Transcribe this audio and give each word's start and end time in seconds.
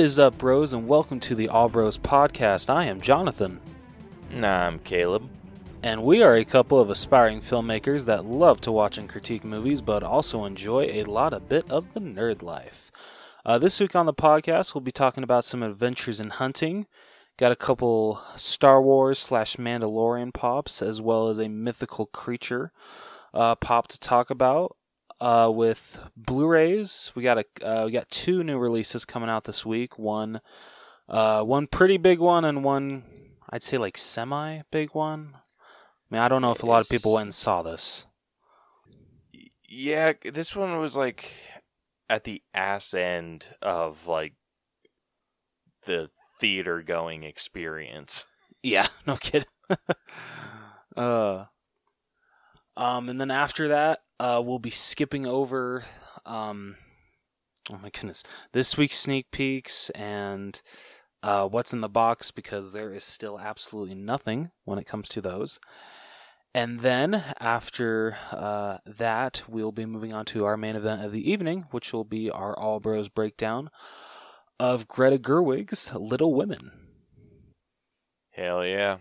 What 0.00 0.06
is 0.06 0.18
up, 0.18 0.38
bros, 0.38 0.72
and 0.72 0.88
welcome 0.88 1.20
to 1.20 1.34
the 1.34 1.50
All 1.50 1.68
Bros 1.68 1.98
podcast. 1.98 2.70
I 2.70 2.86
am 2.86 3.02
Jonathan, 3.02 3.60
Nah, 4.30 4.66
I'm 4.66 4.78
Caleb. 4.78 5.28
and 5.82 6.02
we 6.02 6.22
are 6.22 6.34
a 6.34 6.44
couple 6.46 6.80
of 6.80 6.88
aspiring 6.88 7.42
filmmakers 7.42 8.06
that 8.06 8.24
love 8.24 8.62
to 8.62 8.72
watch 8.72 8.96
and 8.96 9.10
critique 9.10 9.44
movies, 9.44 9.82
but 9.82 10.02
also 10.02 10.46
enjoy 10.46 10.84
a 10.86 11.04
lot 11.04 11.34
of 11.34 11.50
bit 11.50 11.70
of 11.70 11.92
the 11.92 12.00
nerd 12.00 12.40
life. 12.40 12.90
Uh, 13.44 13.58
this 13.58 13.78
week 13.78 13.94
on 13.94 14.06
the 14.06 14.14
podcast, 14.14 14.74
we'll 14.74 14.80
be 14.80 14.90
talking 14.90 15.22
about 15.22 15.44
some 15.44 15.62
adventures 15.62 16.18
in 16.18 16.30
hunting. 16.30 16.86
Got 17.36 17.52
a 17.52 17.56
couple 17.56 18.22
Star 18.36 18.80
Wars 18.80 19.18
slash 19.18 19.56
Mandalorian 19.56 20.32
pops, 20.32 20.80
as 20.80 21.02
well 21.02 21.28
as 21.28 21.38
a 21.38 21.50
mythical 21.50 22.06
creature 22.06 22.72
uh, 23.34 23.54
pop 23.54 23.86
to 23.88 24.00
talk 24.00 24.30
about. 24.30 24.78
Uh, 25.20 25.50
with 25.52 26.00
Blu-rays, 26.16 27.12
we 27.14 27.22
got 27.22 27.38
a 27.38 27.44
uh, 27.62 27.84
we 27.84 27.92
got 27.92 28.10
two 28.10 28.42
new 28.42 28.58
releases 28.58 29.04
coming 29.04 29.28
out 29.28 29.44
this 29.44 29.66
week. 29.66 29.98
One, 29.98 30.40
uh, 31.10 31.42
one 31.42 31.66
pretty 31.66 31.98
big 31.98 32.20
one, 32.20 32.44
and 32.44 32.64
one 32.64 33.04
I'd 33.50 33.62
say 33.62 33.76
like 33.76 33.98
semi 33.98 34.62
big 34.70 34.94
one. 34.94 35.32
I 35.34 36.14
mean, 36.14 36.22
I 36.22 36.28
don't 36.28 36.40
know 36.40 36.52
if 36.52 36.62
a 36.62 36.66
lot 36.66 36.82
of 36.82 36.88
people 36.88 37.14
went 37.14 37.24
and 37.24 37.34
saw 37.34 37.62
this. 37.62 38.06
Yeah, 39.68 40.14
this 40.24 40.56
one 40.56 40.78
was 40.78 40.96
like 40.96 41.30
at 42.08 42.24
the 42.24 42.42
ass 42.54 42.94
end 42.94 43.46
of 43.60 44.06
like 44.06 44.34
the 45.84 46.10
theater 46.40 46.82
going 46.82 47.24
experience. 47.24 48.24
Yeah, 48.62 48.88
no 49.06 49.16
kidding. 49.16 49.48
uh, 50.96 51.44
um, 52.76 53.08
and 53.08 53.20
then 53.20 53.30
after 53.30 53.68
that, 53.68 54.00
uh, 54.20 54.42
we'll 54.44 54.58
be 54.58 54.70
skipping 54.70 55.24
over, 55.24 55.82
um, 56.26 56.76
oh 57.70 57.78
my 57.78 57.88
goodness, 57.88 58.22
this 58.52 58.76
week's 58.76 58.98
sneak 58.98 59.30
peeks 59.30 59.88
and 59.90 60.60
uh, 61.22 61.48
what's 61.48 61.72
in 61.72 61.80
the 61.80 61.88
box 61.88 62.30
because 62.30 62.72
there 62.72 62.92
is 62.92 63.02
still 63.02 63.40
absolutely 63.40 63.94
nothing 63.94 64.50
when 64.64 64.78
it 64.78 64.86
comes 64.86 65.08
to 65.08 65.22
those. 65.22 65.58
And 66.52 66.80
then 66.80 67.24
after 67.40 68.18
uh, 68.30 68.78
that, 68.84 69.42
we'll 69.48 69.72
be 69.72 69.86
moving 69.86 70.12
on 70.12 70.26
to 70.26 70.44
our 70.44 70.58
main 70.58 70.76
event 70.76 71.02
of 71.02 71.12
the 71.12 71.30
evening, 71.30 71.64
which 71.70 71.90
will 71.94 72.04
be 72.04 72.30
our 72.30 72.58
All 72.58 72.78
Bros 72.78 73.08
breakdown 73.08 73.70
of 74.58 74.86
Greta 74.86 75.16
Gerwig's 75.16 75.94
Little 75.94 76.34
Women. 76.34 76.72
Hell 78.32 78.66
yeah. 78.66 78.98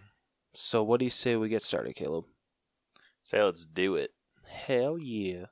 So, 0.54 0.82
what 0.82 1.00
do 1.00 1.06
you 1.06 1.12
say 1.12 1.36
we 1.36 1.50
get 1.50 1.64
started, 1.64 1.96
Caleb? 1.96 2.24
Say 3.26 3.44
let's 3.44 3.66
do 3.66 3.96
it. 3.96 4.12
Hell 4.50 4.98
yeah. 5.00 5.46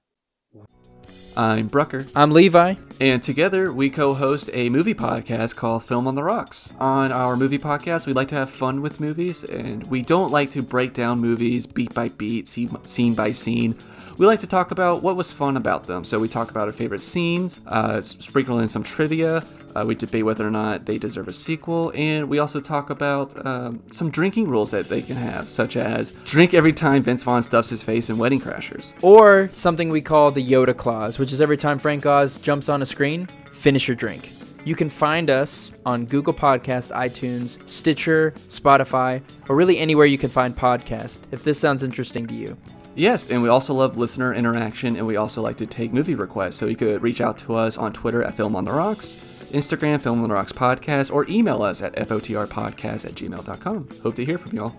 I'm 1.36 1.68
Brucker, 1.68 2.08
I'm 2.16 2.32
Levi. 2.32 2.76
and 3.00 3.22
together 3.22 3.72
we 3.72 3.92
co 3.92 4.16
host 4.16 4.50
a 4.54 4.70
movie 4.70 4.96
podcast 4.96 5.56
called 5.56 5.84
Film 5.86 6.08
on 6.08 6.16
the 6.16 6.24
Rocks. 6.24 6.74
On 6.80 7.12
our 7.12 7.38
movie 7.38 7.60
podcast, 7.60 8.08
we 8.08 8.14
like 8.14 8.28
to 8.30 8.36
have 8.36 8.50
fun 8.50 8.82
with 8.82 9.00
movies, 9.00 9.44
and 9.44 9.86
we 9.86 10.02
don't 10.02 10.32
like 10.32 10.50
to 10.52 10.64
break 10.64 10.94
down 10.96 11.20
movies 11.20 11.68
beat 11.68 11.94
by 11.94 12.10
beat, 12.10 12.48
scene 12.48 12.76
scene 12.86 13.14
by 13.14 13.32
scene. 13.32 13.76
We 14.18 14.26
like 14.26 14.40
to 14.40 14.48
talk 14.48 14.72
about 14.72 15.04
what 15.04 15.16
was 15.16 15.32
fun 15.32 15.58
about 15.58 15.84
them. 15.86 16.04
So 16.04 16.18
we 16.18 16.28
talk 16.28 16.50
about 16.50 16.68
our 16.68 16.74
favorite 16.74 17.02
scenes, 17.02 17.60
uh, 17.68 18.02
sprinkle 18.02 18.58
in 18.60 18.68
some 18.68 18.84
trivia, 18.84 19.44
uh, 19.78 19.86
we 19.86 19.96
debate 19.96 20.26
whether 20.26 20.48
or 20.48 20.52
not 20.52 20.86
they 20.86 20.98
deserve 20.98 21.28
a 21.28 21.34
sequel, 21.34 21.92
and 21.96 22.28
we 22.28 22.40
also 22.40 22.60
talk 22.60 22.90
about 22.90 23.46
um, 23.46 23.84
some 23.92 24.10
drinking 24.10 24.48
rules 24.48 24.72
that 24.72 24.90
they 24.90 25.02
can 25.02 25.16
have, 25.16 25.50
such 25.50 25.78
as 25.78 26.12
drink 26.26 26.54
every 26.54 26.74
time 26.74 27.04
Vince 27.04 27.24
Vaughn 27.24 27.44
stuffs 27.44 27.70
his 27.70 27.84
face 27.84 28.10
in 28.10 28.18
Wedding 28.18 28.42
Crashers. 28.42 28.94
Or 29.02 29.50
something 29.54 29.90
we 29.90 30.02
call 30.02 30.32
the 30.32 30.46
Yoda 30.46 30.76
clause, 30.76 31.20
which 31.20 31.32
is 31.32 31.42
every 31.42 31.58
time 31.58 31.80
Frank 31.80 32.06
Oz 32.06 32.40
jumps 32.40 32.70
on 32.70 32.82
a 32.82 32.86
screen, 32.86 33.28
finish 33.52 33.88
your 33.88 33.96
drink. 33.96 34.32
You 34.66 34.76
can 34.76 34.90
find 34.90 35.30
us 35.30 35.72
on 35.86 36.06
Google 36.06 36.34
Podcast, 36.34 36.92
iTunes, 36.92 37.58
Stitcher, 37.70 38.34
Spotify, 38.50 39.22
or 39.48 39.56
really 39.56 39.78
anywhere 39.78 40.06
you 40.06 40.18
can 40.18 40.30
find 40.30 40.54
podcast 40.56 41.20
if 41.32 41.44
this 41.44 41.58
sounds 41.58 41.84
interesting 41.84 42.28
to 42.28 42.34
you. 42.34 42.58
Yes, 42.98 43.30
and 43.30 43.44
we 43.44 43.48
also 43.48 43.76
love 43.76 43.96
listener 43.96 44.34
interaction, 44.34 44.96
and 44.96 45.06
we 45.06 45.18
also 45.18 45.42
like 45.42 45.56
to 45.58 45.68
take 45.68 45.94
movie 45.94 46.16
requests. 46.16 46.56
So 46.56 46.66
you 46.66 46.76
could 46.76 47.04
reach 47.04 47.22
out 47.22 47.38
to 47.40 47.54
us 47.54 47.78
on 47.78 47.94
Twitter 47.94 48.24
at 48.24 48.36
Film 48.36 48.56
on 48.56 48.66
the 48.66 48.74
Rocks, 48.74 49.18
Instagram, 49.52 50.02
Film 50.02 50.22
on 50.22 50.28
the 50.30 50.34
Rocks 50.34 50.52
Podcast, 50.52 51.14
or 51.14 51.26
email 51.30 51.64
us 51.64 51.82
at 51.82 51.96
fotrpodcast 51.96 53.06
at 53.06 53.14
gmail.com. 53.14 53.90
Hope 54.04 54.16
to 54.16 54.26
hear 54.26 54.38
from 54.38 54.56
y'all. 54.56 54.76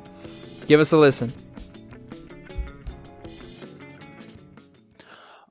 Give 0.67 0.81
us 0.81 0.93
a 0.93 0.97
listen. 0.99 1.33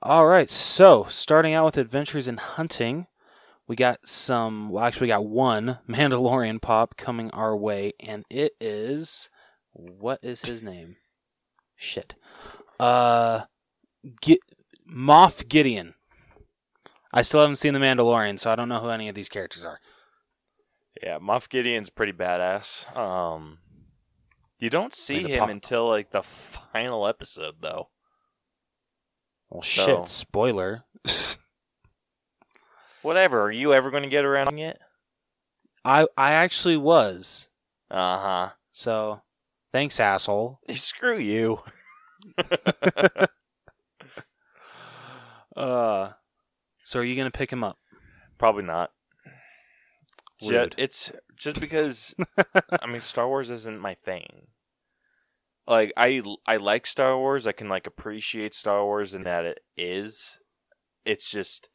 All 0.01 0.27
right, 0.27 0.49
so 0.49 1.05
starting 1.09 1.53
out 1.53 1.65
with 1.65 1.77
Adventures 1.77 2.27
in 2.27 2.37
Hunting, 2.37 3.07
we 3.67 3.75
got 3.75 4.07
some, 4.07 4.69
well, 4.69 4.85
actually, 4.85 5.05
we 5.05 5.09
got 5.09 5.25
one 5.25 5.79
Mandalorian 5.89 6.61
pop 6.61 6.95
coming 6.95 7.29
our 7.31 7.57
way, 7.57 7.93
and 7.99 8.23
it 8.29 8.53
is, 8.61 9.27
what 9.73 10.19
is 10.23 10.43
his 10.43 10.63
name? 10.63 10.95
Shit. 11.75 12.15
Uh, 12.79 13.41
Gi- 14.21 14.39
Moff 14.89 15.47
Gideon. 15.47 15.95
I 17.17 17.23
still 17.23 17.41
haven't 17.41 17.55
seen 17.55 17.73
The 17.73 17.79
Mandalorian, 17.79 18.37
so 18.37 18.51
I 18.51 18.55
don't 18.55 18.69
know 18.69 18.79
who 18.79 18.89
any 18.89 19.09
of 19.09 19.15
these 19.15 19.27
characters 19.29 19.63
are. 19.63 19.79
Yeah, 21.01 21.17
Moff 21.17 21.49
Gideon's 21.49 21.89
pretty 21.89 22.13
badass. 22.13 22.95
Um 22.95 23.57
you 24.59 24.69
don't 24.69 24.93
see 24.93 25.23
him 25.23 25.39
pop- 25.39 25.49
until 25.49 25.87
like 25.87 26.11
the 26.11 26.21
final 26.21 27.07
episode 27.07 27.55
though. 27.61 27.89
Well, 29.49 29.63
So- 29.63 29.85
shit, 29.85 30.09
spoiler. 30.09 30.83
Whatever, 33.01 33.43
are 33.43 33.51
you 33.51 33.73
ever 33.73 33.89
going 33.91 34.03
to 34.03 34.09
get 34.09 34.25
around 34.25 34.57
it? 34.59 34.77
I 35.85 36.07
I 36.17 36.33
actually 36.33 36.77
was. 36.77 37.47
Uh-huh. 37.89 38.49
So, 38.73 39.21
thanks, 39.71 39.99
asshole. 39.99 40.59
Screw 40.75 41.17
you. 41.17 41.61
Uh, 45.55 46.11
so 46.87 47.01
are 47.01 47.03
you 47.03 47.17
gonna 47.17 47.29
pick 47.29 47.51
him 47.51 47.65
up? 47.65 47.79
Probably 48.37 48.63
not. 48.63 48.91
Ju- 50.39 50.69
it's 50.77 51.11
just 51.35 51.59
because 51.59 52.15
I 52.81 52.87
mean 52.87 53.01
Star 53.01 53.27
Wars 53.27 53.49
isn't 53.49 53.81
my 53.81 53.93
thing. 53.93 54.47
Like 55.67 55.91
I 55.97 56.23
I 56.45 56.55
like 56.55 56.87
Star 56.87 57.17
Wars. 57.17 57.45
I 57.45 57.51
can 57.51 57.67
like 57.67 57.87
appreciate 57.87 58.53
Star 58.53 58.85
Wars 58.85 59.13
and 59.13 59.25
that 59.25 59.43
it 59.43 59.59
is. 59.75 60.39
It's 61.03 61.29
just 61.29 61.67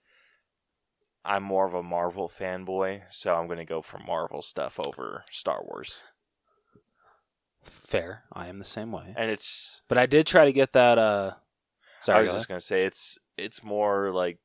I'm 1.26 1.42
more 1.42 1.66
of 1.66 1.74
a 1.74 1.82
Marvel 1.82 2.26
fanboy, 2.26 3.02
so 3.10 3.34
I'm 3.34 3.46
going 3.46 3.58
to 3.58 3.66
go 3.66 3.82
for 3.82 3.98
Marvel 3.98 4.40
stuff 4.40 4.80
over 4.84 5.24
Star 5.30 5.62
Wars. 5.62 6.02
Fair. 7.62 8.24
I 8.32 8.48
am 8.48 8.58
the 8.58 8.64
same 8.64 8.92
way. 8.92 9.12
And 9.14 9.30
it's 9.30 9.82
But 9.88 9.98
I 9.98 10.06
did 10.06 10.26
try 10.26 10.46
to 10.46 10.52
get 10.52 10.72
that. 10.72 10.96
Uh, 10.96 11.34
Sorry. 12.00 12.20
I 12.20 12.22
was 12.22 12.32
just 12.32 12.48
going 12.48 12.58
to 12.58 12.66
say 12.66 12.86
it's 12.86 13.18
it's 13.36 13.62
more 13.62 14.10
like 14.10 14.38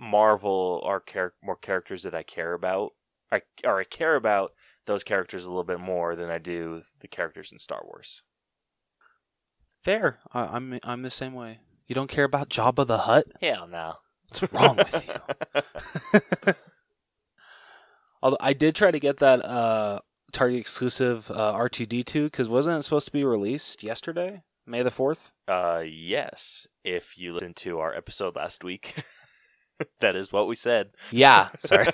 Marvel 0.00 0.82
are 0.84 1.00
char- 1.00 1.34
more 1.42 1.56
characters 1.56 2.02
that 2.04 2.14
I 2.14 2.22
care 2.22 2.54
about. 2.54 2.92
I 3.30 3.42
or 3.64 3.80
I 3.80 3.84
care 3.84 4.16
about 4.16 4.52
those 4.86 5.04
characters 5.04 5.44
a 5.44 5.50
little 5.50 5.62
bit 5.62 5.78
more 5.78 6.16
than 6.16 6.30
I 6.30 6.38
do 6.38 6.82
the 7.00 7.08
characters 7.08 7.52
in 7.52 7.58
Star 7.58 7.82
Wars. 7.84 8.22
Fair. 9.84 10.18
I, 10.32 10.46
I'm 10.46 10.80
I'm 10.82 11.02
the 11.02 11.10
same 11.10 11.34
way. 11.34 11.58
You 11.86 11.94
don't 11.94 12.10
care 12.10 12.24
about 12.24 12.48
Jabba 12.48 12.86
the 12.86 12.98
Hutt? 12.98 13.26
Hell 13.40 13.68
no. 13.68 13.94
What's 14.28 14.52
wrong 14.52 14.76
with 14.76 15.08
you? 15.08 16.54
Although 18.22 18.36
I 18.40 18.52
did 18.52 18.74
try 18.74 18.90
to 18.90 19.00
get 19.00 19.18
that 19.18 19.44
uh, 19.44 20.00
Target 20.32 20.60
exclusive 20.60 21.30
uh, 21.30 21.52
R2D2 21.54 22.24
because 22.24 22.48
wasn't 22.48 22.78
it 22.78 22.82
supposed 22.82 23.06
to 23.06 23.12
be 23.12 23.24
released 23.24 23.82
yesterday, 23.82 24.42
May 24.66 24.84
the 24.84 24.90
fourth? 24.90 25.32
Uh, 25.48 25.82
yes. 25.84 26.68
If 26.84 27.18
you 27.18 27.32
listened 27.32 27.56
to 27.56 27.80
our 27.80 27.92
episode 27.92 28.36
last 28.36 28.62
week, 28.62 28.94
that 30.00 30.16
is 30.16 30.32
what 30.32 30.48
we 30.48 30.54
said. 30.54 30.90
Yeah. 31.10 31.48
Sorry. 31.58 31.86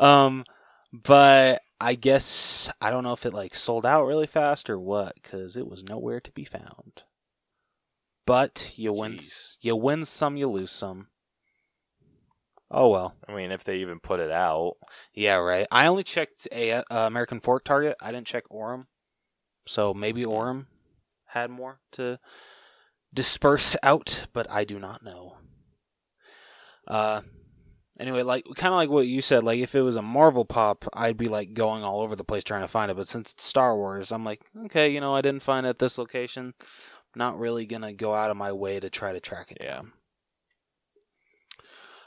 um, 0.00 0.44
but 0.92 1.62
I 1.80 1.94
guess 1.94 2.70
I 2.80 2.90
don't 2.90 3.04
know 3.04 3.12
if 3.12 3.26
it 3.26 3.34
like 3.34 3.54
sold 3.54 3.86
out 3.86 4.06
really 4.06 4.26
fast 4.26 4.68
or 4.68 4.78
what 4.78 5.14
because 5.14 5.56
it 5.56 5.68
was 5.68 5.84
nowhere 5.84 6.20
to 6.20 6.32
be 6.32 6.44
found. 6.44 7.02
But 8.26 8.74
you 8.76 8.92
win, 8.92 9.20
you 9.62 9.74
win 9.74 10.04
some, 10.04 10.36
you 10.36 10.46
lose 10.46 10.70
some. 10.70 11.08
Oh 12.70 12.90
well. 12.90 13.14
I 13.26 13.34
mean, 13.34 13.50
if 13.50 13.64
they 13.64 13.78
even 13.78 14.00
put 14.00 14.20
it 14.20 14.30
out. 14.30 14.74
Yeah, 15.14 15.36
right. 15.36 15.66
I 15.70 15.86
only 15.86 16.02
checked 16.02 16.46
a 16.52 16.72
uh, 16.72 16.82
American 16.90 17.40
Fork 17.40 17.64
Target. 17.64 17.96
I 18.02 18.12
didn't 18.12 18.26
check 18.26 18.44
Orem, 18.50 18.84
so 19.66 19.94
maybe 19.94 20.24
Orem 20.24 20.66
had 21.28 21.50
more 21.50 21.80
to 21.92 22.18
disperse 23.14 23.76
out, 23.82 24.26
but 24.32 24.50
I 24.50 24.64
do 24.64 24.78
not 24.78 25.02
know. 25.02 25.36
Uh, 26.88 27.20
anyway, 28.00 28.22
like 28.22 28.44
kind 28.56 28.72
of 28.72 28.78
like 28.78 28.88
what 28.88 29.06
you 29.06 29.20
said. 29.20 29.44
Like 29.44 29.60
if 29.60 29.74
it 29.74 29.82
was 29.82 29.96
a 29.96 30.02
Marvel 30.02 30.44
pop, 30.44 30.86
I'd 30.92 31.16
be 31.16 31.28
like 31.28 31.54
going 31.54 31.84
all 31.84 32.00
over 32.00 32.16
the 32.16 32.24
place 32.24 32.42
trying 32.42 32.62
to 32.62 32.68
find 32.68 32.90
it. 32.90 32.96
But 32.96 33.06
since 33.06 33.32
it's 33.32 33.44
Star 33.44 33.76
Wars, 33.76 34.10
I'm 34.10 34.24
like, 34.24 34.40
okay, 34.64 34.88
you 34.88 35.00
know, 35.00 35.14
I 35.14 35.20
didn't 35.20 35.42
find 35.42 35.66
it 35.66 35.70
at 35.70 35.78
this 35.78 35.98
location. 35.98 36.54
Not 37.14 37.38
really 37.38 37.66
gonna 37.66 37.92
go 37.92 38.14
out 38.14 38.30
of 38.30 38.36
my 38.36 38.52
way 38.52 38.80
to 38.80 38.90
try 38.90 39.12
to 39.12 39.20
track 39.20 39.52
it 39.52 39.58
Yeah. 39.60 39.82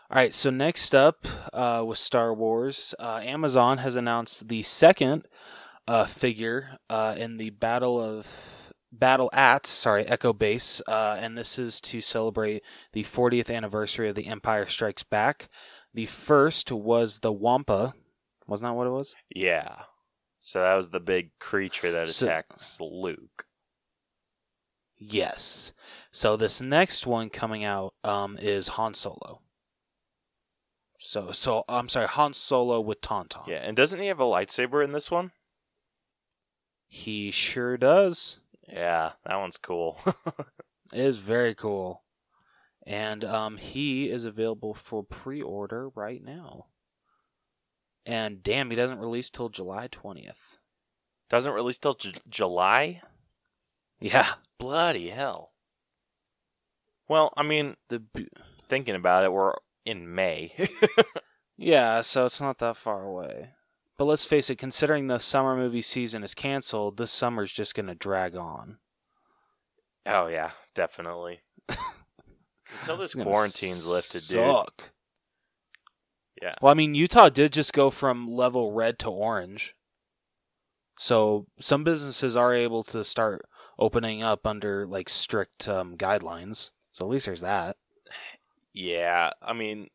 All 0.10 0.18
right, 0.18 0.34
so 0.34 0.50
next 0.50 0.94
up 0.94 1.26
uh, 1.54 1.86
with 1.88 1.98
Star 1.98 2.34
Wars, 2.34 2.94
uh, 3.00 3.22
Amazon 3.24 3.78
has 3.78 3.96
announced 3.96 4.50
the 4.50 4.62
second 4.62 5.26
uh, 5.88 6.06
figure 6.06 6.80
uh, 6.90 7.16
in 7.18 7.38
the 7.38 7.52
Battle 7.52 7.98
of 7.98 8.61
Battle 8.92 9.30
at 9.32 9.66
sorry 9.66 10.06
Echo 10.06 10.34
Base, 10.34 10.82
uh, 10.88 11.18
and 11.20 11.38
this 11.38 11.58
is 11.58 11.80
to 11.82 12.02
celebrate 12.02 12.62
the 12.94 13.04
40th 13.04 13.50
anniversary 13.54 14.10
of 14.10 14.16
The 14.16 14.28
Empire 14.28 14.66
Strikes 14.68 15.04
Back. 15.04 15.50
The 15.94 16.06
first 16.06 16.72
was 16.72 17.20
the 17.20 17.32
Wampa, 17.32 17.94
wasn't 18.48 18.70
that 18.72 18.76
what 18.76 18.88
it 18.88 18.92
was? 18.92 19.16
Yeah. 19.34 19.84
So 20.42 20.62
that 20.62 20.74
was 20.76 20.90
the 20.90 21.00
big 21.00 21.32
creature 21.40 21.92
that 21.92 22.10
So- 22.10 22.26
attacks 22.26 22.80
Luke. 22.82 23.46
Yes. 24.98 25.74
So 26.12 26.38
this 26.38 26.62
next 26.62 27.08
one 27.08 27.30
coming 27.30 27.64
out 27.64 27.96
um, 28.04 28.38
is 28.40 28.70
Han 28.70 28.94
Solo. 28.94 29.42
So 31.00 31.32
so 31.32 31.64
I'm 31.68 31.90
sorry, 31.90 32.08
Han 32.08 32.34
Solo 32.34 32.80
with 32.80 33.02
Tauntaun. 33.02 33.48
Yeah, 33.48 33.58
and 33.64 33.76
doesn't 33.76 34.00
he 34.00 34.06
have 34.08 34.20
a 34.20 34.26
lightsaber 34.26 34.84
in 34.84 34.92
this 34.92 35.10
one? 35.10 35.32
He 36.88 37.32
sure 37.32 37.78
does. 37.78 38.41
Yeah, 38.72 39.12
that 39.26 39.36
one's 39.38 39.58
cool. 39.58 40.00
It 40.94 41.00
is 41.00 41.20
very 41.20 41.56
cool. 41.56 42.04
And 42.86 43.24
um, 43.24 43.56
he 43.56 44.10
is 44.10 44.26
available 44.26 44.74
for 44.74 45.04
pre 45.04 45.42
order 45.42 45.88
right 45.88 46.22
now. 46.22 46.66
And 48.06 48.44
damn, 48.44 48.70
he 48.70 48.76
doesn't 48.76 49.00
release 49.00 49.30
till 49.30 49.48
July 49.48 49.88
20th. 49.88 50.58
Doesn't 51.30 51.54
release 51.54 51.78
till 51.78 51.94
J- 51.94 52.16
July? 52.28 53.02
Yeah. 54.02 54.34
Bloody 54.60 55.12
hell. 55.12 55.54
Well, 57.08 57.32
I 57.38 57.44
mean, 57.44 57.78
The 57.88 58.00
b- 58.00 58.28
thinking 58.68 58.96
about 58.96 59.24
it, 59.24 59.32
we're 59.32 59.54
in 59.86 60.14
May. 60.14 60.54
Yeah, 61.64 62.02
so 62.02 62.26
it's 62.26 62.42
not 62.42 62.58
that 62.58 62.76
far 62.76 63.04
away. 63.04 63.52
But 63.98 64.06
let's 64.06 64.26
face 64.26 64.50
it, 64.50 64.58
considering 64.58 65.08
the 65.08 65.20
summer 65.20 65.56
movie 65.56 65.82
season 65.82 66.24
is 66.24 66.34
canceled, 66.34 66.98
this 66.98 67.12
summer's 67.12 67.52
just 67.52 67.76
going 67.76 67.88
to 67.88 67.96
drag 67.96 68.36
on. 68.36 68.78
oh 70.06 70.28
yeah, 70.28 70.52
definitely. 70.74 71.42
Until 72.82 72.98
this 72.98 73.14
quarantine's 73.14 73.86
lifted, 73.86 74.24
dude. 74.28 74.66
Yeah. 76.42 76.56
Well, 76.62 76.72
I 76.72 76.74
mean, 76.74 76.96
Utah 76.96 77.30
did 77.30 77.54
just 77.54 77.74
go 77.74 77.90
from 77.90 78.28
level 78.28 78.72
red 78.72 78.98
to 79.00 79.10
orange. 79.10 79.76
So 80.98 81.48
some 81.60 81.84
businesses 81.84 82.36
are 82.36 82.54
able 82.54 82.84
to 82.86 83.04
start 83.04 83.46
opening 83.78 84.24
up 84.24 84.48
under 84.48 84.88
like 84.88 85.10
strict 85.10 85.68
um, 85.68 85.98
guidelines. 85.98 86.72
So 86.92 87.06
at 87.06 87.12
least 87.12 87.26
there's 87.26 87.42
that. 87.42 87.78
Yeah, 88.74 89.32
I 89.42 89.54
mean, 89.54 89.90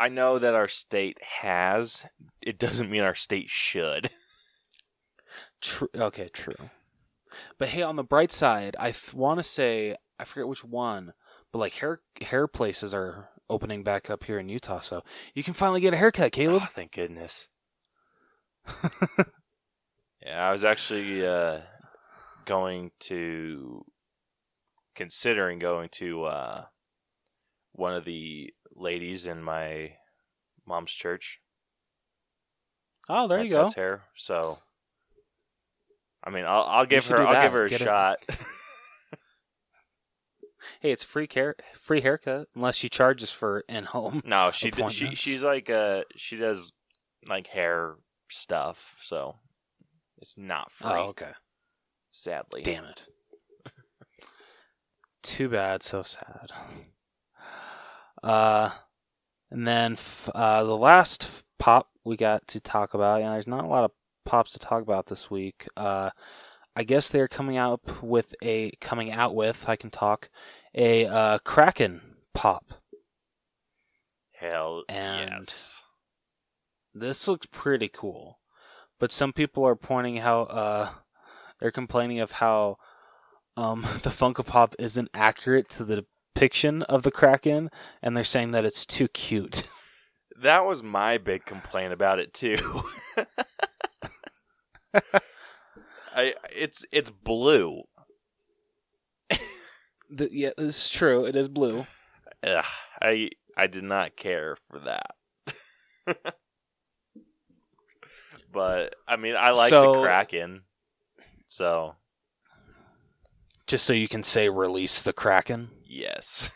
I 0.00 0.08
know 0.08 0.38
that 0.38 0.54
our 0.54 0.66
state 0.66 1.18
has. 1.42 2.06
It 2.40 2.58
doesn't 2.58 2.90
mean 2.90 3.02
our 3.02 3.14
state 3.14 3.50
should. 3.50 4.08
True. 5.60 5.88
Okay, 5.94 6.30
true. 6.32 6.70
But 7.58 7.68
hey, 7.68 7.82
on 7.82 7.96
the 7.96 8.02
bright 8.02 8.32
side, 8.32 8.74
I 8.78 8.88
f- 8.88 9.12
want 9.12 9.38
to 9.40 9.42
say 9.42 9.94
I 10.18 10.24
forget 10.24 10.48
which 10.48 10.64
one, 10.64 11.12
but 11.52 11.58
like 11.58 11.74
hair 11.74 12.00
hair 12.22 12.46
places 12.46 12.94
are 12.94 13.28
opening 13.50 13.84
back 13.84 14.08
up 14.08 14.24
here 14.24 14.38
in 14.38 14.48
Utah, 14.48 14.80
so 14.80 15.02
you 15.34 15.42
can 15.42 15.52
finally 15.52 15.82
get 15.82 15.92
a 15.92 15.98
haircut, 15.98 16.32
Caleb. 16.32 16.62
Oh, 16.64 16.68
thank 16.70 16.92
goodness. 16.92 17.48
yeah, 20.24 20.48
I 20.48 20.50
was 20.50 20.64
actually 20.64 21.26
uh, 21.26 21.60
going 22.46 22.92
to 23.00 23.84
considering 24.94 25.58
going 25.58 25.90
to 25.90 26.24
uh, 26.24 26.64
one 27.72 27.94
of 27.94 28.06
the 28.06 28.54
ladies 28.80 29.26
in 29.26 29.42
my 29.42 29.92
mom's 30.66 30.92
church. 30.92 31.40
Oh, 33.08 33.28
there 33.28 33.38
that 33.38 33.44
you 33.44 33.50
go. 33.50 33.62
cuts 33.62 33.74
Hair. 33.74 34.02
So, 34.16 34.58
I 36.24 36.30
mean, 36.30 36.44
I'll, 36.44 36.62
I'll 36.62 36.86
give 36.86 37.06
her. 37.08 37.20
I'll 37.22 37.32
that. 37.32 37.42
give 37.44 37.52
her 37.52 37.64
a 37.64 37.68
Get 37.68 37.80
it. 37.80 37.84
shot. 37.84 38.18
Hey, 40.80 40.92
it's 40.92 41.04
free 41.04 41.26
care, 41.26 41.56
free 41.78 42.00
haircut, 42.02 42.48
unless 42.54 42.76
she 42.76 42.88
charges 42.90 43.30
for 43.30 43.60
in 43.68 43.84
home. 43.84 44.22
no, 44.26 44.50
she 44.50 44.70
she 44.90 45.14
she's 45.14 45.42
like 45.42 45.68
uh 45.70 46.02
she 46.16 46.36
does 46.36 46.72
like 47.26 47.48
hair 47.48 47.94
stuff, 48.28 48.96
so 49.00 49.36
it's 50.18 50.36
not 50.38 50.70
free. 50.70 50.90
Oh, 50.90 51.08
okay. 51.08 51.32
Sadly, 52.10 52.62
Damn 52.62 52.84
it. 52.84 53.08
Too 55.22 55.48
bad, 55.48 55.82
so 55.82 56.02
sad. 56.02 56.50
Uh, 58.22 58.70
and 59.50 59.66
then 59.66 59.92
f- 59.94 60.28
uh, 60.34 60.62
the 60.64 60.76
last 60.76 61.22
f- 61.24 61.44
pop 61.58 61.88
we 62.04 62.16
got 62.16 62.46
to 62.48 62.60
talk 62.60 62.94
about, 62.94 63.20
and 63.22 63.32
there's 63.32 63.46
not 63.46 63.64
a 63.64 63.68
lot 63.68 63.84
of 63.84 63.92
pops 64.24 64.52
to 64.52 64.58
talk 64.58 64.82
about 64.82 65.06
this 65.06 65.30
week. 65.30 65.66
Uh, 65.76 66.10
I 66.76 66.84
guess 66.84 67.10
they're 67.10 67.28
coming 67.28 67.56
out 67.56 68.02
with 68.02 68.34
a 68.42 68.70
coming 68.80 69.10
out 69.10 69.34
with 69.34 69.68
I 69.68 69.76
can 69.76 69.90
talk 69.90 70.28
a 70.74 71.06
uh, 71.06 71.38
Kraken 71.38 72.00
pop. 72.34 72.74
Hell 74.32 74.84
And- 74.88 75.30
yes. 75.40 75.82
This 76.92 77.28
looks 77.28 77.46
pretty 77.46 77.88
cool, 77.88 78.40
but 78.98 79.12
some 79.12 79.32
people 79.32 79.64
are 79.64 79.76
pointing 79.76 80.16
how 80.16 80.42
uh, 80.42 80.90
they're 81.60 81.70
complaining 81.70 82.18
of 82.18 82.32
how 82.32 82.78
um, 83.56 83.82
the 84.02 84.10
Funko 84.10 84.44
Pop 84.44 84.74
isn't 84.78 85.08
accurate 85.14 85.68
to 85.70 85.84
the 85.84 86.04
depiction 86.40 86.80
of 86.84 87.02
the 87.02 87.10
Kraken, 87.10 87.70
and 88.02 88.16
they're 88.16 88.24
saying 88.24 88.52
that 88.52 88.64
it's 88.64 88.86
too 88.86 89.08
cute. 89.08 89.64
That 90.42 90.64
was 90.64 90.82
my 90.82 91.18
big 91.18 91.44
complaint 91.44 91.92
about 91.92 92.18
it 92.18 92.32
too. 92.32 92.82
I 96.16 96.32
it's 96.56 96.82
it's 96.90 97.10
blue. 97.10 97.82
the, 100.08 100.30
yeah, 100.32 100.52
it's 100.56 100.88
true. 100.88 101.26
It 101.26 101.36
is 101.36 101.48
blue. 101.48 101.86
Ugh, 102.42 102.64
I 103.02 103.28
I 103.54 103.66
did 103.66 103.84
not 103.84 104.16
care 104.16 104.56
for 104.66 104.78
that. 104.78 105.10
but 108.50 108.94
I 109.06 109.16
mean, 109.16 109.36
I 109.36 109.50
like 109.50 109.68
So- 109.68 109.92
the 109.96 110.00
Kraken. 110.00 110.62
So 111.48 111.96
Just 113.70 113.86
so 113.86 113.92
you 113.92 114.08
can 114.08 114.24
say 114.24 114.48
release 114.48 115.00
the 115.00 115.12
Kraken. 115.12 115.70
yes, 115.86 116.50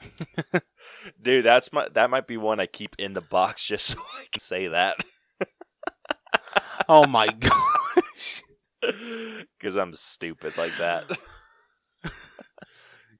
dude, 1.22 1.44
that's 1.44 1.70
my 1.74 1.88
that 1.92 2.08
might 2.08 2.26
be 2.26 2.38
one 2.38 2.58
I 2.58 2.64
keep 2.66 2.96
in 2.98 3.12
the 3.12 3.20
box 3.20 3.64
just 3.66 3.84
so 3.88 3.98
I 4.18 4.24
can 4.32 4.40
say 4.40 4.68
that 4.68 4.96
Oh 6.88 7.06
my 7.06 7.26
gosh. 7.38 8.42
because 8.80 9.76
I'm 9.76 9.92
stupid 9.92 10.56
like 10.56 10.72
that. 10.78 11.04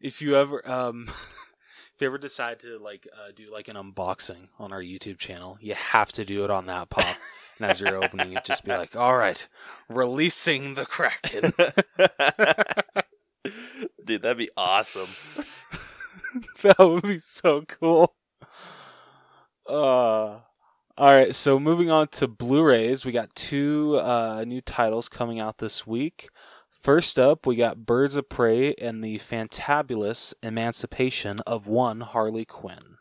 if 0.01 0.23
you 0.23 0.35
ever 0.37 0.67
um 0.67 1.07
if 1.09 2.01
you 2.01 2.07
ever 2.07 2.17
decide 2.17 2.61
to 2.61 2.79
like 2.79 3.07
uh, 3.13 3.31
do 3.37 3.53
like 3.53 3.69
an 3.69 3.77
unboxing 3.77 4.49
on 4.59 4.73
our 4.73 4.81
YouTube 4.81 5.19
channel, 5.19 5.59
you 5.61 5.75
have 5.75 6.13
to 6.13 6.25
do 6.25 6.45
it 6.45 6.51
on 6.51 6.65
that 6.67 6.89
pop. 6.89 7.15
And 7.59 7.71
as 7.71 7.81
you're 7.81 8.03
opening 8.03 8.33
it, 8.33 8.45
just 8.45 8.65
be 8.65 8.73
like, 8.73 8.97
"All 8.97 9.17
right, 9.17 9.47
releasing 9.89 10.75
the 10.75 10.87
Kraken." 10.87 11.53
Dude, 14.05 14.23
that'd 14.23 14.39
be 14.39 14.51
awesome. 14.57 15.09
that 16.63 16.79
would 16.79 17.03
be 17.03 17.19
so 17.19 17.63
cool. 17.63 18.15
Uh, 19.69 20.41
all 20.99 21.15
right, 21.15 21.35
so 21.35 21.61
moving 21.61 21.91
on 21.91 22.09
to 22.09 22.27
Blu-rays, 22.27 23.05
we 23.05 23.13
got 23.13 23.35
two 23.35 24.01
uh, 24.03 24.45
new 24.47 24.61
titles 24.61 25.09
coming 25.09 25.39
out 25.39 25.59
this 25.59 25.87
week. 25.87 26.29
First 26.71 27.19
up, 27.19 27.47
we 27.47 27.57
got 27.57 27.85
Birds 27.85 28.17
of 28.17 28.29
Prey 28.29 28.75
and 28.75 29.03
the 29.03 29.19
Fantabulous 29.19 30.33
Emancipation 30.43 31.41
of 31.41 31.67
One 31.67 32.01
Harley 32.01 32.45
Quinn. 32.45 32.97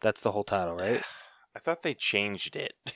That's 0.00 0.20
the 0.20 0.32
whole 0.32 0.44
title, 0.44 0.74
right? 0.74 1.02
I 1.54 1.58
thought 1.58 1.82
they 1.82 1.94
changed 1.94 2.56
it. 2.56 2.74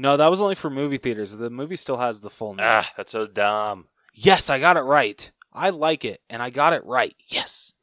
No, 0.00 0.16
that 0.16 0.30
was 0.30 0.40
only 0.40 0.54
for 0.54 0.70
movie 0.70 0.96
theaters. 0.96 1.32
The 1.32 1.50
movie 1.50 1.74
still 1.74 1.96
has 1.96 2.20
the 2.20 2.30
full 2.30 2.54
name. 2.54 2.64
Ah, 2.66 2.88
that's 2.96 3.10
so 3.10 3.26
dumb. 3.26 3.88
Yes, 4.14 4.48
I 4.48 4.60
got 4.60 4.76
it 4.76 4.82
right. 4.82 5.28
I 5.52 5.70
like 5.70 6.04
it, 6.04 6.20
and 6.30 6.40
I 6.40 6.50
got 6.50 6.72
it 6.72 6.84
right. 6.84 7.16
Yes. 7.26 7.74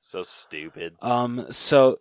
So 0.00 0.22
stupid. 0.22 0.94
Um, 1.02 1.46
so, 1.50 1.98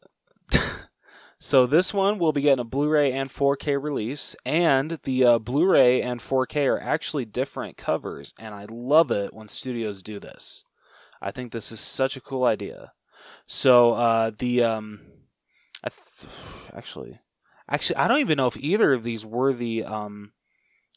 so 1.39 1.65
this 1.65 1.91
one 1.91 2.19
will 2.19 2.31
be 2.31 2.41
getting 2.41 2.60
a 2.60 2.63
Blu-ray 2.63 3.12
and 3.12 3.31
4K 3.31 3.81
release, 3.81 4.36
and 4.46 5.00
the 5.01 5.25
uh, 5.25 5.39
Blu-ray 5.39 6.03
and 6.03 6.19
4K 6.19 6.67
are 6.67 6.79
actually 6.79 7.25
different 7.25 7.77
covers, 7.77 8.36
and 8.38 8.53
I 8.53 8.67
love 8.69 9.10
it 9.10 9.34
when 9.34 9.50
studios 9.50 10.03
do 10.03 10.19
this. 10.19 10.63
I 11.19 11.31
think 11.31 11.51
this 11.51 11.72
is 11.72 11.79
such 11.79 12.15
a 12.15 12.22
cool 12.22 12.43
idea. 12.43 12.93
So, 13.48 13.93
uh, 13.93 14.31
the 14.38 14.63
um, 14.63 15.00
I 15.84 15.89
th- 15.89 16.31
actually, 16.75 17.19
actually, 17.69 17.97
I 17.97 18.07
don't 18.07 18.19
even 18.19 18.38
know 18.38 18.47
if 18.47 18.57
either 18.57 18.93
of 18.93 19.03
these 19.03 19.25
were 19.25 19.53
the 19.53 19.83
um 19.83 20.33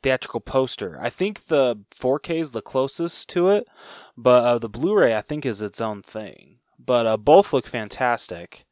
theatrical 0.03 0.41
poster. 0.41 0.99
I 1.01 1.11
think 1.11 1.47
the 1.47 1.81
4K 1.95 2.41
is 2.41 2.53
the 2.53 2.63
closest 2.63 3.29
to 3.31 3.49
it, 3.49 3.67
but 4.17 4.45
uh, 4.45 4.59
the 4.59 4.69
Blu-ray 4.69 5.15
I 5.15 5.21
think 5.21 5.45
is 5.45 5.61
its 5.61 5.81
own 5.81 6.03
thing. 6.03 6.59
but 6.79 7.07
uh, 7.07 7.17
both 7.17 7.53
look 7.53 7.67
fantastic. 7.67 8.65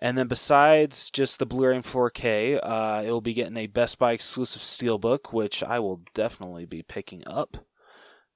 And 0.00 0.16
then 0.16 0.28
besides 0.28 1.10
just 1.10 1.38
the 1.38 1.46
Blu-ray 1.46 1.76
and 1.76 1.84
4K, 1.84 2.60
uh, 2.62 3.02
it 3.04 3.10
will 3.10 3.20
be 3.20 3.34
getting 3.34 3.56
a 3.56 3.66
Best 3.66 3.98
Buy 3.98 4.12
exclusive 4.12 4.62
steelbook, 4.62 5.32
which 5.32 5.62
I 5.62 5.78
will 5.80 6.02
definitely 6.14 6.66
be 6.66 6.82
picking 6.82 7.22
up. 7.26 7.66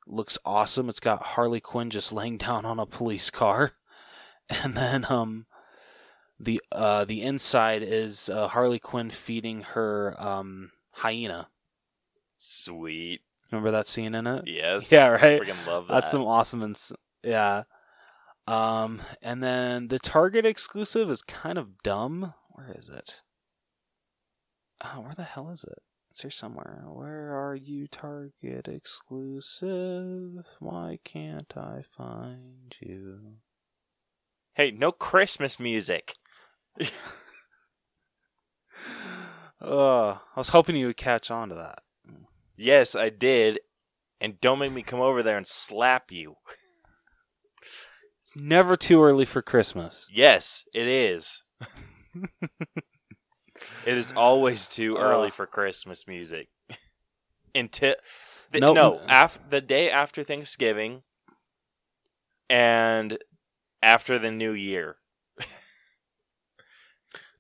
Looks 0.07 0.39
awesome. 0.45 0.89
It's 0.89 0.99
got 0.99 1.23
Harley 1.23 1.61
Quinn 1.61 1.91
just 1.91 2.13
laying 2.13 2.37
down 2.37 2.65
on 2.65 2.81
a 2.81 2.87
police 2.87 3.31
car, 3.31 3.73
and 4.49 4.77
then 4.77 5.07
um, 5.09 5.47
the 6.43 6.61
uh 6.73 7.05
the 7.05 7.23
inside 7.23 7.83
is 7.83 8.29
uh, 8.29 8.49
Harley 8.49 8.79
Quinn 8.79 9.09
feeding 9.11 9.63
her 9.63 10.15
um 10.19 10.73
hyena. 10.95 11.49
Sweet. 12.37 13.21
Remember 13.51 13.71
that 13.71 13.87
scene 13.87 14.15
in 14.15 14.27
it? 14.27 14.45
Yes. 14.47 14.91
Yeah, 14.93 15.09
right. 15.09 15.41
Freaking 15.41 15.67
love 15.67 15.87
that. 15.87 15.95
That's 15.95 16.11
some 16.11 16.23
awesome 16.23 16.63
ins- 16.63 16.93
yeah. 17.23 17.63
Um, 18.49 19.01
and 19.23 19.43
then 19.43 19.89
the 19.89 20.01
Target 20.01 20.45
exclusive 20.45 21.09
is 21.09 21.23
kind 21.23 21.59
of 21.59 21.83
dumb. 21.83 22.35
Where 22.51 22.75
is 22.77 22.89
it? 22.89 23.23
Oh, 24.85 25.03
where 25.03 25.15
the 25.15 25.23
hell 25.23 25.51
is 25.51 25.63
it? 25.63 25.79
It's 26.11 26.23
here 26.23 26.31
somewhere. 26.31 26.83
Where 26.89 27.31
are 27.31 27.55
you, 27.55 27.87
Target 27.87 28.67
exclusive? 28.69 30.45
Why 30.59 30.99
can't 31.05 31.53
I 31.57 31.83
find 31.97 32.75
you? 32.81 33.37
Hey, 34.55 34.71
no 34.73 34.91
Christmas 34.93 35.61
music. 35.61 36.15
Uh, 39.65 40.15
I 40.15 40.19
was 40.37 40.49
hoping 40.49 40.75
you 40.75 40.87
would 40.89 40.97
catch 40.97 41.31
on 41.31 41.49
to 41.51 41.55
that. 41.55 41.79
Yes, 42.57 42.97
I 42.97 43.11
did. 43.11 43.61
And 44.21 44.41
don't 44.41 44.59
make 44.59 44.73
me 44.73 44.83
come 44.83 45.01
over 45.01 45.23
there 45.23 45.37
and 45.37 45.47
slap 45.47 46.11
you. 46.11 46.35
It's 48.25 48.35
never 48.35 48.77
too 48.77 49.03
early 49.03 49.25
for 49.25 49.41
Christmas. 49.41 50.09
Yes, 50.13 50.65
it 50.75 50.89
is. 50.89 51.45
it 53.87 53.97
is 53.97 54.13
always 54.17 54.67
too 54.67 54.97
early 55.01 55.31
for 55.31 55.47
Christmas 55.47 56.09
music. 56.09 56.49
Until 57.55 57.95
the, 58.51 58.59
Nope. 58.61 58.75
no, 58.75 59.01
af- 59.09 59.39
the 59.49 59.61
day 59.61 59.89
after 59.91 60.25
Thanksgiving 60.25 61.03
and 62.51 63.19
after 63.81 64.19
the 64.19 64.33
New 64.33 64.53
Year. 64.53 64.97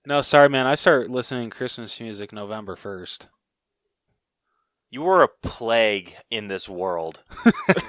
No, 0.04 0.20
sorry, 0.20 0.48
man. 0.48 0.66
I 0.66 0.74
start 0.74 1.10
listening 1.10 1.50
to 1.50 1.56
Christmas 1.56 2.00
music 2.00 2.32
November 2.32 2.74
1st. 2.74 3.28
You 4.90 5.02
were 5.02 5.22
a 5.22 5.28
plague 5.28 6.16
in 6.28 6.48
this 6.48 6.68
world. 6.68 7.22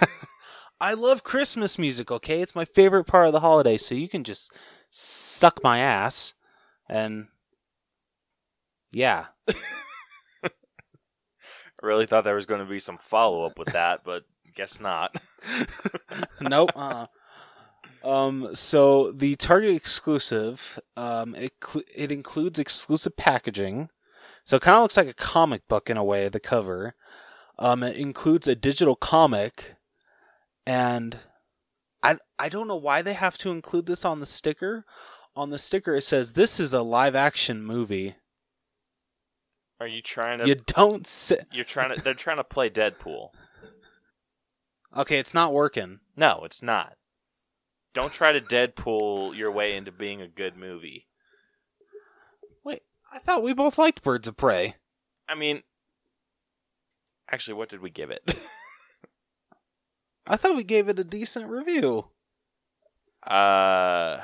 I 0.79 0.93
love 0.93 1.23
Christmas 1.23 1.79
music, 1.79 2.11
okay? 2.11 2.41
It's 2.41 2.53
my 2.53 2.65
favorite 2.65 3.05
part 3.05 3.25
of 3.25 3.33
the 3.33 3.39
holiday, 3.39 3.77
so 3.77 3.95
you 3.95 4.07
can 4.07 4.23
just 4.23 4.53
suck 4.91 5.63
my 5.63 5.79
ass. 5.79 6.35
And 6.87 7.29
yeah. 8.91 9.25
I 9.47 9.55
really 11.81 12.05
thought 12.05 12.25
there 12.25 12.35
was 12.35 12.45
going 12.45 12.61
to 12.61 12.69
be 12.69 12.79
some 12.79 12.99
follow 12.99 13.43
up 13.43 13.57
with 13.57 13.69
that, 13.69 14.03
but 14.03 14.23
guess 14.55 14.79
not. 14.79 15.15
nope. 16.41 16.69
Uh. 16.75 17.07
Um. 18.03 18.53
So 18.53 19.11
the 19.11 19.35
Target 19.35 19.75
exclusive, 19.75 20.79
um, 20.97 21.35
it 21.35 21.53
cl- 21.63 21.85
it 21.95 22.11
includes 22.11 22.59
exclusive 22.59 23.15
packaging, 23.15 23.89
so 24.43 24.57
it 24.57 24.61
kind 24.61 24.75
of 24.75 24.83
looks 24.83 24.97
like 24.97 25.07
a 25.07 25.13
comic 25.13 25.67
book 25.67 25.89
in 25.89 25.97
a 25.97 26.03
way. 26.03 26.27
The 26.27 26.39
cover, 26.39 26.95
um, 27.57 27.81
it 27.83 27.95
includes 27.95 28.47
a 28.47 28.55
digital 28.55 28.95
comic, 28.95 29.75
and 30.65 31.19
I 32.01 32.17
I 32.37 32.49
don't 32.49 32.67
know 32.67 32.75
why 32.75 33.01
they 33.01 33.13
have 33.13 33.37
to 33.39 33.51
include 33.51 33.85
this 33.85 34.03
on 34.03 34.19
the 34.19 34.25
sticker. 34.25 34.85
On 35.35 35.49
the 35.49 35.57
sticker, 35.57 35.95
it 35.95 36.03
says 36.03 36.33
this 36.33 36.59
is 36.59 36.73
a 36.73 36.83
live 36.83 37.15
action 37.15 37.63
movie. 37.63 38.15
Are 39.79 39.87
you 39.87 40.01
trying 40.01 40.39
to? 40.39 40.47
You 40.47 40.55
don't 40.55 41.07
say. 41.07 41.39
You're 41.51 41.63
trying 41.63 41.95
to. 41.95 42.01
They're 42.01 42.13
trying 42.13 42.37
to 42.37 42.43
play 42.43 42.69
Deadpool. 42.69 43.29
Okay, 44.95 45.17
it's 45.17 45.33
not 45.33 45.53
working. 45.53 45.99
No, 46.15 46.41
it's 46.43 46.61
not. 46.61 46.95
Don't 47.93 48.11
try 48.13 48.31
to 48.31 48.41
Deadpool 48.41 49.35
your 49.35 49.51
way 49.51 49.75
into 49.75 49.91
being 49.91 50.21
a 50.21 50.27
good 50.27 50.57
movie. 50.57 51.07
Wait, 52.63 52.81
I 53.11 53.19
thought 53.19 53.43
we 53.43 53.53
both 53.53 53.77
liked 53.77 54.01
Birds 54.03 54.27
of 54.27 54.35
Prey. 54.35 54.75
I 55.29 55.35
mean, 55.35 55.61
actually, 57.31 57.53
what 57.53 57.69
did 57.69 57.81
we 57.81 57.89
give 57.91 58.09
it? 58.09 58.35
I 60.27 60.37
thought 60.37 60.55
we 60.55 60.63
gave 60.63 60.87
it 60.89 60.97
a 60.99 61.03
decent 61.03 61.49
review. 61.49 62.05
uh, 63.27 64.19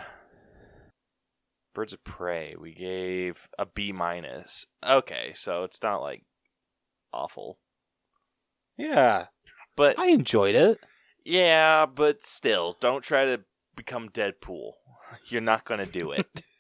Birds 1.76 1.94
of 1.94 2.04
Prey. 2.04 2.56
We 2.60 2.74
gave 2.74 3.48
a 3.60 3.66
B 3.66 3.92
minus. 3.92 4.66
Okay, 4.86 5.32
so 5.36 5.64
it's 5.64 5.82
not 5.84 6.02
like 6.02 6.24
awful, 7.14 7.60
Yeah, 8.78 9.28
but 9.76 10.00
I 10.00 10.08
enjoyed 10.08 10.56
it. 10.56 10.80
yeah, 11.24 11.86
but 11.86 12.26
still, 12.26 12.78
don't 12.80 13.04
try 13.04 13.26
to 13.26 13.42
become 13.80 14.10
Deadpool. 14.10 14.74
You're 15.26 15.42
not 15.42 15.66
gonna 15.66 15.86
do 15.86 16.12
it. 16.12 16.28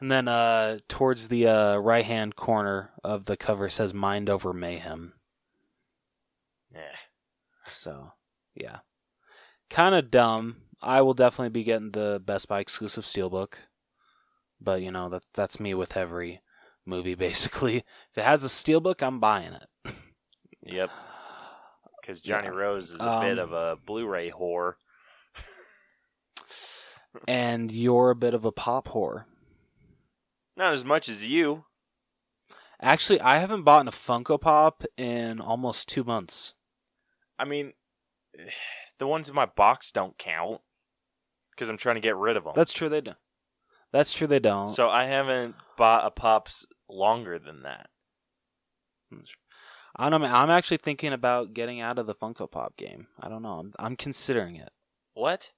And 0.00 0.12
then 0.12 0.28
uh 0.28 0.78
towards 0.86 1.26
the 1.26 1.48
uh 1.48 1.76
right 1.78 2.04
hand 2.04 2.36
corner 2.36 2.90
of 3.02 3.24
the 3.24 3.36
cover 3.36 3.68
says 3.68 3.92
Mind 3.92 4.30
Over 4.30 4.52
Mayhem. 4.52 5.14
yeah. 6.72 6.94
So 7.66 8.12
yeah. 8.54 8.78
Kinda 9.68 10.02
dumb. 10.02 10.58
I 10.80 11.02
will 11.02 11.14
definitely 11.14 11.48
be 11.50 11.64
getting 11.64 11.90
the 11.90 12.22
Best 12.24 12.46
Buy 12.46 12.60
exclusive 12.60 13.04
steelbook. 13.06 13.54
But 14.60 14.82
you 14.82 14.92
know, 14.92 15.08
that 15.08 15.24
that's 15.34 15.58
me 15.58 15.74
with 15.74 15.96
every 15.96 16.42
movie 16.86 17.14
basically. 17.26 17.78
If 17.78 18.18
it 18.18 18.24
has 18.24 18.44
a 18.44 18.48
steelbook, 18.48 19.02
I'm 19.02 19.18
buying 19.18 19.54
it. 19.54 19.92
Yep. 20.62 20.90
Because 22.00 22.20
Johnny 22.22 22.46
Yeah. 22.46 22.54
Rose 22.54 22.90
is 22.92 23.00
a 23.00 23.20
bit 23.20 23.38
Um, 23.40 23.50
of 23.50 23.52
a 23.52 23.76
Blu-ray 23.84 24.30
whore. 24.30 24.74
And 27.26 27.72
you're 27.72 28.10
a 28.10 28.16
bit 28.16 28.34
of 28.34 28.44
a 28.44 28.52
pop 28.52 28.88
whore. 28.88 29.24
Not 30.56 30.72
as 30.72 30.84
much 30.84 31.08
as 31.08 31.24
you. 31.24 31.64
Actually, 32.80 33.20
I 33.20 33.38
haven't 33.38 33.62
bought 33.62 33.88
a 33.88 33.90
Funko 33.90 34.40
Pop 34.40 34.84
in 34.96 35.40
almost 35.40 35.88
two 35.88 36.04
months. 36.04 36.54
I 37.38 37.44
mean, 37.44 37.72
the 38.98 39.06
ones 39.06 39.28
in 39.28 39.34
my 39.34 39.46
box 39.46 39.90
don't 39.90 40.18
count 40.18 40.60
because 41.50 41.68
I'm 41.68 41.76
trying 41.76 41.96
to 41.96 42.00
get 42.00 42.16
rid 42.16 42.36
of 42.36 42.44
them. 42.44 42.52
That's 42.54 42.72
true. 42.72 42.88
They 42.88 43.00
don't. 43.00 43.16
That's 43.92 44.12
true. 44.12 44.26
They 44.26 44.38
don't. 44.38 44.68
so 44.68 44.88
I 44.88 45.04
haven't 45.04 45.56
bought 45.76 46.06
a 46.06 46.10
pops 46.10 46.66
longer 46.90 47.38
than 47.38 47.62
that. 47.62 47.88
Hmm, 49.10 49.20
I 49.96 50.10
don't 50.10 50.20
know. 50.20 50.28
I'm 50.28 50.50
actually 50.50 50.76
thinking 50.76 51.12
about 51.12 51.54
getting 51.54 51.80
out 51.80 51.98
of 51.98 52.06
the 52.06 52.14
Funko 52.14 52.50
Pop 52.50 52.76
game. 52.76 53.08
I 53.20 53.28
don't 53.28 53.42
know. 53.42 53.58
I'm, 53.58 53.72
I'm 53.78 53.96
considering 53.96 54.56
it. 54.56 54.70
What? 55.14 55.52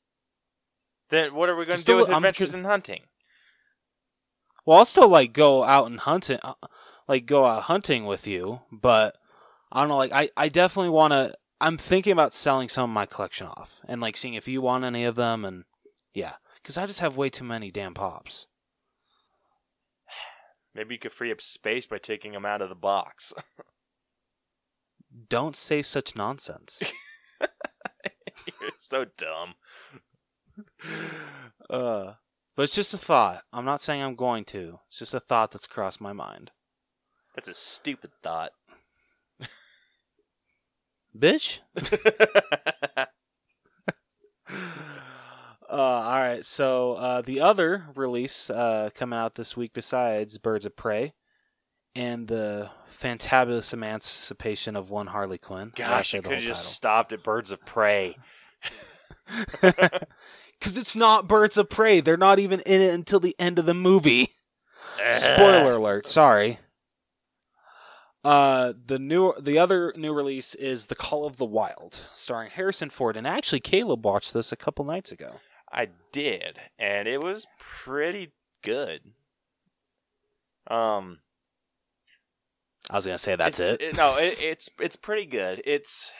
Then 1.11 1.35
what 1.35 1.49
are 1.49 1.57
we 1.57 1.67
going 1.67 1.79
to 1.79 1.85
do 1.85 1.97
with 1.97 2.09
I'm 2.09 2.17
Adventures 2.17 2.53
con- 2.53 2.61
in 2.61 2.67
Hunting? 2.67 3.03
Well, 4.65 4.79
I'll 4.79 4.85
still 4.85 5.09
like 5.09 5.33
go 5.33 5.65
out 5.65 5.87
and 5.87 6.01
hunt 6.01 6.31
it, 6.31 6.41
uh, 6.43 6.55
like 7.09 7.27
go 7.27 7.45
out 7.45 7.65
hunting 7.65 8.05
with 8.07 8.27
you. 8.27 8.61
But 8.71 9.17
I 9.73 9.81
don't 9.81 9.89
know. 9.89 9.97
Like 9.97 10.13
I, 10.13 10.31
I 10.37 10.49
definitely 10.49 10.91
want 10.91 11.13
to. 11.13 11.35
I'm 11.61 11.77
thinking 11.77 12.13
about 12.13 12.33
selling 12.33 12.69
some 12.69 12.89
of 12.89 12.95
my 12.95 13.07
collection 13.07 13.47
off 13.47 13.81
and 13.87 14.01
like 14.01 14.17
seeing 14.17 14.35
if 14.35 14.49
you 14.49 14.63
want 14.63 14.85
any 14.85 15.05
of 15.05 15.17
them. 15.17 15.45
And 15.45 15.65
yeah, 16.15 16.35
because 16.63 16.79
I 16.79 16.87
just 16.87 17.01
have 17.01 17.17
way 17.17 17.29
too 17.31 17.45
many 17.45 17.71
damn 17.71 17.95
pops. 17.95 18.47
Maybe 20.75 20.95
you 20.95 20.99
could 21.01 21.13
free 21.13 21.33
up 21.33 21.41
space 21.41 21.87
by 21.87 21.99
taking 21.99 22.33
them 22.33 22.47
out 22.47 22.63
of 22.63 22.69
the 22.69 22.75
box. 22.75 23.33
Don't 25.29 25.57
say 25.57 25.83
such 25.83 26.15
nonsense. 26.15 26.83
You're 28.61 28.71
so 28.79 29.05
dumb. 29.17 29.55
uh, 31.71 32.13
but 32.57 32.63
it's 32.63 32.75
just 32.75 32.95
a 32.95 32.99
thought. 32.99 33.43
I'm 33.53 33.65
not 33.65 33.81
saying 33.81 34.03
I'm 34.03 34.17
going 34.17 34.45
to. 34.47 34.81
It's 34.87 34.99
just 34.99 35.15
a 35.15 35.21
thought 35.21 35.51
that's 35.51 35.67
crossed 35.67 36.01
my 36.01 36.13
mind. 36.13 36.51
That's 37.35 37.49
a 37.49 37.55
stupid 37.55 38.11
thought. 38.23 38.53
Bitch. 41.17 41.61
Uh, 45.71 45.75
all 45.75 46.19
right. 46.19 46.45
So 46.45 46.95
uh, 46.95 47.23
the 47.23 47.41
other 47.41 47.85
release 47.95 48.51
uh, 48.51 48.91
coming 48.93 49.17
out 49.17 49.37
this 49.37 49.57
week, 49.57 49.73
besides 49.73 50.37
Birds 50.37 50.67
of 50.67 50.75
Prey, 50.75 51.15
and 51.95 52.27
the 52.27 52.71
fantabulous 52.91 53.73
emancipation 53.73 54.75
of 54.75 54.91
one 54.91 55.07
Harley 55.09 55.39
Quinn. 55.39 55.71
Gosh, 55.77 55.87
I 55.87 55.91
Gosh, 55.91 56.09
say 56.11 56.19
you 56.19 56.23
the 56.23 56.29
could 56.29 56.39
have 56.39 56.45
just 56.45 56.73
stopped 56.75 57.13
at 57.13 57.23
Birds 57.23 57.53
of 57.53 57.65
Prey. 57.65 58.17
title? 60.61 60.73
Because 60.73 60.79
it's 60.79 60.97
not 60.97 61.27
Birds 61.29 61.57
of 61.57 61.69
Prey. 61.69 62.01
They're 62.01 62.17
not 62.17 62.39
even 62.39 62.61
in 62.61 62.81
it 62.81 62.95
until 62.95 63.21
the 63.21 63.37
end 63.39 63.59
of 63.59 63.67
the 63.67 63.75
movie. 63.75 64.31
Spoiler 65.13 65.75
alert. 65.75 66.07
Sorry. 66.07 66.59
Uh, 68.23 68.75
the 68.87 68.99
new, 68.99 69.33
the 69.41 69.59
other 69.59 69.95
new 69.97 70.13
release 70.13 70.55
is 70.55 70.87
The 70.87 70.95
Call 70.95 71.25
of 71.25 71.39
the 71.39 71.47
Wild, 71.47 72.07
starring 72.15 72.51
Harrison 72.51 72.91
Ford, 72.91 73.17
and 73.17 73.27
actually 73.27 73.61
Caleb 73.61 74.05
watched 74.05 74.35
this 74.35 74.53
a 74.53 74.57
couple 74.57 74.85
nights 74.85 75.11
ago. 75.11 75.37
I 75.73 75.89
did, 76.13 76.59
and 76.79 77.09
it 77.09 77.23
was 77.23 77.47
pretty 77.59 78.33
good. 78.63 79.01
Um, 80.67 81.21
I 82.91 82.97
was 82.97 83.07
gonna 83.07 83.19
say 83.19 83.37
that's 83.37 83.59
it's, 83.59 83.83
it. 83.83 83.97
no, 83.97 84.17
it, 84.19 84.43
it's 84.43 84.69
it's 84.79 84.97
pretty 84.97 85.27
good. 85.27 85.63
It's 85.65 86.13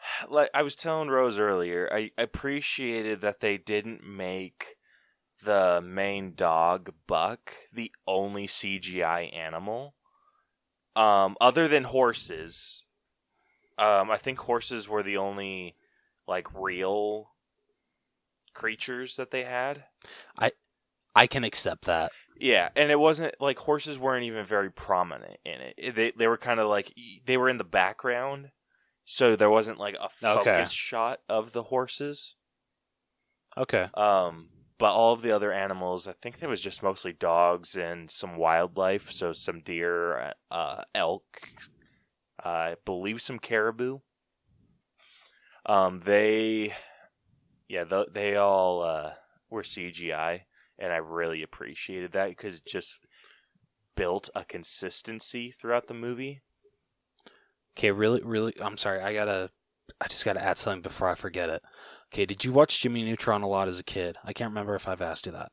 like 0.28 0.50
I 0.54 0.62
was 0.62 0.76
telling 0.76 1.08
Rose 1.08 1.38
earlier. 1.38 1.88
I 1.92 2.10
appreciated 2.18 3.20
that 3.20 3.40
they 3.40 3.56
didn't 3.56 4.04
make 4.04 4.76
the 5.44 5.80
main 5.80 6.34
dog 6.34 6.92
Buck 7.06 7.54
the 7.72 7.92
only 8.06 8.46
CGI 8.46 9.34
animal. 9.34 9.94
Um, 10.96 11.36
other 11.40 11.68
than 11.68 11.84
horses, 11.84 12.82
um, 13.78 14.10
I 14.10 14.16
think 14.16 14.40
horses 14.40 14.88
were 14.88 15.02
the 15.02 15.16
only 15.16 15.76
like 16.26 16.48
real 16.52 17.30
creatures 18.52 19.16
that 19.16 19.30
they 19.30 19.44
had. 19.44 19.84
I 20.36 20.52
I 21.14 21.26
can 21.26 21.44
accept 21.44 21.84
that. 21.84 22.10
Yeah, 22.40 22.68
and 22.76 22.90
it 22.90 22.98
wasn't 22.98 23.34
like 23.40 23.58
horses 23.58 23.98
weren't 23.98 24.24
even 24.24 24.44
very 24.44 24.70
prominent 24.70 25.38
in 25.44 25.60
it. 25.60 25.94
They 25.94 26.12
they 26.16 26.26
were 26.26 26.36
kind 26.36 26.60
of 26.60 26.68
like 26.68 26.92
they 27.24 27.36
were 27.36 27.48
in 27.48 27.58
the 27.58 27.64
background, 27.64 28.50
so 29.10 29.34
there 29.36 29.48
wasn't 29.48 29.78
like 29.78 29.94
a 29.94 30.10
focus 30.20 30.42
Okay. 30.48 30.64
shot 30.70 31.20
of 31.30 31.52
the 31.52 31.62
horses. 31.64 32.34
Okay. 33.56 33.88
Um, 33.94 34.50
but 34.78 34.92
all 34.92 35.14
of 35.14 35.22
the 35.22 35.32
other 35.32 35.50
animals, 35.50 36.06
I 36.06 36.12
think 36.12 36.38
there 36.38 36.48
was 36.48 36.62
just 36.62 36.82
mostly 36.82 37.14
dogs 37.14 37.74
and 37.74 38.10
some 38.10 38.36
wildlife, 38.36 39.10
so 39.10 39.32
some 39.32 39.60
deer, 39.60 40.34
uh, 40.50 40.82
elk, 40.94 41.48
I 42.44 42.76
believe 42.84 43.22
some 43.22 43.38
caribou. 43.38 44.00
Um, 45.66 45.98
they, 45.98 46.74
yeah, 47.68 47.84
th- 47.84 48.08
they 48.12 48.36
all 48.36 48.82
uh, 48.82 49.14
were 49.50 49.62
CGI, 49.62 50.44
and 50.78 50.92
I 50.92 50.96
really 50.98 51.42
appreciated 51.42 52.12
that 52.12 52.28
because 52.28 52.56
it 52.56 52.66
just 52.66 53.00
built 53.96 54.30
a 54.34 54.44
consistency 54.44 55.50
throughout 55.50 55.88
the 55.88 55.94
movie. 55.94 56.42
Okay, 57.78 57.92
really, 57.92 58.20
really. 58.24 58.54
I'm 58.60 58.76
sorry. 58.76 59.00
I 59.00 59.14
gotta. 59.14 59.50
I 60.00 60.08
just 60.08 60.24
gotta 60.24 60.42
add 60.42 60.58
something 60.58 60.82
before 60.82 61.08
I 61.08 61.14
forget 61.14 61.48
it. 61.48 61.62
Okay, 62.12 62.26
did 62.26 62.44
you 62.44 62.52
watch 62.52 62.80
Jimmy 62.80 63.04
Neutron 63.04 63.42
a 63.42 63.48
lot 63.48 63.68
as 63.68 63.78
a 63.78 63.84
kid? 63.84 64.16
I 64.24 64.32
can't 64.32 64.50
remember 64.50 64.74
if 64.74 64.88
I've 64.88 65.00
asked 65.02 65.26
you 65.26 65.32
that. 65.32 65.52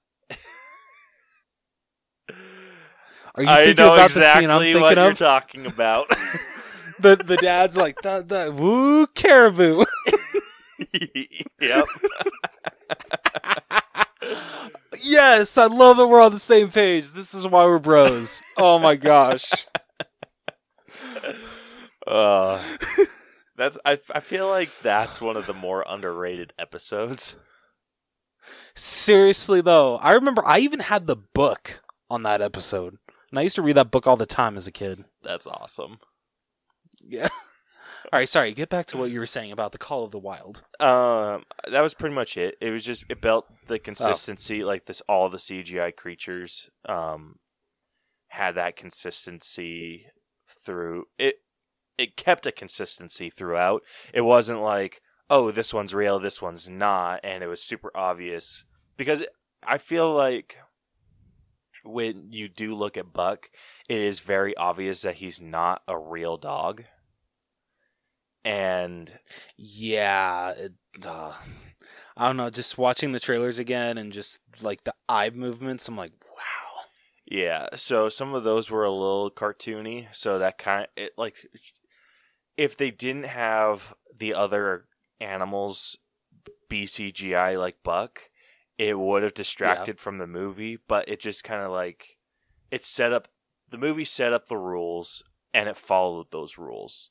Are 3.35 3.43
you 3.43 3.49
I 3.49 3.65
thinking 3.65 3.83
know 3.83 3.93
about 3.93 4.11
the 4.11 4.19
exactly 4.19 4.43
scene 4.43 4.49
I'm 4.49 4.61
thinking 4.61 4.81
what 4.81 4.97
you're 4.97 5.11
of? 5.11 5.17
talking 5.17 5.65
about. 5.65 6.07
the 6.99 7.17
the 7.17 7.37
dad's 7.37 7.77
like 7.77 8.01
the 8.01 8.23
the 8.25 8.51
woo 8.51 9.05
caribou. 9.07 9.83
yep. 11.61 11.85
yes, 15.03 15.57
I 15.57 15.65
love 15.65 15.97
that 15.97 16.07
we're 16.07 16.21
on 16.21 16.31
the 16.31 16.39
same 16.39 16.71
page. 16.71 17.11
This 17.11 17.33
is 17.33 17.45
why 17.45 17.65
we're 17.65 17.77
bros. 17.77 18.41
Oh 18.57 18.79
my 18.79 18.95
gosh. 18.95 19.67
Uh, 22.05 22.61
that's 23.55 23.77
I, 23.85 23.99
I 24.13 24.19
feel 24.19 24.47
like 24.47 24.69
that's 24.81 25.21
one 25.21 25.37
of 25.37 25.47
the 25.47 25.53
more 25.53 25.85
underrated 25.87 26.53
episodes. 26.59 27.37
Seriously 28.75 29.61
though, 29.61 29.97
I 29.97 30.13
remember 30.13 30.43
I 30.45 30.59
even 30.59 30.81
had 30.81 31.07
the 31.07 31.15
book 31.15 31.81
on 32.09 32.23
that 32.23 32.41
episode. 32.41 32.97
And 33.31 33.39
I 33.39 33.43
used 33.43 33.55
to 33.55 33.61
read 33.61 33.75
that 33.75 33.91
book 33.91 34.07
all 34.07 34.17
the 34.17 34.25
time 34.25 34.55
as 34.55 34.67
a 34.67 34.71
kid. 34.71 35.03
That's 35.23 35.47
awesome. 35.47 35.99
Yeah. 37.01 37.27
All 38.13 38.19
right, 38.19 38.29
sorry. 38.29 38.53
Get 38.53 38.69
back 38.69 38.85
to 38.87 38.97
what 38.97 39.09
you 39.09 39.19
were 39.19 39.25
saying 39.25 39.51
about 39.51 39.71
the 39.71 39.79
Call 39.79 40.03
of 40.03 40.11
the 40.11 40.19
Wild. 40.19 40.63
Um, 40.79 41.43
that 41.69 41.81
was 41.81 41.95
pretty 41.95 42.13
much 42.13 42.37
it. 42.37 42.55
It 42.61 42.69
was 42.69 42.83
just 42.83 43.03
it 43.09 43.19
built 43.19 43.47
the 43.65 43.79
consistency, 43.79 44.63
like 44.63 44.85
this. 44.85 45.01
All 45.09 45.27
the 45.27 45.37
CGI 45.37 45.95
creatures 45.95 46.69
um 46.87 47.39
had 48.27 48.55
that 48.55 48.75
consistency 48.75 50.05
through 50.47 51.05
it. 51.17 51.37
It 51.97 52.17
kept 52.17 52.45
a 52.45 52.51
consistency 52.51 53.29
throughout. 53.29 53.83
It 54.13 54.21
wasn't 54.21 54.61
like, 54.61 55.01
oh, 55.29 55.51
this 55.51 55.73
one's 55.73 55.93
real, 55.93 56.19
this 56.19 56.41
one's 56.41 56.69
not, 56.69 57.19
and 57.23 57.43
it 57.43 57.47
was 57.47 57.61
super 57.61 57.91
obvious 57.95 58.63
because 58.97 59.23
I 59.65 59.77
feel 59.77 60.13
like 60.13 60.57
when 61.83 62.31
you 62.31 62.49
do 62.49 62.75
look 62.75 62.97
at 62.97 63.13
Buck, 63.13 63.49
it 63.87 63.99
is 63.99 64.19
very 64.19 64.55
obvious 64.57 65.01
that 65.01 65.15
he's 65.15 65.39
not 65.39 65.81
a 65.87 65.97
real 65.97 66.37
dog. 66.37 66.83
And 68.43 69.19
Yeah, 69.57 70.51
it, 70.51 70.73
uh, 71.03 71.33
I 72.17 72.27
don't 72.27 72.37
know. 72.37 72.49
Just 72.49 72.77
watching 72.77 73.11
the 73.11 73.19
trailers 73.19 73.59
again 73.59 73.97
and 73.97 74.13
just 74.13 74.39
like 74.61 74.83
the 74.83 74.93
eye 75.09 75.31
movements, 75.31 75.87
I'm 75.87 75.97
like, 75.97 76.13
wow. 76.25 76.81
Yeah, 77.25 77.67
so 77.75 78.07
some 78.07 78.35
of 78.35 78.43
those 78.43 78.69
were 78.69 78.83
a 78.83 78.91
little 78.91 79.31
cartoony, 79.31 80.07
so 80.13 80.37
that 80.37 80.59
kind 80.59 80.87
it 80.95 81.13
like 81.17 81.35
if 82.57 82.75
they 82.77 82.91
didn't 82.91 83.25
have 83.25 83.93
the 84.17 84.33
other 84.33 84.85
animals 85.19 85.97
BCGI 86.69 87.59
like 87.59 87.83
Buck, 87.83 88.29
it 88.77 88.99
would 88.99 89.23
have 89.23 89.33
distracted 89.33 89.99
from 89.99 90.17
the 90.17 90.27
movie, 90.27 90.77
but 90.87 91.07
it 91.07 91.19
just 91.19 91.43
kind 91.43 91.61
of 91.61 91.71
like 91.71 92.17
it 92.71 92.83
set 92.83 93.13
up 93.13 93.27
the 93.69 93.77
movie 93.77 94.05
set 94.05 94.33
up 94.33 94.47
the 94.47 94.57
rules 94.57 95.23
and 95.53 95.67
it 95.69 95.77
followed 95.77 96.27
those 96.31 96.57
rules. 96.57 97.09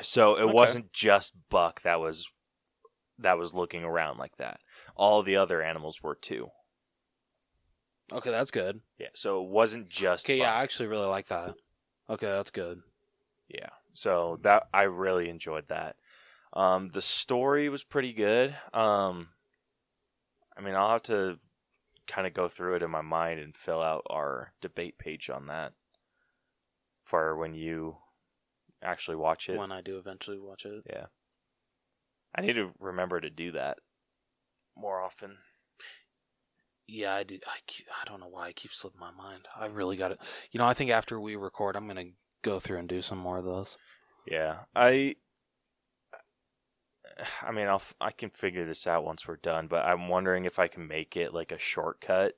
So 0.00 0.36
it 0.36 0.44
Okay. 0.44 0.52
wasn't 0.52 0.92
just 0.92 1.34
Buck 1.50 1.82
that 1.82 2.00
was 2.00 2.28
that 3.18 3.38
was 3.38 3.54
looking 3.54 3.84
around 3.84 4.18
like 4.18 4.36
that. 4.36 4.60
All 4.96 5.22
the 5.22 5.36
other 5.36 5.62
animals 5.62 6.02
were 6.02 6.16
too. 6.16 6.48
Okay, 8.12 8.30
that's 8.30 8.50
good. 8.50 8.80
Yeah, 8.98 9.08
so 9.14 9.42
it 9.42 9.48
wasn't 9.48 9.88
just 9.88 10.26
Okay, 10.26 10.38
yeah, 10.38 10.52
I 10.54 10.62
actually 10.62 10.88
really 10.88 11.06
like 11.06 11.28
that. 11.28 11.54
Okay, 12.10 12.26
that's 12.26 12.50
good. 12.50 12.82
Yeah. 13.48 13.70
So 13.94 14.38
that 14.42 14.64
I 14.74 14.82
really 14.82 15.28
enjoyed 15.28 15.68
that. 15.68 15.96
Um, 16.52 16.90
the 16.90 17.02
story 17.02 17.68
was 17.68 17.82
pretty 17.82 18.12
good. 18.12 18.54
Um, 18.72 19.28
I 20.56 20.60
mean, 20.60 20.74
I'll 20.74 20.90
have 20.90 21.02
to 21.04 21.38
kind 22.06 22.26
of 22.26 22.34
go 22.34 22.48
through 22.48 22.76
it 22.76 22.82
in 22.82 22.90
my 22.90 23.00
mind 23.00 23.40
and 23.40 23.56
fill 23.56 23.80
out 23.80 24.02
our 24.10 24.52
debate 24.60 24.98
page 24.98 25.30
on 25.30 25.46
that 25.46 25.72
for 27.02 27.36
when 27.36 27.54
you 27.54 27.96
actually 28.82 29.16
watch 29.16 29.48
it. 29.48 29.58
When 29.58 29.72
I 29.72 29.80
do 29.80 29.98
eventually 29.98 30.38
watch 30.38 30.66
it. 30.66 30.84
Yeah. 30.88 31.06
I 32.34 32.42
need 32.42 32.54
to 32.54 32.72
remember 32.78 33.20
to 33.20 33.30
do 33.30 33.52
that 33.52 33.78
more 34.76 35.00
often. 35.00 35.38
Yeah, 36.86 37.14
I 37.14 37.22
do. 37.22 37.38
I, 37.46 37.58
keep, 37.66 37.86
I 37.90 38.04
don't 38.08 38.20
know 38.20 38.28
why 38.28 38.48
I 38.48 38.52
keep 38.52 38.72
slipping 38.72 39.00
my 39.00 39.10
mind. 39.10 39.48
I 39.56 39.66
really 39.66 39.96
got 39.96 40.12
it. 40.12 40.18
You 40.50 40.58
know, 40.58 40.66
I 40.66 40.74
think 40.74 40.90
after 40.90 41.18
we 41.18 41.36
record, 41.36 41.76
I'm 41.76 41.86
gonna 41.86 42.04
go 42.44 42.60
through 42.60 42.78
and 42.78 42.88
do 42.88 43.02
some 43.02 43.18
more 43.18 43.38
of 43.38 43.44
those. 43.44 43.76
Yeah, 44.26 44.58
I. 44.76 45.16
I 47.42 47.52
mean, 47.52 47.66
I'll 47.66 47.76
f- 47.76 47.94
I 48.00 48.10
can 48.10 48.30
figure 48.30 48.66
this 48.66 48.86
out 48.86 49.04
once 49.04 49.26
we're 49.26 49.36
done, 49.36 49.66
but 49.68 49.84
I'm 49.84 50.08
wondering 50.08 50.44
if 50.44 50.58
I 50.58 50.68
can 50.68 50.86
make 50.86 51.16
it 51.16 51.34
like 51.34 51.52
a 51.52 51.58
shortcut. 51.58 52.34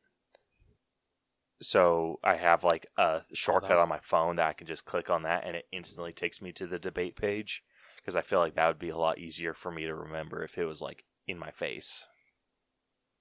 So 1.62 2.18
I 2.22 2.34
have 2.36 2.64
like 2.64 2.86
a 2.98 3.22
shortcut 3.32 3.72
on. 3.72 3.78
on 3.78 3.88
my 3.88 4.00
phone 4.00 4.36
that 4.36 4.48
I 4.48 4.52
can 4.52 4.66
just 4.66 4.84
click 4.84 5.08
on 5.08 5.22
that, 5.22 5.44
and 5.46 5.56
it 5.56 5.66
instantly 5.72 6.12
takes 6.12 6.42
me 6.42 6.52
to 6.52 6.66
the 6.66 6.78
debate 6.78 7.16
page. 7.16 7.62
Because 7.96 8.16
I 8.16 8.22
feel 8.22 8.38
like 8.38 8.54
that 8.54 8.68
would 8.68 8.78
be 8.78 8.90
a 8.90 8.96
lot 8.96 9.18
easier 9.18 9.52
for 9.52 9.72
me 9.72 9.84
to 9.84 9.94
remember 9.94 10.44
if 10.44 10.58
it 10.58 10.64
was 10.64 10.80
like 10.80 11.04
in 11.26 11.38
my 11.38 11.50
face. 11.50 12.04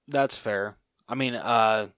That's 0.06 0.36
fair. 0.36 0.76
I 1.08 1.14
mean, 1.14 1.34
uh, 1.34 1.88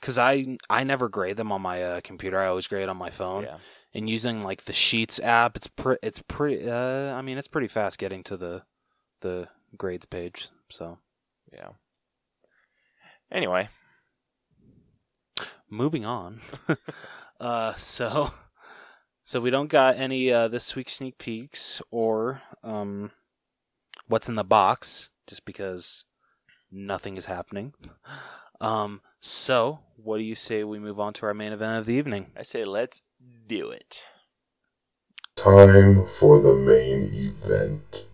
cause 0.00 0.18
I 0.18 0.56
I 0.70 0.84
never 0.84 1.08
grade 1.08 1.36
them 1.36 1.52
on 1.52 1.62
my 1.62 1.82
uh, 1.82 2.00
computer. 2.02 2.38
I 2.38 2.46
always 2.46 2.66
grade 2.66 2.88
on 2.88 2.96
my 2.96 3.10
phone. 3.10 3.44
Yeah, 3.44 3.58
And 3.94 4.08
using 4.08 4.42
like 4.42 4.64
the 4.64 4.72
Sheets 4.72 5.18
app, 5.20 5.56
it's 5.56 5.66
pre- 5.66 5.98
it's 6.02 6.22
pretty. 6.26 6.68
Uh, 6.68 7.14
I 7.14 7.22
mean, 7.22 7.38
it's 7.38 7.48
pretty 7.48 7.68
fast 7.68 7.98
getting 7.98 8.22
to 8.24 8.36
the 8.36 8.62
the 9.20 9.48
grades 9.76 10.06
page. 10.06 10.48
So 10.68 10.98
yeah. 11.52 11.70
Anyway, 13.30 13.68
moving 15.68 16.04
on. 16.04 16.40
uh, 17.40 17.74
so 17.74 18.30
so 19.24 19.40
we 19.40 19.50
don't 19.50 19.68
got 19.70 19.96
any 19.96 20.32
uh, 20.32 20.48
this 20.48 20.74
week 20.74 20.88
sneak 20.88 21.18
peeks 21.18 21.82
or 21.90 22.40
um, 22.64 23.10
what's 24.06 24.28
in 24.28 24.34
the 24.36 24.44
box, 24.44 25.10
just 25.26 25.44
because 25.44 26.06
nothing 26.70 27.16
is 27.16 27.26
happening. 27.26 27.74
Um, 28.60 29.02
so, 29.20 29.80
what 29.96 30.18
do 30.18 30.22
you 30.22 30.36
say 30.36 30.62
we 30.62 30.78
move 30.78 31.00
on 31.00 31.12
to 31.14 31.26
our 31.26 31.34
main 31.34 31.52
event 31.52 31.72
of 31.72 31.86
the 31.86 31.94
evening? 31.94 32.30
I 32.36 32.42
say 32.44 32.64
let's 32.64 33.02
do 33.48 33.70
it. 33.70 34.04
Time 35.34 36.06
for 36.06 36.40
the 36.40 36.54
main 36.54 37.10
event. 37.12 38.06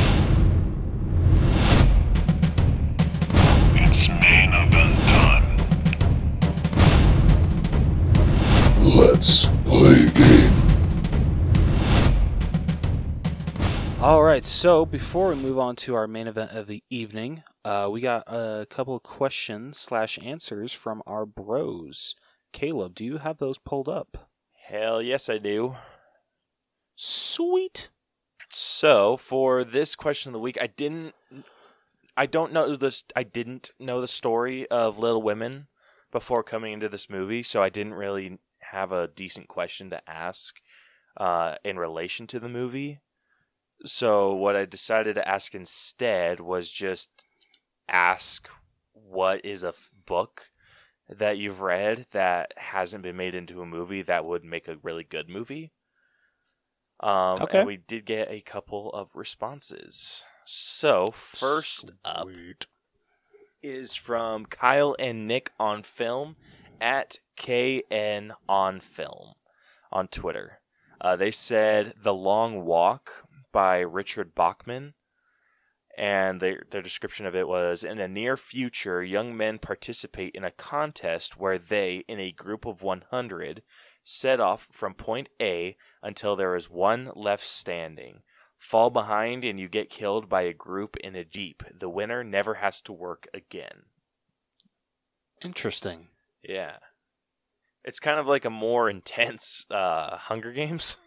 It's 3.74 4.08
main 4.08 4.54
event 4.54 4.98
time. 5.10 5.58
Let's 8.82 9.44
play 9.66 10.08
game. 10.08 10.52
All 14.00 14.22
right, 14.22 14.46
so 14.46 14.86
before 14.86 15.28
we 15.28 15.34
move 15.34 15.58
on 15.58 15.76
to 15.76 15.94
our 15.94 16.06
main 16.06 16.28
event 16.28 16.52
of 16.52 16.66
the 16.66 16.82
evening, 16.88 17.42
uh, 17.64 17.88
we 17.90 18.00
got 18.00 18.24
a 18.26 18.66
couple 18.68 18.94
of 18.94 19.02
questions 19.02 19.78
slash 19.78 20.18
answers 20.22 20.72
from 20.72 21.02
our 21.06 21.24
bros. 21.24 22.14
Caleb, 22.52 22.94
do 22.94 23.04
you 23.04 23.18
have 23.18 23.38
those 23.38 23.58
pulled 23.58 23.88
up? 23.88 24.28
Hell 24.68 25.02
yes, 25.02 25.28
I 25.28 25.38
do. 25.38 25.76
Sweet. 26.96 27.90
So 28.48 29.16
for 29.16 29.64
this 29.64 29.96
question 29.96 30.30
of 30.30 30.34
the 30.34 30.38
week, 30.38 30.58
I 30.60 30.68
didn't, 30.68 31.14
I 32.16 32.26
don't 32.26 32.52
know 32.52 32.76
this. 32.76 33.04
I 33.16 33.24
didn't 33.24 33.70
know 33.80 34.00
the 34.00 34.08
story 34.08 34.68
of 34.70 34.98
Little 34.98 35.22
Women 35.22 35.66
before 36.12 36.42
coming 36.42 36.72
into 36.72 36.88
this 36.88 37.10
movie, 37.10 37.42
so 37.42 37.62
I 37.62 37.68
didn't 37.68 37.94
really 37.94 38.38
have 38.70 38.92
a 38.92 39.08
decent 39.08 39.48
question 39.48 39.90
to 39.90 40.08
ask 40.08 40.60
uh, 41.16 41.56
in 41.64 41.78
relation 41.78 42.26
to 42.28 42.38
the 42.38 42.48
movie. 42.48 43.00
So 43.84 44.32
what 44.32 44.56
I 44.56 44.64
decided 44.64 45.16
to 45.16 45.28
ask 45.28 45.54
instead 45.54 46.40
was 46.40 46.70
just 46.70 47.10
ask 47.88 48.48
what 48.92 49.44
is 49.44 49.62
a 49.64 49.68
f- 49.68 49.90
book 50.06 50.50
that 51.08 51.36
you've 51.38 51.60
read 51.60 52.06
that 52.12 52.52
hasn't 52.56 53.02
been 53.02 53.16
made 53.16 53.34
into 53.34 53.60
a 53.60 53.66
movie 53.66 54.02
that 54.02 54.24
would 54.24 54.44
make 54.44 54.68
a 54.68 54.78
really 54.82 55.04
good 55.04 55.28
movie. 55.28 55.72
Um, 57.00 57.36
Okay. 57.42 57.58
And 57.58 57.66
we 57.66 57.76
did 57.76 58.06
get 58.06 58.30
a 58.30 58.40
couple 58.40 58.90
of 58.92 59.08
responses. 59.14 60.24
So 60.44 61.10
first 61.10 61.90
up 62.04 62.26
is 63.62 63.94
from 63.94 64.46
Kyle 64.46 64.94
and 64.98 65.26
Nick 65.26 65.50
on 65.58 65.82
film 65.82 66.36
at 66.80 67.18
KN 67.36 68.32
on 68.48 68.80
film 68.80 69.34
on 69.90 70.08
Twitter. 70.08 70.60
Uh, 71.00 71.16
they 71.16 71.30
said 71.30 71.94
The 72.02 72.14
Long 72.14 72.64
Walk 72.64 73.26
by 73.52 73.78
Richard 73.80 74.34
Bachman. 74.34 74.94
And 75.96 76.40
their, 76.40 76.64
their 76.70 76.82
description 76.82 77.24
of 77.24 77.36
it 77.36 77.46
was 77.46 77.84
In 77.84 78.00
a 78.00 78.08
near 78.08 78.36
future, 78.36 79.02
young 79.02 79.36
men 79.36 79.58
participate 79.58 80.34
in 80.34 80.44
a 80.44 80.50
contest 80.50 81.38
where 81.38 81.58
they, 81.58 82.04
in 82.08 82.18
a 82.18 82.32
group 82.32 82.66
of 82.66 82.82
100, 82.82 83.62
set 84.02 84.40
off 84.40 84.68
from 84.72 84.94
point 84.94 85.28
A 85.40 85.76
until 86.02 86.34
there 86.34 86.56
is 86.56 86.68
one 86.68 87.10
left 87.14 87.46
standing. 87.46 88.22
Fall 88.58 88.90
behind 88.90 89.44
and 89.44 89.60
you 89.60 89.68
get 89.68 89.90
killed 89.90 90.28
by 90.28 90.42
a 90.42 90.52
group 90.52 90.96
in 90.96 91.14
a 91.14 91.24
jeep. 91.24 91.62
The 91.72 91.88
winner 91.88 92.24
never 92.24 92.54
has 92.54 92.80
to 92.82 92.92
work 92.92 93.28
again. 93.32 93.84
Interesting. 95.42 96.08
Yeah. 96.42 96.76
It's 97.84 98.00
kind 98.00 98.18
of 98.18 98.26
like 98.26 98.44
a 98.44 98.50
more 98.50 98.88
intense 98.88 99.66
uh, 99.70 100.16
Hunger 100.16 100.52
Games. 100.52 100.96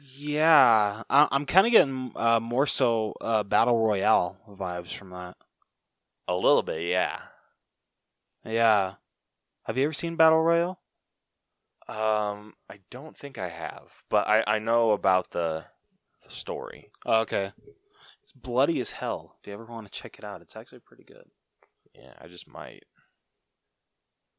Yeah, 0.00 1.02
I- 1.10 1.28
I'm 1.30 1.46
kind 1.46 1.66
of 1.66 1.72
getting 1.72 2.12
uh, 2.14 2.40
more 2.40 2.66
so 2.66 3.14
uh, 3.20 3.42
battle 3.42 3.78
royale 3.78 4.38
vibes 4.48 4.92
from 4.94 5.10
that. 5.10 5.36
A 6.26 6.34
little 6.34 6.62
bit, 6.62 6.82
yeah. 6.82 7.20
Yeah. 8.44 8.94
Have 9.64 9.76
you 9.76 9.84
ever 9.84 9.92
seen 9.92 10.16
battle 10.16 10.40
royale? 10.42 10.80
Um, 11.88 12.54
I 12.68 12.80
don't 12.90 13.16
think 13.16 13.38
I 13.38 13.48
have, 13.48 14.02
but 14.10 14.28
I, 14.28 14.44
I 14.46 14.58
know 14.58 14.90
about 14.90 15.30
the 15.30 15.64
the 16.22 16.30
story. 16.30 16.90
Oh, 17.06 17.20
okay. 17.22 17.52
It's 18.22 18.32
bloody 18.32 18.78
as 18.80 18.92
hell. 18.92 19.36
If 19.40 19.46
you 19.46 19.54
ever 19.54 19.64
want 19.64 19.90
to 19.90 19.98
check 19.98 20.18
it 20.18 20.24
out, 20.24 20.42
it's 20.42 20.54
actually 20.56 20.80
pretty 20.80 21.04
good. 21.04 21.24
Yeah, 21.94 22.12
I 22.20 22.28
just 22.28 22.46
might. 22.46 22.84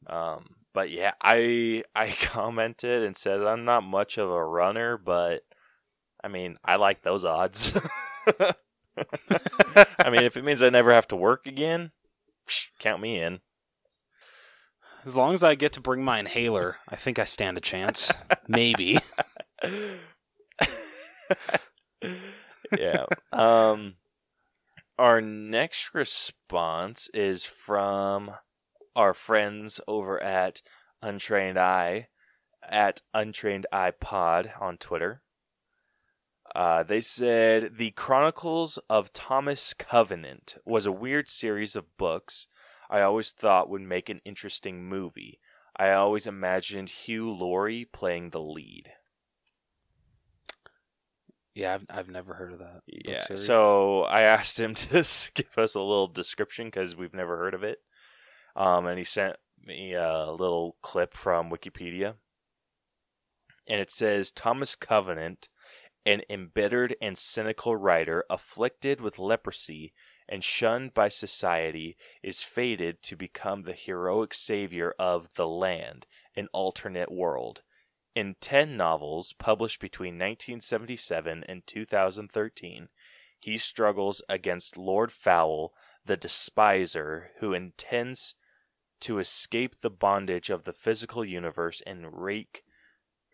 Um, 0.05 0.55
but 0.73 0.91
yeah, 0.91 1.13
I 1.21 1.83
I 1.95 2.09
commented 2.21 3.03
and 3.03 3.17
said 3.17 3.41
I'm 3.41 3.65
not 3.65 3.83
much 3.83 4.17
of 4.19 4.29
a 4.29 4.45
runner, 4.45 4.97
but 4.97 5.41
I 6.23 6.27
mean 6.27 6.57
I 6.63 6.75
like 6.75 7.01
those 7.01 7.25
odds. 7.25 7.77
I 9.99 10.09
mean, 10.09 10.23
if 10.23 10.35
it 10.37 10.43
means 10.43 10.61
I 10.61 10.69
never 10.69 10.91
have 10.93 11.07
to 11.09 11.15
work 11.15 11.45
again, 11.45 11.91
psh, 12.47 12.67
count 12.79 13.01
me 13.01 13.19
in. 13.19 13.39
As 15.05 15.15
long 15.15 15.33
as 15.33 15.43
I 15.43 15.55
get 15.55 15.71
to 15.73 15.81
bring 15.81 16.03
my 16.03 16.19
inhaler, 16.19 16.77
I 16.87 16.95
think 16.95 17.19
I 17.19 17.23
stand 17.23 17.57
a 17.57 17.61
chance. 17.61 18.11
Maybe. 18.47 18.99
yeah. 22.77 23.05
Um, 23.31 23.95
our 24.97 25.21
next 25.21 25.93
response 25.93 27.09
is 27.13 27.45
from 27.45 28.31
our 28.95 29.13
friends 29.13 29.79
over 29.87 30.21
at 30.21 30.61
Untrained 31.01 31.57
Eye 31.57 32.09
at 32.67 33.01
Untrained 33.13 33.65
Eye 33.71 33.91
Pod 33.91 34.51
on 34.59 34.77
Twitter. 34.77 35.21
Uh, 36.55 36.83
they 36.83 37.01
said 37.01 37.77
the 37.77 37.91
Chronicles 37.91 38.79
of 38.89 39.13
Thomas 39.13 39.73
Covenant 39.73 40.57
was 40.65 40.85
a 40.85 40.91
weird 40.91 41.29
series 41.29 41.75
of 41.75 41.97
books 41.97 42.47
I 42.89 43.01
always 43.01 43.31
thought 43.31 43.69
would 43.69 43.81
make 43.81 44.09
an 44.09 44.21
interesting 44.25 44.83
movie. 44.83 45.39
I 45.75 45.91
always 45.91 46.25
imagined 46.25 46.89
Hugh 46.89 47.31
Laurie 47.31 47.85
playing 47.85 48.31
the 48.31 48.41
lead. 48.41 48.91
Yeah, 51.53 51.75
I've, 51.75 51.85
I've 51.89 52.09
never 52.09 52.33
heard 52.33 52.53
of 52.53 52.59
that. 52.59 52.81
Yeah. 52.87 53.35
So 53.35 54.03
I 54.03 54.21
asked 54.21 54.59
him 54.59 54.73
to 54.75 55.03
give 55.33 55.57
us 55.57 55.75
a 55.75 55.79
little 55.79 56.07
description 56.07 56.67
because 56.67 56.95
we've 56.95 57.13
never 57.13 57.37
heard 57.37 57.53
of 57.53 57.63
it. 57.63 57.79
Um, 58.55 58.87
and 58.87 58.97
he 58.97 59.03
sent 59.03 59.35
me 59.63 59.93
a 59.93 60.31
little 60.31 60.77
clip 60.81 61.13
from 61.13 61.49
Wikipedia. 61.49 62.15
And 63.67 63.79
it 63.79 63.91
says 63.91 64.31
Thomas 64.31 64.75
Covenant, 64.75 65.47
an 66.05 66.21
embittered 66.29 66.95
and 67.01 67.17
cynical 67.17 67.75
writer 67.75 68.23
afflicted 68.29 69.01
with 69.01 69.19
leprosy 69.19 69.93
and 70.29 70.43
shunned 70.43 70.93
by 70.93 71.09
society, 71.09 71.97
is 72.21 72.43
fated 72.43 73.01
to 73.01 73.15
become 73.15 73.63
the 73.63 73.73
heroic 73.73 74.33
savior 74.33 74.93
of 74.99 75.33
the 75.33 75.47
land, 75.47 76.05
an 76.35 76.47
alternate 76.53 77.11
world. 77.11 77.63
In 78.15 78.35
10 78.39 78.77
novels 78.77 79.33
published 79.33 79.79
between 79.79 80.13
1977 80.13 81.43
and 81.47 81.65
2013, 81.65 82.89
he 83.41 83.57
struggles 83.57 84.21
against 84.29 84.77
Lord 84.77 85.11
Foul, 85.11 85.73
the 86.05 86.17
despiser, 86.17 87.31
who 87.39 87.53
intends 87.53 88.35
to 89.01 89.19
escape 89.19 89.81
the 89.81 89.89
bondage 89.89 90.49
of 90.49 90.63
the 90.63 90.73
physical 90.73 91.25
universe 91.25 91.81
and 91.87 92.21
wreak 92.21 92.63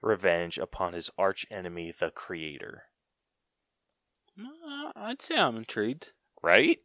revenge 0.05 0.57
upon 0.59 0.93
his 0.93 1.09
arch 1.17 1.45
enemy, 1.49 1.91
the 1.97 2.11
Creator. 2.11 2.83
Uh, 4.39 4.91
I'd 4.95 5.21
say 5.21 5.35
I'm 5.37 5.57
intrigued. 5.57 6.13
Right? 6.43 6.79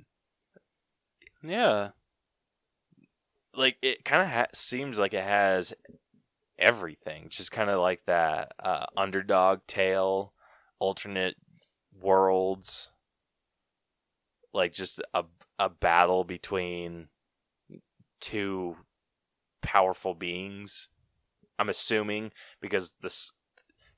Yeah. 1.43 1.91
Like, 3.55 3.77
it 3.83 4.05
kind 4.05 4.23
of 4.23 4.29
ha- 4.29 4.47
seems 4.55 4.99
like 4.99 5.13
it 5.13 5.23
has 5.23 5.75
everything. 6.59 7.27
Just 7.29 7.53
kind 7.53 7.69
of 7.69 7.79
like 7.81 8.01
that 8.07 8.53
uh, 8.59 8.87
underdog 8.97 9.61
tale, 9.67 10.33
alternate 10.79 11.37
worlds, 12.01 12.91
like 14.55 14.73
just 14.73 15.01
a, 15.13 15.25
a 15.59 15.69
battle 15.69 16.25
between 16.25 17.09
two 18.21 18.77
powerful 19.61 20.15
beings. 20.15 20.89
I'm 21.61 21.69
assuming 21.69 22.33
because 22.63 22.95
this 23.03 23.33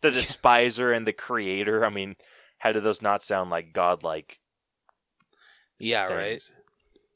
the 0.01 0.11
despiser 0.11 0.93
and 0.93 1.07
the 1.07 1.13
creator. 1.13 1.87
I 1.87 1.91
mean, 1.91 2.17
how 2.59 2.73
do 2.73 2.81
those 2.81 3.01
not 3.01 3.23
sound 3.23 3.51
like 3.51 3.73
godlike? 3.73 4.41
Yeah, 5.79 6.07
right. 6.07 6.31
things? 6.31 6.53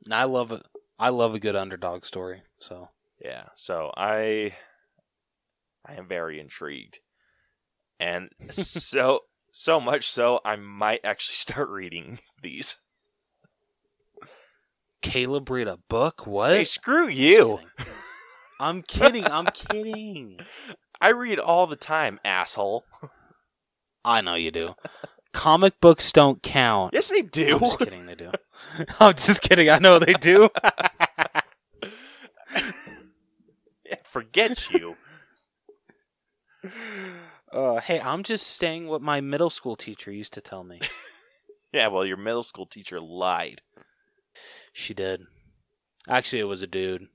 And 0.04 0.14
I 0.14 0.22
love 0.22 0.52
it. 0.52 0.62
I 1.00 1.08
love 1.08 1.34
a 1.34 1.40
good 1.40 1.56
underdog 1.56 2.04
story. 2.04 2.42
So 2.60 2.90
Yeah. 3.22 3.46
So 3.56 3.92
I 3.96 4.54
I 5.84 5.94
am 5.94 6.06
very 6.06 6.38
intrigued. 6.38 7.00
And 7.98 8.30
so 8.50 9.22
so 9.50 9.80
much 9.80 10.08
so 10.08 10.40
I 10.44 10.54
might 10.54 11.00
actually 11.02 11.34
start 11.46 11.68
reading 11.68 12.20
these. 12.40 12.76
Caleb 15.02 15.50
read 15.50 15.66
a 15.66 15.78
book. 15.88 16.24
What? 16.24 16.52
Hey, 16.52 16.64
screw 16.64 17.08
you. 17.08 17.58
I'm 18.58 18.82
kidding. 18.82 19.24
I'm 19.24 19.46
kidding. 19.46 20.38
I 21.00 21.10
read 21.10 21.38
all 21.38 21.66
the 21.66 21.76
time, 21.76 22.18
asshole. 22.24 22.84
I 24.04 24.20
know 24.20 24.34
you 24.34 24.50
do. 24.50 24.74
Comic 25.32 25.80
books 25.80 26.10
don't 26.12 26.42
count. 26.42 26.94
Yes, 26.94 27.10
they 27.10 27.22
do. 27.22 27.54
I'm 27.54 27.60
just 27.60 27.78
kidding. 27.78 28.06
They 28.06 28.14
do. 28.14 28.30
I'm 29.00 29.14
just 29.14 29.42
kidding. 29.42 29.68
I 29.68 29.78
know 29.78 29.98
they 29.98 30.14
do. 30.14 30.48
Forget 34.04 34.70
you. 34.70 34.94
Uh, 37.52 37.80
hey, 37.80 38.00
I'm 38.00 38.22
just 38.22 38.46
saying 38.46 38.86
what 38.86 39.02
my 39.02 39.20
middle 39.20 39.50
school 39.50 39.76
teacher 39.76 40.10
used 40.10 40.32
to 40.34 40.40
tell 40.40 40.64
me. 40.64 40.80
Yeah, 41.72 41.88
well, 41.88 42.06
your 42.06 42.16
middle 42.16 42.42
school 42.42 42.66
teacher 42.66 42.98
lied. 43.00 43.60
She 44.72 44.94
did. 44.94 45.22
Actually, 46.08 46.40
it 46.40 46.44
was 46.44 46.62
a 46.62 46.66
dude. 46.66 47.08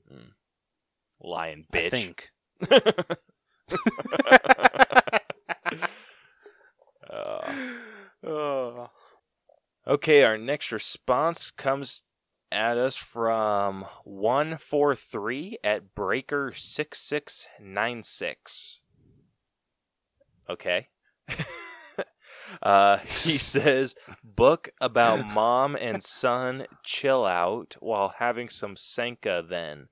Lying 1.22 1.66
I 1.74 1.78
bitch. 1.78 1.92
think. 1.92 2.30
Uh, 8.24 8.88
Okay, 9.88 10.24
our 10.24 10.38
next 10.38 10.72
response 10.72 11.50
comes 11.50 12.04
at 12.52 12.78
us 12.78 12.98
from 12.98 13.86
143 14.04 15.58
at 15.64 15.96
breaker 15.96 16.54
6696. 16.56 18.82
Okay. 20.48 20.90
uh, 22.62 22.98
he 23.00 23.08
says, 23.40 23.96
book 24.24 24.70
about 24.80 25.26
mom 25.26 25.76
and 25.76 26.04
son 26.04 26.68
chill 26.84 27.26
out 27.26 27.76
while 27.80 28.14
having 28.20 28.50
some 28.50 28.76
Sanka 28.76 29.44
then. 29.48 29.88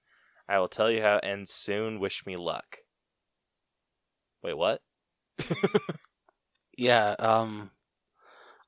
I 0.49 0.57
will 0.59 0.67
tell 0.67 0.89
you 0.89 1.01
how 1.01 1.17
it 1.17 1.25
ends 1.25 1.53
soon. 1.53 1.99
Wish 1.99 2.25
me 2.25 2.35
luck. 2.35 2.79
Wait, 4.43 4.57
what? 4.57 4.81
Yeah, 6.77 7.15
um 7.19 7.71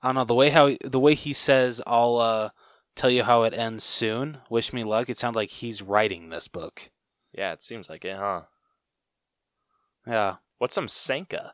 I 0.03 0.09
don't 0.09 0.15
know, 0.15 0.25
the 0.25 0.35
way 0.35 0.49
how 0.49 0.71
the 0.83 0.99
way 0.99 1.15
he 1.15 1.31
says 1.31 1.81
I'll 1.87 2.17
uh 2.17 2.49
tell 2.93 3.09
you 3.09 3.23
how 3.23 3.43
it 3.43 3.53
ends 3.53 3.85
soon. 3.85 4.39
Wish 4.49 4.73
me 4.73 4.83
luck. 4.83 5.09
It 5.09 5.17
sounds 5.17 5.37
like 5.37 5.49
he's 5.49 5.81
writing 5.81 6.29
this 6.29 6.49
book. 6.49 6.91
Yeah, 7.33 7.53
it 7.53 7.63
seems 7.63 7.89
like 7.89 8.03
it, 8.03 8.17
huh? 8.17 8.41
Yeah. 10.05 10.35
What's 10.57 10.75
some 10.75 10.89
Sanka? 10.89 11.53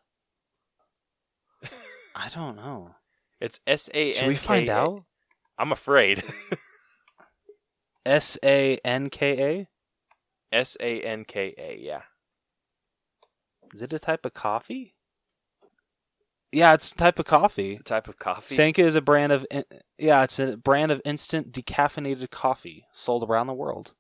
I 2.16 2.30
don't 2.34 2.56
know. 2.56 2.96
It's 3.40 3.60
S 3.68 3.90
A 3.94 4.10
N. 4.10 4.13
Should 4.16 4.28
we 4.28 4.36
find 4.36 4.70
out? 4.70 5.04
I'm 5.60 5.72
afraid. 5.72 6.24
S 8.06 8.38
A 8.44 8.80
N 8.84 9.12
K 9.12 9.44
A? 9.44 9.68
S 10.52 10.78
A 10.80 11.02
N 11.02 11.26
K 11.26 11.54
A. 11.58 11.80
Yeah. 11.82 12.02
Is 13.74 13.82
it 13.82 13.94
a 13.94 14.00
type 14.00 14.26
of 14.26 14.34
coffee? 14.34 14.96
Yeah, 16.52 16.74
it's 16.74 16.94
a 16.94 16.96
type 16.96 17.20
of 17.20 17.26
coffee. 17.26 17.72
It's 17.72 17.82
a 17.82 17.84
type 17.84 18.08
of 18.08 18.18
coffee. 18.18 18.56
Sanka 18.56 18.82
is 18.82 18.96
a 18.96 19.02
brand 19.02 19.34
of 19.34 19.46
in- 19.52 19.66
yeah, 19.98 20.24
it's 20.24 20.40
a 20.40 20.56
brand 20.56 20.92
of 20.92 21.02
instant 21.04 21.52
decaffeinated 21.52 22.30
coffee 22.30 22.86
sold 22.94 23.30
around 23.30 23.48
the 23.48 23.54
world. 23.54 23.94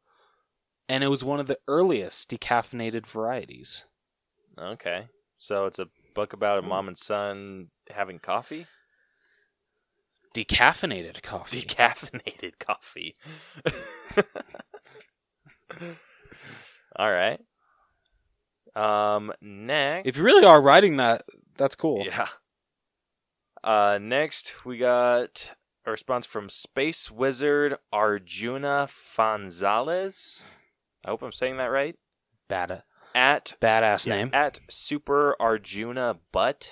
And 0.87 1.03
it 1.03 1.07
was 1.07 1.23
one 1.23 1.41
of 1.41 1.47
the 1.47 1.59
earliest 1.67 2.29
decaffeinated 2.29 3.05
varieties. 3.05 3.85
Okay. 4.57 5.07
So 5.37 5.65
it's 5.65 5.79
a 5.79 5.89
book 6.15 6.31
about 6.31 6.59
a 6.59 6.61
mm. 6.61 6.69
mom 6.69 6.87
and 6.87 6.97
son 6.97 7.67
having 7.89 8.19
coffee? 8.19 8.67
Decaffeinated 10.33 11.21
coffee. 11.21 11.61
Decaffeinated 11.61 12.59
coffee. 12.59 13.17
All 16.95 17.11
right. 17.11 17.39
Um 18.75 19.31
next 19.41 20.07
if 20.07 20.17
you 20.17 20.23
really 20.23 20.45
are 20.45 20.61
writing 20.61 20.97
that, 20.97 21.23
that's 21.57 21.75
cool. 21.75 22.03
Yeah. 22.05 22.27
Uh, 23.63 23.97
next, 24.01 24.65
we 24.65 24.77
got 24.77 25.51
a 25.85 25.91
response 25.91 26.25
from 26.25 26.47
Space 26.47 27.11
Wizard 27.11 27.75
Arjuna 27.91 28.87
Fanzales. 28.87 30.43
I 31.05 31.09
hope 31.09 31.21
I'm 31.21 31.31
saying 31.33 31.57
that 31.57 31.65
right. 31.65 31.95
Bad 32.47 32.83
At 33.13 33.55
badass 33.61 34.05
yeah, 34.05 34.15
name. 34.15 34.29
at 34.31 34.59
Super 34.69 35.35
Arjuna 35.39 36.17
Butt. 36.31 36.71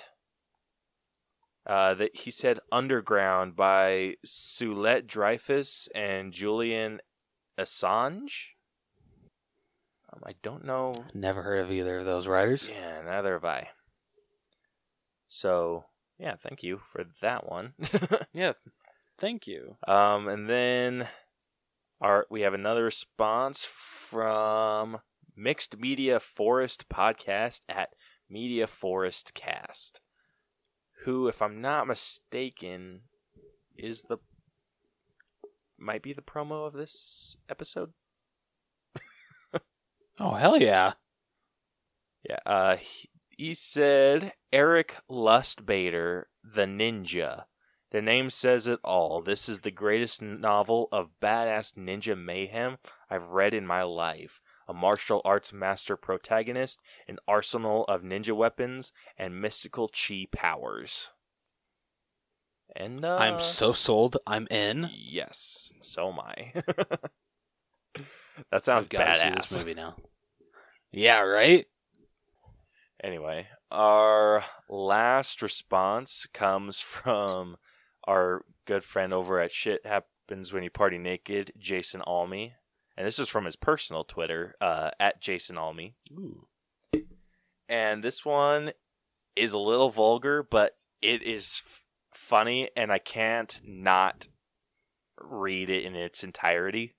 Uh, 1.66 1.92
that 1.94 2.16
he 2.18 2.30
said 2.30 2.60
Underground 2.70 3.56
by 3.56 4.14
Suelette 4.24 5.06
Dreyfus 5.08 5.88
and 5.94 6.32
Julian 6.32 7.00
Assange. 7.58 8.50
Um, 10.16 10.22
I 10.26 10.34
don't 10.42 10.64
know. 10.64 10.92
Never 11.14 11.42
heard 11.42 11.60
of 11.60 11.70
either 11.70 11.98
of 11.98 12.06
those 12.06 12.26
writers. 12.26 12.70
Yeah, 12.70 13.02
neither 13.04 13.34
have 13.34 13.44
I. 13.44 13.68
So 15.28 15.84
yeah, 16.18 16.36
thank 16.42 16.62
you 16.62 16.80
for 16.92 17.04
that 17.20 17.48
one. 17.50 17.74
Yeah. 18.32 18.52
Thank 19.18 19.46
you. 19.46 19.76
um, 19.88 20.28
and 20.28 20.48
then 20.48 21.08
our 22.02 22.26
we 22.30 22.42
have 22.42 22.52
another 22.52 22.84
response 22.84 23.64
from 23.64 24.98
Mixed 25.34 25.78
Media 25.78 26.20
Forest 26.20 26.88
Podcast 26.90 27.60
at 27.68 27.90
Media 28.28 28.66
Forest 28.66 29.32
Cast, 29.34 30.00
who, 31.04 31.28
if 31.28 31.40
I'm 31.40 31.62
not 31.62 31.86
mistaken, 31.86 33.02
is 33.78 34.02
the 34.02 34.18
might 35.78 36.02
be 36.02 36.12
the 36.12 36.22
promo 36.22 36.66
of 36.66 36.74
this 36.74 37.36
episode. 37.48 37.92
Oh 40.20 40.34
hell 40.34 40.60
yeah. 40.60 40.94
Yeah. 42.28 42.38
Uh, 42.44 42.76
he, 42.76 43.08
he 43.36 43.54
said 43.54 44.32
Eric 44.52 44.96
Lustbader, 45.10 46.24
the 46.42 46.64
ninja. 46.64 47.44
The 47.92 48.02
name 48.02 48.30
says 48.30 48.66
it 48.66 48.80
all. 48.82 49.20
This 49.22 49.48
is 49.48 49.60
the 49.60 49.70
greatest 49.70 50.20
novel 50.20 50.88
of 50.90 51.10
badass 51.22 51.74
ninja 51.74 52.18
mayhem 52.18 52.78
I've 53.08 53.28
read 53.28 53.54
in 53.54 53.66
my 53.66 53.82
life. 53.82 54.40
A 54.68 54.74
martial 54.74 55.22
arts 55.24 55.52
master 55.52 55.96
protagonist, 55.96 56.80
an 57.06 57.18
arsenal 57.28 57.84
of 57.84 58.02
ninja 58.02 58.32
weapons, 58.32 58.92
and 59.16 59.40
mystical 59.40 59.88
chi 59.88 60.26
powers. 60.32 61.12
And 62.74 63.04
uh, 63.04 63.16
I'm 63.16 63.38
so 63.38 63.72
sold. 63.72 64.16
I'm 64.26 64.48
in. 64.50 64.90
yes, 64.92 65.70
so 65.80 66.10
am 66.10 66.18
I. 66.18 66.52
that 68.50 68.64
sounds 68.64 68.86
I've 68.86 68.90
badass. 68.90 69.16
see 69.18 69.30
this 69.30 69.58
movie 69.58 69.74
now. 69.74 69.94
Yeah, 70.92 71.20
right? 71.20 71.66
Anyway, 73.02 73.48
our 73.70 74.44
last 74.68 75.42
response 75.42 76.26
comes 76.32 76.80
from 76.80 77.56
our 78.06 78.44
good 78.64 78.84
friend 78.84 79.12
over 79.12 79.40
at 79.40 79.52
Shit 79.52 79.84
Happens 79.84 80.52
When 80.52 80.62
You 80.62 80.70
Party 80.70 80.98
Naked, 80.98 81.52
Jason 81.58 82.02
Alme. 82.02 82.52
And 82.96 83.06
this 83.06 83.18
is 83.18 83.28
from 83.28 83.44
his 83.44 83.56
personal 83.56 84.04
Twitter, 84.04 84.54
uh, 84.60 84.90
at 84.98 85.20
Jason 85.20 85.56
Alme. 85.58 85.92
Ooh. 86.12 86.46
And 87.68 88.02
this 88.02 88.24
one 88.24 88.72
is 89.34 89.52
a 89.52 89.58
little 89.58 89.90
vulgar, 89.90 90.42
but 90.42 90.76
it 91.02 91.22
is 91.22 91.62
f- 91.66 91.82
funny, 92.14 92.70
and 92.76 92.90
I 92.90 92.98
can't 92.98 93.60
not 93.64 94.28
read 95.20 95.68
it 95.68 95.84
in 95.84 95.94
its 95.94 96.24
entirety. 96.24 96.94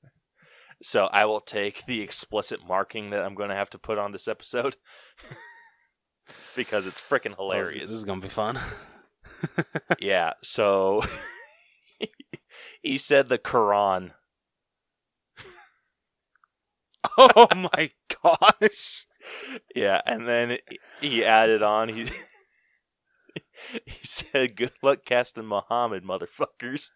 So 0.82 1.06
I 1.06 1.26
will 1.26 1.42
take 1.42 1.86
the 1.86 2.02
explicit 2.02 2.60
marking 2.68 3.10
that 3.10 3.24
I'm 3.24 3.36
going 3.36 3.50
to 3.50 3.56
have 3.56 3.70
to 3.72 3.80
put 3.80 3.98
on 3.98 4.12
this 4.12 4.28
episode 4.28 4.76
because 6.56 6.86
it's 6.86 7.02
freaking 7.02 7.38
Well, 7.38 7.48
oh, 7.48 7.52
hilarious. 7.52 7.90
This 7.90 7.98
is 7.98 8.04
gonna 8.04 8.22
be 8.22 8.28
fun. 8.28 8.60
yeah, 10.00 10.34
so 10.44 11.04
he 12.82 12.98
said 12.98 13.30
the 13.30 13.38
Quran. 13.38 14.12
oh 17.18 17.48
my 17.56 17.92
gosh. 18.24 19.06
Yeah, 19.76 20.02
and 20.06 20.28
then 20.28 20.58
he 21.02 21.24
added 21.26 21.62
on 21.64 21.90
he 21.90 22.10
he 23.86 24.06
said 24.06 24.56
good 24.56 24.72
luck 24.82 25.06
casting 25.06 25.46
Muhammad 25.46 26.04
motherfuckers. 26.04 26.92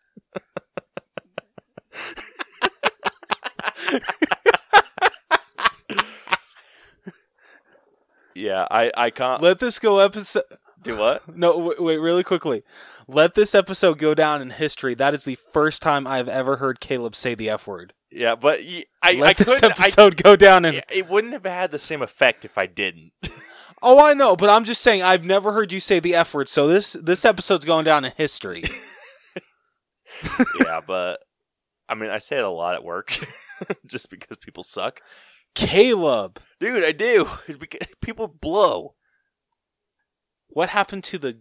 Yeah, 8.35 8.67
I 8.69 8.91
I 8.95 9.09
can't 9.09 9.41
Let 9.41 9.59
this 9.59 9.79
go 9.79 9.99
episode. 9.99 10.43
do 10.81 10.97
what? 10.97 11.35
No, 11.35 11.57
wait, 11.57 11.81
wait, 11.81 11.97
really 11.97 12.23
quickly. 12.23 12.63
Let 13.07 13.35
this 13.35 13.53
episode 13.55 13.97
go 13.97 14.13
down 14.13 14.41
in 14.41 14.51
history. 14.51 14.93
That 14.95 15.13
is 15.13 15.25
the 15.25 15.35
first 15.53 15.81
time 15.81 16.07
I've 16.07 16.29
ever 16.29 16.57
heard 16.57 16.79
Caleb 16.79 17.15
say 17.15 17.35
the 17.35 17.49
F 17.49 17.67
word. 17.67 17.93
Yeah, 18.09 18.35
but 18.35 18.61
y- 18.63 18.85
I 19.01 19.13
Let 19.13 19.29
I 19.41 19.43
this 19.43 19.59
couldn't 19.59 19.79
I, 19.79 19.83
episode 19.85 20.21
go 20.21 20.35
down 20.35 20.65
in. 20.65 20.81
it 20.89 21.09
wouldn't 21.09 21.33
have 21.33 21.45
had 21.45 21.71
the 21.71 21.79
same 21.79 22.01
effect 22.01 22.45
if 22.45 22.57
I 22.57 22.65
didn't. 22.67 23.11
Oh, 23.83 23.99
I 24.05 24.13
know, 24.13 24.35
but 24.35 24.47
I'm 24.47 24.63
just 24.63 24.83
saying 24.83 25.01
I've 25.01 25.25
never 25.25 25.53
heard 25.53 25.71
you 25.71 25.79
say 25.79 25.99
the 25.99 26.13
F 26.13 26.35
word. 26.35 26.47
So 26.49 26.67
this 26.67 26.93
this 26.93 27.25
episode's 27.25 27.65
going 27.65 27.83
down 27.83 28.05
in 28.05 28.11
history. 28.15 28.63
yeah, 30.63 30.81
but 30.85 31.19
I 31.89 31.95
mean, 31.95 32.11
I 32.11 32.19
say 32.19 32.37
it 32.37 32.43
a 32.43 32.49
lot 32.49 32.75
at 32.75 32.83
work, 32.83 33.17
just 33.87 34.11
because 34.11 34.37
people 34.37 34.61
suck. 34.61 35.01
Caleb, 35.55 36.39
Dude, 36.59 36.83
I 36.83 36.91
do. 36.91 37.27
People 38.01 38.27
blow. 38.27 38.95
what 40.47 40.69
happened 40.69 41.03
to 41.05 41.17
the 41.17 41.39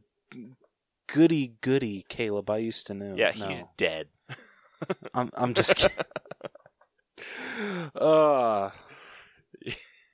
goody 1.06 1.54
goody 1.60 2.04
Caleb 2.08 2.48
I 2.50 2.58
used 2.58 2.86
to 2.86 2.94
know? 2.94 3.14
Yeah, 3.16 3.32
No. 3.36 3.46
he's 3.48 3.64
dead. 3.76 4.08
I'm 5.14 5.30
I'm 5.34 5.52
just 5.54 5.76
kidding. 5.76 5.96
uh, 7.94 8.70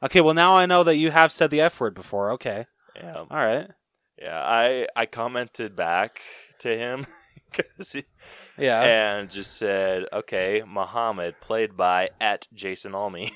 okay, 0.02 0.20
well 0.20 0.35
now 0.35 0.56
I 0.56 0.66
know 0.66 0.82
that 0.85 0.96
you 0.96 1.11
have 1.11 1.30
said 1.32 1.50
the 1.50 1.61
F 1.61 1.78
word 1.80 1.94
before. 1.94 2.32
Okay, 2.32 2.66
Yeah, 2.96 3.16
all 3.18 3.26
right, 3.37 3.68
yeah. 4.20 4.42
I 4.44 4.87
I 4.96 5.06
commented 5.06 5.76
back 5.76 6.20
to 6.61 6.76
him 6.76 7.06
he- 7.92 8.04
yeah. 8.59 8.82
and 8.82 9.30
just 9.30 9.56
said, 9.56 10.06
"Okay, 10.12 10.62
Muhammad, 10.66 11.37
played 11.40 11.76
by 11.76 12.11
at 12.20 12.48
Jason 12.52 12.92
Alme." 12.92 13.30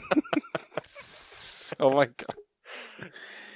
oh 1.80 1.90
my 1.92 2.06
god. 2.06 2.34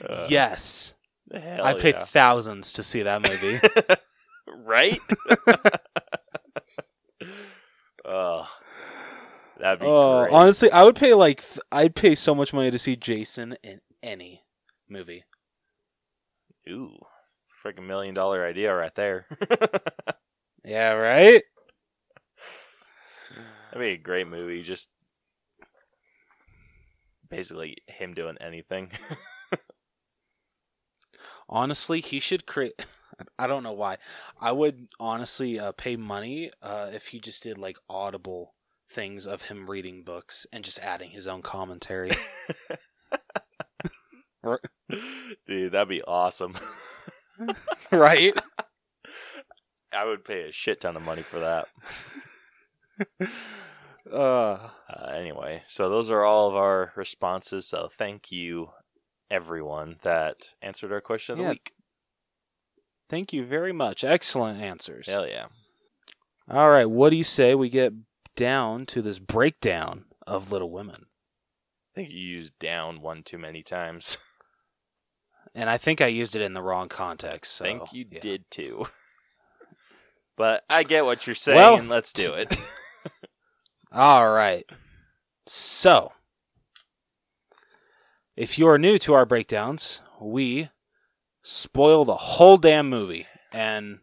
Uh, 0.09 0.27
yes, 0.29 0.95
I 1.33 1.75
pay 1.75 1.91
yeah. 1.91 2.05
thousands 2.05 2.73
to 2.75 2.83
see 2.83 3.03
that 3.03 3.23
movie. 3.23 3.61
right? 4.65 4.99
oh, 8.05 8.49
that'd 9.59 9.81
be 9.81 9.87
Oh, 9.87 10.23
great. 10.25 10.33
honestly, 10.33 10.71
I 10.71 10.85
would 10.85 10.97
pay 10.97 11.15
like 11.15 11.43
I'd 11.71 11.95
pay 11.95 12.15
so 12.15 12.35
much 12.35 12.53
money 12.53 12.71
to 12.71 12.79
see 12.79 12.97
Jason 12.97 13.57
in 13.63 13.81
any 14.03 14.43
movie. 14.89 15.25
Ooh, 16.69 16.99
freaking 17.65 17.87
million 17.87 18.15
dollar 18.15 18.45
idea 18.47 18.75
right 18.75 18.95
there. 18.95 19.27
Yeah, 20.65 20.93
right. 20.93 21.43
That'd 23.73 23.81
be 23.81 23.93
a 23.93 23.97
great 23.97 24.29
movie. 24.29 24.63
Just 24.63 24.91
basically 27.33 27.79
him 27.87 28.15
doing 28.15 28.37
anything. 28.41 28.91
Honestly, 31.49 32.01
he 32.01 32.21
should 32.21 32.47
create. 32.47 32.87
I 33.39 33.47
don't 33.47 33.63
know 33.63 33.73
why. 33.73 33.97
I 34.41 34.53
would 34.53 34.89
honestly 34.99 35.59
uh, 35.59 35.73
pay 35.73 35.97
money 35.97 36.51
uh, 36.61 36.91
if 36.93 37.09
he 37.09 37.21
just 37.21 37.43
did 37.43 37.57
like 37.59 37.77
audible 37.89 38.55
things 38.89 39.27
of 39.27 39.43
him 39.43 39.71
reading 39.71 40.03
books 40.03 40.47
and 40.53 40.65
just 40.65 40.79
adding 40.81 41.11
his 41.11 41.27
own 41.27 41.43
commentary. 41.43 42.11
Dude, 45.47 45.73
that'd 45.73 45.89
be 45.89 46.03
awesome. 46.03 46.55
right? 47.93 48.35
I 49.93 50.05
would 50.05 50.25
pay 50.25 50.49
a 50.49 50.53
shit 50.53 50.81
ton 50.81 50.97
of 50.97 51.03
money 51.03 51.23
for 51.23 51.39
that. 51.39 51.69
Uh, 54.11 54.71
Uh, 54.89 55.07
anyway, 55.15 55.63
so 55.69 55.89
those 55.89 56.11
are 56.11 56.23
all 56.25 56.49
of 56.49 56.57
our 56.57 56.93
responses. 56.97 57.67
So 57.67 57.89
thank 57.97 58.31
you, 58.33 58.71
everyone 59.31 59.97
that 60.03 60.55
answered 60.61 60.93
our 60.93 61.01
question 61.01 61.35
of 61.35 61.39
the 61.39 61.51
week. 61.51 61.73
thank 63.09 63.33
you 63.33 63.45
very 63.45 63.73
much. 63.73 64.05
Excellent 64.05 64.61
answers. 64.61 65.07
Hell 65.09 65.27
yeah. 65.27 65.47
All 66.51 66.71
right, 66.71 66.91
what 66.91 67.11
do 67.11 67.17
you 67.17 67.25
say 67.25 67.55
we 67.55 67.69
get 67.71 67.93
down 68.37 68.87
to 68.87 69.01
this 69.03 69.19
breakdown 69.19 70.07
of 70.27 70.51
Little 70.51 70.71
Women? 70.71 71.07
I 71.93 71.95
think 71.95 72.11
you 72.11 72.19
used 72.19 72.59
down 72.59 73.01
one 73.01 73.23
too 73.23 73.39
many 73.39 73.63
times. 73.63 74.19
And 75.55 75.69
I 75.69 75.77
think 75.77 76.01
I 76.01 76.07
used 76.07 76.35
it 76.35 76.41
in 76.41 76.55
the 76.55 76.63
wrong 76.63 76.89
context. 76.89 77.53
So, 77.57 77.67
I 77.67 77.69
think 77.69 77.93
you 77.93 78.07
yeah. 78.11 78.21
did 78.21 78.51
too. 78.51 78.87
But 80.37 80.65
I 80.71 80.83
get 80.83 81.05
what 81.05 81.27
you're 81.27 81.35
saying, 81.35 81.59
Well- 81.59 81.77
and 81.77 81.91
let's 81.91 82.11
do 82.11 82.33
it. 82.33 82.57
All 83.95 84.33
right. 84.33 84.65
So, 85.47 86.13
if 88.37 88.59
you 88.59 88.67
are 88.69 88.79
new 88.79 88.99
to 89.01 89.13
our 89.13 89.27
breakdowns, 89.27 90.01
we 90.19 90.71
spoil 91.43 92.05
the 92.05 92.17
whole 92.17 92.57
damn 92.57 92.89
movie. 92.89 93.27
And 93.53 94.01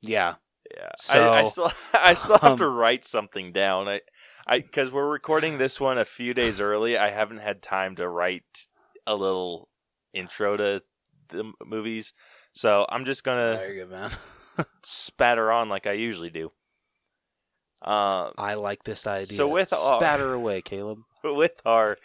yeah, 0.00 0.36
Yeah, 0.74 0.90
So, 0.96 1.26
I, 1.26 1.40
I 1.40 1.44
still 1.44 1.72
I 1.92 2.14
still 2.14 2.38
have 2.38 2.56
to 2.56 2.66
um, 2.66 2.74
write 2.74 3.04
something 3.04 3.52
down. 3.52 3.86
I 3.88 4.00
I 4.46 4.60
because 4.60 4.90
we're 4.90 5.10
recording 5.10 5.58
this 5.58 5.78
one 5.78 5.98
a 5.98 6.04
few 6.06 6.32
days 6.32 6.58
early. 6.58 6.96
I 6.96 7.10
haven't 7.10 7.38
had 7.38 7.60
time 7.60 7.96
to 7.96 8.08
write 8.08 8.66
a 9.06 9.14
little 9.14 9.68
intro 10.14 10.56
to 10.56 10.82
the 11.28 11.52
movies, 11.64 12.14
so 12.54 12.86
I'm 12.88 13.04
just 13.04 13.24
gonna 13.24 13.60
man. 13.90 14.10
spatter 14.82 15.52
on 15.52 15.68
like 15.68 15.86
I 15.86 15.92
usually 15.92 16.30
do. 16.30 16.50
Um, 17.84 18.32
I 18.38 18.54
like 18.54 18.84
this 18.84 19.06
idea. 19.06 19.36
So 19.36 19.48
with 19.48 19.72
our- 19.72 19.98
spatter 20.00 20.32
away, 20.32 20.62
Caleb. 20.62 20.98
with 21.24 21.60
our 21.64 21.98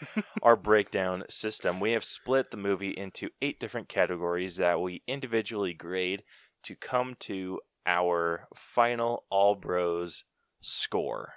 our 0.43 0.55
breakdown 0.55 1.23
system, 1.29 1.79
we 1.79 1.91
have 1.91 2.03
split 2.03 2.51
the 2.51 2.57
movie 2.57 2.91
into 2.91 3.29
eight 3.41 3.59
different 3.59 3.89
categories 3.89 4.57
that 4.57 4.81
we 4.81 5.01
individually 5.07 5.73
grade 5.73 6.23
to 6.63 6.75
come 6.75 7.15
to 7.19 7.59
our 7.85 8.47
final 8.55 9.25
All 9.29 9.55
Bros 9.55 10.23
score. 10.61 11.33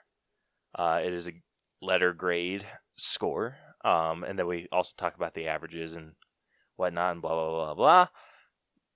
Uh, 0.75 1.01
it 1.05 1.13
is 1.13 1.29
a 1.29 1.43
letter 1.83 2.13
grade 2.13 2.67
score, 2.97 3.57
um, 3.85 4.25
and 4.25 4.39
then 4.39 4.47
we 4.47 4.69
also 4.73 4.93
talk 4.97 5.15
about 5.15 5.35
the 5.35 5.49
averages 5.49 5.97
and 5.97 6.13
whatnot, 6.77 7.13
and 7.13 7.23
blah 7.23 7.35
blah 7.35 7.51
blah 7.51 7.75
blah. 7.75 8.09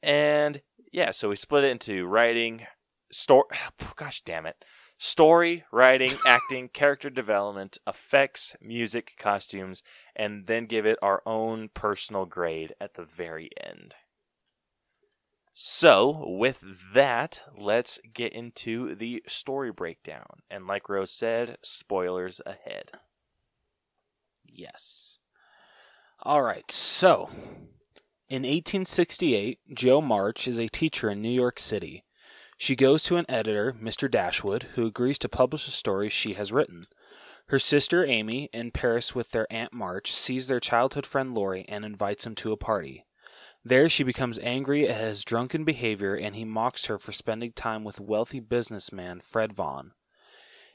And 0.02 0.62
yeah, 0.92 1.10
so 1.10 1.28
we 1.30 1.36
split 1.36 1.64
it 1.64 1.70
into 1.70 2.06
writing, 2.06 2.66
story. 3.10 3.44
Gosh 3.96 4.22
damn 4.22 4.46
it 4.46 4.56
story, 5.04 5.64
writing, 5.70 6.12
acting, 6.26 6.66
character 6.68 7.10
development, 7.10 7.76
effects, 7.86 8.56
music, 8.62 9.12
costumes, 9.18 9.82
and 10.16 10.46
then 10.46 10.64
give 10.64 10.86
it 10.86 10.98
our 11.02 11.22
own 11.26 11.68
personal 11.74 12.24
grade 12.24 12.74
at 12.80 12.94
the 12.94 13.04
very 13.04 13.50
end. 13.62 13.94
So, 15.52 16.24
with 16.26 16.64
that, 16.94 17.42
let's 17.56 18.00
get 18.12 18.32
into 18.32 18.94
the 18.94 19.22
story 19.28 19.70
breakdown. 19.70 20.40
And 20.50 20.66
like 20.66 20.88
Rose 20.88 21.12
said, 21.12 21.58
spoilers 21.62 22.40
ahead. 22.44 22.90
Yes. 24.44 25.18
All 26.22 26.42
right. 26.42 26.68
So, 26.72 27.28
in 28.28 28.42
1868, 28.42 29.60
Jo 29.74 30.00
March 30.00 30.48
is 30.48 30.58
a 30.58 30.68
teacher 30.68 31.10
in 31.10 31.22
New 31.22 31.28
York 31.28 31.60
City. 31.60 32.04
She 32.56 32.76
goes 32.76 33.02
to 33.04 33.16
an 33.16 33.26
editor, 33.28 33.72
Mr. 33.72 34.10
Dashwood, 34.10 34.68
who 34.74 34.86
agrees 34.86 35.18
to 35.20 35.28
publish 35.28 35.66
a 35.68 35.72
story 35.72 36.08
she 36.08 36.34
has 36.34 36.52
written. 36.52 36.84
Her 37.48 37.58
sister 37.58 38.04
Amy, 38.04 38.48
in 38.52 38.70
Paris 38.70 39.14
with 39.14 39.30
their 39.32 39.46
Aunt 39.52 39.72
March, 39.72 40.12
sees 40.12 40.46
their 40.46 40.60
childhood 40.60 41.04
friend 41.04 41.34
Laurie 41.34 41.66
and 41.68 41.84
invites 41.84 42.26
him 42.26 42.34
to 42.36 42.52
a 42.52 42.56
party. 42.56 43.04
There, 43.64 43.88
she 43.88 44.02
becomes 44.02 44.38
angry 44.40 44.88
at 44.88 45.00
his 45.00 45.24
drunken 45.24 45.64
behavior 45.64 46.14
and 46.14 46.36
he 46.36 46.44
mocks 46.44 46.86
her 46.86 46.98
for 46.98 47.12
spending 47.12 47.52
time 47.52 47.82
with 47.82 48.00
wealthy 48.00 48.40
businessman 48.40 49.20
Fred 49.20 49.52
Vaughn. 49.52 49.92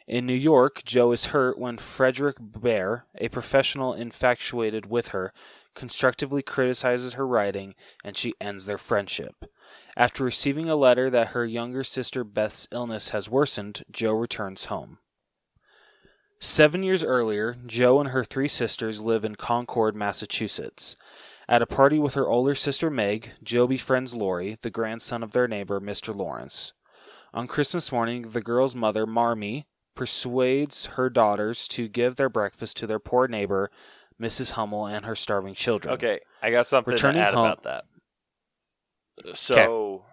In 0.08 0.26
New 0.26 0.34
York, 0.34 0.84
Jo 0.86 1.12
is 1.12 1.26
hurt 1.26 1.60
when 1.60 1.78
Frederick 1.78 2.38
Bhaer, 2.39 3.04
a 3.15 3.30
professional 3.30 3.94
infatuated 3.94 4.88
with 4.88 5.10
her, 5.10 5.34
constructively 5.76 6.42
criticizes 6.42 7.13
her 7.13 7.28
writing 7.28 7.76
and 8.04 8.18
she 8.18 8.34
ends 8.42 8.65
their 8.65 8.80
friendship. 8.80 9.46
After 9.99 10.23
receiving 10.23 10.69
a 10.69 10.77
letter 10.77 11.09
that 11.09 11.29
her 11.31 11.45
younger 11.45 11.83
sister 11.83 12.23
Beth's 12.23 12.69
illness 12.71 13.09
has 13.09 13.29
worsened, 13.29 13.83
Jo 13.91 14.13
returns 14.13 14.65
home. 14.65 14.99
Seven 16.39 16.83
years 16.83 17.03
earlier, 17.03 17.57
Jo 17.65 17.99
and 17.99 18.12
her 18.12 18.23
three 18.23 18.47
sisters 18.47 19.01
live 19.01 19.25
in 19.25 19.35
Concord, 19.35 19.97
Massachusetts. 19.97 20.95
At 21.49 21.62
a 21.62 21.65
party 21.67 21.99
with 21.99 22.13
her 22.13 22.29
older 22.29 22.55
sister 22.55 22.89
Meg, 22.89 23.31
Jo 23.43 23.67
befriends 23.67 24.15
Laurie, 24.15 24.57
the 24.62 24.69
grandson 24.69 25.21
of 25.21 25.33
their 25.33 25.49
neighbor, 25.49 25.81
Mr. 25.81 26.15
Lawrence. 26.15 26.71
On 27.33 27.45
Christmas 27.45 27.91
morning, 27.91 28.29
the 28.29 28.39
girl's 28.41 28.75
mother, 28.75 29.05
Marmee, 29.05 29.65
persuades 29.95 30.85
her 30.95 31.09
daughters 31.09 31.67
to 31.67 31.89
give 31.89 32.15
their 32.15 32.29
breakfast 32.29 32.77
to 32.77 32.88
their 32.88 32.99
poor 32.99 33.27
neighbor, 33.27 33.69
Mrs. 34.17 34.51
Hummel, 34.51 34.85
and 34.85 35.05
her 35.05 35.15
starving 35.15 35.55
children. 35.55 35.93
Okay, 35.95 36.21
I 36.41 36.51
got 36.51 36.67
something 36.67 36.93
Returning 36.93 37.21
to 37.21 37.27
add 37.27 37.33
home- 37.33 37.47
about 37.47 37.63
that. 37.63 37.83
So, 39.34 40.05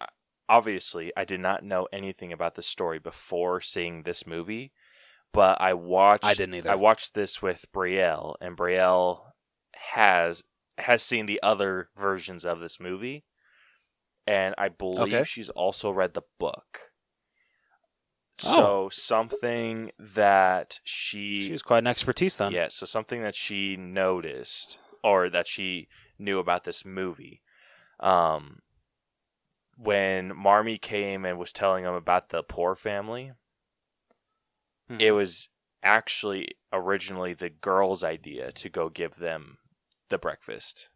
uh, 0.00 0.06
obviously, 0.48 1.12
I 1.16 1.24
did 1.24 1.40
not 1.40 1.64
know 1.64 1.88
anything 1.92 2.32
about 2.32 2.54
the 2.54 2.62
story 2.62 2.98
before 2.98 3.60
seeing 3.60 4.02
this 4.02 4.26
movie, 4.26 4.72
but 5.32 5.60
I 5.60 5.74
watched. 5.74 6.24
I 6.24 6.34
didn't 6.34 6.56
either. 6.56 6.70
I 6.70 6.74
watched 6.74 7.14
this 7.14 7.40
with 7.42 7.66
Brielle, 7.74 8.34
and 8.40 8.56
Brielle 8.56 9.20
has 9.92 10.42
has 10.78 11.02
seen 11.02 11.26
the 11.26 11.40
other 11.42 11.90
versions 11.96 12.44
of 12.44 12.60
this 12.60 12.80
movie, 12.80 13.24
and 14.26 14.54
I 14.58 14.68
believe 14.68 15.14
Okay. 15.14 15.24
she's 15.24 15.50
also 15.50 15.90
read 15.90 16.14
the 16.14 16.22
book. 16.38 16.92
Oh. 18.44 18.88
So 18.88 18.88
something 18.90 19.92
that 19.98 20.80
she 20.82 21.42
She 21.46 21.58
quite 21.58 21.78
an 21.78 21.86
expertise 21.86 22.36
then. 22.38 22.52
yeah, 22.52 22.68
so 22.70 22.86
something 22.86 23.22
that 23.22 23.36
she 23.36 23.76
noticed 23.76 24.78
or 25.04 25.28
that 25.30 25.46
she 25.46 25.88
knew 26.18 26.38
about 26.38 26.64
this 26.64 26.84
movie. 26.84 27.42
Um 28.00 28.62
when 29.76 30.34
Marmee 30.36 30.78
came 30.78 31.24
and 31.24 31.38
was 31.38 31.52
telling 31.52 31.84
him 31.84 31.94
about 31.94 32.28
the 32.30 32.42
poor 32.42 32.74
family, 32.74 33.32
Mhm. 34.88 35.00
it 35.00 35.12
was 35.12 35.48
actually 35.82 36.56
originally 36.72 37.34
the 37.34 37.50
girl's 37.50 38.04
idea 38.04 38.52
to 38.52 38.68
go 38.68 38.88
give 38.88 39.16
them 39.16 39.58
the 40.08 40.18
breakfast. 40.18 40.88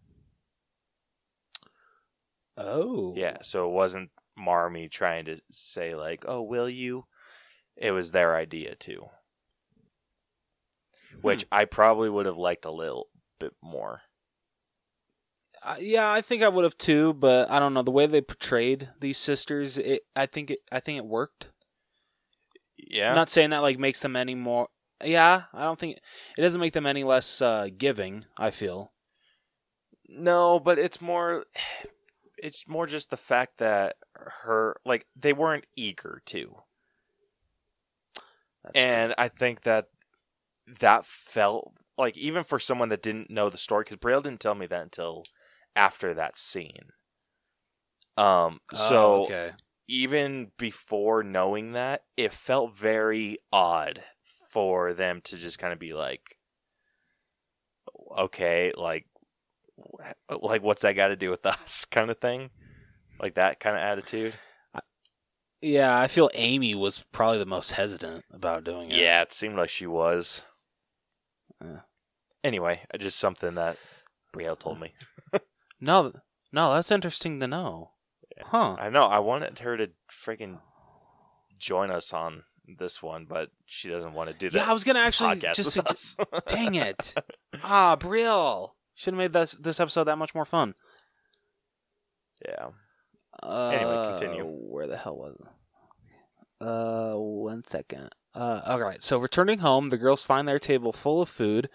Oh. 2.59 3.15
Yeah, 3.17 3.39
so 3.43 3.69
it 3.69 3.73
wasn't 3.73 4.11
Marmee 4.37 4.89
trying 4.89 5.25
to 5.27 5.41
say 5.51 5.95
like, 5.97 6.25
"Oh, 6.29 6.43
will 6.43 6.69
you?" 6.69 7.07
It 7.77 7.93
was 7.93 8.13
their 8.13 8.37
idea 8.37 8.77
too. 8.77 9.11
Which 11.21 11.45
I 11.53 11.67
probably 11.67 12.09
would 12.09 12.25
have 12.25 12.39
liked 12.39 12.65
a 12.65 12.71
little 12.71 13.11
bit 13.39 13.55
more. 13.61 14.03
Uh, 15.67 15.75
yeah, 15.81 16.13
I 16.13 16.21
think 16.21 16.45
I 16.45 16.49
would 16.49 16.63
have 16.63 16.79
too, 16.79 17.13
but 17.13 17.51
I 17.51 17.59
don't 17.59 17.75
know 17.75 17.83
the 17.83 17.91
way 17.91 18.07
they 18.07 18.21
portrayed 18.21 18.91
these 19.01 19.19
sisters. 19.19 19.79
It, 19.79 20.03
I 20.15 20.27
think 20.27 20.53
it, 20.53 20.61
I 20.71 20.79
think 20.79 20.99
it 20.99 21.05
worked. 21.05 21.49
Yeah. 22.79 23.15
not 23.15 23.29
saying 23.29 23.51
that 23.51 23.63
like 23.63 23.77
makes 23.77 23.99
them 23.99 24.15
any 24.15 24.37
more. 24.37 24.69
Yeah, 25.05 25.45
I 25.53 25.65
don't 25.65 25.79
think 25.79 25.99
it 26.39 26.41
doesn't 26.41 26.61
make 26.61 26.73
them 26.73 26.87
any 26.87 27.03
less 27.03 27.43
uh, 27.43 27.67
giving. 27.77 28.27
I 28.39 28.51
feel. 28.51 28.93
No, 30.09 30.61
but 30.61 30.79
it's 30.79 31.01
more 31.01 31.47
it's 32.39 32.69
more 32.69 32.87
just 32.87 33.11
the 33.11 33.17
fact 33.17 33.59
that 33.59 33.97
her 34.45 34.77
like 34.85 35.07
they 35.17 35.33
weren't 35.33 35.67
eager 35.75 36.23
to. 36.27 36.63
That's 38.63 38.75
true. 38.75 38.93
and 38.93 39.15
I 39.19 39.27
think 39.27 39.63
that 39.63 39.87
that 40.81 41.07
felt 41.07 41.73
like 41.99 42.17
even 42.17 42.45
for 42.45 42.61
someone 42.61 42.89
that 42.91 43.03
didn't 43.03 43.31
know 43.31 43.51
the 43.51 43.59
story, 43.59 43.83
because 43.83 43.97
Brielle 43.97 44.23
didn't 44.23 44.41
tell 44.41 44.55
me 44.55 44.67
that 44.67 44.83
until 44.83 45.25
after 45.77 46.15
that 46.15 46.37
scene. 46.37 46.91
Um, 48.17 48.61
Oh, 48.73 48.77
so 48.77 49.25
okay. 49.25 49.53
even 49.87 50.53
before 50.59 51.23
knowing 51.23 51.73
that, 51.73 52.05
it 52.17 52.33
felt 52.33 52.75
very 52.77 53.39
odd 53.53 54.03
for 54.51 54.95
them 54.95 55.21
to 55.25 55.37
just 55.37 55.59
kind 55.59 55.73
of 55.73 55.79
be 55.79 55.93
like, 55.93 56.39
okay, 58.19 58.73
like, 58.77 59.07
like 60.31 60.63
what's 60.63 60.83
that 60.83 60.95
got 60.95 61.09
to 61.09 61.17
do 61.17 61.31
with 61.31 61.45
us, 61.47 61.85
kind 61.85 62.11
of 62.11 62.19
thing, 62.19 62.51
like 63.23 63.35
that 63.35 63.61
kind 63.61 63.77
of 63.77 63.83
attitude. 63.83 64.35
Yeah, 65.63 65.99
I 65.99 66.07
feel 66.07 66.31
Amy 66.35 66.75
was 66.75 67.05
probably 67.13 67.39
the 67.39 67.47
most 67.47 67.73
hesitant 67.73 68.25
about 68.31 68.65
doing 68.65 68.91
it. 68.91 68.99
Yeah, 68.99 69.23
it 69.23 69.33
seemed 69.33 69.57
like 69.57 69.71
she 69.71 69.87
was. 69.87 70.43
Yeah. 71.63 71.81
Anyway, 72.45 72.83
just 72.99 73.19
something 73.19 73.55
that 73.55 73.79
Brielle 74.35 74.59
told 74.59 74.81
me. 74.81 74.93
No, 75.87 76.13
no, 76.53 76.75
that's 76.75 76.91
interesting 76.91 77.41
to 77.41 77.47
know. 77.47 77.93
Huh. 78.43 78.77
I 78.79 78.91
know. 78.91 79.05
I 79.05 79.19
wanted 79.21 79.59
her 79.61 79.77
to 79.77 79.89
friggin' 80.11 80.59
join 81.59 81.91
us 81.91 82.13
on 82.13 82.43
this 82.79 83.03
one, 83.03 83.25
but 83.29 83.51
she 83.65 83.89
doesn't 83.89 84.13
want 84.13 84.29
to 84.29 84.35
do 84.35 84.51
that. 84.51 84.59
Yeah, 84.59 84.71
I 84.71 84.73
was 84.75 84.85
gonna 84.85 84.99
actually 85.01 85.37
just. 85.37 85.77
with 85.77 85.87
sugge- 85.87 85.91
us. 85.93 86.17
Dang 86.49 86.75
it! 86.75 87.15
Ah, 87.63 87.97
Brielle 87.97 88.73
should 88.95 89.15
have 89.15 89.19
made 89.19 89.33
this 89.33 89.53
this 89.53 89.81
episode 89.81 90.05
that 90.05 90.19
much 90.19 90.35
more 90.35 90.45
fun. 90.45 90.75
yeah. 92.47 92.69
Uh, 93.43 94.09
continue. 94.17 94.45
Where 94.45 94.87
the 94.87 94.97
hell 94.97 95.17
was 95.17 95.37
it? 95.41 95.47
Uh, 96.67 97.13
one 97.15 97.63
second. 97.67 98.09
Uh, 98.35 98.63
all 98.65 98.81
right. 98.81 99.03
So 99.03 99.19
returning 99.19 99.59
home, 99.59 99.91
the 99.91 99.99
girls 99.99 100.25
find 100.25 100.49
their 100.49 100.59
table 100.59 100.93
full 100.93 101.21
of 101.23 101.29
food 101.29 101.69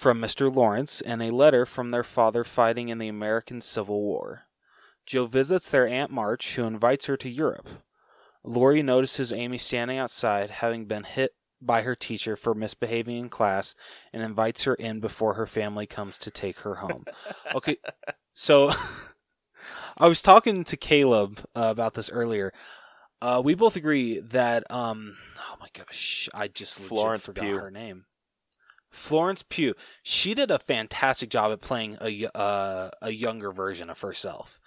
from 0.00 0.18
Mr. 0.18 0.50
Lawrence 0.50 1.02
and 1.02 1.22
a 1.22 1.30
letter 1.30 1.66
from 1.66 1.90
their 1.90 2.02
father 2.02 2.42
fighting 2.42 2.88
in 2.88 2.96
the 2.96 3.08
American 3.08 3.60
Civil 3.60 4.00
War. 4.00 4.44
Jo 5.04 5.26
visits 5.26 5.68
their 5.68 5.86
Aunt 5.86 6.10
March, 6.10 6.54
who 6.54 6.64
invites 6.64 7.04
her 7.04 7.18
to 7.18 7.28
Europe. 7.28 7.68
Laurie 8.42 8.82
notices 8.82 9.30
Amy 9.30 9.58
standing 9.58 9.98
outside, 9.98 10.48
having 10.48 10.86
been 10.86 11.04
hit 11.04 11.32
by 11.60 11.82
her 11.82 11.94
teacher 11.94 12.34
for 12.34 12.54
misbehaving 12.54 13.18
in 13.18 13.28
class, 13.28 13.74
and 14.10 14.22
invites 14.22 14.64
her 14.64 14.74
in 14.74 15.00
before 15.00 15.34
her 15.34 15.46
family 15.46 15.86
comes 15.86 16.16
to 16.16 16.30
take 16.30 16.60
her 16.60 16.76
home. 16.76 17.04
Okay, 17.54 17.76
so 18.32 18.72
I 19.98 20.08
was 20.08 20.22
talking 20.22 20.64
to 20.64 20.78
Caleb 20.78 21.40
uh, 21.54 21.66
about 21.68 21.92
this 21.92 22.08
earlier. 22.08 22.54
Uh, 23.20 23.42
we 23.44 23.54
both 23.54 23.76
agree 23.76 24.18
that 24.18 24.64
um, 24.70 25.18
oh 25.38 25.56
my 25.60 25.68
gosh, 25.74 26.30
I 26.32 26.48
just 26.48 26.80
Florence 26.80 27.26
forgot 27.26 27.44
Pugh. 27.44 27.58
her 27.58 27.70
name. 27.70 28.06
Florence 28.90 29.42
Pugh. 29.42 29.74
She 30.02 30.34
did 30.34 30.50
a 30.50 30.58
fantastic 30.58 31.30
job 31.30 31.52
at 31.52 31.60
playing 31.60 31.96
a 32.00 32.26
uh, 32.36 32.90
a 33.00 33.10
younger 33.10 33.52
version 33.52 33.88
of 33.88 34.00
herself. 34.00 34.60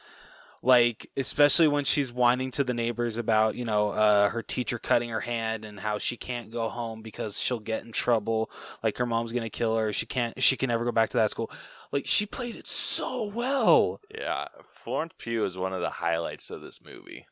Like 0.65 1.11
especially 1.17 1.67
when 1.67 1.83
she's 1.83 2.13
whining 2.13 2.49
to 2.51 2.63
the 2.63 2.73
neighbors 2.73 3.17
about 3.17 3.55
you 3.55 3.65
know 3.65 3.89
uh, 3.89 4.29
her 4.29 4.41
teacher 4.41 4.79
cutting 4.79 5.09
her 5.09 5.19
hand 5.19 5.65
and 5.65 5.81
how 5.81 5.97
she 5.97 6.15
can't 6.15 6.51
go 6.51 6.69
home 6.69 7.01
because 7.01 7.37
she'll 7.37 7.59
get 7.59 7.83
in 7.83 7.91
trouble. 7.91 8.49
Like 8.81 8.97
her 8.97 9.05
mom's 9.05 9.33
gonna 9.33 9.49
kill 9.49 9.75
her. 9.75 9.91
She 9.91 10.05
can't. 10.05 10.41
She 10.41 10.55
can 10.55 10.69
never 10.69 10.85
go 10.85 10.93
back 10.93 11.09
to 11.09 11.17
that 11.17 11.31
school. 11.31 11.51
Like 11.91 12.07
she 12.07 12.25
played 12.25 12.55
it 12.55 12.65
so 12.65 13.25
well. 13.25 13.99
Yeah. 14.09 14.47
Florence 14.65 15.13
Pugh 15.17 15.43
is 15.43 15.57
one 15.57 15.73
of 15.73 15.81
the 15.81 15.89
highlights 15.89 16.49
of 16.49 16.61
this 16.61 16.79
movie. 16.81 17.27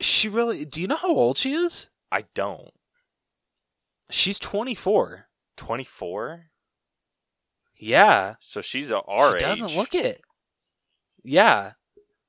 She 0.00 0.28
really. 0.28 0.66
Do 0.66 0.82
you 0.82 0.86
know 0.86 0.96
how 0.96 1.08
old 1.08 1.38
she 1.38 1.54
is? 1.54 1.88
I 2.12 2.26
don't. 2.34 2.72
She's 4.10 4.38
24. 5.58 6.26
24? 6.26 6.44
Yeah. 7.78 8.34
So 8.40 8.60
she's 8.60 8.90
a 8.90 9.00
our 9.02 9.30
she 9.30 9.36
age. 9.36 9.60
doesn't 9.60 9.76
look 9.76 9.94
it. 9.94 10.22
Yeah. 11.22 11.72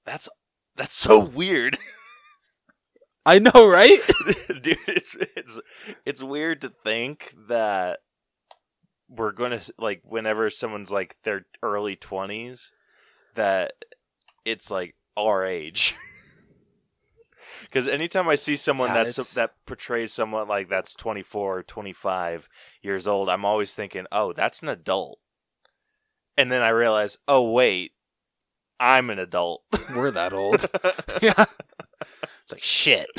That's 0.06 0.28
that's 0.76 0.94
so 0.94 1.24
weird. 1.24 1.78
I 3.26 3.40
know, 3.40 3.68
right? 3.70 4.00
Dude, 4.48 4.78
it's 4.88 5.16
it's 5.36 5.60
it's 6.06 6.24
weird 6.24 6.62
to 6.62 6.72
think 6.84 7.34
that 7.48 8.00
we're 9.10 9.32
going 9.32 9.60
to 9.60 9.74
like 9.78 10.02
whenever 10.06 10.50
someone's 10.50 10.92
like 10.92 11.18
their 11.24 11.46
early 11.62 11.96
20s 11.96 12.68
that 13.36 13.74
it's 14.46 14.72
like 14.72 14.96
our 15.18 15.46
age. 15.46 15.96
Cuz 17.72 17.88
anytime 17.88 18.28
I 18.28 18.36
see 18.36 18.56
someone 18.56 18.90
Yeah, 18.90 19.04
that's 19.04 19.34
that 19.34 19.54
portrays 19.66 20.14
someone 20.14 20.48
like 20.48 20.70
that's 20.70 20.96
24 20.96 21.60
or 21.60 21.64
25 21.64 22.50
years 22.82 23.08
old, 23.08 23.30
I'm 23.30 23.46
always 23.46 23.74
thinking, 23.74 24.06
"Oh, 24.12 24.34
that's 24.34 24.62
an 24.62 24.70
adult." 24.70 25.20
And 26.38 26.52
then 26.52 26.62
I 26.62 26.70
realize, 26.70 27.18
"Oh, 27.28 27.52
wait. 27.52 27.94
I'm 28.80 29.10
an 29.10 29.20
adult." 29.20 29.64
We're 29.94 30.12
that 30.12 30.34
old. 30.34 30.66
yeah. 31.22 31.46
It's 32.42 32.52
like 32.52 32.64
shit. 32.64 33.10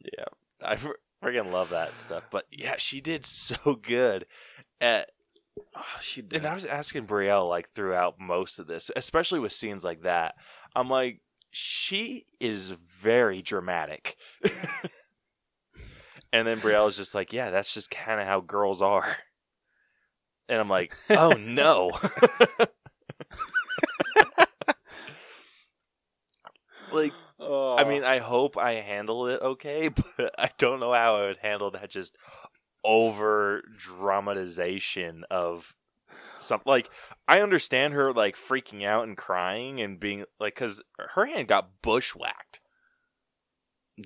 Yeah, 0.00 0.24
I 0.62 0.76
fr- 0.76 1.00
friggin' 1.22 1.50
love 1.50 1.70
that 1.70 1.98
stuff. 1.98 2.24
But 2.30 2.46
yeah, 2.50 2.76
she 2.78 3.00
did 3.00 3.26
so 3.26 3.74
good. 3.74 4.26
At, 4.80 5.10
Oh, 5.76 5.84
she 6.00 6.22
and 6.32 6.46
I 6.46 6.54
was 6.54 6.64
asking 6.64 7.06
Brielle 7.06 7.48
like 7.48 7.70
throughout 7.70 8.18
most 8.18 8.58
of 8.58 8.66
this, 8.66 8.90
especially 8.96 9.40
with 9.40 9.52
scenes 9.52 9.84
like 9.84 10.02
that. 10.02 10.34
I'm 10.74 10.88
like, 10.88 11.20
she 11.50 12.26
is 12.38 12.68
very 12.70 13.42
dramatic. 13.42 14.16
and 16.32 16.46
then 16.46 16.58
Brielle 16.58 16.88
is 16.88 16.96
just 16.96 17.14
like, 17.14 17.32
yeah, 17.32 17.50
that's 17.50 17.74
just 17.74 17.90
kind 17.90 18.20
of 18.20 18.26
how 18.26 18.40
girls 18.40 18.80
are. 18.82 19.16
And 20.48 20.58
I'm 20.60 20.68
like, 20.68 20.94
oh 21.10 21.32
no. 21.38 21.92
like 26.92 27.12
I 27.80 27.84
mean, 27.84 28.04
I 28.04 28.18
hope 28.18 28.56
I 28.58 28.74
handle 28.74 29.26
it 29.26 29.40
okay, 29.40 29.88
but 30.16 30.34
I 30.38 30.50
don't 30.58 30.80
know 30.80 30.92
how 30.92 31.16
I 31.16 31.26
would 31.26 31.38
handle 31.38 31.70
that 31.72 31.90
just 31.90 32.16
over 32.84 33.62
dramatization 33.76 35.24
of 35.30 35.74
something. 36.40 36.68
Like, 36.70 36.90
I 37.28 37.40
understand 37.40 37.94
her 37.94 38.12
like 38.12 38.36
freaking 38.36 38.84
out 38.84 39.06
and 39.06 39.16
crying 39.16 39.80
and 39.80 40.00
being 40.00 40.24
like, 40.38 40.54
because 40.54 40.82
her 40.98 41.26
hand 41.26 41.48
got 41.48 41.82
bushwhacked, 41.82 42.60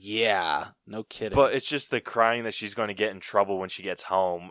yeah. 0.01 0.69
No 0.87 1.03
kidding. 1.05 1.37
but 1.37 1.55
it's 1.55 1.69
just 1.69 1.91
the 1.91 2.01
crying 2.01 2.45
that 2.45 2.55
she's 2.55 2.75
going 2.75 2.89
to 2.89 2.95
get 2.95 3.13
in 3.13 3.21
trouble 3.21 3.59
when 3.59 3.69
she 3.69 3.83
gets 3.83 4.05
home. 4.05 4.51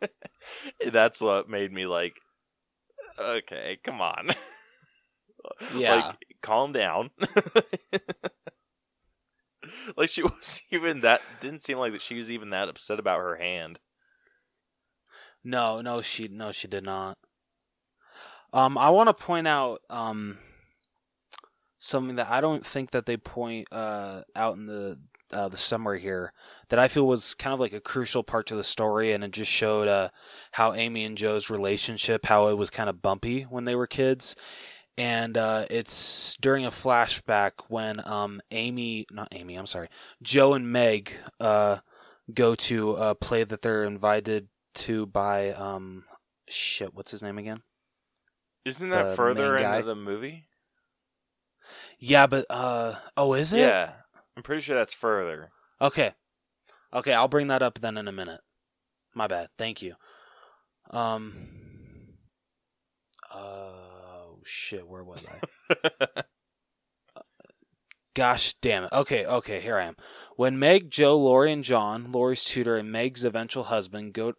That's 0.92 1.20
what 1.20 1.48
made 1.48 1.72
me 1.72 1.86
like, 1.86 2.14
okay, 3.18 3.78
come 3.82 4.00
on. 4.00 4.30
yeah. 5.76 5.94
Like, 5.94 6.16
calm 6.40 6.72
down. 6.72 7.10
like 9.96 10.08
she 10.08 10.22
was 10.22 10.60
even 10.70 11.00
that 11.00 11.20
didn't 11.40 11.62
seem 11.62 11.78
like 11.78 11.92
that 11.92 12.02
she 12.02 12.14
was 12.14 12.30
even 12.30 12.50
that 12.50 12.68
upset 12.68 12.98
about 12.98 13.20
her 13.20 13.36
hand. 13.36 13.80
No, 15.48 15.80
no, 15.80 16.02
she 16.02 16.28
no, 16.28 16.52
she 16.52 16.68
did 16.68 16.84
not. 16.84 17.16
Um, 18.52 18.76
I 18.76 18.90
want 18.90 19.08
to 19.08 19.14
point 19.14 19.48
out 19.48 19.80
um 19.88 20.36
something 21.78 22.16
that 22.16 22.28
I 22.28 22.42
don't 22.42 22.66
think 22.66 22.90
that 22.90 23.06
they 23.06 23.16
point 23.16 23.66
uh 23.72 24.24
out 24.36 24.56
in 24.56 24.66
the 24.66 24.98
uh, 25.32 25.48
the 25.48 25.56
summary 25.56 26.02
here 26.02 26.34
that 26.68 26.78
I 26.78 26.86
feel 26.88 27.06
was 27.06 27.32
kind 27.32 27.54
of 27.54 27.60
like 27.60 27.72
a 27.72 27.80
crucial 27.80 28.22
part 28.22 28.46
to 28.48 28.56
the 28.56 28.64
story, 28.64 29.10
and 29.10 29.24
it 29.24 29.30
just 29.30 29.50
showed 29.50 29.88
uh 29.88 30.10
how 30.52 30.74
Amy 30.74 31.02
and 31.04 31.16
Jo's 31.16 31.48
relationship, 31.48 32.26
how 32.26 32.48
it 32.48 32.58
was 32.58 32.68
kind 32.68 32.90
of 32.90 33.00
bumpy 33.00 33.44
when 33.44 33.64
they 33.64 33.74
were 33.74 33.86
kids. 33.86 34.36
And 34.98 35.38
uh, 35.38 35.64
it's 35.70 36.36
during 36.42 36.66
a 36.66 36.70
flashback 36.70 37.52
when 37.68 38.06
um, 38.06 38.42
Amy, 38.50 39.06
not 39.12 39.28
Amy, 39.32 39.54
I'm 39.54 39.66
sorry, 39.66 39.88
Jo 40.22 40.52
and 40.54 40.70
Meg 40.70 41.12
uh, 41.40 41.78
go 42.34 42.54
to 42.56 42.94
a 42.96 43.14
play 43.14 43.44
that 43.44 43.62
they're 43.62 43.84
invited 43.84 44.48
to 44.78 45.06
by 45.06 45.50
um 45.50 46.04
shit 46.48 46.94
what's 46.94 47.10
his 47.10 47.22
name 47.22 47.38
again 47.38 47.58
Isn't 48.64 48.90
that 48.90 49.10
The 49.10 49.16
further 49.16 49.56
into 49.56 49.62
guy? 49.68 49.82
the 49.82 49.94
movie? 49.94 50.46
yeah 51.98 52.26
but 52.26 52.46
uh 52.50 52.94
oh 53.16 53.34
is 53.34 53.52
it 53.52 53.58
Yeah, 53.58 53.92
I'm 54.36 54.42
pretty 54.42 54.62
sure 54.62 54.74
that's 54.76 54.94
further. 54.94 55.50
okay 55.80 56.12
okay 56.92 57.12
i'll 57.12 57.28
bring 57.28 57.48
that 57.48 57.62
up 57.62 57.80
then 57.80 57.96
in 57.98 58.08
a 58.08 58.12
minute 58.12 58.40
my 59.14 59.26
bad 59.26 59.48
thank 59.58 59.82
you 59.82 59.94
um 60.90 61.34
oh 63.34 64.38
shit 64.44 64.86
where 64.88 65.04
was 65.04 65.24
i 65.26 66.22
Gosh 68.14 68.54
damn 68.60 68.82
it. 68.82 68.90
Okay, 68.92 69.24
okay, 69.24 69.60
here 69.60 69.76
I 69.76 69.84
am. 69.84 69.94
When 70.34 70.58
Meg, 70.58 70.90
Jo, 70.90 71.16
Laurie, 71.16 71.52
and 71.52 71.62
John, 71.62 72.10
Laurie's 72.10 72.42
tutor, 72.42 72.76
and 72.76 72.90
Meg's 72.90 73.22
eventual 73.22 73.64
husband 73.64 74.12
go. 74.12 74.32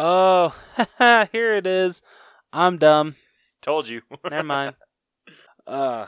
Oh, 0.00 0.54
here 1.32 1.54
it 1.54 1.66
is. 1.66 2.02
I'm 2.52 2.78
dumb. 2.78 3.16
Told 3.60 3.88
you. 3.88 4.02
Never 4.30 4.44
mind. 4.44 4.76
Uh. 5.66 6.06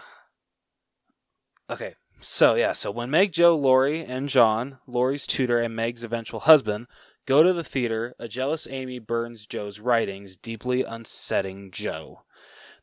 Okay. 1.68 1.96
So 2.20 2.54
yeah, 2.54 2.70
so 2.70 2.92
when 2.92 3.10
Meg, 3.10 3.32
Jo, 3.32 3.56
Laurie, 3.56 4.04
and 4.04 4.28
John, 4.28 4.78
Laurie's 4.86 5.26
tutor 5.26 5.58
and 5.58 5.74
Meg's 5.74 6.04
eventual 6.04 6.38
husband, 6.40 6.86
go 7.26 7.42
to 7.42 7.52
the 7.52 7.64
theater, 7.64 8.14
a 8.16 8.28
jealous 8.28 8.68
Amy 8.70 9.00
burns 9.00 9.44
Jo's 9.44 9.80
writings, 9.80 10.36
deeply 10.36 10.84
unsetting 10.84 11.72
Jo. 11.72 12.22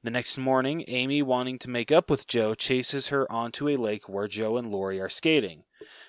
The 0.03 0.11
next 0.11 0.37
morning, 0.37 0.83
Amy, 0.89 1.21
wanting 1.21 1.57
to 1.59 1.69
make 1.69 1.89
up 1.89 2.09
with 2.09 2.27
Jo, 2.27 2.53
chases 2.53 3.07
her 3.07 3.31
onto 3.31 3.69
a 3.69 3.77
lake 3.77 4.09
where 4.09 4.27
Jo 4.27 4.57
and 4.57 4.69
Laurie 4.69 4.99
are 4.99 5.07
skating. 5.07 5.63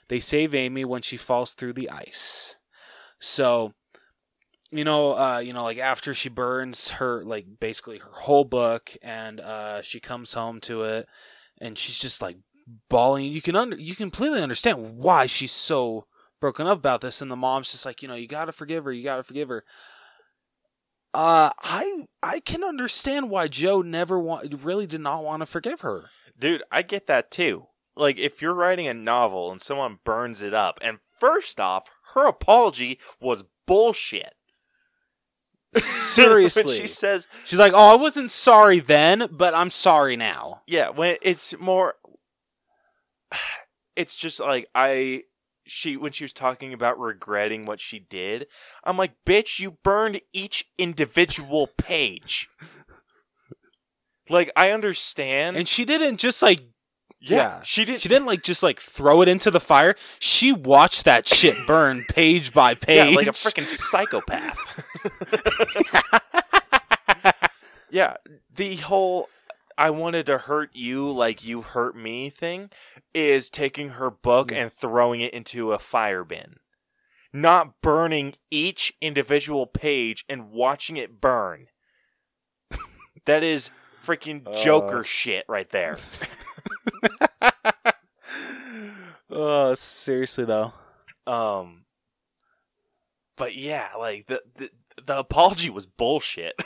They 0.08 0.18
save 0.18 0.56
Amy 0.56 0.84
when 0.84 1.02
she 1.02 1.16
falls 1.16 1.52
through 1.52 1.74
the 1.74 1.88
ice. 1.88 2.56
So, 3.20 3.74
you 4.70 4.84
know, 4.84 5.18
uh, 5.18 5.38
you 5.38 5.52
know, 5.52 5.64
like 5.64 5.78
after 5.78 6.12
she 6.12 6.28
burns 6.28 6.90
her, 6.90 7.22
like 7.24 7.46
basically 7.60 7.98
her 7.98 8.10
whole 8.12 8.44
book, 8.44 8.96
and 9.02 9.40
uh, 9.40 9.82
she 9.82 10.00
comes 10.00 10.34
home 10.34 10.60
to 10.62 10.82
it, 10.84 11.06
and 11.60 11.78
she's 11.78 11.98
just 11.98 12.20
like 12.20 12.36
bawling. 12.88 13.24
You 13.24 13.40
can 13.40 13.56
under, 13.56 13.76
you 13.76 13.94
completely 13.94 14.42
understand 14.42 14.98
why 14.98 15.26
she's 15.26 15.52
so 15.52 16.06
broken 16.40 16.66
up 16.66 16.78
about 16.78 17.00
this, 17.00 17.22
and 17.22 17.30
the 17.30 17.36
mom's 17.36 17.72
just 17.72 17.86
like, 17.86 18.02
you 18.02 18.08
know, 18.08 18.14
you 18.14 18.26
gotta 18.26 18.52
forgive 18.52 18.84
her, 18.84 18.92
you 18.92 19.04
gotta 19.04 19.22
forgive 19.22 19.48
her. 19.48 19.64
Uh, 21.14 21.50
I 21.62 22.04
I 22.22 22.40
can 22.40 22.62
understand 22.62 23.30
why 23.30 23.48
Jo 23.48 23.80
never 23.80 24.20
want, 24.20 24.62
really 24.62 24.86
did 24.86 25.00
not 25.00 25.24
want 25.24 25.40
to 25.40 25.46
forgive 25.46 25.80
her. 25.80 26.10
Dude, 26.38 26.62
I 26.70 26.82
get 26.82 27.06
that 27.06 27.30
too. 27.30 27.66
Like, 27.96 28.18
if 28.18 28.40
you're 28.40 28.54
writing 28.54 28.86
a 28.86 28.94
novel 28.94 29.50
and 29.50 29.60
someone 29.60 29.98
burns 30.04 30.42
it 30.42 30.54
up, 30.54 30.78
and 30.82 30.98
first 31.18 31.58
off, 31.58 31.90
her 32.14 32.28
apology 32.28 33.00
was 33.20 33.44
bullshit. 33.66 34.34
Seriously, 35.74 36.62
when 36.66 36.76
she 36.76 36.86
says, 36.86 37.26
she's 37.44 37.58
like, 37.58 37.72
"Oh, 37.74 37.92
I 37.92 37.94
wasn't 37.96 38.30
sorry 38.30 38.80
then, 38.80 39.28
but 39.30 39.54
I'm 39.54 39.70
sorry 39.70 40.16
now." 40.16 40.62
yeah, 40.66 40.88
when 40.88 41.16
it's 41.22 41.54
more, 41.58 41.94
it's 43.96 44.16
just 44.16 44.40
like 44.40 44.68
I, 44.74 45.22
she 45.66 45.96
when 45.96 46.12
she 46.12 46.24
was 46.24 46.32
talking 46.32 46.72
about 46.72 46.98
regretting 46.98 47.66
what 47.66 47.80
she 47.80 47.98
did, 47.98 48.46
I'm 48.84 48.96
like, 48.96 49.12
bitch, 49.26 49.58
you 49.60 49.78
burned 49.82 50.20
each 50.32 50.64
individual 50.78 51.68
page. 51.76 52.48
Like 54.30 54.50
I 54.56 54.70
understand, 54.70 55.56
And 55.56 55.66
she 55.68 55.84
didn't 55.84 56.18
just 56.18 56.42
like 56.42 56.62
yeah, 57.20 57.36
yeah. 57.36 57.62
she 57.62 57.84
didn't. 57.84 58.00
She 58.00 58.08
didn't 58.08 58.26
like 58.26 58.42
just 58.42 58.62
like 58.62 58.80
throw 58.80 59.22
it 59.22 59.28
into 59.28 59.50
the 59.50 59.60
fire. 59.60 59.94
She 60.18 60.52
watched 60.52 61.04
that 61.04 61.26
shit 61.26 61.56
burn 61.66 62.04
page 62.08 62.52
by 62.52 62.74
page. 62.74 63.10
Yeah, 63.10 63.16
like 63.16 63.26
a 63.26 63.30
freaking 63.30 63.66
psychopath. 63.66 64.58
yeah, 67.90 68.16
the 68.54 68.76
whole 68.76 69.28
I 69.76 69.90
wanted 69.90 70.26
to 70.26 70.38
hurt 70.38 70.70
you 70.74 71.10
like 71.10 71.44
you 71.44 71.62
hurt 71.62 71.96
me 71.96 72.30
thing 72.30 72.70
is 73.14 73.48
taking 73.50 73.90
her 73.90 74.10
book 74.10 74.52
and 74.52 74.72
throwing 74.72 75.20
it 75.20 75.32
into 75.32 75.72
a 75.72 75.78
fire 75.78 76.24
bin. 76.24 76.56
Not 77.32 77.80
burning 77.82 78.34
each 78.50 78.94
individual 79.00 79.66
page 79.66 80.24
and 80.28 80.50
watching 80.50 80.96
it 80.96 81.20
burn. 81.20 81.66
that 83.26 83.42
is 83.42 83.70
freaking 84.04 84.44
Joker 84.56 85.00
Uh. 85.00 85.04
shit 85.04 85.44
right 85.48 85.70
there. 85.70 85.96
oh, 89.30 89.74
seriously 89.74 90.44
though. 90.44 90.72
Um, 91.26 91.84
but 93.36 93.54
yeah, 93.54 93.90
like 93.98 94.26
the 94.26 94.42
the, 94.56 94.70
the 95.04 95.18
apology 95.18 95.70
was 95.70 95.86
bullshit, 95.86 96.60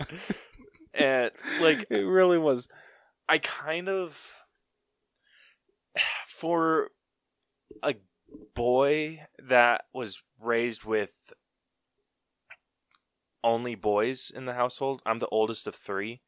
and 0.94 1.30
like 1.60 1.86
It 1.90 2.00
really 2.00 2.38
was. 2.38 2.68
I 3.28 3.38
kind 3.38 3.88
of 3.88 4.34
for 6.26 6.88
a 7.82 7.94
boy 8.54 9.26
that 9.38 9.84
was 9.92 10.22
raised 10.40 10.84
with 10.84 11.32
only 13.44 13.74
boys 13.74 14.30
in 14.34 14.46
the 14.46 14.54
household. 14.54 15.02
I'm 15.04 15.18
the 15.18 15.28
oldest 15.28 15.66
of 15.66 15.74
three. 15.74 16.20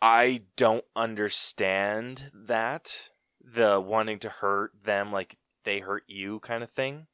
I 0.00 0.40
don't 0.56 0.84
understand 0.94 2.30
that 2.32 3.10
the 3.40 3.80
wanting 3.80 4.18
to 4.20 4.28
hurt 4.28 4.72
them 4.84 5.12
like 5.12 5.36
they 5.64 5.80
hurt 5.80 6.04
you 6.06 6.40
kind 6.40 6.62
of 6.62 6.70
thing. 6.70 7.06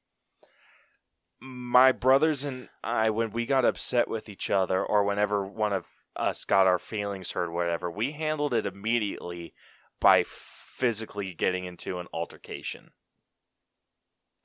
My 1.40 1.92
brothers 1.92 2.44
and 2.44 2.68
I, 2.82 3.10
when 3.10 3.30
we 3.30 3.46
got 3.46 3.64
upset 3.64 4.08
with 4.08 4.28
each 4.28 4.50
other, 4.50 4.84
or 4.84 5.04
whenever 5.04 5.46
one 5.46 5.72
of 5.72 5.86
us 6.16 6.44
got 6.44 6.66
our 6.66 6.78
feelings 6.78 7.32
hurt, 7.32 7.52
whatever, 7.52 7.90
we 7.90 8.12
handled 8.12 8.54
it 8.54 8.66
immediately 8.66 9.54
by 10.00 10.22
physically 10.26 11.34
getting 11.34 11.64
into 11.64 11.98
an 11.98 12.06
altercation. 12.12 12.90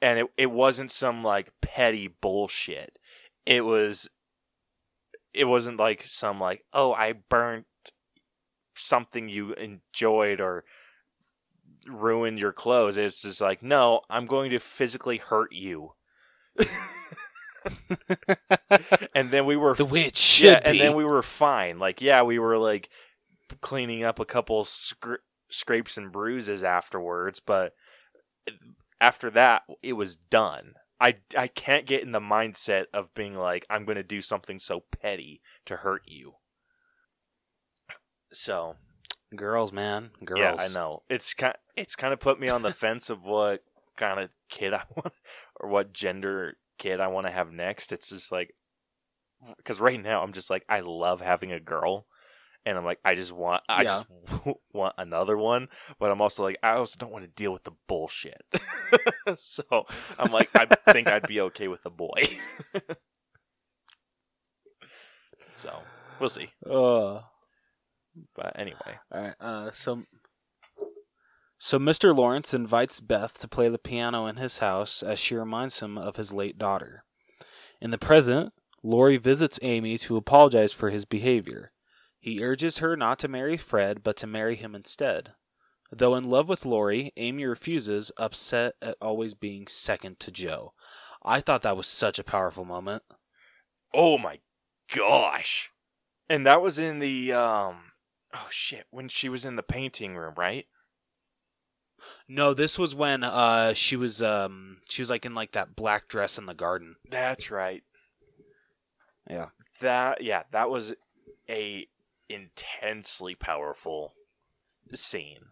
And 0.01 0.19
it, 0.19 0.27
it 0.37 0.51
wasn't 0.51 0.91
some 0.91 1.23
like 1.23 1.51
petty 1.61 2.07
bullshit. 2.07 2.97
It 3.45 3.65
was 3.65 4.09
it 5.33 5.45
wasn't 5.45 5.77
like 5.77 6.03
some 6.03 6.39
like, 6.39 6.63
oh, 6.73 6.93
I 6.93 7.13
burnt 7.13 7.65
something 8.79 9.29
you 9.29 9.53
enjoyed 9.53 10.39
or 10.39 10.63
ruined 11.87 12.39
your 12.39 12.51
clothes. 12.53 12.97
It's 12.97 13.21
just 13.21 13.41
like, 13.41 13.61
no, 13.63 14.01
I'm 14.09 14.25
going 14.25 14.51
to 14.51 14.59
physically 14.59 15.17
hurt 15.17 15.51
you. 15.53 15.93
and 19.15 19.31
then 19.31 19.45
we 19.45 19.55
were 19.55 19.75
The 19.75 19.85
witch 19.85 20.41
yeah, 20.41 20.59
be. 20.59 20.65
and 20.65 20.79
then 20.79 20.95
we 20.95 21.03
were 21.03 21.21
fine. 21.21 21.79
Like, 21.79 22.01
yeah, 22.01 22.21
we 22.23 22.39
were 22.39 22.57
like 22.57 22.89
cleaning 23.61 24.03
up 24.03 24.19
a 24.19 24.25
couple 24.25 24.65
scr- 24.65 25.15
scrapes 25.49 25.97
and 25.97 26.11
bruises 26.11 26.63
afterwards, 26.63 27.39
but 27.39 27.73
after 29.01 29.29
that, 29.31 29.63
it 29.81 29.93
was 29.93 30.15
done. 30.15 30.73
I, 31.01 31.17
I 31.37 31.47
can't 31.47 31.85
get 31.85 32.03
in 32.03 32.11
the 32.11 32.19
mindset 32.19 32.85
of 32.93 33.13
being 33.13 33.35
like, 33.35 33.65
I'm 33.69 33.85
going 33.85 33.95
to 33.95 34.03
do 34.03 34.21
something 34.21 34.59
so 34.59 34.81
petty 35.01 35.41
to 35.65 35.77
hurt 35.77 36.01
you. 36.05 36.33
So, 38.31 38.75
girls, 39.35 39.71
man, 39.71 40.11
girls. 40.23 40.41
yeah, 40.41 40.55
I 40.63 40.67
know. 40.67 41.03
It's 41.09 41.33
kind 41.33 41.55
it's 41.75 41.95
kind 41.95 42.13
of 42.13 42.19
put 42.19 42.39
me 42.39 42.49
on 42.49 42.61
the 42.61 42.71
fence 42.71 43.09
of 43.09 43.23
what 43.25 43.63
kind 43.97 44.19
of 44.19 44.29
kid 44.49 44.73
I 44.73 44.83
want 44.95 45.13
or 45.59 45.69
what 45.69 45.93
gender 45.93 46.57
kid 46.77 46.99
I 46.99 47.07
want 47.07 47.27
to 47.27 47.31
have 47.31 47.51
next. 47.51 47.91
It's 47.91 48.09
just 48.09 48.31
like 48.31 48.55
cuz 49.63 49.79
right 49.79 50.01
now 50.01 50.21
I'm 50.21 50.33
just 50.33 50.49
like 50.49 50.63
I 50.69 50.81
love 50.81 51.21
having 51.21 51.51
a 51.51 51.59
girl 51.59 52.05
and 52.65 52.77
I'm 52.77 52.85
like 52.85 52.99
I 53.05 53.15
just 53.15 53.31
want 53.31 53.63
I 53.69 53.83
Yeah. 53.83 54.03
just 54.03 54.05
want 54.73 54.93
another 54.97 55.37
one, 55.37 55.69
but 55.99 56.11
I'm 56.11 56.21
also 56.21 56.43
like 56.43 56.57
I 56.61 56.73
also 56.73 56.97
don't 56.99 57.11
want 57.11 57.23
to 57.25 57.31
deal 57.31 57.51
with 57.53 57.63
the 57.63 57.71
bullshit. 57.87 58.43
so, 59.35 59.63
I'm 60.19 60.31
like 60.31 60.49
I 60.55 60.65
think 60.91 61.07
I'd 61.07 61.25
be 61.27 61.41
okay 61.41 61.67
with 61.67 61.85
a 61.85 61.89
boy. 61.89 62.21
so, 65.55 65.71
we'll 66.19 66.29
see. 66.29 66.49
Uh, 66.69 67.21
But 68.35 68.59
anyway, 68.59 68.99
all 69.11 69.21
right. 69.21 69.35
Uh, 69.39 69.71
so, 69.73 70.03
so 71.57 71.79
Mr. 71.79 72.15
Lawrence 72.15 72.53
invites 72.53 72.99
Beth 72.99 73.37
to 73.39 73.47
play 73.47 73.69
the 73.69 73.77
piano 73.77 74.25
in 74.25 74.37
his 74.37 74.59
house 74.59 75.03
as 75.03 75.19
she 75.19 75.35
reminds 75.35 75.79
him 75.79 75.97
of 75.97 76.15
his 76.15 76.33
late 76.33 76.57
daughter. 76.57 77.03
In 77.81 77.91
the 77.91 77.97
present, 77.97 78.53
Laurie 78.83 79.17
visits 79.17 79.59
Amy 79.61 79.97
to 79.99 80.17
apologize 80.17 80.73
for 80.73 80.89
his 80.89 81.05
behavior. 81.05 81.71
He 82.19 82.43
urges 82.43 82.79
her 82.79 82.97
not 82.97 83.19
to 83.19 83.27
marry 83.27 83.57
Fred, 83.57 84.03
but 84.03 84.17
to 84.17 84.27
marry 84.27 84.55
him 84.55 84.75
instead. 84.75 85.33
Though 85.91 86.15
in 86.15 86.23
love 86.23 86.49
with 86.49 86.65
Laurie, 86.65 87.11
Amy 87.17 87.45
refuses, 87.45 88.11
upset 88.17 88.75
at 88.81 88.97
always 89.01 89.33
being 89.33 89.67
second 89.67 90.19
to 90.19 90.31
Jo. 90.31 90.73
I 91.23 91.41
thought 91.41 91.63
that 91.63 91.77
was 91.77 91.87
such 91.87 92.19
a 92.19 92.23
powerful 92.23 92.65
moment. 92.65 93.03
Oh 93.93 94.17
my 94.17 94.39
gosh. 94.93 95.71
And 96.29 96.45
that 96.45 96.61
was 96.61 96.77
in 96.77 96.99
the 96.99 97.33
um 97.33 97.88
oh 98.33 98.47
shit, 98.49 98.85
when 98.91 99.09
she 99.09 99.29
was 99.29 99.45
in 99.45 99.55
the 99.55 99.63
painting 99.63 100.15
room, 100.15 100.33
right? 100.37 100.65
No, 102.27 102.53
this 102.53 102.79
was 102.79 102.95
when 102.95 103.23
uh 103.23 103.73
she 103.73 103.95
was 103.95 104.21
um 104.21 104.77
she 104.89 105.01
was 105.01 105.09
like 105.09 105.25
in 105.25 105.33
like 105.33 105.51
that 105.51 105.75
black 105.75 106.07
dress 106.07 106.37
in 106.37 106.45
the 106.45 106.53
garden. 106.53 106.95
That's 107.09 107.51
right. 107.51 107.83
Yeah. 109.29 109.47
That 109.81 110.23
yeah, 110.23 110.43
that 110.51 110.69
was 110.69 110.93
a 111.49 111.87
intensely 112.29 113.35
powerful 113.35 114.13
scene. 114.93 115.45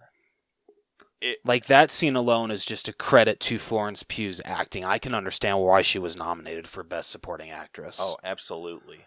It 1.20 1.40
Like 1.44 1.66
that 1.66 1.90
scene 1.90 2.16
alone 2.16 2.52
is 2.52 2.64
just 2.64 2.88
a 2.88 2.94
credit 2.94 3.40
to 3.42 3.58
Florence 3.58 4.04
Pugh's 4.04 4.42
acting. 4.46 4.86
I 4.86 5.00
can 5.00 5.16
understand 5.16 5.60
why 5.60 5.82
she 5.82 6.00
was 6.00 6.16
nominated 6.16 6.68
for 6.68 6.84
best 6.84 7.10
supporting 7.10 7.50
actress. 7.50 7.98
Oh, 8.00 8.18
absolutely. 8.24 9.06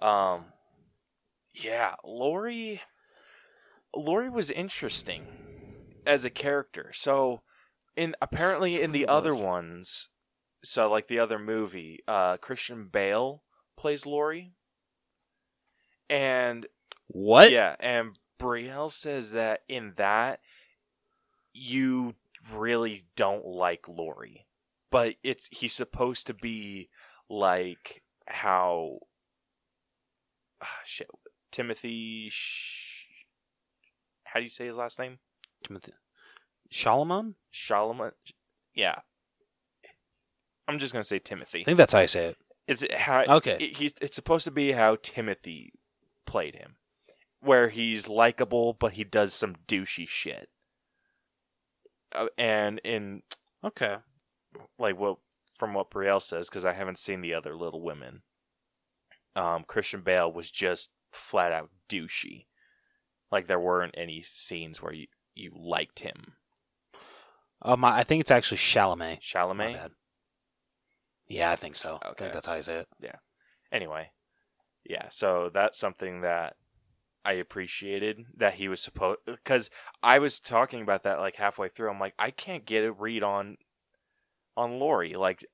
Um 0.00 0.46
yeah, 1.52 1.96
Laurie 2.04 2.80
Laurie 3.94 4.30
was 4.30 4.50
interesting 4.50 5.26
as 6.06 6.24
a 6.24 6.30
character. 6.30 6.90
So 6.94 7.42
in 7.96 8.14
apparently 8.20 8.80
in 8.80 8.92
the 8.92 9.06
other 9.06 9.34
ones, 9.34 10.08
so 10.62 10.90
like 10.90 11.08
the 11.08 11.18
other 11.18 11.38
movie, 11.38 12.00
uh 12.06 12.36
Christian 12.36 12.88
Bale 12.90 13.42
plays 13.76 14.06
Laurie. 14.06 14.54
And 16.08 16.66
what? 17.08 17.50
yeah, 17.50 17.76
and 17.80 18.18
Brielle 18.38 18.92
says 18.92 19.32
that 19.32 19.62
in 19.68 19.94
that 19.96 20.40
you 21.52 22.14
really 22.52 23.04
don't 23.16 23.44
like 23.44 23.88
Laurie, 23.88 24.46
but 24.90 25.16
it's 25.22 25.48
he's 25.50 25.74
supposed 25.74 26.26
to 26.26 26.34
be 26.34 26.88
like 27.28 28.02
how 28.26 28.98
ah, 30.62 30.80
shit 30.84 31.08
Timothy. 31.50 32.28
Sh- 32.30 32.89
how 34.32 34.40
do 34.40 34.44
you 34.44 34.50
say 34.50 34.66
his 34.66 34.76
last 34.76 34.98
name? 34.98 35.18
Timothy 35.64 35.92
Solomon. 36.70 37.34
Solomon. 37.52 38.12
Yeah. 38.74 39.00
I'm 40.68 40.78
just 40.78 40.92
gonna 40.92 41.04
say 41.04 41.18
Timothy. 41.18 41.62
I 41.62 41.64
think 41.64 41.76
that's 41.78 41.92
how 41.92 41.98
I 41.98 42.06
say 42.06 42.26
it. 42.26 42.36
It's 42.66 42.84
how 42.94 43.24
Okay. 43.28 43.56
it- 43.60 43.76
he's 43.78 43.94
it's 44.00 44.14
supposed 44.16 44.44
to 44.44 44.50
be 44.52 44.72
how 44.72 44.96
Timothy 44.96 45.72
played 46.26 46.54
him, 46.54 46.76
where 47.40 47.68
he's 47.70 48.06
likable 48.08 48.72
but 48.72 48.92
he 48.92 49.02
does 49.04 49.34
some 49.34 49.56
douchey 49.66 50.08
shit. 50.08 50.48
Uh, 52.12 52.28
and 52.38 52.78
in 52.84 53.22
Okay. 53.64 53.98
like 54.78 54.96
what 54.96 55.18
from 55.56 55.74
what 55.74 55.90
Brielle 55.90 56.22
says, 56.22 56.48
because 56.48 56.64
I 56.64 56.72
haven't 56.72 56.98
seen 56.98 57.20
the 57.20 57.34
other 57.34 57.54
Little 57.56 57.82
Women, 57.82 58.22
um, 59.36 59.64
Christian 59.64 60.00
Bale 60.02 60.32
was 60.32 60.50
just 60.50 60.90
flat 61.12 61.52
out 61.52 61.70
douchey. 61.88 62.46
Like 63.30 63.46
there 63.46 63.60
weren't 63.60 63.94
any 63.96 64.22
scenes 64.22 64.82
where 64.82 64.92
you 64.92 65.06
you 65.34 65.52
liked 65.54 66.00
him. 66.00 66.34
Um, 67.62 67.84
I 67.84 67.98
I 67.98 68.04
think 68.04 68.20
it's 68.20 68.30
actually 68.30 68.58
Chalamet. 68.58 69.20
Chalamet. 69.20 69.90
Yeah, 71.28 71.50
I 71.50 71.56
think 71.56 71.76
so. 71.76 71.98
I 72.02 72.12
think 72.14 72.32
that's 72.32 72.46
how 72.46 72.54
I 72.54 72.60
say 72.60 72.78
it. 72.78 72.88
Yeah. 73.00 73.16
Anyway, 73.70 74.10
yeah, 74.84 75.06
so 75.10 75.50
that's 75.52 75.78
something 75.78 76.22
that 76.22 76.56
I 77.24 77.34
appreciated 77.34 78.24
that 78.36 78.54
he 78.54 78.68
was 78.68 78.80
supposed 78.80 79.18
because 79.26 79.70
I 80.02 80.18
was 80.18 80.40
talking 80.40 80.82
about 80.82 81.04
that 81.04 81.20
like 81.20 81.36
halfway 81.36 81.68
through. 81.68 81.90
I'm 81.90 82.00
like, 82.00 82.14
I 82.18 82.30
can't 82.30 82.66
get 82.66 82.84
a 82.84 82.92
read 82.92 83.22
on 83.22 83.58
on 84.56 84.80
Laurie. 84.80 85.14
Like, 85.14 85.44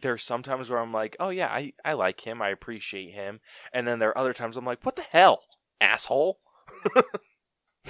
there's 0.00 0.22
sometimes 0.22 0.68
where 0.68 0.80
I'm 0.80 0.92
like, 0.92 1.16
oh 1.18 1.30
yeah, 1.30 1.48
I 1.48 1.72
I 1.84 1.94
like 1.94 2.26
him, 2.26 2.42
I 2.42 2.50
appreciate 2.50 3.12
him, 3.12 3.40
and 3.72 3.86
then 3.86 4.00
there 4.00 4.10
are 4.10 4.18
other 4.18 4.34
times 4.34 4.56
I'm 4.56 4.66
like, 4.66 4.84
what 4.84 4.96
the 4.96 5.02
hell, 5.02 5.44
asshole. 5.80 6.40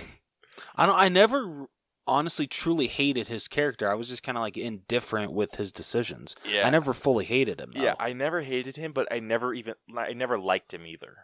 I 0.76 0.86
don't. 0.86 0.98
I 0.98 1.08
never 1.08 1.66
honestly 2.06 2.46
truly 2.46 2.86
hated 2.86 3.28
his 3.28 3.48
character. 3.48 3.90
I 3.90 3.94
was 3.94 4.08
just 4.08 4.22
kind 4.22 4.36
of 4.38 4.42
like 4.42 4.56
indifferent 4.56 5.32
with 5.32 5.56
his 5.56 5.72
decisions. 5.72 6.36
Yeah, 6.48 6.66
I 6.66 6.70
never 6.70 6.92
fully 6.92 7.24
hated 7.24 7.60
him. 7.60 7.72
Though. 7.74 7.82
Yeah, 7.82 7.94
I 7.98 8.12
never 8.12 8.42
hated 8.42 8.76
him, 8.76 8.92
but 8.92 9.08
I 9.10 9.18
never 9.20 9.54
even 9.54 9.74
I 9.96 10.12
never 10.12 10.38
liked 10.38 10.72
him 10.74 10.86
either. 10.86 11.18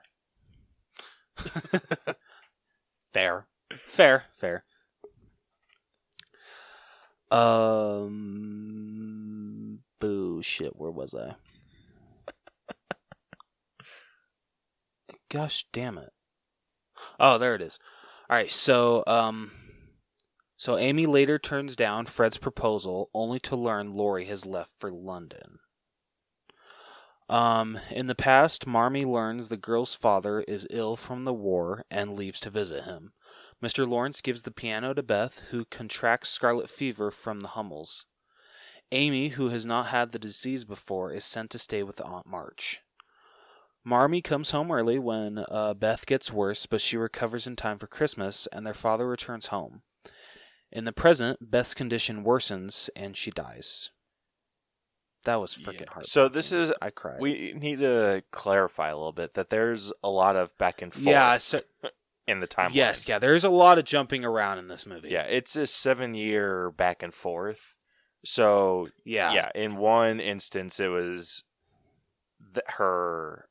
fair, 3.12 3.46
fair, 3.86 4.24
fair. 4.36 4.64
Um, 7.30 8.08
boo, 10.00 10.42
shit. 10.42 10.76
Where 10.76 10.90
was 10.90 11.14
I? 11.14 11.36
Gosh 15.28 15.66
damn 15.72 15.98
it! 15.98 16.12
Oh, 17.18 17.38
there 17.38 17.54
it 17.54 17.60
is. 17.60 17.78
All 18.30 18.36
right, 18.36 18.50
so 18.50 19.04
um, 19.06 19.52
so 20.56 20.76
Amy 20.76 21.06
later 21.06 21.38
turns 21.38 21.76
down 21.76 22.06
Fred's 22.06 22.36
proposal, 22.36 23.10
only 23.14 23.38
to 23.40 23.56
learn 23.56 23.94
Laurie 23.94 24.26
has 24.26 24.44
left 24.44 24.72
for 24.78 24.90
London. 24.90 25.60
Um, 27.28 27.78
in 27.90 28.06
the 28.06 28.14
past, 28.14 28.66
Marmee 28.66 29.04
learns 29.04 29.48
the 29.48 29.56
girl's 29.56 29.94
father 29.94 30.40
is 30.40 30.66
ill 30.70 30.96
from 30.96 31.24
the 31.24 31.32
war 31.32 31.84
and 31.90 32.16
leaves 32.16 32.40
to 32.40 32.50
visit 32.50 32.84
him. 32.84 33.12
Mr. 33.62 33.88
Lawrence 33.88 34.20
gives 34.20 34.42
the 34.42 34.50
piano 34.50 34.94
to 34.94 35.02
Beth, 35.02 35.42
who 35.50 35.64
contracts 35.64 36.30
scarlet 36.30 36.70
fever 36.70 37.10
from 37.10 37.40
the 37.40 37.48
Hummels. 37.48 38.06
Amy, 38.90 39.28
who 39.30 39.50
has 39.50 39.66
not 39.66 39.88
had 39.88 40.12
the 40.12 40.18
disease 40.18 40.64
before, 40.64 41.12
is 41.12 41.24
sent 41.24 41.50
to 41.50 41.58
stay 41.58 41.82
with 41.82 42.00
Aunt 42.00 42.26
March. 42.26 42.80
Marmee 43.88 44.20
comes 44.20 44.50
home 44.50 44.70
early 44.70 44.98
when 44.98 45.44
uh, 45.50 45.72
Beth 45.72 46.04
gets 46.04 46.30
worse, 46.30 46.66
but 46.66 46.82
she 46.82 46.98
recovers 46.98 47.46
in 47.46 47.56
time 47.56 47.78
for 47.78 47.86
Christmas, 47.86 48.46
and 48.52 48.66
their 48.66 48.74
father 48.74 49.08
returns 49.08 49.46
home. 49.46 49.80
In 50.70 50.84
the 50.84 50.92
present, 50.92 51.50
Beth's 51.50 51.72
condition 51.72 52.22
worsens 52.22 52.90
and 52.94 53.16
she 53.16 53.30
dies. 53.30 53.90
That 55.24 55.36
was 55.40 55.56
freaking 55.56 55.80
Yeah. 55.86 55.92
hard. 55.94 56.06
So 56.06 56.28
this 56.28 56.52
is 56.52 56.70
I 56.82 56.90
cried. 56.90 57.18
we 57.20 57.54
need 57.54 57.78
to 57.80 58.22
clarify 58.30 58.90
a 58.90 58.94
little 58.96 59.12
bit 59.12 59.32
that 59.34 59.48
there's 59.48 59.90
a 60.04 60.10
lot 60.10 60.36
of 60.36 60.56
back 60.58 60.82
and 60.82 60.92
forth. 60.92 61.06
yeah, 61.06 61.38
so, 61.38 61.62
in 62.26 62.40
the 62.40 62.46
timeline. 62.46 62.74
yes, 62.74 63.08
yeah. 63.08 63.18
There's 63.18 63.44
a 63.44 63.48
lot 63.50 63.78
of 63.78 63.84
jumping 63.84 64.22
around 64.24 64.58
in 64.58 64.68
this 64.68 64.84
movie. 64.84 65.08
Yeah, 65.08 65.22
it's 65.22 65.56
a 65.56 65.66
seven 65.66 66.12
year 66.12 66.70
back 66.70 67.02
and 67.02 67.14
forth. 67.14 67.74
So 68.24 68.88
yeah, 69.06 69.32
yeah, 69.32 69.50
in 69.54 69.76
one 69.76 70.20
instance, 70.20 70.78
it 70.78 70.88
was 70.88 71.44
th- 72.54 72.64
her 72.76 73.47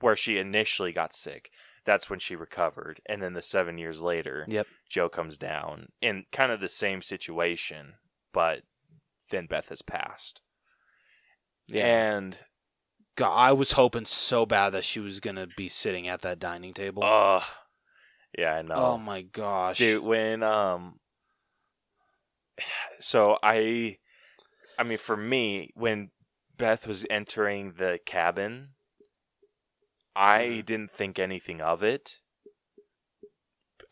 where 0.00 0.16
she 0.16 0.38
initially 0.38 0.92
got 0.92 1.14
sick. 1.14 1.50
That's 1.84 2.10
when 2.10 2.18
she 2.18 2.34
recovered, 2.34 3.00
and 3.06 3.22
then 3.22 3.34
the 3.34 3.42
seven 3.42 3.78
years 3.78 4.02
later, 4.02 4.44
Yep. 4.48 4.66
Jo 4.88 5.08
comes 5.08 5.38
down 5.38 5.88
in 6.00 6.24
kind 6.32 6.50
of 6.50 6.60
the 6.60 6.68
same 6.68 7.00
situation, 7.00 7.94
but 8.32 8.62
then 9.30 9.46
Beth 9.46 9.68
has 9.68 9.82
passed, 9.82 10.42
yeah. 11.68 11.86
and 11.86 12.38
God, 13.16 13.34
I 13.34 13.52
was 13.52 13.72
hoping 13.72 14.04
so 14.04 14.44
bad 14.46 14.70
that 14.70 14.84
she 14.84 14.98
was 15.00 15.20
gonna 15.20 15.46
be 15.56 15.68
sitting 15.68 16.08
at 16.08 16.22
that 16.22 16.38
dining 16.38 16.74
table. 16.74 17.02
uh 17.04 17.42
yeah, 18.36 18.54
I 18.54 18.62
know. 18.62 18.74
oh 18.74 18.98
my 18.98 19.22
gosh, 19.22 19.78
dude 19.78 20.02
when 20.02 20.42
um 20.42 20.98
so 23.00 23.38
i 23.42 23.96
i 24.78 24.82
mean 24.82 24.98
for 24.98 25.16
me 25.16 25.70
when 25.74 26.10
beth 26.56 26.86
was 26.86 27.06
entering 27.10 27.74
the 27.78 27.98
cabin 28.04 28.68
i 30.16 30.62
didn't 30.66 30.90
think 30.90 31.18
anything 31.18 31.60
of 31.60 31.82
it 31.82 32.16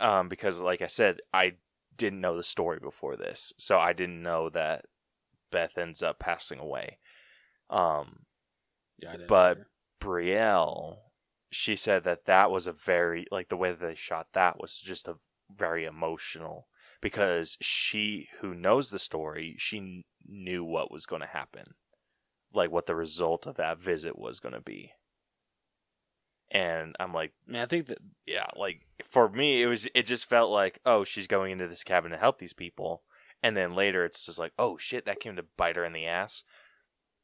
um 0.00 0.28
because 0.28 0.60
like 0.60 0.82
i 0.82 0.86
said 0.86 1.18
i 1.32 1.52
didn't 1.96 2.20
know 2.20 2.36
the 2.36 2.42
story 2.42 2.78
before 2.82 3.16
this 3.16 3.52
so 3.58 3.78
i 3.78 3.92
didn't 3.92 4.22
know 4.22 4.48
that 4.48 4.86
beth 5.52 5.78
ends 5.78 6.02
up 6.02 6.18
passing 6.18 6.58
away 6.58 6.98
um 7.70 8.20
Yeah, 8.98 9.16
but- 9.28 9.58
either. 9.58 9.66
Brielle, 10.00 10.98
she 11.50 11.74
said 11.76 12.04
that 12.04 12.26
that 12.26 12.50
was 12.50 12.66
a 12.66 12.72
very 12.72 13.26
like 13.30 13.48
the 13.48 13.56
way 13.56 13.70
that 13.70 13.80
they 13.80 13.94
shot 13.94 14.26
that 14.34 14.60
was 14.60 14.78
just 14.78 15.08
a 15.08 15.14
very 15.50 15.86
emotional 15.86 16.68
because 17.00 17.56
she 17.62 18.28
who 18.40 18.54
knows 18.54 18.90
the 18.90 18.98
story 18.98 19.54
she 19.58 19.78
kn- 19.78 20.04
knew 20.26 20.62
what 20.62 20.90
was 20.92 21.06
going 21.06 21.22
to 21.22 21.28
happen, 21.28 21.74
like 22.52 22.70
what 22.70 22.84
the 22.84 22.94
result 22.94 23.46
of 23.46 23.56
that 23.56 23.78
visit 23.78 24.18
was 24.18 24.40
going 24.40 24.52
to 24.52 24.60
be. 24.60 24.92
And 26.54 26.94
I'm 27.00 27.12
like, 27.12 27.32
Man, 27.48 27.62
I 27.62 27.66
think 27.66 27.86
that 27.86 27.98
yeah, 28.26 28.46
like 28.56 28.86
for 29.04 29.28
me 29.28 29.60
it 29.60 29.66
was 29.66 29.88
it 29.94 30.06
just 30.06 30.26
felt 30.28 30.50
like 30.50 30.78
oh 30.86 31.02
she's 31.04 31.26
going 31.26 31.50
into 31.52 31.66
this 31.68 31.82
cabin 31.82 32.12
to 32.12 32.16
help 32.16 32.38
these 32.38 32.52
people, 32.52 33.02
and 33.42 33.56
then 33.56 33.74
later 33.74 34.04
it's 34.04 34.24
just 34.24 34.38
like 34.38 34.52
oh 34.58 34.78
shit 34.78 35.04
that 35.04 35.18
came 35.20 35.34
to 35.34 35.44
bite 35.56 35.74
her 35.74 35.84
in 35.84 35.92
the 35.92 36.06
ass, 36.06 36.44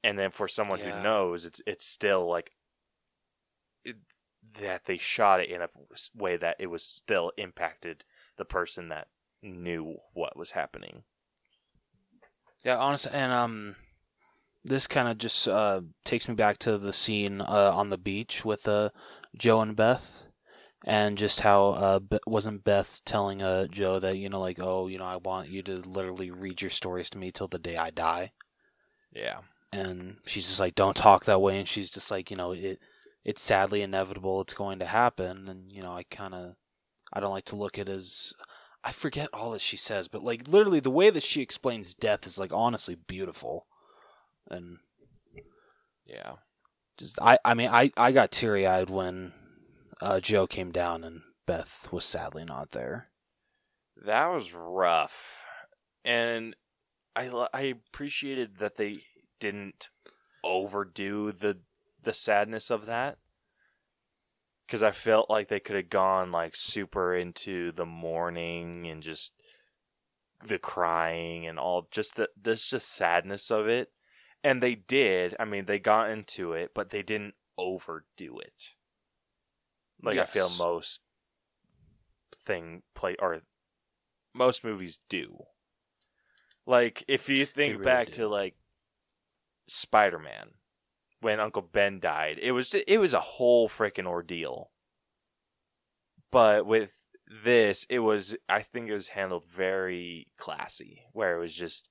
and 0.02 0.18
then 0.18 0.32
for 0.32 0.48
someone 0.48 0.80
Yeah. 0.80 0.96
who 0.96 1.02
knows 1.04 1.44
it's 1.44 1.62
it's 1.64 1.86
still 1.86 2.28
like 2.28 2.50
it, 3.84 3.96
that 4.60 4.86
they 4.86 4.98
shot 4.98 5.38
it 5.40 5.48
in 5.48 5.62
a 5.62 5.68
way 6.12 6.36
that 6.36 6.56
it 6.58 6.66
was 6.66 6.82
still 6.82 7.30
impacted 7.38 8.04
the 8.36 8.44
person 8.44 8.88
that 8.88 9.06
knew 9.42 9.98
what 10.12 10.36
was 10.36 10.50
happening. 10.50 11.04
Yeah, 12.64 12.76
honestly, 12.78 13.12
and 13.14 13.32
um, 13.32 13.76
this 14.64 14.86
kind 14.86 15.08
of 15.08 15.16
just 15.18 15.48
uh 15.48 15.80
takes 16.04 16.28
me 16.28 16.34
back 16.34 16.58
to 16.58 16.76
the 16.76 16.92
scene 16.92 17.40
uh 17.40 17.72
on 17.74 17.88
the 17.90 17.96
beach 17.96 18.44
with 18.44 18.68
uh 18.68 18.90
Jo 19.36 19.60
and 19.60 19.76
Beth, 19.76 20.24
and 20.84 21.18
just 21.18 21.40
how 21.40 21.68
uh 21.70 21.98
Be- 22.00 22.18
wasn't 22.26 22.64
Beth 22.64 23.00
telling 23.04 23.42
uh 23.42 23.66
Jo 23.66 23.98
that 23.98 24.16
you 24.16 24.28
know 24.28 24.40
like 24.40 24.58
oh 24.60 24.86
you 24.88 24.98
know 24.98 25.04
I 25.04 25.16
want 25.16 25.48
you 25.48 25.62
to 25.64 25.76
literally 25.76 26.30
read 26.30 26.62
your 26.62 26.70
stories 26.70 27.10
to 27.10 27.18
me 27.18 27.30
till 27.30 27.48
the 27.48 27.58
day 27.58 27.76
I 27.76 27.90
die, 27.90 28.32
Yeah, 29.12 29.40
and 29.72 30.16
she's 30.26 30.46
just 30.46 30.60
like 30.60 30.74
don't 30.74 30.96
talk 30.96 31.24
that 31.24 31.40
way, 31.40 31.58
and 31.58 31.68
she's 31.68 31.90
just 31.90 32.10
like 32.10 32.30
you 32.30 32.36
know 32.36 32.52
it 32.52 32.78
it's 33.24 33.42
sadly 33.42 33.82
inevitable 33.82 34.40
it's 34.40 34.54
going 34.54 34.78
to 34.80 34.86
happen, 34.86 35.48
and 35.48 35.70
you 35.72 35.82
know 35.82 35.92
I 35.94 36.04
kind 36.04 36.34
of 36.34 36.54
I 37.12 37.20
don't 37.20 37.32
like 37.32 37.44
to 37.46 37.56
look 37.56 37.78
at 37.78 37.88
it 37.88 37.96
as 37.96 38.32
I 38.82 38.92
forget 38.92 39.28
all 39.32 39.50
that 39.52 39.60
she 39.60 39.76
says, 39.76 40.08
but 40.08 40.22
like 40.22 40.48
literally 40.48 40.80
the 40.80 40.90
way 40.90 41.10
that 41.10 41.22
she 41.22 41.42
explains 41.42 41.94
death 41.94 42.26
is 42.26 42.38
like 42.38 42.52
honestly 42.52 42.94
beautiful. 42.94 43.66
And 44.50 44.78
yeah, 46.06 46.36
just 47.00 47.18
I 47.20 47.38
I 47.44 47.54
mean 47.54 47.68
I 47.70 47.90
I 47.96 48.12
got 48.12 48.30
teary 48.30 48.66
eyed 48.66 48.90
when 48.90 49.32
uh, 50.00 50.20
Jo 50.20 50.46
came 50.46 50.70
down 50.70 51.02
and 51.02 51.22
Beth 51.46 51.88
was 51.90 52.04
sadly 52.04 52.44
not 52.44 52.70
there. 52.70 53.08
that 53.96 54.28
was 54.28 54.52
rough, 54.54 55.42
and 56.04 56.54
I 57.16 57.46
I 57.52 57.60
appreciated 57.62 58.58
that 58.58 58.76
they 58.76 58.96
didn't 59.40 59.88
overdo 60.44 61.32
the 61.32 61.58
the 62.02 62.14
sadness 62.14 62.70
of 62.70 62.86
that 62.86 63.18
because 64.66 64.82
I 64.82 64.90
felt 64.92 65.28
like 65.28 65.48
they 65.48 65.60
could 65.60 65.76
have 65.76 65.90
gone 65.90 66.30
like 66.30 66.54
super 66.54 67.14
into 67.14 67.72
the 67.72 67.86
mourning 67.86 68.86
and 68.86 69.02
just 69.02 69.32
the 70.46 70.58
crying 70.58 71.46
and 71.46 71.58
all 71.58 71.88
just 71.90 72.16
the 72.16 72.28
this 72.40 72.70
just 72.70 72.88
sadness 72.90 73.50
of 73.50 73.66
it. 73.66 73.90
And 74.42 74.62
they 74.62 74.74
did. 74.74 75.36
I 75.38 75.44
mean, 75.44 75.66
they 75.66 75.78
got 75.78 76.10
into 76.10 76.52
it, 76.52 76.72
but 76.74 76.90
they 76.90 77.02
didn't 77.02 77.34
overdo 77.58 78.38
it. 78.38 78.74
Like 80.02 80.18
I 80.18 80.24
feel 80.24 80.50
most 80.58 81.02
thing 82.42 82.82
play 82.94 83.16
or 83.18 83.40
most 84.34 84.64
movies 84.64 85.00
do. 85.08 85.44
Like 86.66 87.04
if 87.08 87.28
you 87.28 87.44
think 87.44 87.74
really 87.74 87.84
back 87.84 88.06
do. 88.06 88.12
to 88.12 88.28
like 88.28 88.54
Spider-Man 89.68 90.52
when 91.20 91.38
Uncle 91.38 91.62
Ben 91.62 92.00
died, 92.00 92.38
it 92.40 92.52
was 92.52 92.74
it 92.74 92.98
was 92.98 93.14
a 93.14 93.20
whole 93.20 93.68
freaking 93.68 94.06
ordeal. 94.06 94.70
But 96.30 96.64
with 96.64 96.94
this, 97.44 97.86
it 97.90 97.98
was 98.00 98.36
I 98.48 98.62
think 98.62 98.88
it 98.88 98.94
was 98.94 99.08
handled 99.08 99.44
very 99.44 100.28
classy, 100.38 101.02
where 101.12 101.36
it 101.36 101.40
was 101.40 101.54
just 101.54 101.90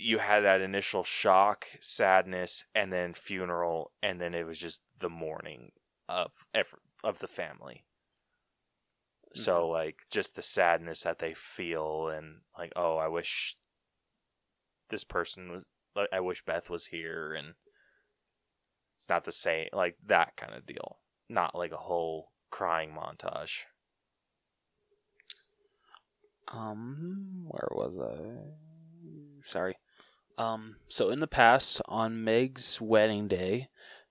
you 0.00 0.18
had 0.18 0.40
that 0.40 0.60
initial 0.60 1.04
shock, 1.04 1.66
sadness, 1.80 2.64
and 2.74 2.92
then 2.92 3.14
funeral, 3.14 3.92
and 4.02 4.20
then 4.20 4.34
it 4.34 4.46
was 4.46 4.58
just 4.58 4.82
the 4.98 5.10
mourning 5.10 5.72
of 6.08 6.32
of 7.04 7.18
the 7.20 7.28
family. 7.28 7.84
So 9.32 9.68
like 9.68 10.00
just 10.10 10.34
the 10.34 10.42
sadness 10.42 11.02
that 11.02 11.20
they 11.20 11.34
feel, 11.34 12.08
and 12.08 12.40
like 12.58 12.72
oh, 12.74 12.96
I 12.96 13.08
wish 13.08 13.56
this 14.90 15.04
person 15.04 15.52
was. 15.52 15.66
like, 15.94 16.08
I 16.12 16.20
wish 16.20 16.44
Beth 16.44 16.68
was 16.68 16.86
here, 16.86 17.32
and 17.32 17.54
it's 18.96 19.08
not 19.08 19.24
the 19.24 19.32
same. 19.32 19.68
Like 19.72 19.96
that 20.04 20.36
kind 20.36 20.54
of 20.54 20.66
deal, 20.66 20.98
not 21.28 21.54
like 21.54 21.72
a 21.72 21.76
whole 21.76 22.32
crying 22.50 22.90
montage. 22.90 23.60
Um, 26.52 27.46
where 27.48 27.68
was 27.70 27.98
I? 28.00 28.40
Sorry. 29.44 29.76
Um, 30.40 30.76
so 30.88 31.10
in 31.10 31.20
the 31.20 31.26
past, 31.26 31.82
on 31.86 32.24
Meg's 32.24 32.80
wedding 32.80 33.28
day, 33.28 33.68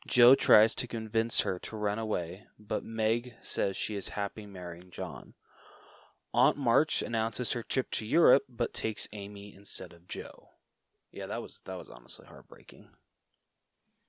Jo 0.08 0.36
tries 0.36 0.76
to 0.76 0.86
convince 0.86 1.42
her 1.42 1.58
to 1.58 1.76
run 1.76 1.98
away, 1.98 2.44
but 2.60 2.84
Meg 2.84 3.34
says 3.42 3.76
she 3.76 3.96
is 3.96 4.10
happy 4.10 4.46
marrying 4.46 4.92
John. 4.92 5.34
Aunt 6.32 6.56
March 6.56 7.02
announces 7.02 7.54
her 7.54 7.64
trip 7.64 7.90
to 7.90 8.06
Europe, 8.06 8.44
but 8.48 8.76
takes 8.76 9.08
Amy 9.12 9.56
instead 9.56 9.92
of 9.92 10.08
Jo. 10.08 10.50
Yeah, 11.12 11.26
that 11.26 11.42
was 11.42 11.64
that 11.66 11.80
was 11.80 11.90
honestly 11.90 12.28
heartbreaking. 12.28 12.90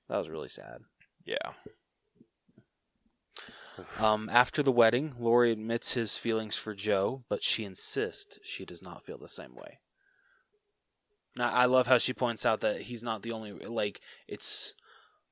That 0.07 0.19
was 0.19 0.29
really 0.29 0.49
sad. 0.49 0.81
Yeah, 1.25 1.53
Um, 3.97 4.29
after 4.31 4.61
the 4.61 4.71
wedding, 4.71 5.15
Laurie 5.17 5.51
admits 5.51 5.95
his 5.95 6.17
feelings 6.17 6.55
for 6.55 6.75
Jo, 6.75 7.23
but 7.29 7.41
she 7.41 7.63
insists 7.63 8.37
she 8.43 8.63
does 8.63 8.83
not 8.83 9.03
feel 9.03 9.17
the 9.17 9.27
same 9.27 9.55
way. 9.55 9.79
Now, 11.35 11.49
I 11.49 11.65
love 11.65 11.87
how 11.87 11.97
she 11.97 12.13
points 12.13 12.45
out 12.45 12.59
that 12.61 12.83
he's 12.83 13.03
not 13.03 13.21
the 13.21 13.31
only 13.31 13.53
like 13.53 14.01
it's 14.27 14.73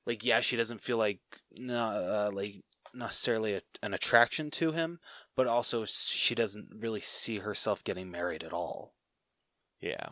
like 0.05 0.23
yeah, 0.23 0.39
she 0.39 0.55
doesn't 0.55 0.81
feel 0.81 0.97
like 0.97 1.19
no 1.51 1.77
uh, 1.77 2.31
like 2.33 2.63
necessarily 2.93 3.53
a, 3.53 3.61
an 3.83 3.93
attraction 3.93 4.49
to 4.51 4.71
him, 4.71 4.99
but 5.35 5.47
also 5.47 5.85
she 5.85 6.35
doesn't 6.35 6.69
really 6.77 7.01
see 7.01 7.39
herself 7.39 7.83
getting 7.83 8.09
married 8.09 8.43
at 8.43 8.53
all. 8.53 8.93
yeah. 9.81 10.09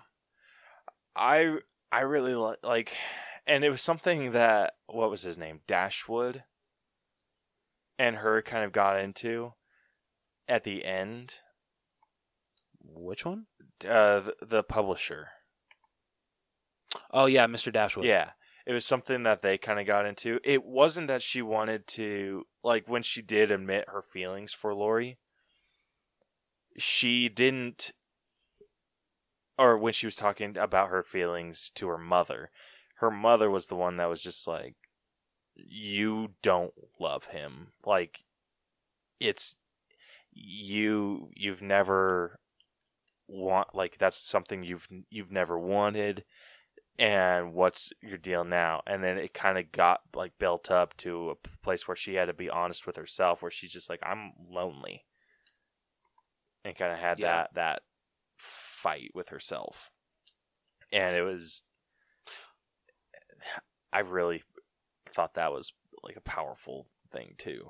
I 1.15 1.57
I 1.91 2.01
really 2.01 2.35
li- 2.35 2.55
like, 2.63 2.95
and 3.47 3.63
it 3.63 3.69
was 3.69 3.81
something 3.81 4.33
that 4.33 4.73
what 4.85 5.09
was 5.09 5.23
his 5.23 5.37
name 5.37 5.61
Dashwood, 5.67 6.43
and 7.97 8.17
her 8.17 8.41
kind 8.41 8.63
of 8.65 8.71
got 8.71 8.99
into 8.99 9.53
at 10.47 10.63
the 10.63 10.85
end. 10.85 11.35
Which 12.83 13.25
one? 13.25 13.47
Uh, 13.83 14.19
the, 14.19 14.33
the 14.45 14.63
publisher. 14.63 15.29
Oh 17.11 17.25
yeah, 17.25 17.47
Mr. 17.47 17.71
Dashwood. 17.71 18.05
Yeah. 18.05 18.31
It 18.65 18.73
was 18.73 18.85
something 18.85 19.23
that 19.23 19.41
they 19.41 19.57
kind 19.57 19.79
of 19.79 19.87
got 19.87 20.05
into. 20.05 20.41
It 20.43 20.65
wasn't 20.65 21.07
that 21.07 21.21
she 21.21 21.41
wanted 21.41 21.87
to, 21.87 22.43
like, 22.65 22.89
when 22.89 23.01
she 23.01 23.21
did 23.21 23.49
admit 23.49 23.85
her 23.87 24.01
feelings 24.01 24.51
for 24.51 24.75
Laurie, 24.75 25.17
she 26.77 27.29
didn't, 27.29 27.93
or 29.57 29.77
when 29.77 29.93
she 29.93 30.05
was 30.05 30.17
talking 30.17 30.57
about 30.57 30.89
her 30.89 31.01
feelings 31.01 31.71
to 31.75 31.87
her 31.87 31.97
mother, 31.97 32.51
her 32.95 33.09
mother 33.09 33.49
was 33.49 33.67
the 33.67 33.75
one 33.75 33.95
that 33.97 34.09
was 34.09 34.21
just 34.21 34.45
like, 34.45 34.75
you 35.55 36.31
don't 36.41 36.73
love 36.99 37.27
him. 37.27 37.67
Like, 37.85 38.25
it's, 39.17 39.55
you, 40.33 41.29
you've 41.33 41.61
never 41.61 42.37
want, 43.29 43.73
like, 43.73 43.97
that's 43.97 44.21
something 44.21 44.63
you've, 44.63 44.89
you've 45.09 45.31
never 45.31 45.57
wanted 45.57 46.25
and 46.99 47.53
what's 47.53 47.91
your 48.01 48.17
deal 48.17 48.43
now 48.43 48.81
and 48.87 49.03
then 49.03 49.17
it 49.17 49.33
kind 49.33 49.57
of 49.57 49.71
got 49.71 50.01
like 50.15 50.31
built 50.39 50.71
up 50.71 50.97
to 50.97 51.29
a 51.29 51.47
place 51.63 51.87
where 51.87 51.95
she 51.95 52.15
had 52.15 52.25
to 52.25 52.33
be 52.33 52.49
honest 52.49 52.87
with 52.87 52.95
herself 52.95 53.41
where 53.41 53.51
she's 53.51 53.71
just 53.71 53.89
like 53.89 53.99
i'm 54.03 54.31
lonely 54.49 55.05
and 56.65 56.75
kind 56.75 56.91
of 56.91 56.97
had 56.99 57.19
Yeah. 57.19 57.27
that 57.27 57.53
that 57.53 57.81
fight 58.37 59.11
with 59.13 59.29
herself 59.29 59.91
and 60.91 61.15
it 61.15 61.21
was 61.21 61.63
i 63.93 63.99
really 63.99 64.43
thought 65.13 65.35
that 65.35 65.51
was 65.51 65.73
like 66.03 66.15
a 66.15 66.21
powerful 66.21 66.87
thing 67.11 67.35
too 67.37 67.69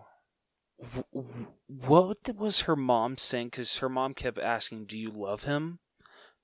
Wh- 0.80 1.18
wh- 1.18 1.90
What 1.90 2.36
was 2.36 2.62
her 2.62 2.76
mom 2.76 3.18
saying? 3.18 3.48
Because 3.48 3.78
her 3.80 3.90
mom 3.90 4.14
kept 4.14 4.38
asking, 4.38 4.86
"Do 4.86 4.96
you 4.96 5.10
love 5.10 5.44
him?" 5.44 5.80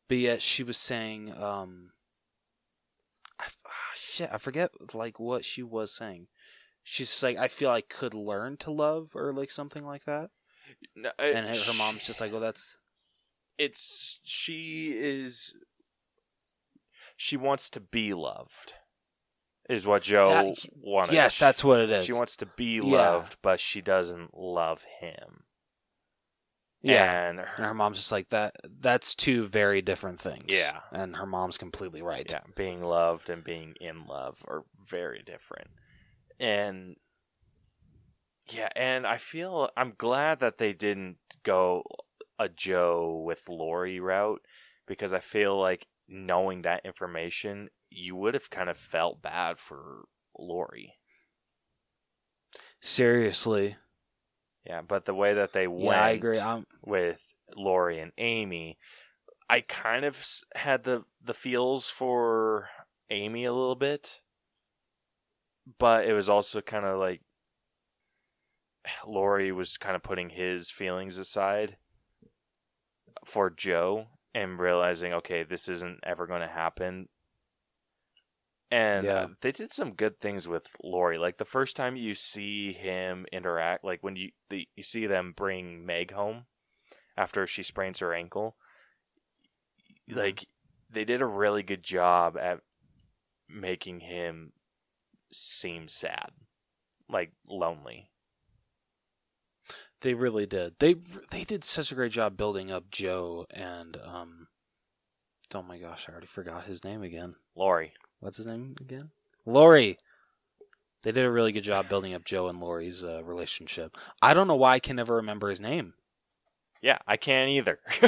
But 0.08 0.18
yet 0.18 0.42
she 0.42 0.64
was 0.64 0.78
saying, 0.78 1.38
um, 1.38 1.93
I, 3.44 3.48
ah, 3.68 3.91
shit, 3.96 4.30
I 4.32 4.38
forget 4.38 4.72
like 4.94 5.20
what 5.20 5.44
she 5.46 5.64
was 5.64 5.94
saying. 5.96 6.28
She's 6.84 7.24
like, 7.24 7.38
I 7.38 7.48
feel 7.48 7.70
I 7.70 7.82
could 7.82 8.14
learn 8.14 8.58
to 8.58 8.72
love, 8.72 9.12
or 9.16 9.34
like 9.34 9.52
something 9.52 9.86
like 9.86 10.06
that. 10.06 10.30
No, 10.96 11.12
And 11.20 11.48
her, 11.56 11.74
mom's 11.78 12.06
just 12.06 12.20
like, 12.22 12.32
well, 12.32 12.41
that's 12.41 12.78
it's 13.58 14.20
she 14.24 14.94
is 14.96 15.54
she 17.16 17.38
wants 17.38 17.70
to 17.70 17.80
be 17.80 18.14
loved 18.14 18.74
is 19.70 19.86
what 19.86 20.02
jo 20.04 20.28
That- 20.30 20.56
wanted 20.76 21.14
yes, 21.14 21.38
that's 21.39 21.64
what 21.64 21.80
it 21.80 21.89
is. 21.89 22.06
she 22.06 22.14
wants 22.14 22.36
to 22.38 22.46
be 22.48 22.76
Yeah. 22.76 22.82
loved 22.82 23.38
but 23.41 23.60
she 23.60 23.80
doesn't 23.82 24.36
love 24.36 24.86
him 25.00 25.44
yeah. 26.84 27.30
and 27.30 27.40
And 27.40 27.48
her, 27.48 27.64
her 27.66 27.74
mom's 27.74 27.98
just 27.98 28.12
like 28.12 28.30
that. 28.30 28.56
That's 28.80 29.16
two 29.16 29.48
very 29.48 29.82
different 29.82 30.20
things. 30.20 30.46
Yeah. 30.48 30.82
and 30.92 31.16
her 31.16 31.26
mom's 31.26 31.58
completely 31.58 32.02
right. 32.02 32.30
yeah 32.30 32.42
being 32.56 32.84
loved 32.84 33.30
and 33.30 33.44
being 33.44 33.76
in 33.80 34.06
love 34.06 34.44
are 34.48 34.66
very 34.86 35.24
different 35.26 35.70
and 36.40 36.98
yeah 38.50 38.70
and 38.76 39.08
i 39.08 39.18
feel 39.18 39.70
i'm 39.78 39.94
glad 39.98 40.40
that 40.40 40.58
they 40.58 40.74
didn't 40.74 41.18
go 41.44 41.84
a 42.38 42.50
jo 42.50 43.24
with 43.26 43.48
laurie 43.48 44.00
route 44.00 44.42
because 44.86 45.14
i 45.14 45.20
feel 45.20 45.58
like 45.58 45.88
knowing 46.08 46.64
that 46.64 46.86
information 46.86 47.70
you 47.90 48.16
would 48.16 48.34
have 48.34 48.50
kind 48.50 48.70
of 48.70 48.78
felt 48.78 49.22
bad 49.22 49.58
for 49.58 50.04
laurie 50.38 50.96
Seriously, 52.82 53.78
yeah 54.66 54.82
but 54.82 55.05
the 55.05 55.14
way 55.14 55.34
that 55.34 55.53
they 55.53 55.68
went 55.68 55.97
yeah, 55.97 56.03
I 56.03 56.09
agree. 56.11 56.39
I'm, 56.39 56.66
with 56.84 57.22
Laurie 57.55 57.99
and 57.99 58.11
Amy, 58.18 58.78
I 59.49 59.61
kind 59.61 60.05
of 60.05 60.26
had 60.55 60.84
the 60.84 61.03
the 61.24 61.34
feels 61.34 61.89
for 61.89 62.70
Amy 63.09 63.45
a 63.45 63.53
little 63.53 63.76
bit, 63.76 64.22
but 65.78 66.05
it 66.05 66.14
was 66.14 66.30
also 66.30 66.61
kind 66.61 66.86
of 66.86 66.99
like 66.99 67.22
Laurie 69.05 69.51
was 69.51 69.78
kind 69.78 69.95
of 69.95 70.03
putting 70.03 70.30
his 70.30 70.72
feelings 70.72 71.18
aside 71.18 71.78
for 73.26 73.49
Jo 73.49 74.07
and 74.34 74.59
realizing, 74.59 75.14
okay, 75.14 75.43
this 75.43 75.70
isn't 75.70 75.99
ever 76.03 76.28
going 76.28 76.41
to 76.41 76.47
happen. 76.47 77.07
And 78.74 79.06
Yeah. 79.06 79.14
uh, 79.14 79.28
they 79.42 79.52
did 79.52 79.72
some 79.72 79.94
good 79.94 80.20
things 80.20 80.48
with 80.48 80.66
Laurie. 80.84 81.20
Like 81.20 81.38
the 81.38 81.46
first 81.46 81.76
time 81.76 81.96
you 81.96 82.16
see 82.16 82.74
him 82.74 83.28
interact, 83.32 83.84
like 83.84 84.02
when 84.02 84.16
you 84.16 84.32
the, 84.50 84.68
you 84.76 84.82
see 84.82 85.06
them 85.06 85.32
bring 85.38 85.86
Meg 85.86 86.12
home 86.12 86.48
after 87.16 87.46
she 87.46 87.62
sprains 87.62 88.00
her 88.00 88.16
ankle, 88.16 88.56
like 90.10 90.48
they 90.90 91.06
did 91.06 91.22
a 91.22 91.28
really 91.28 91.62
good 91.62 91.84
job 91.84 92.36
at 92.36 92.62
making 93.48 94.00
him 94.00 94.54
seem 95.32 95.88
sad, 95.88 96.32
like 97.08 97.34
lonely. 97.48 98.10
They 100.02 100.16
really 100.16 100.48
did. 100.48 100.80
They 100.80 100.96
they 101.30 101.44
did 101.44 101.64
such 101.64 101.92
a 101.92 101.96
great 101.96 102.12
job 102.12 102.38
building 102.38 102.72
up 102.72 102.90
Jo 102.90 103.46
and 103.52 103.98
um. 104.04 104.48
Oh 105.54 105.62
my 105.62 105.78
gosh, 105.78 106.08
I 106.10 106.12
already 106.12 106.26
forgot 106.26 106.66
his 106.66 106.84
name 106.84 107.04
again. 107.04 107.36
Laurie, 107.56 107.94
What's 108.24 108.38
his 108.38 108.46
name 108.48 108.74
again? 108.80 109.10
Laurie. 109.46 109.98
They 111.04 111.12
did 111.12 111.26
a 111.26 111.30
really 111.30 111.52
good 111.52 111.66
job 111.66 111.90
building 111.90 112.14
up 112.14 112.24
Jo 112.24 112.48
and 112.48 112.62
Laurie's 112.62 113.04
uh, 113.04 113.22
relationship. 113.26 113.98
I 114.22 114.34
don't 114.34 114.48
know 114.48 114.56
why 114.56 114.76
I 114.76 114.80
can 114.80 114.96
never 114.96 115.18
remember 115.18 115.50
his 115.50 115.60
name. 115.60 115.94
Yeah, 116.82 117.00
I 117.06 117.18
can't 117.18 117.50
either. 117.50 117.80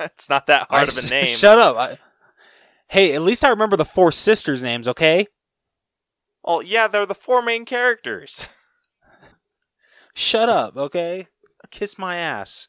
it's 0.00 0.30
not 0.30 0.46
that 0.46 0.68
hard 0.70 0.88
I 0.88 0.92
of 0.92 1.04
a 1.04 1.08
name. 1.10 1.36
Shut 1.36 1.58
up. 1.58 1.76
I- 1.76 1.98
hey, 2.88 3.14
at 3.14 3.20
least 3.20 3.44
I 3.44 3.50
remember 3.50 3.76
the 3.76 3.84
four 3.84 4.10
sisters' 4.10 4.62
names, 4.62 4.88
okay? 4.88 5.26
Oh, 6.42 6.60
yeah, 6.60 6.88
they're 6.88 7.04
the 7.04 7.14
four 7.14 7.42
main 7.42 7.66
characters. 7.66 8.48
Shut 10.14 10.48
up, 10.48 10.74
okay? 10.74 11.28
Kiss 11.70 11.98
my 11.98 12.16
ass. 12.16 12.68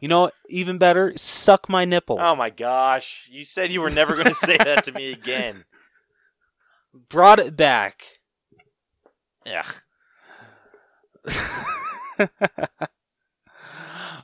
You 0.00 0.06
know, 0.06 0.30
even 0.48 0.78
better, 0.78 1.12
suck 1.16 1.68
my 1.68 1.84
nipple. 1.84 2.18
Oh 2.20 2.36
my 2.36 2.50
gosh. 2.50 3.28
You 3.28 3.42
said 3.42 3.72
you 3.72 3.80
were 3.80 3.90
never 3.90 4.14
going 4.14 4.26
to 4.26 4.34
say 4.34 4.56
that 4.58 4.84
to 4.84 4.92
me 4.92 5.10
again. 5.10 5.64
Brought 7.08 7.38
it 7.38 7.56
back. 7.56 8.20
Yeah. 9.44 9.66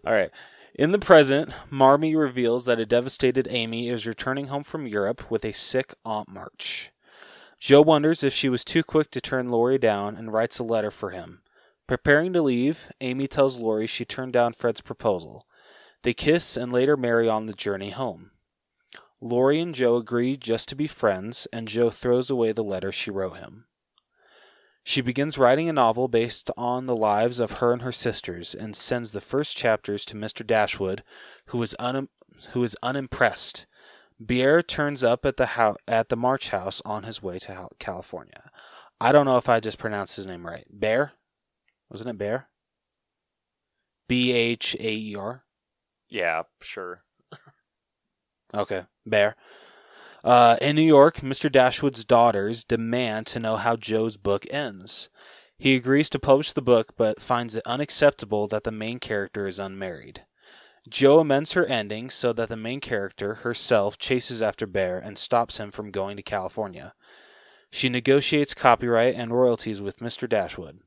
All 0.04 0.12
right. 0.12 0.30
In 0.74 0.90
the 0.90 0.98
present, 0.98 1.52
Marmee 1.70 2.16
reveals 2.16 2.64
that 2.64 2.80
a 2.80 2.86
devastated 2.86 3.46
Amy 3.50 3.88
is 3.88 4.06
returning 4.06 4.46
home 4.46 4.64
from 4.64 4.86
Europe 4.86 5.30
with 5.30 5.44
a 5.44 5.52
sick 5.52 5.94
Aunt 6.04 6.28
March. 6.28 6.90
Jo 7.60 7.80
wonders 7.80 8.24
if 8.24 8.32
she 8.32 8.48
was 8.48 8.64
too 8.64 8.82
quick 8.82 9.10
to 9.12 9.20
turn 9.20 9.48
Laurie 9.48 9.78
down 9.78 10.16
and 10.16 10.32
writes 10.32 10.58
a 10.58 10.64
letter 10.64 10.90
for 10.90 11.10
him. 11.10 11.42
Preparing 11.86 12.32
to 12.32 12.42
leave, 12.42 12.90
Amy 13.00 13.28
tells 13.28 13.58
Laurie 13.58 13.86
she 13.86 14.04
turned 14.04 14.32
down 14.32 14.52
Fred's 14.52 14.80
proposal. 14.80 15.46
They 16.02 16.14
kiss 16.14 16.56
and 16.56 16.72
later 16.72 16.96
marry 16.96 17.28
on 17.28 17.46
the 17.46 17.52
journey 17.52 17.90
home. 17.90 18.31
Laurie 19.24 19.60
and 19.60 19.72
Jo 19.72 19.96
agree 19.96 20.36
just 20.36 20.68
to 20.68 20.74
be 20.74 20.88
friends, 20.88 21.46
and 21.52 21.68
Jo 21.68 21.90
throws 21.90 22.28
away 22.28 22.50
the 22.50 22.64
letter 22.64 22.90
she 22.90 23.10
wrote 23.10 23.36
him. 23.36 23.66
She 24.82 25.00
begins 25.00 25.38
writing 25.38 25.68
a 25.68 25.72
novel 25.72 26.08
based 26.08 26.50
on 26.56 26.86
the 26.86 26.96
lives 26.96 27.38
of 27.38 27.52
her 27.52 27.72
and 27.72 27.82
her 27.82 27.92
sisters 27.92 28.52
and 28.52 28.74
sends 28.74 29.12
the 29.12 29.20
first 29.20 29.56
chapters 29.56 30.04
to 30.06 30.16
Mr. 30.16 30.44
Dashwood, 30.44 31.04
who 31.46 31.62
is, 31.62 31.76
un- 31.78 32.08
who 32.50 32.64
is 32.64 32.76
unimpressed. 32.82 33.66
Pierre 34.26 34.60
turns 34.60 35.04
up 35.04 35.24
at 35.24 35.36
the 35.36 35.46
hou- 35.46 35.76
at 35.86 36.08
the 36.08 36.16
March 36.16 36.50
house 36.50 36.82
on 36.84 37.04
his 37.04 37.22
way 37.22 37.38
to 37.40 37.68
California. 37.78 38.50
I 39.00 39.12
don't 39.12 39.26
know 39.26 39.36
if 39.36 39.48
I 39.48 39.60
just 39.60 39.78
pronounced 39.78 40.16
his 40.16 40.26
name 40.26 40.44
right. 40.44 40.66
Bhaer? 40.76 41.12
Wasn't 41.88 42.10
it 42.10 42.18
Bhaer? 42.18 42.46
B 44.08 44.32
H 44.32 44.74
A 44.80 44.92
E 44.92 45.14
R? 45.14 45.44
Yeah, 46.08 46.42
sure. 46.60 47.02
Okay, 48.54 48.84
Bhaer. 49.08 49.34
Uh, 50.24 50.56
in 50.60 50.76
New 50.76 50.82
York, 50.82 51.16
Mr. 51.16 51.50
Dashwood's 51.50 52.04
daughters 52.04 52.62
demand 52.62 53.26
to 53.28 53.40
know 53.40 53.56
how 53.56 53.76
Jo's 53.76 54.16
book 54.16 54.46
ends. 54.50 55.08
He 55.58 55.74
agrees 55.74 56.08
to 56.10 56.18
publish 56.18 56.52
the 56.52 56.62
book, 56.62 56.94
but 56.96 57.22
finds 57.22 57.56
it 57.56 57.62
unacceptable 57.66 58.46
that 58.48 58.64
the 58.64 58.72
main 58.72 58.98
character 58.98 59.46
is 59.46 59.58
unmarried. 59.58 60.24
Jo 60.88 61.20
amends 61.20 61.52
her 61.52 61.64
ending 61.66 62.10
so 62.10 62.32
that 62.32 62.48
the 62.48 62.56
main 62.56 62.80
character, 62.80 63.36
herself, 63.36 63.98
chases 63.98 64.42
after 64.42 64.66
Bhaer 64.66 65.00
and 65.04 65.16
stops 65.16 65.58
him 65.58 65.70
from 65.70 65.92
going 65.92 66.16
to 66.16 66.22
California. 66.22 66.94
She 67.70 67.88
negotiates 67.88 68.54
copyright 68.54 69.14
and 69.14 69.32
royalties 69.32 69.80
with 69.80 70.00
Mr. 70.00 70.28
Dashwood. 70.28 70.80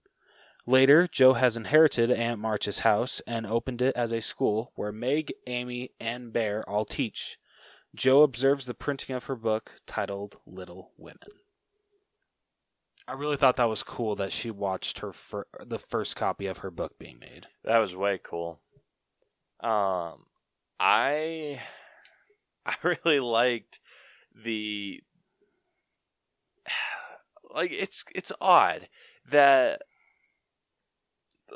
Later, 0.67 1.07
Jo 1.09 1.33
has 1.33 1.55
inherited 1.55 2.11
Aunt 2.11 2.39
March's 2.39 2.79
house 2.79 3.21
and 3.25 3.45
opened 3.45 3.81
it 3.81 3.95
as 3.95 4.11
a 4.11 4.21
school 4.21 4.71
where 4.75 4.91
Meg, 4.91 5.33
Amy, 5.47 5.91
and 5.99 6.33
Bhaer 6.33 6.63
all 6.67 6.85
teach. 6.85 7.37
Jo 7.95 8.23
observes 8.23 8.65
the 8.65 8.73
printing 8.73 9.15
of 9.15 9.25
her 9.25 9.35
book 9.35 9.75
titled 9.85 10.37
Little 10.45 10.91
Women. 10.97 11.29
I 13.07 13.13
really 13.13 13.37
thought 13.37 13.55
that 13.57 13.69
was 13.69 13.83
cool 13.83 14.15
that 14.15 14.31
she 14.33 14.49
watched 14.49 14.99
her 14.99 15.13
fir- 15.13 15.47
the 15.63 15.79
first 15.79 16.15
copy 16.15 16.47
of 16.47 16.59
her 16.59 16.71
book 16.71 16.97
being 16.97 17.19
made. 17.19 17.47
That 17.63 17.77
was 17.77 17.95
way 17.95 18.19
cool. 18.21 18.59
Um, 19.61 20.25
I 20.79 21.61
I 22.65 22.75
really 22.83 23.19
liked 23.19 23.79
the 24.35 25.01
like 27.53 27.71
it's 27.71 28.03
it's 28.13 28.31
odd 28.41 28.89
that 29.29 29.83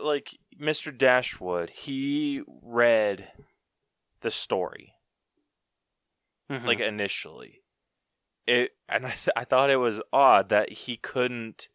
like 0.01 0.37
Mr. 0.59 0.95
Dashwood 0.95 1.71
he 1.71 2.43
read 2.47 3.29
the 4.21 4.31
story 4.31 4.93
Mm-hmm. 6.49 6.65
like 6.67 6.79
initially. 6.79 7.61
It 8.47 8.71
and 8.87 9.05
I, 9.05 9.09
th- 9.11 9.29
I 9.35 9.43
thought 9.43 9.69
it 9.69 9.77
was 9.77 10.01
odd 10.11 10.49
that 10.49 10.71
he 10.71 10.97
couldn't 10.97 11.69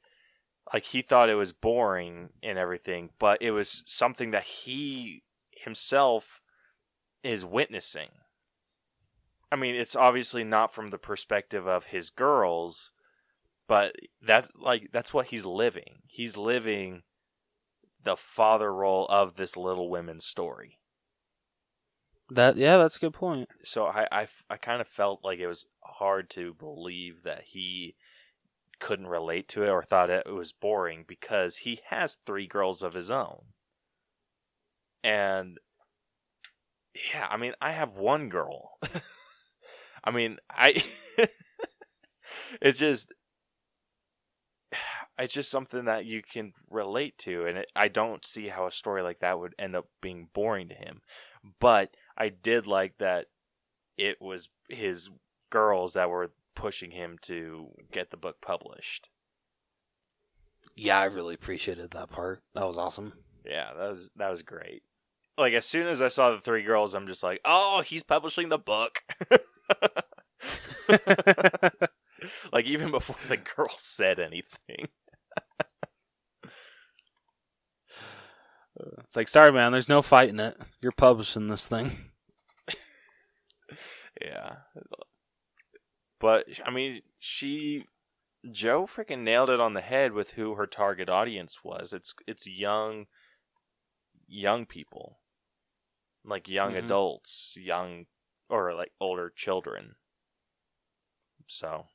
like 0.72 0.86
he 0.86 1.02
thought 1.02 1.28
it 1.28 1.36
was 1.36 1.52
boring 1.52 2.30
and 2.42 2.58
everything 2.58 3.10
but 3.18 3.40
it 3.40 3.52
was 3.52 3.84
something 3.86 4.32
that 4.32 4.44
he 4.44 5.22
himself 5.52 6.40
is 7.22 7.44
witnessing. 7.44 8.08
I 9.52 9.56
mean 9.56 9.76
it's 9.76 9.94
obviously 9.94 10.42
not 10.42 10.74
from 10.74 10.90
the 10.90 10.98
perspective 10.98 11.68
of 11.68 11.86
his 11.86 12.10
girls 12.10 12.90
but 13.68 13.94
that 14.20 14.48
like 14.58 14.90
that's 14.92 15.14
what 15.14 15.28
he's 15.28 15.46
living. 15.46 16.02
He's 16.08 16.36
living 16.36 17.02
the 18.02 18.16
father 18.16 18.74
role 18.74 19.06
of 19.06 19.36
this 19.36 19.56
little 19.56 19.88
women 19.88 20.20
story 20.20 20.78
that 22.30 22.56
yeah, 22.56 22.76
that's 22.76 22.96
a 22.96 23.00
good 23.00 23.14
point. 23.14 23.48
so 23.64 23.86
I, 23.86 24.06
I, 24.10 24.26
I 24.48 24.56
kind 24.56 24.80
of 24.80 24.88
felt 24.88 25.20
like 25.22 25.38
it 25.38 25.46
was 25.46 25.66
hard 25.82 26.30
to 26.30 26.54
believe 26.54 27.22
that 27.22 27.42
he 27.46 27.96
couldn't 28.80 29.06
relate 29.06 29.48
to 29.48 29.62
it 29.62 29.68
or 29.68 29.82
thought 29.82 30.10
it 30.10 30.26
was 30.26 30.52
boring 30.52 31.04
because 31.06 31.58
he 31.58 31.80
has 31.90 32.18
three 32.26 32.46
girls 32.46 32.82
of 32.82 32.94
his 32.94 33.10
own. 33.10 33.44
And 35.02 35.58
yeah, 37.12 37.26
I 37.30 37.36
mean, 37.36 37.54
I 37.60 37.72
have 37.72 37.96
one 37.96 38.28
girl. 38.28 38.78
I 40.04 40.10
mean, 40.10 40.38
I 40.50 40.82
it's 42.60 42.78
just 42.78 43.12
it's 45.18 45.34
just 45.34 45.50
something 45.50 45.84
that 45.84 46.04
you 46.04 46.22
can 46.22 46.52
relate 46.68 47.16
to 47.18 47.46
and 47.46 47.58
it, 47.58 47.70
I 47.76 47.88
don't 47.88 48.24
see 48.24 48.48
how 48.48 48.66
a 48.66 48.72
story 48.72 49.02
like 49.02 49.20
that 49.20 49.38
would 49.38 49.54
end 49.58 49.76
up 49.76 49.86
being 50.00 50.28
boring 50.34 50.68
to 50.68 50.74
him. 50.74 51.00
But 51.60 51.94
I 52.16 52.28
did 52.28 52.66
like 52.66 52.98
that 52.98 53.26
it 53.96 54.20
was 54.20 54.48
his 54.68 55.10
girls 55.50 55.94
that 55.94 56.10
were 56.10 56.32
pushing 56.54 56.92
him 56.92 57.18
to 57.22 57.68
get 57.92 58.10
the 58.10 58.16
book 58.16 58.40
published. 58.40 59.08
Yeah, 60.76 60.98
I 60.98 61.04
really 61.04 61.34
appreciated 61.34 61.90
that 61.92 62.10
part. 62.10 62.42
That 62.54 62.66
was 62.66 62.78
awesome. 62.78 63.12
Yeah, 63.44 63.72
that 63.76 63.88
was 63.88 64.10
that 64.16 64.30
was 64.30 64.42
great. 64.42 64.82
Like 65.36 65.52
as 65.52 65.66
soon 65.66 65.86
as 65.86 66.00
I 66.00 66.08
saw 66.08 66.30
the 66.30 66.40
three 66.40 66.62
girls, 66.62 66.94
I'm 66.94 67.06
just 67.06 67.22
like, 67.22 67.40
"Oh, 67.44 67.82
he's 67.84 68.02
publishing 68.02 68.48
the 68.48 68.58
book." 68.58 69.02
like 72.52 72.66
even 72.66 72.90
before 72.90 73.16
the 73.28 73.36
girl 73.36 73.74
said 73.78 74.18
anything. 74.18 74.88
It's 78.76 79.14
like, 79.16 79.28
sorry, 79.28 79.52
man, 79.52 79.72
there's 79.72 79.88
no 79.88 80.02
fighting 80.02 80.40
it. 80.40 80.56
You're 80.82 80.92
publishing 80.92 81.48
this 81.48 81.66
thing. 81.66 82.10
Yeah. 84.20 84.56
But 86.20 86.46
I 86.64 86.70
mean, 86.70 87.02
she 87.18 87.86
Jo 88.50 88.86
freaking 88.86 89.18
nailed 89.20 89.50
it 89.50 89.58
on 89.60 89.74
the 89.74 89.80
head 89.80 90.12
with 90.12 90.32
who 90.32 90.54
her 90.54 90.66
target 90.66 91.08
audience 91.08 91.64
was. 91.64 91.92
It's 91.92 92.14
it's 92.26 92.46
young 92.46 93.06
young 94.28 94.66
people. 94.66 95.18
Like 96.24 96.48
young 96.48 96.74
Mhm. 96.74 96.84
adults, 96.84 97.56
young 97.58 98.06
or 98.48 98.72
like 98.74 98.92
older 99.00 99.30
children. 99.34 99.96
So 101.46 101.86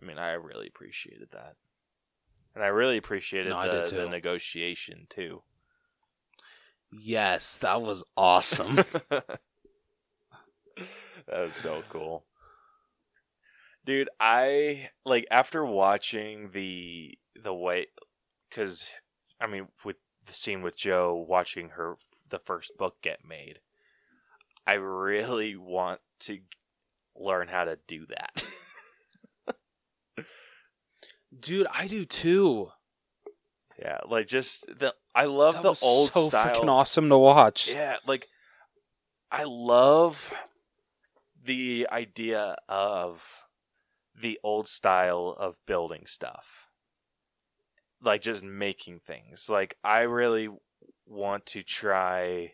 I 0.00 0.04
mean, 0.04 0.18
I 0.18 0.32
really 0.32 0.68
appreciated 0.68 1.30
that. 1.32 1.56
And 2.54 2.64
I 2.64 2.68
really 2.68 2.96
appreciated 2.96 3.52
No, 3.52 3.62
the, 3.62 3.90
the 3.90 4.08
negotiation 4.08 5.06
too. 5.08 5.42
Yes, 6.92 7.56
that 7.58 7.80
was 7.80 8.04
awesome. 8.16 8.76
that 9.10 9.38
was 11.28 11.54
so 11.54 11.84
cool. 11.88 12.24
Dude, 13.84 14.08
I 14.18 14.90
like 15.04 15.26
after 15.30 15.64
watching 15.64 16.50
the 16.52 17.18
the 17.40 17.54
way 17.54 17.86
cuz 18.50 18.90
I 19.40 19.46
mean 19.46 19.68
with 19.84 19.96
the 20.26 20.34
scene 20.34 20.62
with 20.62 20.76
Jo 20.76 21.14
watching 21.14 21.70
her 21.70 21.96
the 22.28 22.40
first 22.40 22.76
book 22.76 23.00
get 23.00 23.24
made. 23.24 23.60
I 24.66 24.74
really 24.74 25.56
want 25.56 26.00
to 26.20 26.40
learn 27.16 27.48
how 27.48 27.64
to 27.64 27.78
do 27.86 28.06
that. 28.06 28.44
Dude, 31.38 31.66
I 31.72 31.86
do 31.86 32.04
too. 32.04 32.70
yeah, 33.78 33.98
like 34.08 34.26
just 34.26 34.66
the 34.66 34.94
I 35.14 35.24
love 35.24 35.54
That 35.56 35.62
the 35.62 35.76
old 35.82 36.12
so 36.12 36.28
style. 36.28 36.54
freaking 36.54 36.68
awesome 36.68 37.08
to 37.08 37.18
watch. 37.18 37.68
Yeah, 37.70 37.96
like 38.06 38.26
I 39.30 39.44
love 39.44 40.32
the 41.42 41.86
idea 41.90 42.56
of 42.68 43.44
the 44.14 44.38
old 44.42 44.68
style 44.68 45.34
of 45.38 45.58
building 45.66 46.02
stuff. 46.06 46.66
like 48.02 48.22
just 48.22 48.42
making 48.42 48.98
things. 49.00 49.48
Like 49.48 49.76
I 49.84 50.00
really 50.00 50.48
want 51.06 51.44
to 51.46 51.62
try 51.62 52.52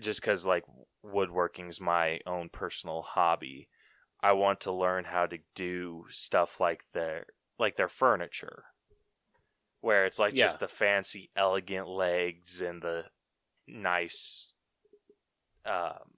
just 0.00 0.22
cuz 0.22 0.44
like 0.46 0.64
woodworking's 1.04 1.80
my 1.80 2.20
own 2.26 2.48
personal 2.48 3.02
hobby. 3.02 3.68
I 4.22 4.32
want 4.32 4.60
to 4.60 4.72
learn 4.72 5.04
how 5.04 5.26
to 5.26 5.38
do 5.54 6.06
stuff 6.08 6.60
like 6.60 6.84
their 6.92 7.26
like 7.58 7.76
their 7.76 7.88
furniture. 7.88 8.64
Where 9.80 10.04
it's 10.06 10.18
like 10.18 10.34
Yeah. 10.34 10.44
just 10.44 10.60
the 10.60 10.68
fancy 10.68 11.30
elegant 11.36 11.88
legs 11.88 12.60
and 12.62 12.80
the 12.82 13.06
nice 13.66 14.52
um 15.64 16.14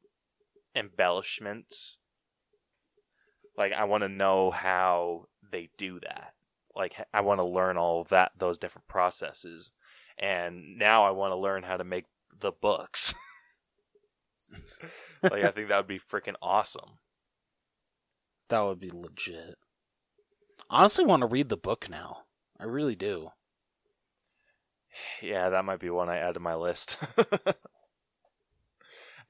embellishments. 0.74 1.98
Like 3.56 3.72
I 3.72 3.84
want 3.84 4.02
to 4.02 4.08
know 4.08 4.50
how 4.50 5.28
they 5.50 5.70
do 5.78 6.00
that. 6.00 6.34
Like 6.74 6.94
I 7.14 7.20
want 7.20 7.40
to 7.40 7.46
learn 7.46 7.76
all 7.78 8.00
of 8.00 8.08
that 8.08 8.32
those 8.36 8.58
different 8.58 8.88
processes. 8.88 9.70
And 10.18 10.76
now 10.78 11.04
I 11.04 11.10
want 11.10 11.32
to 11.32 11.36
learn 11.36 11.62
how 11.62 11.76
to 11.76 11.84
make 11.84 12.04
the 12.38 12.52
books. 12.52 13.14
like 15.22 15.44
I 15.44 15.50
think 15.50 15.68
that 15.68 15.76
would 15.78 15.86
be 15.86 15.98
freaking 15.98 16.34
awesome. 16.42 16.98
That 18.48 18.60
would 18.60 18.80
be 18.80 18.90
legit. 18.90 19.56
Honestly, 20.70 21.04
want 21.04 21.20
to 21.22 21.26
read 21.26 21.48
the 21.48 21.56
book 21.56 21.88
now. 21.90 22.24
I 22.58 22.64
really 22.64 22.96
do. 22.96 23.30
Yeah, 25.20 25.48
that 25.48 25.64
might 25.64 25.80
be 25.80 25.90
one 25.90 26.08
I 26.08 26.18
add 26.18 26.34
to 26.34 26.40
my 26.40 26.54
list. 26.54 26.98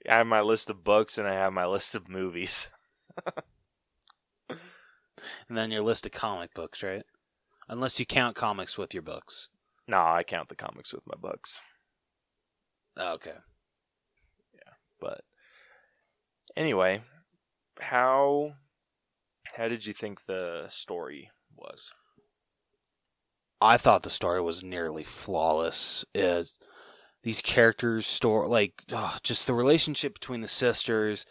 I 0.06 0.16
have 0.18 0.26
my 0.26 0.42
list 0.42 0.68
of 0.68 0.84
books 0.84 1.16
and 1.16 1.26
I 1.26 1.32
have 1.32 1.54
my 1.54 1.64
list 1.64 1.94
of 1.94 2.06
movies. 2.06 2.68
And 5.48 5.56
then 5.56 5.70
your 5.70 5.82
list 5.82 6.06
of 6.06 6.12
comic 6.12 6.54
books, 6.54 6.82
right? 6.82 7.04
Unless 7.68 7.98
you 7.98 8.06
count 8.06 8.36
comics 8.36 8.76
with 8.76 8.92
your 8.92 9.02
books. 9.02 9.50
No, 9.86 9.98
I 9.98 10.22
count 10.22 10.48
the 10.48 10.54
comics 10.54 10.92
with 10.92 11.06
my 11.06 11.16
books. 11.16 11.60
Oh, 12.96 13.14
okay. 13.14 13.36
Yeah, 14.54 14.72
but 15.00 15.22
anyway, 16.56 17.02
how 17.80 18.54
how 19.56 19.68
did 19.68 19.86
you 19.86 19.92
think 19.92 20.26
the 20.26 20.66
story 20.68 21.30
was? 21.56 21.92
I 23.60 23.76
thought 23.76 24.02
the 24.02 24.10
story 24.10 24.40
was 24.42 24.62
nearly 24.62 25.04
flawless. 25.04 26.04
Is 26.14 26.58
these 27.22 27.40
characters 27.40 28.06
store 28.06 28.46
like 28.46 28.82
oh, 28.92 29.16
just 29.22 29.46
the 29.46 29.54
relationship 29.54 30.14
between 30.14 30.40
the 30.40 30.48
sisters, 30.48 31.24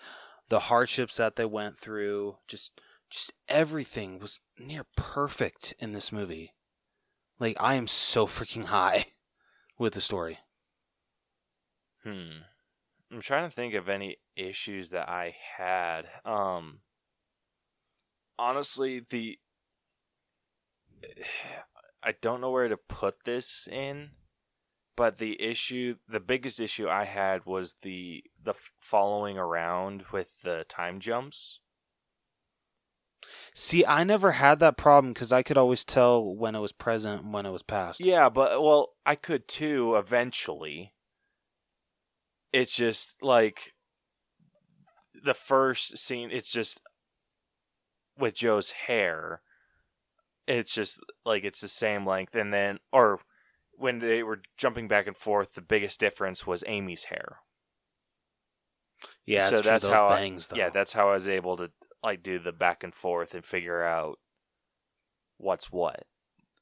the 0.50 0.62
hardships 0.62 1.18
that 1.18 1.36
they 1.36 1.46
went 1.46 1.78
through, 1.78 2.38
just 2.48 2.82
just 3.10 3.34
everything 3.48 4.20
was 4.20 4.40
near 4.58 4.86
perfect 4.96 5.76
in 5.78 5.92
this 5.92 6.12
movie. 6.12 6.54
Like 7.40 7.58
I 7.60 7.76
am 7.76 7.88
so 7.88 8.26
freaking 8.26 8.66
high 8.66 9.06
with 9.78 9.94
the 9.94 10.02
story. 10.02 10.40
Hmm. 12.04 12.40
I'm 13.12 13.22
trying 13.22 13.48
to 13.48 13.56
think 13.56 13.76
of 13.76 13.88
any 13.88 14.18
issues 14.36 14.90
that 14.90 15.08
I 15.08 15.36
had. 15.58 16.08
Um 16.26 16.80
honestly, 18.38 19.00
the 19.00 19.40
I 22.06 22.14
don't 22.22 22.42
know 22.42 22.52
where 22.52 22.68
to 22.68 22.76
put 22.76 23.24
this 23.24 23.68
in, 23.72 24.12
but 24.98 25.20
the 25.20 25.42
issue, 25.42 25.96
the 26.08 26.20
biggest 26.20 26.60
issue 26.60 26.90
I 26.90 27.06
had 27.06 27.46
was 27.46 27.78
the 27.82 28.24
the 28.42 28.54
following 28.80 29.38
around 29.38 30.06
with 30.12 30.42
the 30.44 30.66
time 30.68 31.00
jumps. 31.00 31.60
See, 33.54 33.86
I 33.86 34.04
never 34.04 34.34
had 34.34 34.60
that 34.60 34.76
problem 34.76 35.14
because 35.14 35.32
I 35.32 35.44
could 35.44 35.58
always 35.58 35.86
tell 35.86 36.24
when 36.24 36.56
it 36.56 36.60
was 36.60 36.74
present 36.74 37.24
and 37.24 37.34
when 37.34 37.46
it 37.46 37.52
was 37.52 37.64
past. 37.64 38.02
Yeah, 38.04 38.28
but 38.28 38.62
well, 38.62 38.96
I 39.06 39.16
could 39.16 39.48
too 39.48 39.96
eventually. 39.96 40.94
It's 42.52 42.76
just 42.76 43.16
like 43.22 43.74
the 45.24 45.34
first 45.34 45.98
scene, 45.98 46.30
it's 46.32 46.52
just 46.52 46.82
with 48.18 48.36
Jo's 48.36 48.72
hair. 48.72 49.42
It's 50.48 50.74
just 50.74 51.00
like 51.26 51.44
it's 51.44 51.62
the 51.62 51.68
same 51.68 52.06
length 52.06 52.36
and 52.36 52.54
then 52.54 52.80
or 52.92 53.20
when 53.76 54.00
they 54.00 54.22
were 54.24 54.42
jumping 54.58 54.88
back 54.88 55.08
and 55.08 55.18
forth, 55.18 55.54
the 55.54 55.62
biggest 55.62 56.00
difference 56.00 56.46
was 56.46 56.64
Amy's 56.68 57.06
hair. 57.06 57.38
yeah. 59.26 59.50
so 59.50 59.62
that's 59.62 59.86
how 59.86 60.10
bangs 60.10 60.50
I, 60.54 60.58
yeah, 60.58 60.70
that's 60.70 60.94
how 60.94 61.10
I 61.10 61.14
was 61.14 61.28
able 61.30 61.58
to 61.58 61.72
like 62.04 62.22
do 62.22 62.38
the 62.40 62.52
back 62.52 62.84
and 62.84 62.94
forth 62.94 63.34
and 63.34 63.44
figure 63.44 63.84
out 63.84 64.20
what's 65.38 65.72
what 65.72 66.04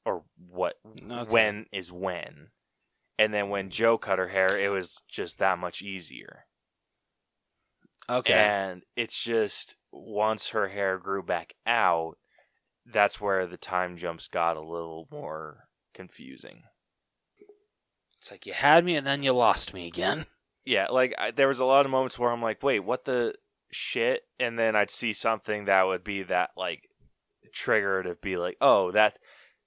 or 0.04 0.24
what 0.48 0.76
Okay. 1.10 1.30
when 1.30 1.66
is 1.72 1.92
when. 1.92 2.48
And 3.18 3.32
then 3.34 3.50
when 3.50 3.68
Jo 3.70 3.98
cut 3.98 4.18
her 4.18 4.28
hair, 4.28 4.58
it 4.58 4.70
was 4.70 5.02
just 5.08 5.38
that 5.38 5.58
much 5.58 5.82
easier. 5.82 6.46
Okay. 8.08 8.32
And 8.32 8.82
it's 8.96 9.22
just 9.22 9.76
once 9.90 10.48
her 10.48 10.68
hair 10.68 10.98
grew 10.98 11.22
back 11.22 11.54
out, 11.66 12.14
that's 12.86 13.20
where 13.20 13.46
the 13.46 13.56
time 13.56 13.96
jumps 13.96 14.28
got 14.28 14.56
a 14.56 14.60
little 14.60 15.08
more 15.10 15.68
confusing. 15.94 16.64
It's 18.18 18.30
like 18.30 18.46
you 18.46 18.52
had 18.52 18.84
me 18.84 18.96
and 18.96 19.06
then 19.06 19.22
you 19.22 19.32
lost 19.32 19.74
me 19.74 19.86
again. 19.86 20.26
Yeah, 20.64 20.86
like 20.92 21.12
I, 21.18 21.32
there 21.32 21.48
was 21.48 21.58
a 21.58 21.64
lot 21.64 21.86
of 21.86 21.90
moments 21.90 22.20
where 22.20 22.30
I'm 22.30 22.40
like, 22.40 22.62
"Wait, 22.62 22.84
what 22.84 23.04
the 23.04 23.34
shit?" 23.72 24.22
And 24.38 24.56
then 24.56 24.76
I'd 24.76 24.92
see 24.92 25.12
something 25.12 25.64
that 25.64 25.88
would 25.88 26.04
be 26.04 26.22
that 26.22 26.50
like 26.56 26.88
trigger 27.52 28.04
to 28.04 28.14
be 28.14 28.36
like, 28.36 28.58
"Oh, 28.60 28.92
that 28.92 29.18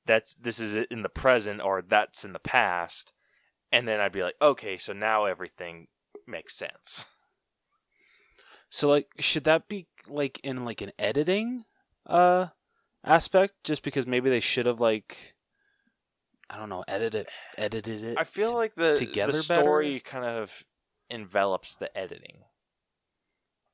that's 0.05 0.36
this 0.36 0.57
is 0.57 0.77
in 0.89 1.01
the 1.01 1.09
present 1.09 1.59
or 1.59 1.81
that's 1.81 2.23
in 2.23 2.31
the 2.31 2.39
past." 2.39 3.11
And 3.73 3.86
then 3.86 3.99
I'd 3.99 4.13
be 4.13 4.23
like, 4.23 4.36
"Okay, 4.41 4.77
so 4.77 4.93
now 4.93 5.25
everything 5.25 5.88
makes 6.25 6.55
sense." 6.55 7.07
So 8.76 8.89
like 8.89 9.07
should 9.19 9.45
that 9.45 9.69
be 9.69 9.88
like 10.05 10.41
in 10.43 10.65
like 10.65 10.82
an 10.82 10.91
editing 10.99 11.63
uh 12.05 12.47
aspect 13.05 13.53
just 13.63 13.84
because 13.84 14.05
maybe 14.05 14.30
they 14.30 14.41
should 14.41 14.65
have 14.65 14.82
like 14.82 15.34
I 16.49 16.57
don't 16.57 16.67
know, 16.67 16.84
edited 16.86 17.28
edited 17.57 18.03
it. 18.03 18.17
I 18.19 18.26
feel 18.26 18.49
to- 18.49 18.55
like 18.55 18.76
the 18.76 18.95
together 18.95 19.32
the 19.32 19.43
story 19.43 20.01
kind 20.01 20.26
of 20.26 20.65
envelops 21.09 21.78
the 21.78 21.97
editing 21.97 22.39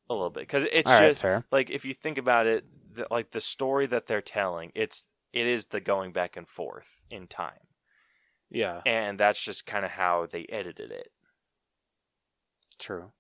a 0.08 0.14
little 0.14 0.30
bit 0.30 0.42
because 0.42 0.66
it's 0.72 0.92
All 0.92 1.00
right, 1.00 1.10
just 1.10 1.22
fair. 1.22 1.46
like 1.52 1.72
if 1.72 1.84
you 1.84 1.96
think 1.96 2.20
about 2.20 2.46
it, 2.46 2.66
the, 2.94 3.08
like 3.10 3.32
the 3.32 3.42
story 3.42 3.88
that 3.88 4.06
they're 4.06 4.22
telling, 4.22 4.72
it's 4.76 5.08
it 5.34 5.48
is 5.48 5.66
the 5.66 5.82
going 5.82 6.12
back 6.12 6.38
and 6.38 6.48
forth 6.48 7.02
in 7.10 7.26
time. 7.26 7.66
Yeah, 8.52 8.82
and 8.86 9.20
that's 9.20 9.44
just 9.44 9.66
kind 9.66 9.84
of 9.84 9.92
how 9.92 10.28
they 10.32 10.46
edited 10.48 10.92
it. 10.92 11.12
true. 12.78 13.14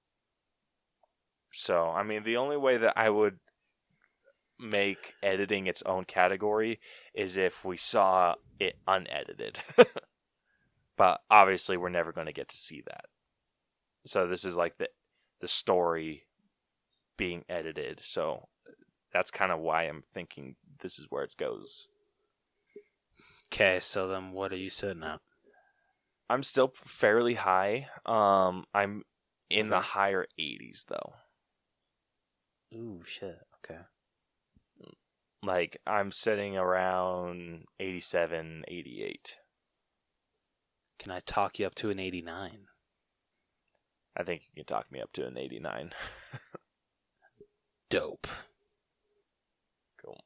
So, 1.53 1.89
I 1.89 2.03
mean, 2.03 2.23
the 2.23 2.37
only 2.37 2.57
way 2.57 2.77
that 2.77 2.93
I 2.97 3.09
would 3.09 3.39
make 4.59 5.13
editing 5.23 5.67
its 5.67 5.81
own 5.83 6.05
category 6.05 6.79
is 7.13 7.35
if 7.37 7.65
we 7.65 7.77
saw 7.77 8.35
it 8.59 8.77
unedited. 8.87 9.59
but 10.97 11.21
obviously, 11.29 11.77
we're 11.77 11.89
never 11.89 12.11
going 12.11 12.27
to 12.27 12.33
get 12.33 12.49
to 12.49 12.57
see 12.57 12.81
that. 12.85 13.05
So, 14.05 14.27
this 14.27 14.45
is 14.45 14.55
like 14.55 14.77
the 14.77 14.89
the 15.41 15.47
story 15.47 16.27
being 17.17 17.43
edited. 17.49 17.99
So, 18.03 18.47
that's 19.11 19.31
kind 19.31 19.51
of 19.51 19.59
why 19.59 19.83
I'm 19.83 20.03
thinking 20.13 20.55
this 20.81 20.99
is 20.99 21.07
where 21.09 21.23
it 21.23 21.35
goes. 21.37 21.87
Okay, 23.53 23.79
so 23.81 24.07
then 24.07 24.31
what 24.31 24.53
are 24.53 24.57
you 24.57 24.69
sitting 24.69 25.03
at? 25.03 25.19
I'm 26.29 26.43
still 26.43 26.71
fairly 26.73 27.33
high. 27.33 27.89
Um, 28.05 28.65
I'm 28.73 29.03
in 29.49 29.67
the 29.67 29.79
Mhm. 29.79 29.81
higher 29.81 30.27
80s 30.39 30.85
though. 30.85 31.15
Ooh, 32.73 33.01
shit. 33.05 33.39
Okay. 33.57 33.79
like 35.43 35.79
I'm 35.85 36.11
sitting 36.11 36.57
around 36.57 37.65
87, 37.79 38.63
88. 38.67 39.37
Can 40.99 41.11
I 41.11 41.19
talk 41.19 41.59
you 41.59 41.65
up 41.65 41.75
to 41.75 41.89
an 41.89 41.99
89? 41.99 42.67
I 44.15 44.23
think 44.23 44.43
you 44.43 44.63
can 44.63 44.65
talk 44.65 44.91
me 44.91 45.01
up 45.01 45.11
to 45.13 45.25
an 45.25 45.37
89. 45.37 45.93
Dope. 47.89 48.27
cool. 50.01 50.23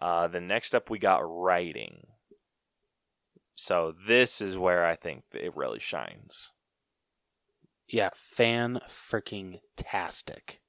Uh, 0.00 0.28
the 0.28 0.40
next 0.40 0.74
up, 0.74 0.88
we 0.88 0.98
got 0.98 1.18
writing. 1.18 2.06
So 3.54 3.94
this 4.06 4.40
is 4.40 4.56
where 4.58 4.84
I 4.84 4.96
think 4.96 5.24
it 5.32 5.56
really 5.56 5.80
shines. 5.80 6.52
Yeah, 7.88 8.10
fan 8.14 8.80
freaking 8.88 9.60
tastic. 9.76 10.60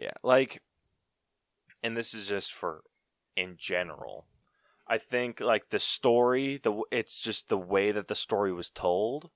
Yeah, 0.00 0.12
like, 0.22 0.62
and 1.82 1.96
this 1.96 2.14
is 2.14 2.28
just 2.28 2.52
for 2.52 2.82
in 3.36 3.56
general. 3.56 4.26
I 4.86 4.98
think 4.98 5.40
like 5.40 5.70
the 5.70 5.78
story, 5.78 6.58
the 6.62 6.82
it's 6.90 7.20
just 7.20 7.48
the 7.48 7.58
way 7.58 7.92
that 7.92 8.08
the 8.08 8.14
story 8.14 8.52
was 8.52 8.70
told, 8.70 9.30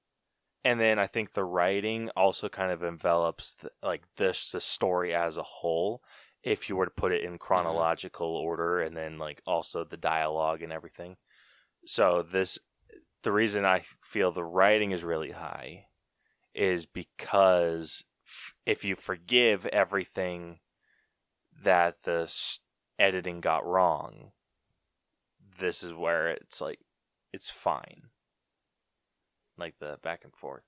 and 0.64 0.80
then 0.80 0.98
I 0.98 1.06
think 1.06 1.32
the 1.32 1.44
writing 1.44 2.10
also 2.16 2.48
kind 2.48 2.70
of 2.72 2.82
envelops 2.82 3.54
the, 3.54 3.70
like 3.82 4.02
this 4.16 4.50
the 4.50 4.60
story 4.60 5.14
as 5.14 5.36
a 5.36 5.42
whole. 5.42 6.02
If 6.42 6.68
you 6.68 6.76
were 6.76 6.84
to 6.84 6.90
put 6.90 7.12
it 7.12 7.22
in 7.22 7.30
mm-hmm. 7.30 7.36
chronological 7.36 8.28
order, 8.28 8.80
and 8.80 8.96
then 8.96 9.18
like 9.18 9.40
also 9.46 9.84
the 9.84 9.96
dialogue 9.96 10.62
and 10.62 10.72
everything, 10.72 11.16
So 11.86 12.22
this 12.22 12.58
the 13.22 13.32
reason 13.32 13.64
I 13.64 13.82
feel 14.02 14.30
the 14.30 14.44
writing 14.44 14.92
is 14.92 15.04
really 15.04 15.32
high 15.32 15.86
is 16.54 16.86
because 16.86 18.04
if 18.66 18.84
you 18.84 18.94
forgive 18.96 19.66
everything 19.66 20.58
that 21.62 22.02
the 22.04 22.32
editing 22.98 23.40
got 23.40 23.66
wrong, 23.66 24.32
this 25.58 25.82
is 25.82 25.92
where 25.92 26.28
it's 26.28 26.60
like 26.60 26.80
it's 27.32 27.50
fine. 27.50 28.04
Like 29.56 29.74
the 29.80 29.98
back 30.02 30.20
and 30.24 30.34
forth. 30.34 30.66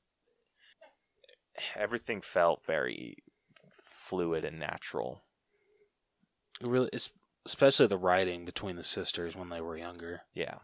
Everything 1.76 2.20
felt 2.20 2.64
very 2.64 3.16
fluid 3.72 4.44
and 4.44 4.58
natural. 4.58 5.22
It 6.60 6.66
really, 6.66 6.90
especially 7.46 7.86
the 7.86 7.98
writing 7.98 8.44
between 8.44 8.76
the 8.76 8.82
sisters 8.82 9.36
when 9.36 9.48
they 9.48 9.60
were 9.60 9.76
younger. 9.76 10.22
Yeah. 10.34 10.56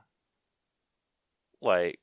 Like, 1.61 2.01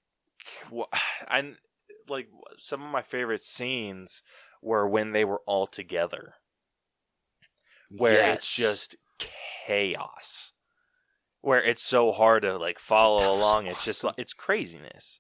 I 1.27 1.53
like 2.09 2.27
some 2.57 2.83
of 2.83 2.91
my 2.91 3.01
favorite 3.01 3.43
scenes 3.43 4.21
were 4.63 4.87
when 4.87 5.11
they 5.11 5.25
were 5.25 5.41
all 5.45 5.67
together, 5.67 6.35
where 7.91 8.31
it's 8.31 8.55
just 8.55 8.95
chaos, 9.67 10.53
where 11.41 11.63
it's 11.63 11.83
so 11.83 12.11
hard 12.11 12.43
to 12.43 12.57
like 12.57 12.79
follow 12.79 13.33
along. 13.33 13.67
It's 13.67 13.85
just 13.85 14.03
like 14.03 14.15
it's 14.17 14.33
craziness, 14.33 15.19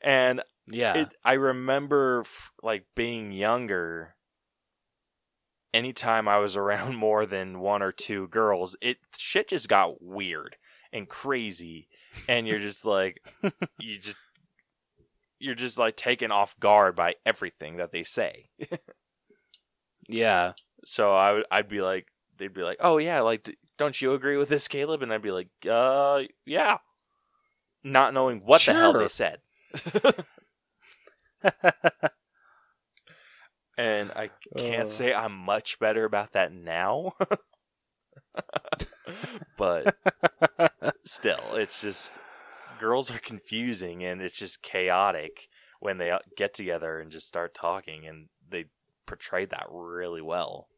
and 0.00 0.42
yeah, 0.66 0.94
it, 0.98 1.14
I 1.24 1.34
remember 1.34 2.20
f- 2.20 2.50
like 2.62 2.86
being 2.94 3.32
younger. 3.32 4.14
Anytime 5.74 6.28
I 6.28 6.38
was 6.38 6.56
around 6.56 6.96
more 6.96 7.26
than 7.26 7.60
one 7.60 7.82
or 7.82 7.92
two 7.92 8.28
girls, 8.28 8.76
it 8.80 8.98
shit 9.16 9.48
just 9.48 9.68
got 9.68 10.02
weird 10.02 10.56
and 10.92 11.08
crazy, 11.08 11.88
and 12.28 12.46
you're 12.48 12.58
just 12.58 12.84
like, 12.84 13.20
you 13.78 13.98
just, 13.98 14.16
you're 15.38 15.54
just 15.54 15.78
like 15.78 15.96
taken 15.96 16.30
off 16.30 16.58
guard 16.60 16.96
by 16.96 17.14
everything 17.26 17.76
that 17.76 17.92
they 17.92 18.04
say. 18.04 18.48
yeah. 20.08 20.52
So 20.84 21.12
I 21.12 21.32
would, 21.32 21.44
I'd 21.50 21.68
be 21.68 21.80
like, 21.82 22.06
they'd 22.38 22.54
be 22.54 22.62
like, 22.62 22.76
oh 22.80 22.98
yeah, 22.98 23.20
like, 23.20 23.56
don't 23.78 24.00
you 24.00 24.12
agree 24.14 24.36
with 24.36 24.48
this, 24.48 24.68
Caleb? 24.68 25.02
And 25.02 25.12
I'd 25.12 25.20
be 25.22 25.32
like, 25.32 25.48
uh, 25.68 26.22
yeah, 26.46 26.78
not 27.82 28.14
knowing 28.14 28.40
what 28.44 28.62
the 28.62 28.74
hell 28.74 28.92
they 28.92 29.08
said. 29.08 29.40
and 33.76 34.10
I 34.12 34.30
can't 34.56 34.84
Uh. 34.84 34.86
say 34.86 35.12
I'm 35.12 35.34
much 35.36 35.78
better 35.78 36.04
about 36.04 36.32
that 36.32 36.52
now. 36.52 37.14
but 39.58 39.96
still, 41.04 41.54
it's 41.54 41.80
just 41.80 42.18
girls 42.78 43.10
are 43.10 43.18
confusing 43.18 44.04
and 44.04 44.20
it's 44.20 44.38
just 44.38 44.62
chaotic 44.62 45.48
when 45.80 45.98
they 45.98 46.10
uh, 46.10 46.18
get 46.36 46.54
together 46.54 46.98
and 47.00 47.10
just 47.12 47.26
start 47.28 47.54
talking 47.54 48.06
and 48.06 48.28
they 48.48 48.66
portrayed 49.06 49.50
that 49.50 49.66
really 49.70 50.22
well. 50.22 50.68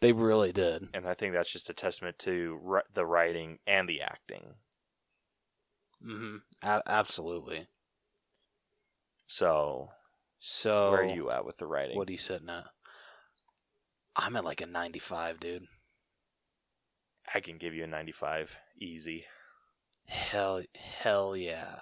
They 0.00 0.12
really 0.12 0.52
did. 0.52 0.88
And 0.94 1.06
I 1.06 1.14
think 1.14 1.34
that's 1.34 1.52
just 1.52 1.68
a 1.68 1.74
testament 1.74 2.18
to 2.20 2.80
the 2.94 3.04
writing 3.04 3.58
and 3.66 3.88
the 3.88 4.00
acting. 4.00 4.54
hmm 6.02 6.36
A- 6.62 6.82
absolutely. 6.86 7.66
So, 9.26 9.90
So 10.38 10.90
where 10.90 11.00
are 11.02 11.14
you 11.14 11.30
at 11.30 11.44
with 11.44 11.58
the 11.58 11.66
writing? 11.66 11.96
What 11.96 12.08
are 12.08 12.12
you 12.12 12.18
sitting 12.18 12.48
at? 12.48 12.64
I'm 14.16 14.36
at 14.36 14.44
like 14.44 14.60
a 14.60 14.66
95, 14.66 15.38
dude. 15.38 15.66
I 17.32 17.40
can 17.40 17.58
give 17.58 17.74
you 17.74 17.84
a 17.84 17.86
95 17.86 18.58
easy. 18.80 19.26
Hell, 20.10 20.62
hell 20.74 21.36
yeah. 21.36 21.80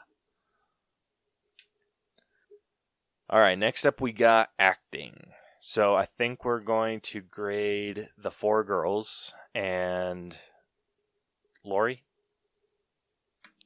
All 3.31 3.41
right, 3.41 3.59
next 3.59 3.87
up 3.87 4.03
we 4.03 4.13
got 4.13 4.51
acting. 4.59 5.29
So 5.61 5.95
I 5.95 6.05
think 6.05 6.45
we're 6.45 6.61
going 6.61 7.01
to 7.01 7.23
grade 7.23 8.11
the 8.19 8.31
four 8.31 8.65
girls 8.65 9.33
and 9.55 10.37
Laurie. 11.65 12.05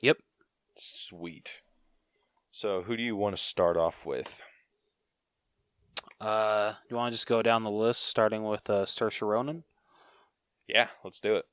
Yep. 0.01 0.19
Sweet. 0.77 1.63
So 2.53 2.83
who 2.83 2.97
do 2.97 3.03
you 3.03 3.17
want 3.17 3.37
to 3.37 3.43
start 3.43 3.77
off 3.77 4.07
with? 4.07 4.43
Uh, 6.21 6.75
you 6.89 6.95
want 6.95 7.11
to 7.11 7.17
just 7.17 7.27
go 7.27 7.43
down 7.43 7.65
the 7.65 7.71
list, 7.71 8.03
starting 8.05 8.45
with 8.45 8.71
uh, 8.71 8.85
Saoirse 8.85 9.27
Ronan? 9.27 9.65
Yeah, 10.69 10.89
let's 11.03 11.21
do 11.21 11.35
it. 11.35 11.47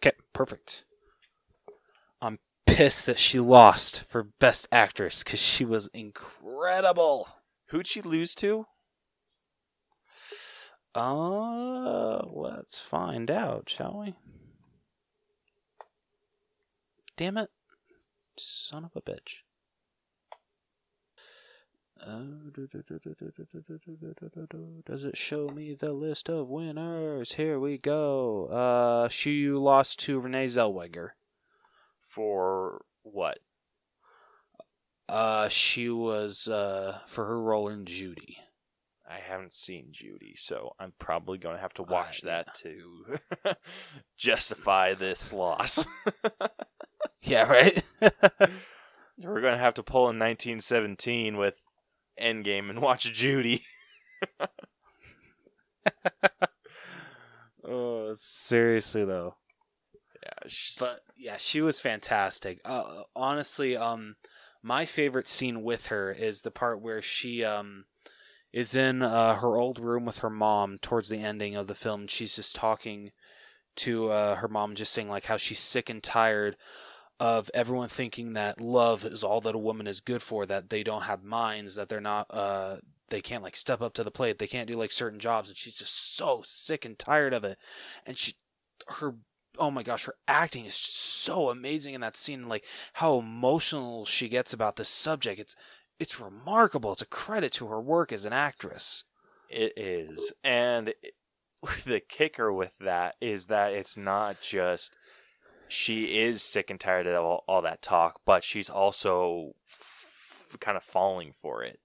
Okay, 0.00 0.16
perfect. 0.32 0.84
Pissed 2.68 3.06
that 3.06 3.18
she 3.18 3.40
lost 3.40 4.04
for 4.08 4.22
Best 4.22 4.68
Actress 4.70 5.24
because 5.24 5.40
she 5.40 5.64
was 5.64 5.88
incredible. 5.88 7.28
Who'd 7.70 7.86
she 7.86 8.00
lose 8.00 8.34
to? 8.36 8.66
Uh, 10.94 12.24
let's 12.26 12.78
find 12.78 13.30
out, 13.30 13.68
shall 13.68 14.00
we? 14.00 14.14
Damn 17.16 17.36
it. 17.38 17.50
Son 18.36 18.84
of 18.84 18.92
a 18.94 19.02
bitch. 19.02 19.40
Does 24.86 25.04
it 25.04 25.16
show 25.16 25.48
me 25.48 25.74
the 25.74 25.92
list 25.92 26.28
of 26.28 26.48
winners? 26.48 27.32
Here 27.32 27.58
we 27.58 27.78
go. 27.78 28.46
Uh, 28.46 29.08
she 29.08 29.48
lost 29.48 29.98
to 30.00 30.20
Renee 30.20 30.46
Zellweger. 30.46 31.10
For 32.18 32.82
what? 33.04 33.38
Uh, 35.08 35.48
she 35.48 35.88
was 35.88 36.48
uh 36.48 36.98
for 37.06 37.24
her 37.26 37.40
role 37.40 37.68
in 37.68 37.86
Judy. 37.86 38.38
I 39.08 39.20
haven't 39.20 39.52
seen 39.52 39.90
Judy, 39.92 40.34
so 40.36 40.72
I'm 40.80 40.92
probably 40.98 41.38
going 41.38 41.54
to 41.54 41.62
have 41.62 41.72
to 41.74 41.82
watch 41.82 42.22
that 42.22 42.54
to 42.56 43.18
justify 44.18 44.94
this 44.94 45.32
loss. 45.32 45.86
Yeah, 47.22 47.42
right. 47.44 47.82
We're 49.18 49.40
going 49.40 49.54
to 49.54 49.58
have 49.58 49.74
to 49.74 49.82
pull 49.82 50.02
in 50.02 50.18
1917 50.18 51.36
with 51.36 51.62
Endgame 52.20 52.70
and 52.70 52.80
watch 52.80 53.12
Judy. 53.12 53.64
oh, 57.66 58.12
seriously 58.14 59.04
though. 59.04 59.36
Yeah, 60.44 60.50
But 60.78 61.00
yeah, 61.16 61.36
she 61.38 61.60
was 61.60 61.80
fantastic. 61.80 62.60
Uh, 62.64 63.02
honestly, 63.14 63.76
um, 63.76 64.16
my 64.62 64.84
favorite 64.84 65.28
scene 65.28 65.62
with 65.62 65.86
her 65.86 66.12
is 66.12 66.42
the 66.42 66.50
part 66.50 66.80
where 66.80 67.02
she 67.02 67.44
um 67.44 67.84
is 68.52 68.74
in 68.74 69.02
uh, 69.02 69.36
her 69.36 69.56
old 69.56 69.78
room 69.78 70.04
with 70.04 70.18
her 70.18 70.30
mom 70.30 70.78
towards 70.78 71.08
the 71.08 71.18
ending 71.18 71.54
of 71.54 71.66
the 71.66 71.74
film. 71.74 72.06
She's 72.06 72.36
just 72.36 72.56
talking 72.56 73.12
to 73.76 74.10
uh, 74.10 74.36
her 74.36 74.48
mom, 74.48 74.74
just 74.74 74.92
saying 74.92 75.08
like 75.08 75.26
how 75.26 75.36
she's 75.36 75.58
sick 75.58 75.90
and 75.90 76.02
tired 76.02 76.56
of 77.20 77.50
everyone 77.52 77.88
thinking 77.88 78.32
that 78.32 78.60
love 78.60 79.04
is 79.04 79.22
all 79.22 79.40
that 79.42 79.54
a 79.54 79.58
woman 79.58 79.86
is 79.86 80.00
good 80.00 80.22
for. 80.22 80.46
That 80.46 80.70
they 80.70 80.82
don't 80.82 81.02
have 81.02 81.22
minds. 81.22 81.74
That 81.74 81.88
they're 81.88 82.00
not. 82.00 82.26
Uh, 82.30 82.76
they 83.10 83.20
can't 83.20 83.42
like 83.42 83.56
step 83.56 83.80
up 83.80 83.94
to 83.94 84.04
the 84.04 84.10
plate. 84.10 84.38
They 84.38 84.46
can't 84.46 84.68
do 84.68 84.76
like 84.76 84.92
certain 84.92 85.18
jobs, 85.20 85.48
and 85.48 85.56
she's 85.56 85.76
just 85.76 86.16
so 86.16 86.42
sick 86.44 86.84
and 86.84 86.98
tired 86.98 87.32
of 87.34 87.44
it. 87.44 87.58
And 88.06 88.16
she, 88.16 88.34
her 88.88 89.16
oh 89.58 89.70
my 89.70 89.82
gosh, 89.82 90.04
her 90.04 90.14
acting 90.26 90.64
is 90.64 90.74
so 90.74 91.50
amazing 91.50 91.94
in 91.94 92.00
that 92.00 92.16
scene. 92.16 92.48
Like 92.48 92.64
how 92.94 93.18
emotional 93.18 94.04
she 94.04 94.28
gets 94.28 94.52
about 94.52 94.76
this 94.76 94.88
subject. 94.88 95.40
It's 95.40 95.56
it's 95.98 96.20
remarkable. 96.20 96.92
It's 96.92 97.02
a 97.02 97.06
credit 97.06 97.52
to 97.54 97.66
her 97.66 97.80
work 97.80 98.12
as 98.12 98.24
an 98.24 98.32
actress. 98.32 99.04
it 99.50 99.72
is. 99.76 100.32
And 100.44 100.88
it- 101.02 101.14
the 101.84 101.98
kicker 101.98 102.52
with 102.52 102.78
that 102.78 103.16
is 103.20 103.46
that 103.46 103.72
it's 103.72 103.96
not 103.96 104.40
just 104.40 104.94
she 105.66 106.04
is 106.16 106.40
sick 106.40 106.70
and 106.70 106.78
tired 106.78 107.06
of 107.08 107.24
all, 107.24 107.42
all 107.48 107.62
that 107.62 107.82
talk, 107.82 108.20
but 108.24 108.44
she's 108.44 108.70
also 108.70 109.54
f- 109.68 110.56
kind 110.60 110.76
of 110.76 110.84
falling 110.84 111.32
for 111.36 111.64
it. 111.64 111.80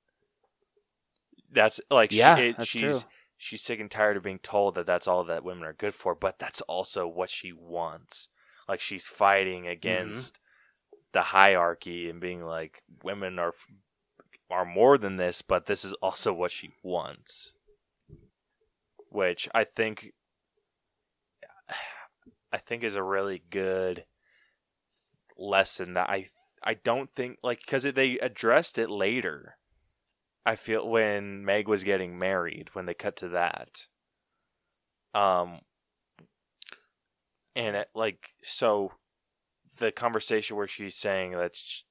That's 1.52 1.82
like 1.90 2.12
she- 2.12 2.18
Yeah, 2.20 2.38
it, 2.38 2.58
that's 2.58 2.70
she's 2.70 2.82
true. 3.02 3.10
She's 3.44 3.62
sick 3.62 3.80
and 3.82 3.92
tired 3.92 4.16
of 4.16 4.24
being 4.24 4.40
told 4.40 4.74
that 4.76 4.86
that's 4.86 5.08
all 5.08 5.26
that 5.26 5.44
women 5.44 5.66
are 5.66 5.74
good 5.74 5.94
for, 5.94 6.16
but 6.16 6.40
that's 6.40 6.62
also 6.62 7.06
what 7.06 7.30
she 7.30 7.52
wants. 7.52 8.30
Like 8.70 8.80
she's 8.80 9.08
fighting 9.08 9.64
mm-hmm. 9.64 9.72
against 9.72 10.40
the 11.12 11.22
hierarchy 11.22 12.10
and 12.10 12.22
being 12.22 12.46
like 12.46 12.84
women 13.04 13.38
are 13.38 13.52
are 14.50 14.66
more 14.66 14.98
than 14.98 15.18
this, 15.18 15.42
but 15.42 15.66
this 15.66 15.84
is 15.84 15.94
also 15.94 16.32
what 16.32 16.52
she 16.52 16.72
wants. 16.84 17.54
Which 19.10 19.50
I 19.54 19.66
think 19.66 20.14
I 22.54 22.58
think 22.58 22.84
is 22.84 22.96
a 22.96 23.04
really 23.04 23.44
good 23.50 24.06
lesson 25.38 25.96
that 25.96 26.10
I 26.10 26.28
I 26.64 26.76
don't 26.76 27.10
think 27.10 27.40
like 27.44 27.60
because 27.60 27.84
they 27.84 28.18
addressed 28.20 28.78
it 28.78 28.90
later. 28.90 29.58
I 30.46 30.56
feel 30.56 30.88
when 30.88 31.46
Meg 31.46 31.68
was 31.68 31.84
getting 31.84 32.20
married 32.20 32.70
when 32.74 32.86
they 32.86 32.94
cut 32.94 33.16
to 33.18 33.30
that. 33.30 33.88
Um 35.14 35.62
and 37.56 37.76
it, 37.76 37.90
like 37.94 38.30
so 38.44 38.94
the 39.78 39.92
conversation 39.92 40.58
where 40.58 40.68
she's 40.68 40.96
saying 40.96 41.32
that 41.32 41.56
sh 41.56 41.82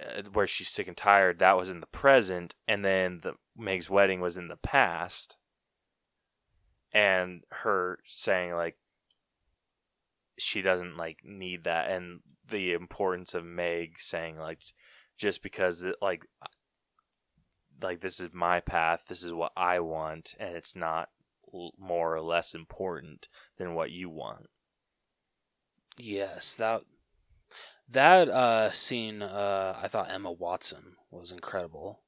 uh, 0.00 0.22
where 0.32 0.46
she's 0.46 0.70
sick 0.70 0.88
and 0.88 0.96
tired 0.96 1.38
that 1.38 1.56
was 1.56 1.68
in 1.68 1.80
the 1.80 1.86
present 1.86 2.54
and 2.66 2.84
then 2.84 3.20
the 3.22 3.34
Meg's 3.56 3.90
wedding 3.90 4.20
was 4.20 4.38
in 4.38 4.48
the 4.48 4.56
past 4.56 5.36
and 6.92 7.42
her 7.50 7.98
saying 8.06 8.54
like 8.54 8.76
she 10.38 10.62
doesn't 10.62 10.96
like 10.96 11.18
need 11.22 11.64
that 11.64 11.90
and 11.90 12.20
the 12.48 12.72
importance 12.72 13.34
of 13.34 13.44
Meg 13.44 13.98
saying 13.98 14.38
like 14.38 14.60
just 15.18 15.42
because 15.42 15.84
it, 15.84 15.96
like 16.00 16.24
like 17.84 18.00
this 18.00 18.18
is 18.18 18.30
my 18.32 18.60
path 18.60 19.04
this 19.08 19.22
is 19.22 19.32
what 19.32 19.52
I 19.56 19.78
want 19.80 20.34
and 20.40 20.56
it's 20.56 20.74
not 20.74 21.10
l- 21.52 21.74
more 21.78 22.14
or 22.14 22.20
less 22.20 22.54
important 22.54 23.28
than 23.58 23.74
what 23.74 23.90
you 23.90 24.08
want 24.10 24.48
Yes, 25.96 26.54
that 26.56 26.82
that 27.88 28.28
uh, 28.28 28.72
scene. 28.72 29.22
Uh, 29.22 29.78
I 29.80 29.88
thought 29.88 30.10
Emma 30.10 30.32
Watson 30.32 30.96
was 31.10 31.30
incredible 31.30 32.00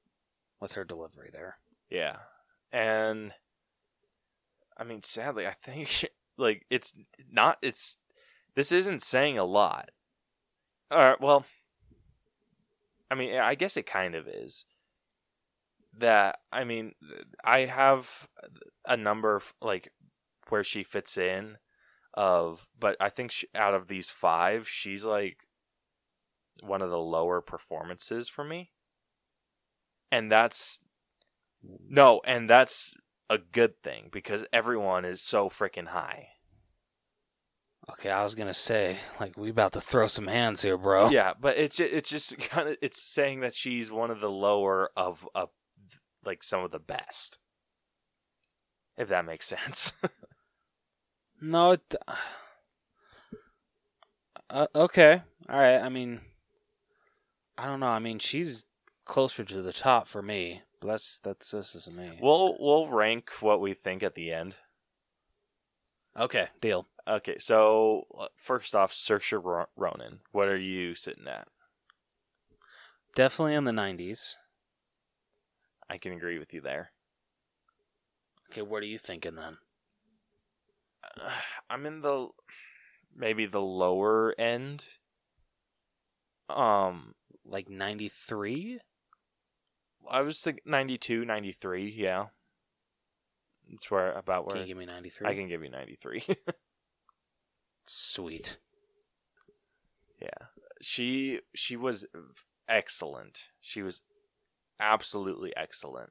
with 0.61 0.73
her 0.73 0.85
delivery 0.85 1.31
there. 1.33 1.59
Yeah. 1.91 2.17
And 2.73 3.33
I 4.77 4.85
mean 4.85 5.03
sadly 5.03 5.47
I 5.47 5.53
think 5.53 6.07
like 6.37 6.67
it's 6.71 6.93
not 7.31 7.59
it's 7.63 7.99
this 8.55 8.73
isn't 8.73 9.03
saying 9.03 9.39
a 9.39 9.45
lot. 9.45 9.91
All 10.91 10.99
right, 10.99 11.21
well 11.21 11.45
I 13.11 13.15
mean 13.15 13.37
I 13.37 13.55
guess 13.55 13.77
it 13.77 13.87
kind 13.87 14.15
of 14.15 14.27
is. 14.27 14.65
That 15.99 16.39
I 16.53 16.65
mean 16.65 16.93
I 17.45 17.61
have 17.61 18.29
a 18.87 18.97
number 18.97 19.35
of 19.37 19.55
like 19.63 19.93
where 20.49 20.65
she 20.65 20.83
fits 20.83 21.17
in 21.17 21.57
of 22.15 22.69
but 22.79 22.97
I 23.01 23.09
think 23.09 23.31
she, 23.31 23.47
out 23.55 23.75
of 23.75 23.89
these 23.89 24.11
5 24.11 24.69
she's 24.69 25.05
like 25.05 25.47
one 26.63 26.83
of 26.83 26.91
the 26.91 26.99
lower 26.99 27.41
performances 27.41 28.29
for 28.29 28.45
me. 28.45 28.71
And 30.11 30.31
that's 30.31 30.81
no, 31.89 32.21
and 32.25 32.49
that's 32.49 32.95
a 33.29 33.39
good 33.39 33.83
thing 33.83 34.09
because 34.13 34.45
everyone 34.53 35.05
is 35.05 35.21
so 35.21 35.49
freaking 35.49 35.89
high. 35.89 36.29
Okay, 37.91 38.11
I 38.11 38.23
was 38.25 38.35
gonna 38.35 38.55
say 38.55 38.99
like 39.21 39.37
we 39.37 39.51
about 39.51 39.73
to 39.73 39.81
throw 39.81 40.07
some 40.07 40.27
hands 40.27 40.63
here, 40.63 40.77
bro. 40.77 41.09
Yeah, 41.11 41.35
but 41.39 41.57
it's 41.57 41.79
it's 41.81 42.11
just 42.11 42.39
kind 42.51 42.69
of 42.69 42.77
it's 42.81 43.03
saying 43.03 43.41
that 43.41 43.55
she's 43.55 43.91
one 43.91 44.11
of 44.11 44.21
the 44.21 44.31
lower 44.31 44.91
of 44.97 45.29
of 45.35 45.51
like 46.27 46.43
some 46.43 46.63
of 46.65 46.71
the 46.71 46.79
best. 46.79 47.39
If 48.97 49.09
that 49.09 49.25
makes 49.25 49.47
sense. 49.47 49.93
No, 51.39 51.73
it. 51.73 51.95
Uh, 54.49 54.67
okay, 54.75 55.23
all 55.51 55.59
right. 55.59 55.79
I 55.79 55.89
mean, 55.91 56.23
I 57.59 57.67
don't 57.67 57.81
know. 57.81 57.89
I 57.89 57.99
mean, 57.99 58.19
she's 58.19 58.65
closer 59.05 59.45
to 59.45 59.61
the 59.61 59.73
top 59.73 60.07
for 60.07 60.23
me, 60.23 60.63
but 60.81 60.89
that's 60.89 61.19
that's 61.19 61.51
this 61.51 61.75
is 61.75 61.91
me. 61.91 62.19
we'll 62.23 62.57
we'll 62.59 62.89
rank 62.89 63.31
what 63.41 63.61
we 63.61 63.75
think 63.75 64.03
at 64.03 64.15
the 64.15 64.33
end. 64.33 64.57
okay, 66.19 66.49
deal. 66.61 66.89
Okay, 67.07 67.37
so 67.39 68.07
uh, 68.19 68.29
first 68.37 68.75
off, 68.75 68.93
Saoirse 68.93 69.39
Ro- 69.45 69.67
Ronan. 69.77 70.21
What 70.33 70.49
are 70.49 70.57
you 70.59 70.95
sitting 70.95 71.29
at? 71.29 71.49
Definitely 73.15 73.55
in 73.55 73.65
the 73.65 73.73
'90s. 73.73 74.37
I 75.89 75.99
can 75.99 76.13
agree 76.13 76.39
with 76.39 76.53
you 76.53 76.61
there. 76.61 76.93
Okay, 78.51 78.63
what 78.63 78.83
are 78.83 78.87
you 78.87 78.99
thinking 78.99 79.35
then? 79.35 79.59
I'm 81.71 81.87
in 81.87 82.01
the 82.01 82.29
maybe 83.15 83.47
the 83.47 83.61
lower 83.61 84.35
end. 84.39 84.87
Um, 86.49 87.15
Like 87.45 87.69
'93? 87.69 88.81
I 90.09 90.23
was 90.23 90.41
thinking 90.41 90.63
92, 90.65 91.25
93, 91.25 91.91
yeah. 91.91 92.27
That's 93.69 93.91
where 93.91 94.13
about 94.13 94.47
Can 94.49 94.59
where 94.59 94.63
you 94.63 94.69
give 94.69 94.77
me 94.77 94.87
'93? 94.87 95.29
I 95.29 95.35
can 95.35 95.49
give 95.49 95.63
you 95.63 95.71
93. 95.71 96.25
Sweet. 97.87 98.59
yeah. 100.21 100.47
She 100.81 101.41
she 101.55 101.77
was 101.77 102.07
excellent. 102.69 103.51
She 103.61 103.83
was 103.83 104.03
absolutely 104.81 105.53
excellent. 105.57 106.11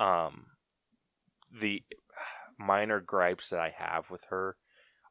Um 0.00 0.46
the 1.50 1.82
minor 2.58 3.00
gripes 3.00 3.50
that 3.50 3.60
I 3.60 3.74
have 3.76 4.10
with 4.10 4.24
her 4.30 4.56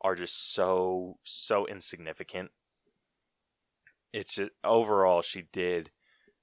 are 0.02 0.16
just 0.16 0.54
so 0.54 1.20
so 1.24 1.68
insignificant. 1.68 2.52
It's 4.14 4.36
just 4.36 4.52
overall 4.64 5.22
she 5.22 5.44
did 5.54 5.92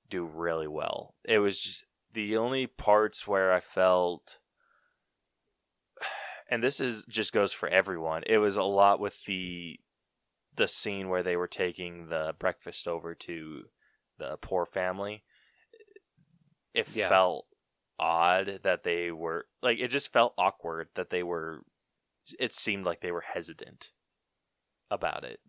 do 0.08 0.24
really 0.24 0.68
well. 0.68 1.14
It 1.24 1.38
was 1.38 1.60
just 1.60 1.84
the 2.12 2.36
only 2.36 2.66
parts 2.66 3.26
where 3.26 3.52
I 3.52 3.60
felt 3.60 4.38
and 6.48 6.62
this 6.62 6.80
is 6.80 7.04
just 7.08 7.32
goes 7.32 7.52
for 7.52 7.68
everyone. 7.68 8.22
It 8.26 8.38
was 8.38 8.56
a 8.56 8.62
lot 8.62 9.00
with 9.00 9.24
the 9.24 9.78
the 10.56 10.68
scene 10.68 11.08
where 11.08 11.22
they 11.22 11.36
were 11.36 11.48
taking 11.48 12.08
the 12.08 12.34
breakfast 12.38 12.88
over 12.88 13.14
to 13.14 13.64
the 14.18 14.36
poor 14.40 14.66
family. 14.66 15.22
It 16.78 16.86
Yeah. 16.88 17.08
felt 17.08 17.46
odd 17.98 18.60
that 18.62 18.84
they 18.84 19.10
were 19.10 19.46
like 19.60 19.78
it 19.80 19.88
just 19.88 20.12
felt 20.12 20.32
awkward 20.38 20.88
that 20.94 21.10
they 21.10 21.22
were 21.22 21.62
it 22.38 22.52
seemed 22.52 22.84
like 22.86 23.00
they 23.00 23.10
were 23.10 23.22
hesitant 23.34 23.88
about 24.90 25.24
it 25.24 25.40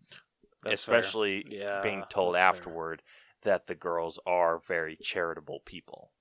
That's 0.64 0.82
especially 0.82 1.44
Yeah, 1.48 1.80
being 1.82 2.02
told 2.10 2.34
that's 2.34 2.40
fair. 2.42 2.48
afterward 2.50 3.02
that 3.42 3.66
the 3.68 3.74
girls 3.76 4.18
are 4.26 4.58
very 4.66 4.96
charitable 5.00 5.60
people 5.64 6.12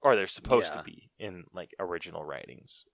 or 0.00 0.16
they're 0.16 0.26
supposed 0.26 0.72
Yeah. 0.72 0.78
to 0.78 0.84
be 0.84 1.10
in 1.18 1.44
like 1.52 1.74
original 1.78 2.24
writings 2.24 2.86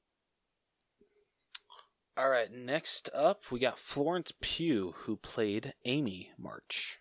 All 2.16 2.30
right, 2.30 2.50
next 2.50 3.08
up 3.14 3.50
we 3.52 3.60
got 3.60 3.78
Florence 3.78 4.32
Pugh, 4.40 4.94
who 5.04 5.16
played 5.16 5.74
Amy 5.84 6.32
March. 6.38 6.98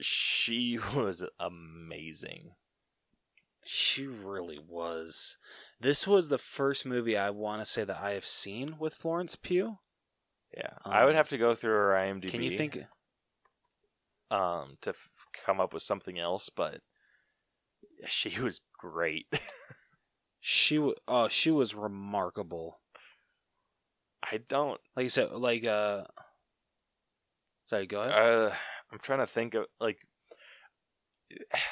she 0.00 0.78
was 0.94 1.22
amazing 1.38 2.52
She 3.70 4.06
really 4.06 4.58
was. 4.58 5.36
This 5.78 6.06
was 6.08 6.28
the 6.30 6.38
first 6.38 6.86
movie 6.86 7.16
I 7.18 7.28
want 7.30 7.60
to 7.60 7.66
say 7.66 7.84
that 7.84 7.98
I 8.00 8.12
have 8.12 8.24
seen 8.26 8.76
with 8.78 8.94
Florence 8.94 9.36
Pugh. 9.36 9.78
yeah 10.56 10.70
i 10.86 11.04
would 11.04 11.10
Um, 11.10 11.16
have 11.16 11.28
to 11.28 11.36
go 11.38 11.54
through 11.54 11.72
her 11.74 11.90
imdb 11.92 12.30
Can 12.30 12.42
you 12.42 12.50
think? 12.56 12.78
um 14.30 14.76
to 14.80 14.90
f- 14.90 15.10
come 15.44 15.60
up 15.60 15.74
with 15.74 15.82
something 15.82 16.18
else 16.18 16.48
but 16.48 16.80
she 18.06 18.40
was 18.40 18.60
great 18.78 19.26
She 20.40 20.76
w- 20.76 20.94
oh 21.06 21.28
she 21.28 21.50
was 21.50 21.74
remarkable. 21.74 22.80
i 24.22 24.38
don't 24.38 24.80
Like 24.96 25.04
you 25.04 25.10
said, 25.10 25.32
like 25.32 25.64
uh. 25.66 26.04
Sorry, 27.66 27.86
go 27.86 28.00
ahead. 28.00 28.12
Uh, 28.14 28.54
I'm 28.90 28.98
trying 28.98 29.18
to 29.18 29.26
think 29.26 29.52
of 29.52 29.66
like, 29.78 29.98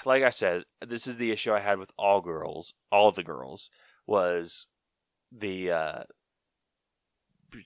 like 0.05 0.23
I 0.23 0.31
said, 0.31 0.65
this 0.87 1.07
is 1.07 1.16
the 1.16 1.31
issue 1.31 1.53
I 1.53 1.61
had 1.61 1.78
with 1.78 1.93
all 1.99 2.20
girls. 2.20 2.74
All 2.91 3.12
the 3.12 3.23
girls 3.23 3.70
was 4.07 4.66
the 5.33 5.70
uh, 5.70 6.03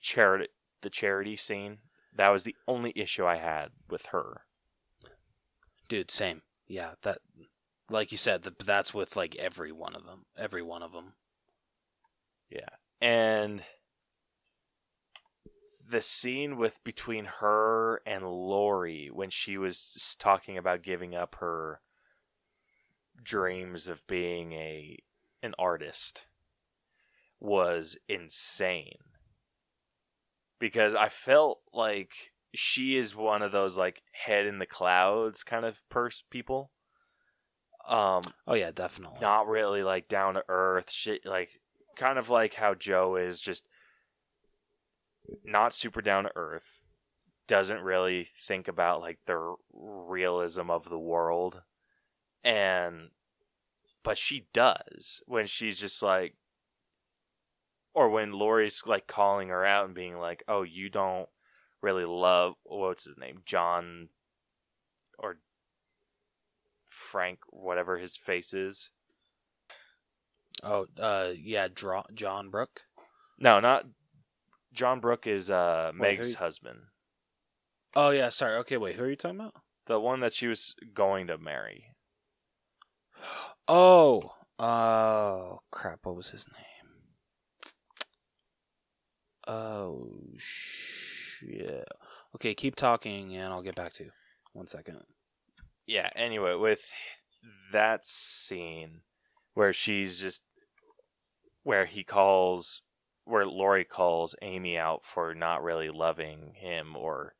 charity, 0.01 0.47
the 0.81 0.89
charity 0.89 1.35
scene. 1.35 1.79
That 2.15 2.29
was 2.29 2.43
the 2.43 2.55
only 2.67 2.93
issue 2.95 3.25
I 3.25 3.37
had 3.37 3.69
with 3.89 4.07
her. 4.07 4.41
Dude, 5.87 6.11
same. 6.11 6.41
Yeah, 6.67 6.91
that. 7.03 7.19
Like 7.89 8.11
you 8.13 8.17
said, 8.17 8.43
that 8.43 8.57
that's 8.59 8.93
with 8.93 9.17
like 9.17 9.35
every 9.35 9.71
one 9.71 9.95
of 9.95 10.05
them. 10.05 10.25
Every 10.37 10.61
one 10.61 10.81
of 10.81 10.93
them. 10.93 11.13
Yeah, 12.49 12.69
and 13.01 13.63
the 15.91 16.01
scene 16.01 16.57
with 16.57 16.81
between 16.83 17.25
her 17.25 18.01
and 18.05 18.25
Laurie 18.25 19.09
when 19.11 19.29
she 19.29 19.57
was 19.57 20.15
talking 20.17 20.57
about 20.57 20.81
giving 20.81 21.13
up 21.13 21.35
her 21.39 21.81
dreams 23.21 23.87
of 23.87 24.07
being 24.07 24.53
a 24.53 24.97
an 25.43 25.53
artist 25.59 26.25
was 27.39 27.97
insane 28.07 28.97
because 30.59 30.95
I 30.95 31.09
felt 31.09 31.59
like 31.73 32.31
she 32.53 32.97
is 32.97 33.15
one 33.15 33.41
of 33.41 33.51
those 33.51 33.77
like 33.77 34.01
head 34.13 34.45
in 34.45 34.59
the 34.59 34.65
clouds 34.65 35.43
kind 35.43 35.65
of 35.65 35.87
purse 35.89 36.23
people 36.29 36.71
um 37.87 38.21
Oh 38.47 38.53
yeah, 38.53 38.71
definitely. 38.71 39.19
not 39.21 39.47
really 39.47 39.83
like 39.83 40.07
down 40.07 40.35
to 40.35 40.43
earth 40.47 40.89
shit 40.91 41.25
like 41.25 41.49
kind 41.97 42.17
of 42.17 42.29
like 42.29 42.53
how 42.53 42.73
jo 42.75 43.15
is 43.17 43.41
just 43.41 43.65
not 45.43 45.73
super 45.73 46.01
down 46.01 46.23
to 46.23 46.31
earth 46.35 46.79
doesn't 47.47 47.81
really 47.81 48.27
think 48.47 48.67
about 48.67 49.01
like 49.01 49.19
the 49.25 49.55
realism 49.73 50.69
of 50.69 50.89
the 50.89 50.99
world 50.99 51.61
and 52.43 53.09
but 54.03 54.17
she 54.17 54.47
does 54.53 55.21
when 55.25 55.45
she's 55.45 55.79
just 55.79 56.01
like 56.01 56.35
or 57.93 58.09
when 58.09 58.31
Laurie's 58.31 58.83
like 58.85 59.05
calling 59.05 59.49
her 59.49 59.65
out 59.65 59.85
and 59.85 59.93
being 59.93 60.17
like, 60.17 60.43
"Oh, 60.47 60.61
you 60.63 60.89
don't 60.89 61.27
really 61.81 62.05
love 62.05 62.55
what's 62.63 63.05
his 63.05 63.17
name, 63.17 63.41
John 63.45 64.09
or 65.19 65.39
Frank, 66.85 67.39
whatever 67.49 67.97
his 67.97 68.15
face 68.15 68.53
is. 68.53 68.89
Oh, 70.63 70.87
uh, 70.99 71.31
yeah, 71.35 71.67
John 72.13 72.49
Brooke. 72.49 72.81
No, 73.39 73.59
not 73.59 73.85
John 74.73 74.99
Brooke 74.99 75.27
is 75.27 75.49
uh 75.49 75.91
Wait, 75.93 76.01
Meg's 76.17 76.33
who- 76.35 76.39
husband, 76.43 76.79
Oh 77.95 78.09
yeah, 78.11 78.29
sorry. 78.29 78.55
Okay, 78.57 78.77
wait, 78.77 78.95
who 78.95 79.03
are 79.03 79.09
you 79.09 79.15
talking 79.15 79.39
about? 79.39 79.53
the 79.87 79.99
one 79.99 80.19
that 80.21 80.33
she 80.33 80.47
was 80.47 80.75
going 80.93 81.27
to 81.27 81.37
marry. 81.37 81.87
Oh, 83.67 84.33
oh 84.59 85.59
crap! 85.71 85.99
What 86.03 86.15
was 86.15 86.29
his 86.29 86.45
name? 86.47 86.91
Oh 89.47 90.11
shit. 90.37 91.87
Okay, 92.35 92.53
keep 92.53 92.75
talking, 92.75 93.35
and 93.35 93.51
I'll 93.51 93.61
get 93.63 93.75
back 93.75 93.93
to 93.93 94.05
you. 94.05 94.11
One 94.53 94.67
second. 94.67 94.97
yeah 95.87 96.09
anyway 96.15 96.55
with 96.55 96.85
that 97.71 98.05
scene 98.05 99.01
where 99.53 99.73
she's 99.73 100.19
just 100.21 100.43
where 101.63 101.85
he 101.85 102.03
calls 102.03 102.83
where 103.23 103.45
Laurie 103.45 103.85
calls 103.85 104.35
Amy 104.41 104.77
out 104.77 105.03
for 105.03 105.33
not 105.33 105.63
really 105.63 105.89
loving 105.89 106.53
him 106.55 106.95
or 106.95 107.35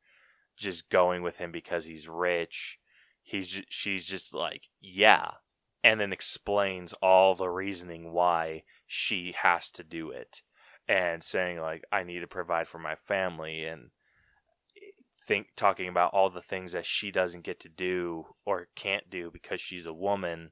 just 0.56 0.90
going 0.90 1.22
with 1.22 1.36
him 1.36 1.50
because 1.50 1.86
he's 1.86 2.08
rich 2.08 2.78
he's 3.22 3.62
she's 3.68 4.06
just 4.06 4.34
like 4.34 4.68
yeah 4.80 5.32
and 5.84 6.00
then 6.00 6.12
explains 6.12 6.92
all 6.94 7.34
the 7.34 7.48
reasoning 7.48 8.12
why 8.12 8.62
she 8.86 9.34
has 9.36 9.70
to 9.70 9.82
do 9.82 10.10
it 10.10 10.42
and 10.88 11.22
saying 11.22 11.60
like 11.60 11.82
I 11.92 12.02
need 12.02 12.20
to 12.20 12.26
provide 12.26 12.68
for 12.68 12.78
my 12.78 12.94
family 12.94 13.64
and 13.64 13.90
eh, 14.76 14.90
think 15.26 15.48
talking 15.56 15.88
about 15.88 16.12
all 16.12 16.30
the 16.30 16.40
things 16.40 16.72
that 16.72 16.86
she 16.86 17.10
doesn't 17.10 17.44
get 17.44 17.60
to 17.60 17.68
do 17.68 18.26
or 18.44 18.68
can't 18.74 19.08
do 19.08 19.30
because 19.32 19.60
she's 19.60 19.86
a 19.86 19.94
woman 19.94 20.50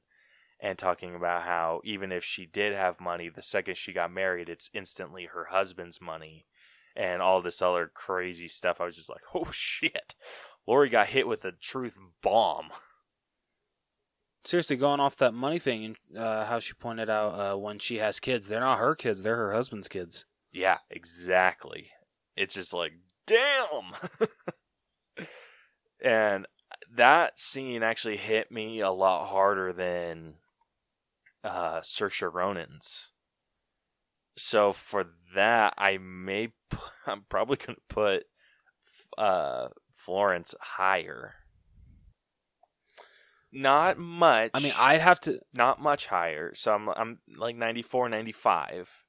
and 0.63 0.79
talking 0.79 1.15
about 1.15 1.43
how 1.43 1.81
even 1.85 2.13
if 2.13 2.23
she 2.25 2.47
did 2.47 2.75
have 2.75 3.01
money 3.01 3.29
the 3.29 3.43
second 3.43 3.77
she 3.77 3.93
got 3.93 4.13
married 4.13 4.49
it's 4.49 4.71
instantly 4.75 5.27
her 5.27 5.47
husband's 5.51 6.01
money. 6.01 6.47
And 6.97 7.23
all 7.23 7.41
this 7.41 7.63
other 7.63 7.91
crazy 7.93 8.49
stuff 8.49 8.81
i 8.81 8.85
was 8.85 8.97
just 8.97 9.09
like 9.09 9.23
oh 9.35 9.51
shit. 9.51 10.15
Laurie 10.67 10.89
got 10.89 11.09
hit 11.09 11.27
with 11.27 11.45
a 11.45 11.53
truth 11.53 11.99
bomb. 12.23 12.69
Seriously, 14.45 14.77
going 14.77 15.01
off 15.01 15.17
that 15.17 15.35
money 15.35 15.59
thing 15.59 15.85
and 15.85 16.19
uh, 16.19 16.47
how 16.47 16.59
she 16.59 16.73
pointed 16.73 17.11
out 17.11 17.29
uh, 17.29 17.59
when 17.59 17.79
she 17.79 17.99
has 17.99 18.21
kids, 18.21 18.49
they're 18.49 18.61
not 18.61 18.79
her 18.79 18.95
kids; 18.95 19.23
they're 19.23 19.37
her 19.37 19.53
husband's 19.53 19.89
kids. 19.89 20.25
yeah 20.51 20.79
exactly. 20.91 21.91
It's 22.37 22.55
just 22.55 22.73
like 22.73 22.93
damn! 23.27 23.93
And 26.03 26.47
that 26.91 27.39
scene 27.39 27.83
actually 27.83 28.17
hit 28.17 28.51
me 28.51 28.81
a 28.81 28.91
lot 28.91 29.29
harder 29.29 29.73
than 29.73 30.35
uh 31.45 31.81
Saoirse 31.81 32.33
Ronan's. 32.33 33.11
So 34.37 34.73
for 34.73 35.07
that, 35.35 35.75
I 35.77 35.99
may 35.99 36.49
p- 36.49 36.79
I'm 37.07 37.25
probably 37.29 37.57
gonna 37.57 37.79
put 37.89 38.25
uh 39.19 39.69
Florence 39.95 40.55
higher. 40.61 41.35
Not 43.53 43.99
much. 43.99 44.53
I 44.55 44.61
mean, 44.61 44.73
I'd 44.79 45.01
have 45.01 45.21
to. 45.23 45.41
not 45.53 45.81
much 45.81 46.07
higher. 46.07 46.55
So 46.55 46.73
I'm 46.73 46.89
I'm 46.89 47.19
like 47.37 47.57
94, 47.57 48.09
95. 48.09 49.05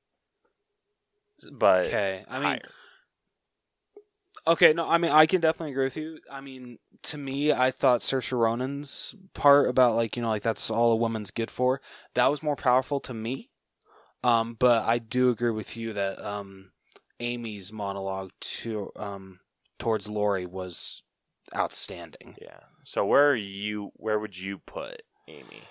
But 1.52 1.86
Okay, 1.88 2.24
I 2.28 2.40
mean, 2.40 2.48
higher. 2.48 2.70
Okay, 4.48 4.74
no, 4.74 4.90
I 4.90 4.98
mean 4.98 5.12
I 5.12 5.26
can 5.26 5.42
definitely 5.42 5.72
agree 5.72 5.86
with 5.86 5.98
you. 5.98 6.20
I 6.32 6.42
mean, 6.42 6.80
to 7.04 7.18
me, 7.18 7.52
I 7.52 7.72
thought 7.72 8.02
Saoirse 8.02 8.38
Ronan's 8.38 9.16
part 9.34 9.70
about 9.70 9.96
like 9.96 10.16
you 10.16 10.22
know 10.22 10.30
like 10.30 10.44
that's 10.44 10.70
all 10.70 10.92
a 10.92 10.96
woman's 10.96 11.32
good 11.32 11.52
for 11.52 11.82
that 12.16 12.28
was 12.28 12.44
more 12.44 12.56
powerful 12.56 13.00
to 13.02 13.14
me. 13.14 13.50
Um, 14.24 14.56
but 14.60 14.86
I 14.86 15.00
do 15.00 15.30
agree 15.30 15.52
with 15.52 15.76
you 15.76 15.94
that 15.94 16.24
um, 16.24 16.72
Amy's 17.20 17.72
monologue 17.72 18.32
to 18.40 18.92
um 18.96 19.40
towards 19.80 20.08
Laurie 20.08 20.46
was 20.46 21.04
outstanding. 21.56 22.36
Yeah. 22.42 22.60
So 22.84 23.06
where 23.06 23.30
are 23.30 23.36
you? 23.36 23.92
Where 23.96 24.20
would 24.20 24.38
you 24.38 24.60
put 24.60 25.04
Amy? 25.28 25.62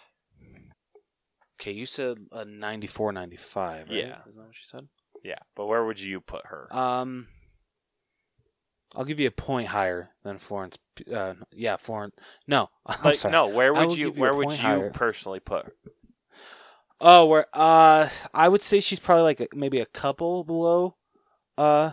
Okay, 1.60 1.72
you 1.72 1.84
said 1.84 2.16
a 2.32 2.46
94, 2.46 3.12
95, 3.12 3.88
right? 3.88 3.94
Yeah. 3.94 4.16
is 4.26 4.36
that 4.36 4.46
what 4.46 4.48
you 4.48 4.62
said? 4.62 4.88
Yeah, 5.22 5.40
but 5.54 5.66
where 5.66 5.84
would 5.84 6.00
you 6.00 6.20
put 6.22 6.46
her? 6.46 6.74
Um, 6.74 7.28
I'll 8.96 9.04
give 9.04 9.20
you 9.20 9.28
a 9.28 9.32
point 9.32 9.68
higher 9.68 10.10
than 10.24 10.38
Florence. 10.38 10.78
Uh, 11.12 11.34
yeah, 11.52 11.76
Florence. 11.76 12.14
No, 12.46 12.70
I'm 12.86 12.98
like 13.04 13.16
sorry. 13.16 13.32
no, 13.32 13.46
where 13.46 13.72
would 13.72 13.96
you? 13.96 14.12
you 14.12 14.20
where 14.20 14.34
would 14.34 14.52
you 14.52 14.58
higher. 14.58 14.90
personally 14.90 15.40
put 15.40 15.66
her? 15.66 15.72
Oh, 17.00 17.26
where 17.26 17.46
uh, 17.54 18.08
I 18.34 18.48
would 18.48 18.62
say 18.62 18.80
she's 18.80 18.98
probably 18.98 19.22
like 19.22 19.40
a, 19.40 19.48
maybe 19.54 19.80
a 19.80 19.86
couple 19.86 20.44
below, 20.44 20.96
uh, 21.56 21.92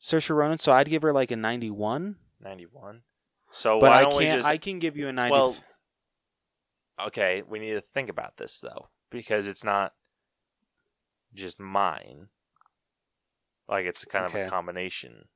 Saoirse 0.00 0.34
Ronan. 0.34 0.58
So 0.58 0.72
I'd 0.72 0.88
give 0.88 1.02
her 1.02 1.12
like 1.12 1.30
a 1.30 1.36
ninety-one. 1.36 2.16
Ninety-one. 2.40 3.02
So 3.50 3.80
but 3.80 3.90
why 3.90 4.04
I 4.04 4.04
can't. 4.04 4.38
just? 4.38 4.48
I 4.48 4.56
can 4.56 4.78
give 4.78 4.96
you 4.96 5.08
a 5.08 5.12
ninety. 5.12 5.32
well, 5.32 5.56
okay, 7.06 7.42
we 7.46 7.58
need 7.58 7.72
to 7.72 7.82
think 7.92 8.08
about 8.08 8.36
this 8.38 8.60
though 8.60 8.88
because 9.10 9.46
it's 9.46 9.64
not 9.64 9.92
just 11.34 11.60
mine. 11.60 12.28
Like 13.68 13.86
it's 13.86 14.04
kind 14.04 14.24
of 14.24 14.34
a 14.34 14.48
combination. 14.48 15.26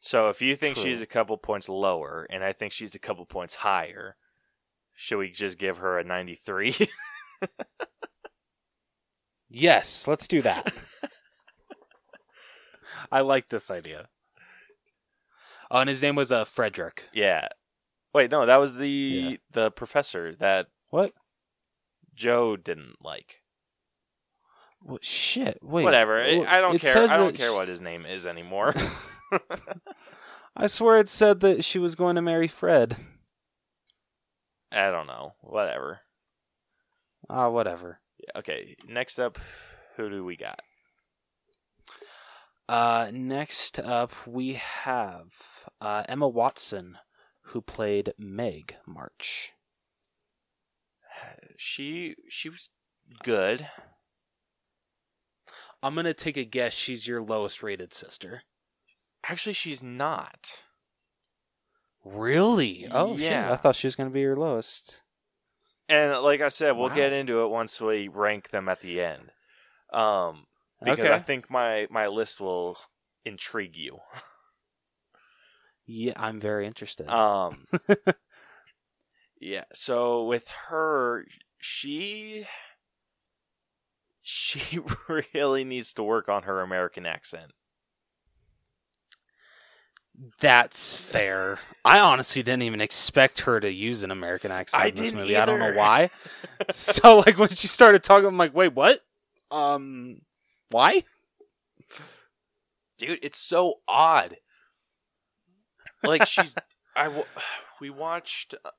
So 0.00 0.28
if 0.28 0.40
you 0.40 0.54
think 0.56 0.76
True. 0.76 0.84
she's 0.84 1.02
a 1.02 1.06
couple 1.06 1.36
points 1.38 1.68
lower 1.68 2.26
and 2.30 2.44
I 2.44 2.52
think 2.52 2.72
she's 2.72 2.94
a 2.94 2.98
couple 3.00 3.26
points 3.26 3.56
higher, 3.56 4.16
should 4.94 5.18
we 5.18 5.30
just 5.30 5.58
give 5.58 5.78
her 5.78 5.98
a 5.98 6.04
ninety-three? 6.04 6.76
yes, 9.48 10.06
let's 10.06 10.28
do 10.28 10.42
that. 10.42 10.72
I 13.12 13.20
like 13.20 13.48
this 13.48 13.70
idea. 13.70 14.08
Oh, 15.70 15.80
and 15.80 15.88
his 15.88 16.02
name 16.02 16.16
was 16.16 16.32
uh 16.32 16.44
Frederick. 16.44 17.04
yeah. 17.12 17.48
Wait, 18.14 18.30
no, 18.30 18.46
that 18.46 18.56
was 18.56 18.76
the 18.76 18.88
Yeah. 18.88 19.36
the 19.50 19.70
professor 19.70 20.34
that 20.36 20.68
What? 20.90 21.12
Jo 22.14 22.56
didn't 22.56 22.96
like. 23.02 23.42
What 24.86 25.04
shit? 25.04 25.58
Wait. 25.62 25.82
Whatever. 25.82 26.22
I- 26.22 26.38
well, 26.38 26.46
I 26.48 26.60
don't 26.60 26.78
care. 26.80 26.96
I 27.08 27.16
don't 27.16 27.34
care 27.36 27.52
what 27.52 27.66
his 27.66 27.80
name 27.80 28.06
is 28.06 28.24
anymore. 28.24 28.72
I 30.56 30.68
swear 30.68 31.00
it 31.00 31.08
said 31.08 31.40
that 31.40 31.64
she 31.64 31.80
was 31.80 31.96
going 31.96 32.14
to 32.14 32.22
marry 32.22 32.46
Fred. 32.46 32.96
I 34.70 34.90
don't 34.92 35.08
know. 35.08 35.32
Whatever. 35.40 36.00
Ah, 37.28 37.48
whatever. 37.48 37.98
Yeah, 38.18 38.38
okay. 38.38 38.76
Next 38.88 39.18
up, 39.18 39.38
who 39.96 40.08
do 40.08 40.24
we 40.24 40.36
got? 40.36 40.60
Uh, 42.68 43.10
next 43.12 43.80
up, 43.80 44.12
we 44.24 44.54
have 44.54 45.66
uh, 45.80 46.04
Emma 46.08 46.28
Watson, 46.28 46.98
who 47.46 47.60
played 47.60 48.12
Meg 48.18 48.76
March. 48.86 49.52
She 51.56 52.14
she 52.28 52.48
was 52.48 52.68
good. 53.22 53.68
I'm 55.82 55.94
gonna 55.94 56.14
take 56.14 56.36
a 56.36 56.44
guess. 56.44 56.74
She's 56.74 57.06
your 57.06 57.22
lowest 57.22 57.62
rated 57.62 57.92
sister. 57.92 58.42
Actually, 59.24 59.52
she's 59.54 59.82
not. 59.82 60.60
Really? 62.04 62.86
Oh, 62.90 63.16
shit. 63.16 63.30
Yeah. 63.30 63.52
I 63.52 63.56
thought 63.56 63.76
she 63.76 63.86
was 63.86 63.96
gonna 63.96 64.10
be 64.10 64.20
your 64.20 64.36
lowest. 64.36 65.02
And 65.88 66.20
like 66.22 66.40
I 66.40 66.48
said, 66.48 66.72
we'll 66.72 66.88
Wow. 66.88 66.94
get 66.94 67.12
into 67.12 67.42
it 67.44 67.48
once 67.48 67.80
we 67.80 68.08
rank 68.08 68.50
them 68.50 68.68
at 68.68 68.80
the 68.80 69.00
end. 69.00 69.30
Um, 69.92 70.46
because 70.82 71.00
Okay. 71.00 71.12
I 71.14 71.18
think 71.20 71.48
my 71.50 71.86
my 71.90 72.06
list 72.08 72.40
will 72.40 72.78
intrigue 73.24 73.76
you. 73.76 73.98
Yeah, 75.86 76.14
I'm 76.16 76.40
very 76.40 76.66
interested. 76.66 77.08
Um, 77.08 77.66
yeah. 79.40 79.64
So 79.72 80.24
with 80.24 80.48
her, 80.68 81.26
she 81.58 82.46
she 84.28 84.80
really 85.34 85.64
needs 85.64 85.92
to 85.94 86.02
work 86.02 86.28
on 86.28 86.44
her 86.44 86.60
American 86.60 87.06
accent. 87.06 87.52
That's 90.40 90.96
fair. 90.96 91.58
I 91.84 92.00
honestly 92.00 92.42
didn't 92.42 92.62
even 92.62 92.80
expect 92.80 93.40
her 93.40 93.60
to 93.60 93.70
use 93.70 94.02
an 94.02 94.10
American 94.10 94.50
accent 94.50 94.82
I 94.82 94.86
in 94.86 94.94
this 94.94 95.12
movie. 95.12 95.36
I 95.36 95.44
don't 95.44 95.58
know 95.58 95.74
why. 95.74 96.08
so 96.70 97.18
like 97.18 97.38
when 97.38 97.50
she 97.50 97.66
started 97.66 98.02
talking, 98.02 98.26
I'm 98.26 98.38
like, 98.38 98.54
wait, 98.54 98.74
what? 98.74 99.02
Um, 99.50 100.22
why? 100.70 101.02
dude 102.98 103.18
it's 103.22 103.38
so 103.38 103.74
odd 103.86 104.36
like 106.02 106.26
she's 106.26 106.54
I 106.96 107.24
we 107.80 107.90
watched 107.90 108.54
uh, 108.64 108.70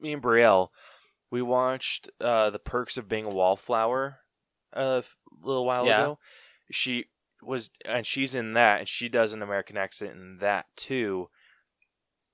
me 0.00 0.12
and 0.12 0.22
brielle 0.22 0.68
we 1.30 1.42
watched 1.42 2.10
uh 2.20 2.50
the 2.50 2.58
perks 2.58 2.96
of 2.96 3.08
being 3.08 3.24
a 3.24 3.30
wallflower 3.30 4.18
a 4.74 5.02
little 5.42 5.64
while 5.64 5.86
Yeah. 5.86 6.00
ago 6.02 6.18
she 6.70 7.06
was 7.42 7.70
and 7.84 8.06
she's 8.06 8.34
in 8.34 8.52
that 8.54 8.80
and 8.80 8.88
she 8.88 9.08
does 9.08 9.32
an 9.32 9.42
American 9.42 9.76
accent 9.76 10.12
in 10.12 10.38
that 10.40 10.66
too 10.76 11.28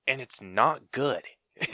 and 0.07 0.19
it's 0.21 0.41
not 0.41 0.91
good. 0.91 1.23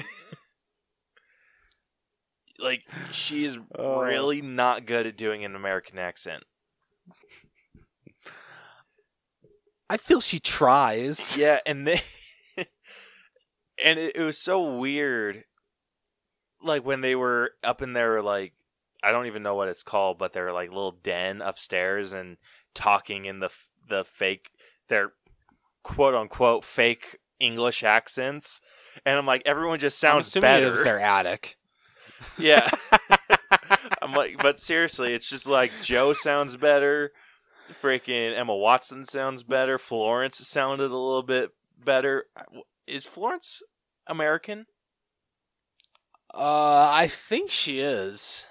like 2.60 2.84
she 3.12 3.46
is 3.46 3.58
Oh. 3.78 4.02
really 4.02 4.42
not 4.42 4.86
good 4.86 5.06
at 5.08 5.16
doing 5.18 5.46
an 5.46 5.56
American 5.56 5.98
accent. 6.00 6.44
I 9.90 9.98
feel 9.98 10.20
she 10.20 10.40
tries. 10.40 11.38
Yeah, 11.38 11.60
and 11.66 11.88
then 11.88 12.00
and 12.58 14.00
it, 14.00 14.16
it 14.18 14.24
was 14.24 14.38
so 14.38 14.76
weird 14.78 15.44
like 16.62 16.84
when 16.86 17.02
they 17.02 17.16
were 17.16 17.52
up 17.64 17.82
in 17.82 17.94
their 17.94 18.22
like 18.22 18.54
I 19.04 19.12
don't 19.12 19.28
even 19.28 19.44
know 19.44 19.56
what 19.56 19.68
it's 19.68 19.84
called, 19.84 20.18
but 20.18 20.34
they're 20.34 20.54
like 20.54 20.70
little 20.70 20.92
den 20.92 21.42
upstairs 21.42 22.14
and 22.14 22.38
talking 22.74 23.26
in 23.26 23.40
the 23.40 23.50
the 23.90 24.04
fake 24.04 24.50
their 24.90 25.14
quote 25.84 26.16
unquote 26.16 26.64
fake 26.66 27.18
English 27.40 27.84
accents. 27.84 28.60
And 29.06 29.18
I'm 29.18 29.26
like, 29.26 29.44
everyone 29.46 29.80
just 29.80 30.04
I'm 30.04 30.14
sounds 30.16 30.28
assuming 30.28 30.42
better. 30.50 30.68
it 30.68 30.72
was 30.72 30.84
their 30.84 31.00
attic. 31.00 31.58
Yeah. 32.40 32.68
I'm 34.02 34.12
like, 34.14 34.42
but 34.42 34.60
seriously, 34.60 35.14
it's 35.14 35.30
just 35.30 35.46
like 35.46 35.72
Jo 35.84 36.14
sounds 36.14 36.56
better. 36.56 37.12
Freaking 37.80 38.36
Emma 38.36 38.56
Watson 38.56 39.06
sounds 39.06 39.44
better. 39.44 39.78
Florence 39.78 40.38
sounded 40.40 40.86
a 40.90 40.98
little 40.98 41.22
bit 41.22 41.52
better. 41.78 42.26
Is 42.88 43.06
Florence 43.06 43.62
American? 44.08 44.66
Uh, 46.34 46.90
I 46.92 47.08
think 47.08 47.52
she 47.52 47.80
is. 47.80 48.48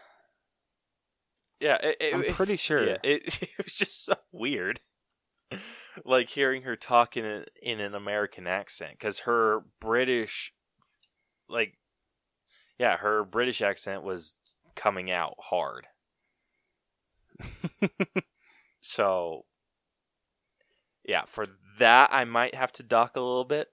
Yeah, 1.60 1.78
it, 1.82 1.96
it, 2.00 2.14
I'm 2.14 2.34
pretty 2.34 2.56
sure. 2.56 2.86
yeah, 2.86 2.98
it, 3.02 3.42
it 3.42 3.50
was 3.62 3.72
just 3.72 4.04
so 4.04 4.14
weird. 4.32 4.80
like 6.04 6.28
hearing 6.28 6.62
her 6.62 6.76
talk 6.76 7.16
in, 7.16 7.24
a, 7.24 7.44
in 7.62 7.80
an 7.80 7.94
American 7.94 8.46
accent 8.46 8.92
because 8.92 9.20
her 9.20 9.64
British, 9.80 10.52
like, 11.48 11.78
yeah, 12.78 12.98
her 12.98 13.24
British 13.24 13.62
accent 13.62 14.02
was 14.02 14.34
coming 14.74 15.10
out 15.10 15.34
hard. 15.38 15.86
so, 18.80 19.44
yeah, 21.04 21.24
for 21.24 21.46
that 21.78 22.10
I 22.12 22.24
might 22.24 22.54
have 22.54 22.72
to 22.72 22.82
dock 22.82 23.16
a 23.16 23.20
little 23.20 23.44
bit. 23.44 23.68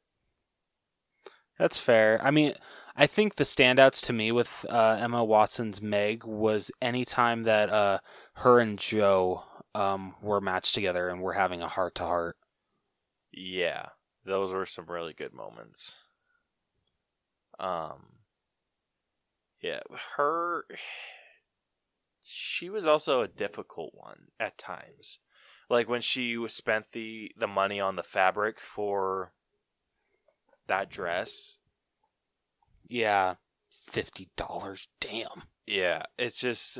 That's 1.60 1.77
fair. 1.77 2.19
I 2.23 2.31
mean, 2.31 2.53
I 2.95 3.07
think 3.07 3.36
the 3.36 3.44
standouts 3.44 4.06
to 4.06 4.14
me 4.14 4.32
with 4.32 4.65
uh, 4.70 4.98
Emma 4.99 5.24
Watson's 5.24 5.82
Meg 5.82 6.24
was 6.26 6.72
any 6.82 7.06
time 7.06 7.44
that 7.44 7.70
uh, 7.70 7.99
her 8.36 8.60
and 8.60 8.78
Jo 8.78 9.44
um, 9.74 10.15
were 10.22 10.40
matched 10.40 10.76
together 10.76 11.10
and 11.10 11.20
were 11.20 11.34
having 11.34 11.61
a 11.61 11.68
heart 11.68 11.95
to 11.95 12.03
heart. 12.03 12.38
Yeah, 13.32 13.88
those 14.26 14.53
were 14.53 14.68
some 14.68 14.86
really 14.86 15.14
good 15.14 15.34
moments. 15.34 15.95
Um, 17.60 18.20
yeah, 19.60 19.80
her. 20.18 20.65
She 22.24 22.70
was 22.70 22.86
also 22.86 23.22
a 23.22 23.28
difficult 23.28 23.94
one 23.94 24.28
at 24.40 24.57
times, 24.57 25.20
like 25.70 25.90
when 25.90 26.02
she 26.02 26.38
spent 26.48 26.91
the 26.91 27.32
the 27.36 27.48
money 27.48 27.80
on 27.80 27.95
the 27.95 28.03
fabric 28.03 28.60
for 28.60 29.34
that 30.68 30.90
dress. 30.90 31.57
Yeah, 32.94 33.36
fifty 33.70 34.30
dollars. 34.38 34.88
Damn. 35.02 35.44
Yeah, 35.65 36.03
it's 36.20 36.40
just, 36.40 36.80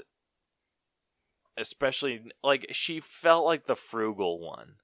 especially 1.58 2.22
like 2.44 2.68
she 2.72 3.00
felt 3.00 3.46
like 3.46 3.66
the 3.66 3.76
frugal 3.76 4.40
one. 4.40 4.76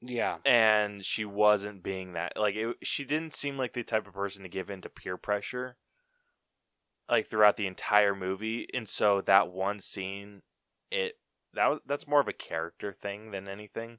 Yeah. 0.00 0.36
and 0.44 1.02
she 1.04 1.24
wasn't 1.24 1.82
being 1.82 2.12
that 2.12 2.34
like 2.36 2.56
it, 2.56 2.76
she 2.82 3.04
didn't 3.04 3.34
seem 3.34 3.56
like 3.56 3.72
the 3.72 3.82
type 3.82 4.06
of 4.06 4.12
person 4.12 4.42
to 4.42 4.50
give 4.50 4.68
in 4.68 4.82
to 4.82 4.90
peer 4.90 5.16
pressure 5.16 5.76
like 7.08 7.24
throughout 7.26 7.56
the 7.56 7.66
entire 7.66 8.14
movie 8.14 8.66
and 8.74 8.86
so 8.86 9.22
that 9.22 9.48
one 9.48 9.80
scene 9.80 10.42
it 10.90 11.14
that 11.54 11.78
that's 11.86 12.06
more 12.06 12.20
of 12.20 12.28
a 12.28 12.34
character 12.34 12.92
thing 12.92 13.30
than 13.30 13.48
anything 13.48 13.96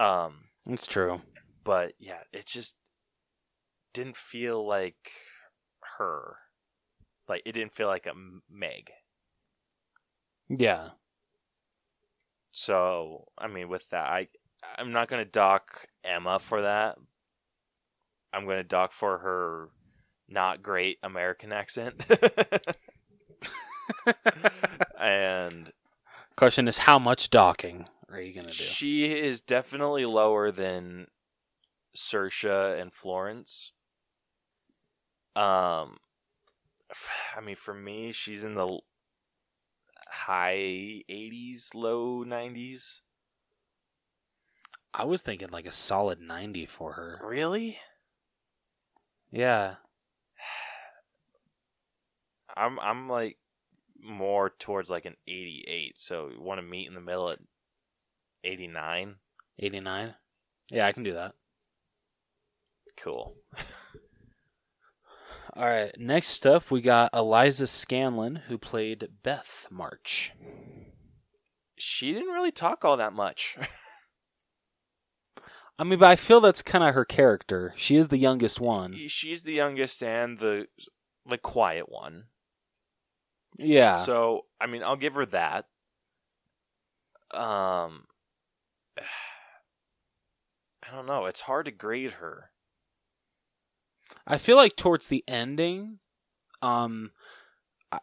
um 0.00 0.46
It's 0.66 0.88
true. 0.88 1.20
but 1.62 1.92
yeah 2.00 2.22
it's 2.32 2.50
just 2.52 2.74
didn't 3.98 4.16
feel 4.16 4.64
like 4.64 5.10
her 5.98 6.36
like 7.28 7.42
it 7.44 7.52
didn't 7.52 7.74
feel 7.74 7.88
like 7.88 8.06
a 8.06 8.12
meg 8.48 8.92
Yeah. 10.48 10.90
So, 12.52 13.26
I 13.36 13.48
mean, 13.48 13.68
with 13.68 13.90
that, 13.90 14.06
I 14.06 14.28
I'm 14.76 14.92
not 14.92 15.08
gonna 15.08 15.24
dock 15.24 15.86
Emma 16.04 16.38
for 16.38 16.62
that. 16.62 16.96
I'm 18.32 18.46
gonna 18.46 18.62
dock 18.62 18.92
for 18.92 19.18
her 19.18 19.70
not 20.28 20.62
great 20.62 20.98
American 21.02 21.52
accent. 21.52 22.00
and 25.00 25.72
Question 26.36 26.68
is, 26.68 26.78
how 26.78 27.00
much 27.00 27.30
docking 27.30 27.88
are 28.08 28.20
you 28.20 28.32
gonna 28.32 28.46
do? 28.46 28.52
she 28.52 29.18
is 29.18 29.40
definitely 29.40 30.06
lower 30.06 30.52
than 30.52 31.08
Saoirse 31.96 32.80
and 32.80 32.92
Florence. 32.92 33.72
Um, 35.36 35.98
I 37.36 37.40
mean, 37.44 37.56
for 37.56 37.74
me, 37.74 38.12
she's 38.12 38.44
in 38.44 38.54
the 38.54 38.80
high 40.08 41.02
80s, 41.08 41.74
low 41.74 42.24
90s. 42.24 43.00
I 44.94 45.04
was 45.04 45.22
thinking 45.22 45.50
like 45.50 45.66
a 45.66 45.72
solid 45.72 46.20
ninety 46.20 46.66
for 46.66 46.94
her. 46.94 47.20
Really? 47.22 47.78
Yeah. 49.30 49.74
I'm 52.56 52.80
I'm 52.80 53.06
like 53.06 53.36
more 54.02 54.50
towards 54.58 54.90
like 54.90 55.04
an 55.04 55.16
88. 55.28 55.98
So 55.98 56.30
you 56.34 56.40
want 56.40 56.58
to 56.58 56.66
meet 56.66 56.88
in 56.88 56.94
the 56.94 57.00
middle 57.00 57.30
at 57.30 57.38
89? 58.44 59.16
Eighty 59.60 59.80
nine. 59.80 60.14
Yeah, 60.70 60.86
I 60.86 60.92
can 60.92 61.02
do 61.02 61.14
that. 61.14 61.34
Cool. 62.96 63.34
All 65.58 65.66
right. 65.66 65.92
Next 65.98 66.46
up, 66.46 66.70
we 66.70 66.80
got 66.80 67.10
Eliza 67.12 67.64
Scanlen, 67.64 68.42
who 68.42 68.56
played 68.58 69.08
Beth 69.24 69.66
March. 69.72 70.32
She 71.76 72.12
didn't 72.12 72.32
really 72.32 72.52
talk 72.52 72.84
all 72.84 72.96
that 72.96 73.12
much. 73.12 73.56
I 75.76 75.82
mean, 75.82 75.98
but 75.98 76.10
I 76.10 76.14
feel 76.14 76.40
that's 76.40 76.62
kind 76.62 76.84
of 76.84 76.94
her 76.94 77.04
character. 77.04 77.74
She 77.76 77.96
is 77.96 78.06
the 78.06 78.18
youngest 78.18 78.60
one. 78.60 79.08
She's 79.08 79.42
the 79.42 79.52
youngest 79.52 80.00
and 80.00 80.38
the 80.38 80.68
the 81.26 81.38
quiet 81.38 81.88
one. 81.88 82.26
Yeah. 83.58 83.98
So, 84.04 84.46
I 84.60 84.66
mean, 84.66 84.84
I'll 84.84 84.96
give 84.96 85.14
her 85.14 85.26
that. 85.26 85.64
Um 87.32 88.06
I 89.00 90.94
don't 90.94 91.06
know. 91.06 91.26
It's 91.26 91.40
hard 91.42 91.66
to 91.66 91.72
grade 91.72 92.12
her. 92.12 92.50
I 94.26 94.38
feel 94.38 94.56
like 94.56 94.76
towards 94.76 95.08
the 95.08 95.24
ending, 95.28 95.98
um, 96.62 97.12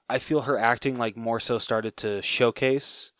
I- 0.09 0.19
feel 0.19 0.41
her 0.41 0.57
acting 0.57 0.95
like 0.97 1.15
more 1.15 1.39
so 1.39 1.57
started 1.59 1.95
to 1.97 2.21
showcase. 2.21 3.11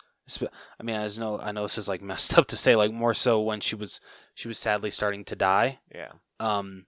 I 0.80 0.84
mean, 0.84 0.96
I 0.96 1.08
know 1.20 1.40
I 1.40 1.52
know 1.52 1.64
this 1.64 1.78
is 1.78 1.88
like 1.88 2.02
messed 2.12 2.38
up 2.38 2.48
to 2.48 2.58
say, 2.58 2.76
like 2.76 2.92
more 2.92 3.14
so 3.14 3.40
when 3.42 3.60
she 3.62 3.76
was 3.76 4.02
she 4.34 4.48
was 4.48 4.58
sadly 4.58 4.90
starting 4.92 5.24
to 5.26 5.36
die. 5.36 5.80
Yeah. 5.94 6.14
Um, 6.40 6.88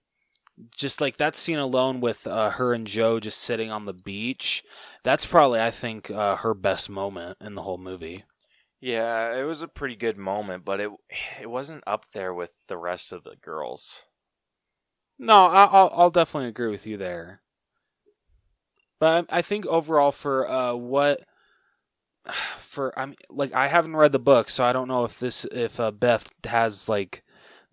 just 0.75 0.99
like 0.99 1.17
that 1.17 1.35
scene 1.35 1.59
alone 1.59 2.01
with 2.01 2.25
uh, 2.25 2.51
her 2.51 2.73
and 2.73 2.87
Jo 2.87 3.19
just 3.19 3.37
sitting 3.39 3.69
on 3.71 3.85
the 3.85 3.93
beach. 3.93 4.63
That's 5.03 5.25
probably 5.25 5.61
I 5.61 5.69
think 5.69 6.09
uh, 6.09 6.37
her 6.37 6.55
best 6.55 6.89
moment 6.89 7.37
in 7.39 7.53
the 7.53 7.61
whole 7.61 7.77
movie. 7.77 8.23
Yeah, 8.79 9.35
it 9.35 9.43
was 9.43 9.61
a 9.61 9.67
pretty 9.67 9.95
good 9.95 10.17
moment, 10.17 10.65
but 10.65 10.79
it 10.79 10.89
it 11.39 11.49
wasn't 11.49 11.83
up 11.85 12.11
there 12.13 12.33
with 12.33 12.55
the 12.67 12.77
rest 12.77 13.11
of 13.11 13.23
the 13.23 13.35
girls. 13.35 14.03
No, 15.19 15.45
I- 15.47 15.65
I'll 15.65 15.91
I'll 15.93 16.09
definitely 16.11 16.49
agree 16.49 16.69
with 16.69 16.85
you 16.85 16.97
there. 16.97 17.41
But 18.99 19.27
I 19.31 19.37
I 19.39 19.41
think 19.41 19.65
overall 19.65 20.11
for 20.11 20.49
uh 20.49 20.73
what 20.75 21.21
for 22.57 22.97
I'm 22.97 23.15
like 23.29 23.53
I 23.53 23.67
haven't 23.67 23.95
read 23.95 24.11
the 24.11 24.19
book, 24.19 24.49
so 24.49 24.63
I 24.63 24.73
don't 24.73 24.87
know 24.87 25.03
if 25.03 25.19
this 25.19 25.45
if 25.45 25.79
uh, 25.79 25.91
Beth 25.91 26.29
has 26.45 26.87
like 26.89 27.23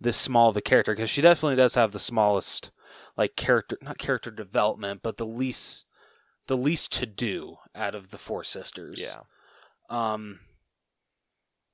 this 0.01 0.17
small 0.17 0.49
of 0.51 0.57
a 0.57 0.61
character 0.61 0.93
because 0.93 1.11
she 1.11 1.23
definitely 1.23 1.57
does 1.57 1.75
have 1.77 1.93
the 1.93 1.99
smallest 1.99 2.71
like 3.17 3.37
character 3.37 3.79
not 3.83 3.99
character 3.99 4.31
development, 4.31 5.01
but 5.03 5.17
the 5.17 5.27
least 5.27 5.87
the 6.47 6.57
least 6.57 6.93
to 6.95 7.07
do 7.07 7.57
out 7.75 7.95
of 7.95 8.09
the 8.11 8.19
four 8.19 8.45
sisters. 8.45 9.01
Yeah. 9.01 9.21
Um, 9.91 10.41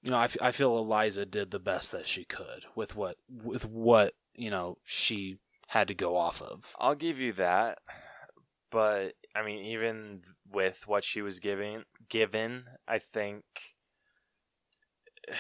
you 0.03 0.11
know, 0.11 0.17
I, 0.17 0.25
f- 0.25 0.37
I 0.41 0.53
feel 0.53 0.77
Eliza 0.79 1.27
did 1.27 1.51
the 1.51 1.59
best 1.59 1.93
that 1.93 2.07
she 2.07 2.25
could 2.25 2.67
with 2.75 2.95
what 2.97 3.17
with 3.29 3.65
what 3.67 4.15
you 4.35 4.51
know 4.51 4.79
she 4.85 5.39
had 5.71 5.87
to 5.87 5.95
go 5.95 6.17
off 6.17 6.43
of. 6.43 6.75
I'll 6.81 6.97
give 6.97 7.21
you 7.21 7.33
that. 7.35 7.79
But 8.73 9.15
I 9.37 9.45
mean 9.45 9.65
even 9.65 10.23
with 10.51 10.89
what 10.89 11.05
she 11.05 11.23
was 11.23 11.39
giving 11.39 11.85
given, 12.09 12.65
I 12.89 12.99
think 12.99 13.45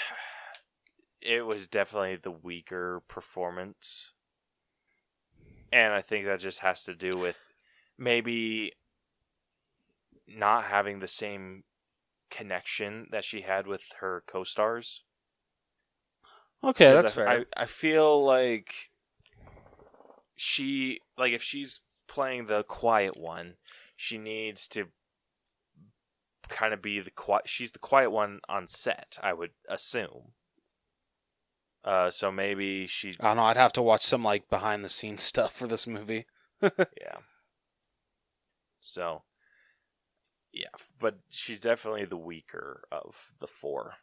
it 1.20 1.44
was 1.46 1.66
definitely 1.66 2.16
the 2.16 2.30
weaker 2.30 3.02
performance. 3.08 4.12
And 5.72 5.92
I 5.92 6.00
think 6.00 6.26
that 6.26 6.38
just 6.38 6.60
has 6.60 6.84
to 6.84 6.94
do 6.94 7.10
with 7.18 7.36
maybe 7.98 8.72
not 10.28 10.64
having 10.64 11.00
the 11.00 11.08
same 11.08 11.64
connection 12.30 13.08
that 13.10 13.24
she 13.24 13.40
had 13.40 13.66
with 13.66 13.82
her 13.98 14.22
co-stars. 14.28 15.02
Okay, 16.62 16.92
that's 16.92 17.10
I, 17.12 17.14
fair. 17.14 17.28
I, 17.28 17.44
I 17.56 17.66
feel 17.66 18.24
like 18.24 18.89
she 20.42 21.00
like 21.18 21.34
if 21.34 21.42
she's 21.42 21.80
playing 22.08 22.46
the 22.46 22.62
quiet 22.62 23.20
one, 23.20 23.56
she 23.94 24.16
needs 24.16 24.66
to 24.68 24.86
kind 26.48 26.72
of 26.72 26.80
be 26.80 26.98
the 26.98 27.10
quiet. 27.10 27.46
She's 27.46 27.72
the 27.72 27.78
quiet 27.78 28.10
one 28.10 28.40
on 28.48 28.66
set, 28.66 29.18
I 29.22 29.34
would 29.34 29.50
assume. 29.68 30.32
Uh, 31.84 32.08
so 32.08 32.32
maybe 32.32 32.86
she, 32.86 33.14
I 33.20 33.28
don't 33.28 33.36
know. 33.36 33.42
I'd 33.42 33.58
have 33.58 33.74
to 33.74 33.82
watch 33.82 34.02
some 34.02 34.24
like 34.24 34.48
behind 34.48 34.82
the 34.82 34.88
scenes 34.88 35.20
stuff 35.30 35.52
for 35.52 35.66
this 35.66 35.86
movie. 35.86 36.24
yeah. 36.62 37.18
So, 38.80 39.24
yeah, 40.54 40.68
but 40.98 41.18
she's 41.28 41.60
definitely 41.60 42.06
the 42.06 42.16
weaker 42.16 42.84
of 42.90 43.34
the 43.40 43.46
four. 43.46 43.96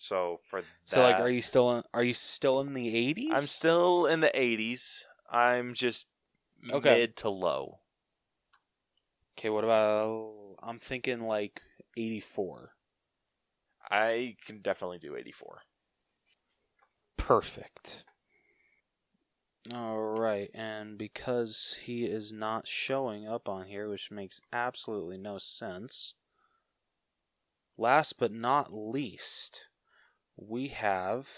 So 0.00 0.40
for 0.48 0.62
So 0.84 1.02
like, 1.02 1.18
are 1.18 1.28
you 1.28 1.42
still 1.42 1.76
in, 1.76 1.82
are 1.92 2.04
you 2.04 2.14
still 2.14 2.60
in 2.60 2.72
the 2.72 2.94
eighties? 2.96 3.30
I'm 3.32 3.42
still 3.42 4.06
in 4.06 4.20
the 4.20 4.30
80s. 4.34 5.04
I'm 5.30 5.74
just 5.74 6.08
Okay. 6.72 7.00
mid 7.00 7.16
to 7.16 7.28
low. 7.28 7.80
Okay, 9.36 9.50
what 9.50 9.64
about? 9.64 10.56
I'm 10.62 10.78
thinking 10.78 11.26
like 11.26 11.62
eighty 11.96 12.20
four. 12.20 12.72
I 13.90 14.36
can 14.44 14.60
definitely 14.60 14.98
do 14.98 15.16
84. 15.16 15.62
Perfect. 17.16 18.04
All 19.72 19.98
right, 19.98 20.50
and 20.54 20.96
because 20.98 21.80
he 21.84 22.04
is 22.04 22.32
not 22.32 22.66
showing 22.68 23.26
up 23.26 23.48
on 23.48 23.66
here, 23.66 23.88
which 23.88 24.10
makes 24.10 24.40
absolutely 24.52 25.18
no 25.18 25.38
sense. 25.38 26.14
Last 27.76 28.18
but 28.18 28.32
not 28.32 28.72
least, 28.74 29.67
we 30.38 30.68
have. 30.68 31.28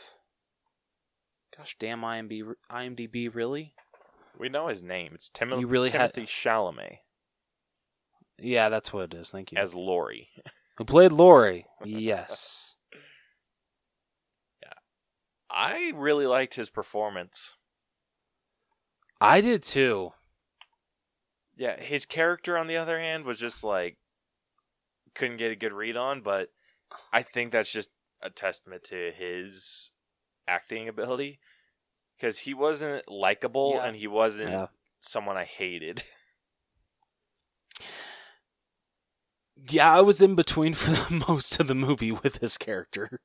Gosh 1.57 1.77
damn, 1.79 2.03
IMDb, 2.03 2.53
IMDb 2.71 3.35
really? 3.35 3.75
We 4.39 4.49
know 4.49 4.69
his 4.69 4.83
name. 4.83 5.13
It's 5.15 5.29
Tim- 5.29 5.51
You 5.59 5.67
really 5.67 5.91
had- 5.91 6.15
Timothy 6.15 6.31
Chalamet 6.33 6.99
Yeah, 8.39 8.69
that's 8.69 8.93
what 8.93 9.13
it 9.13 9.15
is. 9.15 9.31
Thank 9.31 9.53
you. 9.53 9.59
as 9.59 9.75
Laurie. 9.75 10.29
Who 10.79 10.85
played 10.85 11.13
Laurie? 11.13 11.67
Yes. 11.85 12.77
Yeah. 14.63 14.73
I 15.51 15.93
really 15.95 16.27
liked 16.27 16.55
his 16.55 16.71
performance. 16.71 17.55
I 19.21 19.41
did 19.41 19.63
too. 19.63 20.13
Yeah, 21.57 21.79
his 21.79 22.07
character 22.07 22.57
on 22.57 22.69
the 22.69 22.77
other 22.79 22.99
hand 22.99 23.25
was 23.25 23.39
just 23.39 23.63
like 23.65 23.99
couldn't 25.15 25.37
get 25.39 25.51
a 25.51 25.57
good 25.57 25.73
read 25.73 25.97
on, 25.97 26.23
but 26.23 26.49
I 27.13 27.23
think 27.23 27.53
that's 27.53 27.71
just 27.73 27.91
a 28.23 28.31
testament 28.31 28.85
to 28.85 29.13
his 29.17 29.91
acting 30.47 30.89
ability 30.89 31.39
because 32.17 32.39
he 32.41 32.53
wasn't 32.55 33.09
likable 33.09 33.75
Yeah. 33.77 33.87
and 33.87 33.97
he 33.97 34.07
wasn't 34.07 34.51
Yeah. 34.51 34.67
someone 35.01 35.37
I 35.37 35.45
hated. 35.45 36.05
Yeah, 39.69 39.93
I 39.93 40.01
was 40.01 40.23
in 40.23 40.35
between 40.35 40.75
for 40.75 40.91
the 41.13 41.25
most 41.29 41.61
of 41.61 41.67
the 41.67 41.75
movie 41.75 42.13
with 42.13 42.39
his 42.39 42.57
character. 42.57 43.21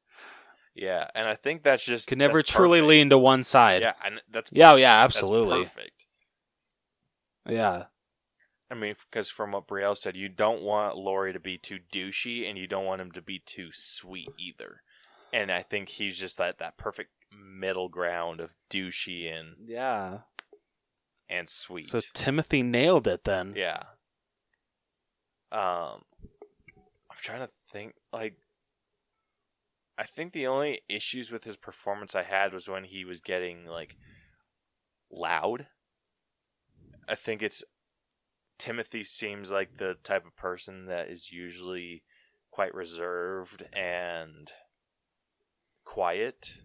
yeah, 0.73 1.07
and 1.15 1.27
I 1.27 1.35
think 1.35 1.63
that's 1.63 1.83
just 1.83 2.07
Could 2.09 2.17
never 2.17 2.41
truly 2.41 2.79
perfect. 2.79 2.89
lean 2.89 3.09
to 3.11 3.17
one 3.17 3.43
side. 3.43 3.81
Yeah, 3.81 3.93
and 4.03 4.21
that's 4.29 4.49
Yeah, 4.53 4.73
oh, 4.73 4.75
yeah, 4.75 5.01
that's 5.03 5.15
absolutely. 5.17 5.63
perfect. 5.63 6.05
Yeah. 7.47 7.85
I 8.69 8.73
mean, 8.75 8.95
because 9.09 9.29
from 9.29 9.51
what 9.51 9.67
Brielle 9.67 9.95
said, 9.95 10.15
you 10.17 10.27
don't 10.27 10.61
want 10.61 10.97
Laurie 10.97 11.31
to 11.33 11.39
be 11.39 11.57
too 11.57 11.79
douchey, 11.93 12.49
and 12.49 12.57
you 12.57 12.67
don't 12.67 12.85
want 12.85 12.99
him 12.99 13.11
to 13.11 13.21
be 13.21 13.39
too 13.39 13.69
sweet 13.71 14.29
either. 14.39 14.81
And 15.35 15.51
I 15.51 15.63
think 15.63 15.89
he's 15.89 16.17
just 16.17 16.37
that 16.37 16.59
that 16.59 16.77
perfect 16.77 17.11
middle 17.37 17.89
ground 17.89 18.39
of 18.39 18.55
douchey 18.69 19.29
and 19.31 19.55
Yeah. 19.67 20.19
and 21.29 21.49
sweet. 21.49 21.87
So 21.87 21.99
Timothy 22.13 22.63
nailed 22.63 23.05
it 23.07 23.25
then. 23.25 23.53
yeah. 23.55 23.83
Um, 25.51 26.03
I'm 27.09 27.17
trying 27.21 27.39
to 27.41 27.49
think. 27.71 27.93
Like, 28.13 28.37
I 29.97 30.03
think 30.05 30.33
the 30.33 30.47
only 30.47 30.81
issues 30.89 31.31
with 31.31 31.43
his 31.43 31.55
performance 31.57 32.15
I 32.15 32.23
had 32.23 32.53
was 32.53 32.67
when 32.67 32.85
he 32.85 33.03
was 33.05 33.21
getting 33.21 33.65
like 33.65 33.95
loud. 35.11 35.67
I 37.07 37.15
think 37.15 37.43
it's 37.43 37.63
Timothy 38.57 39.03
seems 39.03 39.51
like 39.51 39.77
the 39.77 39.95
type 40.03 40.25
of 40.25 40.35
person 40.35 40.85
that 40.85 41.09
is 41.09 41.31
usually 41.31 42.03
quite 42.51 42.73
reserved 42.73 43.65
and 43.73 44.51
quiet. 45.85 46.57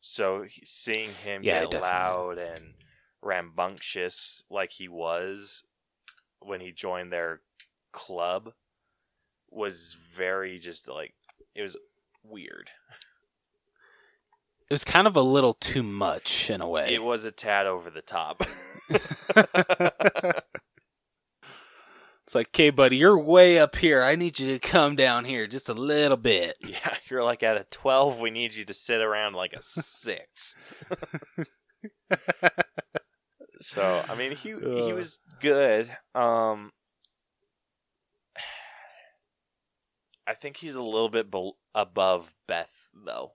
So 0.00 0.42
he- 0.42 0.64
seeing 0.66 1.14
him 1.14 1.42
Yeah, 1.42 1.60
get 1.62 1.70
definitely. 1.70 1.88
loud 1.96 2.38
and 2.38 2.74
rambunctious 3.22 4.44
like 4.50 4.72
he 4.72 4.86
was 4.88 5.64
when 6.40 6.60
he 6.60 6.70
joined 6.72 7.10
their 7.10 7.40
club 7.92 8.52
was 9.50 9.96
very 10.12 10.58
just 10.58 10.86
like 10.88 11.14
it 11.54 11.62
was 11.62 11.78
weird. 12.22 12.70
It 14.68 14.74
was 14.74 14.84
kind 14.84 15.06
of 15.06 15.14
a 15.16 15.22
little 15.22 15.54
too 15.54 15.82
much 15.82 16.50
in 16.50 16.60
a 16.60 16.68
way. 16.68 16.92
It 16.92 17.02
was 17.02 17.24
a 17.24 17.30
tad 17.30 17.66
over 17.66 17.90
the 17.90 18.02
top. 18.02 18.42
it's 22.24 22.34
like, 22.34 22.48
okay, 22.48 22.70
buddy, 22.70 22.96
you're 22.96 23.18
way 23.18 23.58
up 23.58 23.76
here. 23.76 24.02
I 24.02 24.16
need 24.16 24.38
you 24.38 24.52
to 24.54 24.58
come 24.58 24.96
down 24.96 25.26
here 25.26 25.46
just 25.46 25.68
a 25.68 25.74
little 25.74 26.16
bit. 26.16 26.56
yeah, 26.66 26.96
you're 27.10 27.22
like 27.22 27.42
at 27.42 27.56
a 27.58 27.64
12, 27.70 28.18
we 28.18 28.30
need 28.30 28.54
you 28.54 28.64
to 28.64 28.72
sit 28.74 29.00
around 29.02 29.34
like 29.34 29.52
a 29.52 29.60
6. 29.62 30.56
so, 33.60 34.04
I 34.08 34.14
mean, 34.14 34.32
he 34.32 34.54
he 34.84 34.92
was 34.94 35.20
good. 35.40 35.96
Um 36.14 36.72
I 40.26 40.32
think 40.32 40.56
he's 40.58 40.76
a 40.76 40.82
little 40.82 41.10
bit 41.10 41.30
bel 41.30 41.58
above 41.74 42.34
Beth 42.46 42.88
though. 42.94 43.32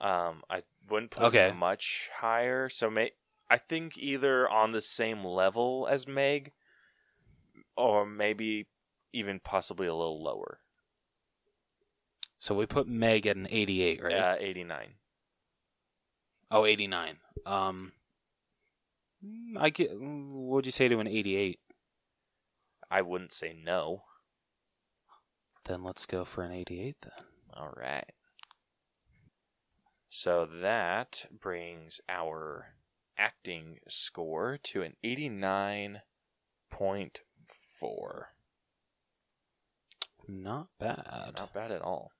Um 0.00 0.42
I 0.50 0.62
wouldn't 0.88 1.12
put 1.12 1.22
Okay. 1.26 1.50
him 1.50 1.58
much 1.58 2.08
higher, 2.16 2.68
so 2.68 2.90
may 2.90 3.12
I 3.48 3.58
think 3.58 3.96
either 3.98 4.48
on 4.48 4.72
the 4.72 4.80
same 4.80 5.24
level 5.24 5.86
as 5.88 6.08
Meg 6.08 6.52
or 7.80 8.06
maybe 8.06 8.66
even 9.12 9.40
possibly 9.40 9.86
a 9.86 9.94
little 9.94 10.22
lower. 10.22 10.58
So 12.38 12.54
we 12.54 12.66
put 12.66 12.88
Meg 12.88 13.26
at 13.26 13.36
an 13.36 13.48
88, 13.50 14.02
right? 14.02 14.14
Uh, 14.14 14.36
89. 14.38 14.94
Oh, 16.50 16.64
89. 16.64 17.16
Um, 17.46 17.92
I 19.58 19.70
get. 19.70 19.90
What'd 19.94 20.66
you 20.66 20.72
say 20.72 20.88
to 20.88 21.00
an 21.00 21.06
88? 21.06 21.58
I 22.90 23.02
wouldn't 23.02 23.32
say 23.32 23.54
no. 23.54 24.04
Then 25.64 25.84
let's 25.84 26.06
go 26.06 26.24
for 26.24 26.42
an 26.42 26.52
88 26.52 26.96
then. 27.02 27.26
All 27.54 27.72
right. 27.76 28.10
So 30.08 30.48
that 30.60 31.26
brings 31.30 32.00
our 32.08 32.74
acting 33.16 33.78
score 33.86 34.58
to 34.64 34.82
an 34.82 34.96
89.4. 37.82 38.24
Not 40.28 40.68
bad. 40.78 41.32
Not 41.36 41.52
bad 41.52 41.72
at 41.72 41.82
all. 41.82 42.12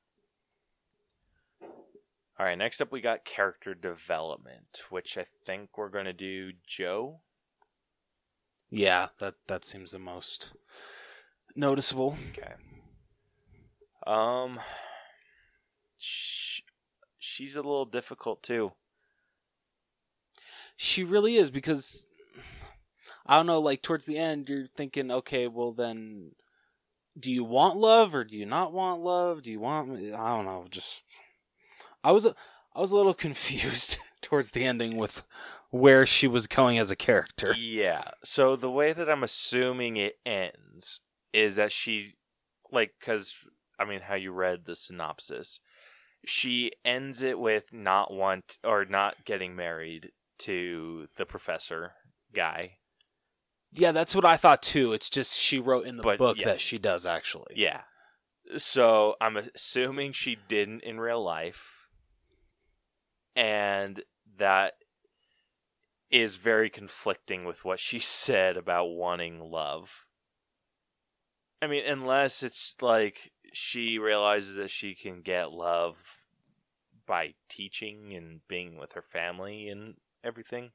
All 1.62 2.46
right, 2.46 2.56
next 2.56 2.80
up 2.80 2.90
we 2.90 3.00
got 3.00 3.24
character 3.24 3.74
development, 3.74 4.82
which 4.88 5.18
I 5.18 5.26
think 5.44 5.76
we're 5.76 5.90
going 5.90 6.06
to 6.06 6.12
do 6.14 6.52
Jo. 6.66 7.20
Yeah, 8.70 9.08
that 9.18 9.34
that 9.46 9.64
seems 9.64 9.90
the 9.90 9.98
most 9.98 10.54
noticeable. 11.54 12.16
Okay. 12.30 12.54
Um 14.06 14.60
sh- 15.98 16.62
she's 17.18 17.56
a 17.56 17.62
little 17.62 17.84
difficult 17.84 18.42
too. 18.42 18.72
She 20.76 21.04
really 21.04 21.36
is 21.36 21.50
because 21.50 22.06
I 23.30 23.36
don't 23.36 23.46
know. 23.46 23.60
Like 23.60 23.80
towards 23.80 24.06
the 24.06 24.18
end, 24.18 24.48
you're 24.48 24.66
thinking, 24.66 25.12
okay, 25.12 25.46
well 25.46 25.70
then, 25.70 26.32
do 27.16 27.30
you 27.30 27.44
want 27.44 27.76
love 27.76 28.12
or 28.12 28.24
do 28.24 28.36
you 28.36 28.44
not 28.44 28.72
want 28.72 29.02
love? 29.02 29.42
Do 29.42 29.52
you 29.52 29.60
want? 29.60 29.92
I 29.92 30.28
don't 30.28 30.44
know. 30.44 30.66
Just 30.68 31.04
I 32.02 32.10
was 32.10 32.26
I 32.26 32.80
was 32.80 32.90
a 32.90 32.96
little 32.96 33.14
confused 33.28 33.98
towards 34.20 34.50
the 34.50 34.64
ending 34.64 34.96
with 34.96 35.22
where 35.70 36.06
she 36.06 36.26
was 36.26 36.48
going 36.48 36.76
as 36.76 36.90
a 36.90 36.96
character. 36.96 37.54
Yeah. 37.56 38.10
So 38.24 38.56
the 38.56 38.70
way 38.70 38.92
that 38.92 39.08
I'm 39.08 39.22
assuming 39.22 39.96
it 39.96 40.18
ends 40.26 40.98
is 41.32 41.54
that 41.54 41.70
she, 41.70 42.14
like, 42.72 42.94
because 42.98 43.32
I 43.78 43.84
mean, 43.84 44.00
how 44.00 44.16
you 44.16 44.32
read 44.32 44.64
the 44.64 44.74
synopsis. 44.74 45.60
She 46.26 46.72
ends 46.84 47.22
it 47.22 47.38
with 47.38 47.72
not 47.72 48.12
want 48.12 48.58
or 48.64 48.84
not 48.84 49.24
getting 49.24 49.54
married 49.54 50.10
to 50.40 51.06
the 51.16 51.24
professor 51.24 51.92
guy. 52.34 52.79
Yeah, 53.72 53.92
that's 53.92 54.14
what 54.14 54.24
I 54.24 54.36
thought 54.36 54.62
too. 54.62 54.92
It's 54.92 55.08
just 55.08 55.36
she 55.36 55.58
wrote 55.58 55.86
in 55.86 55.96
the 55.96 56.02
But, 56.02 56.18
book 56.18 56.38
yeah. 56.38 56.46
that 56.46 56.60
she 56.60 56.78
does 56.78 57.06
actually. 57.06 57.54
Yeah. 57.54 57.82
So 58.58 59.14
I'm 59.20 59.36
assuming 59.36 60.12
she 60.12 60.36
didn't 60.48 60.82
in 60.82 60.98
real 60.98 61.22
life. 61.22 61.86
And 63.36 64.02
that 64.38 64.74
is 66.10 66.36
very 66.36 66.68
conflicting 66.68 67.44
with 67.44 67.64
what 67.64 67.78
she 67.78 67.98
said 68.00 68.56
about 68.56 68.86
wanting 68.86 69.38
love. 69.40 70.04
I 71.62 71.66
mean, 71.66 71.84
unless 71.86 72.42
it's 72.42 72.76
like 72.80 73.32
she 73.52 73.98
realizes 73.98 74.56
that 74.56 74.70
she 74.70 74.94
can 74.94 75.20
get 75.20 75.52
love 75.52 75.98
by 77.06 77.34
teaching 77.48 78.14
and 78.14 78.40
being 78.48 78.78
with 78.78 78.92
her 78.92 79.02
family 79.02 79.68
and 79.68 79.94
everything. 80.24 80.70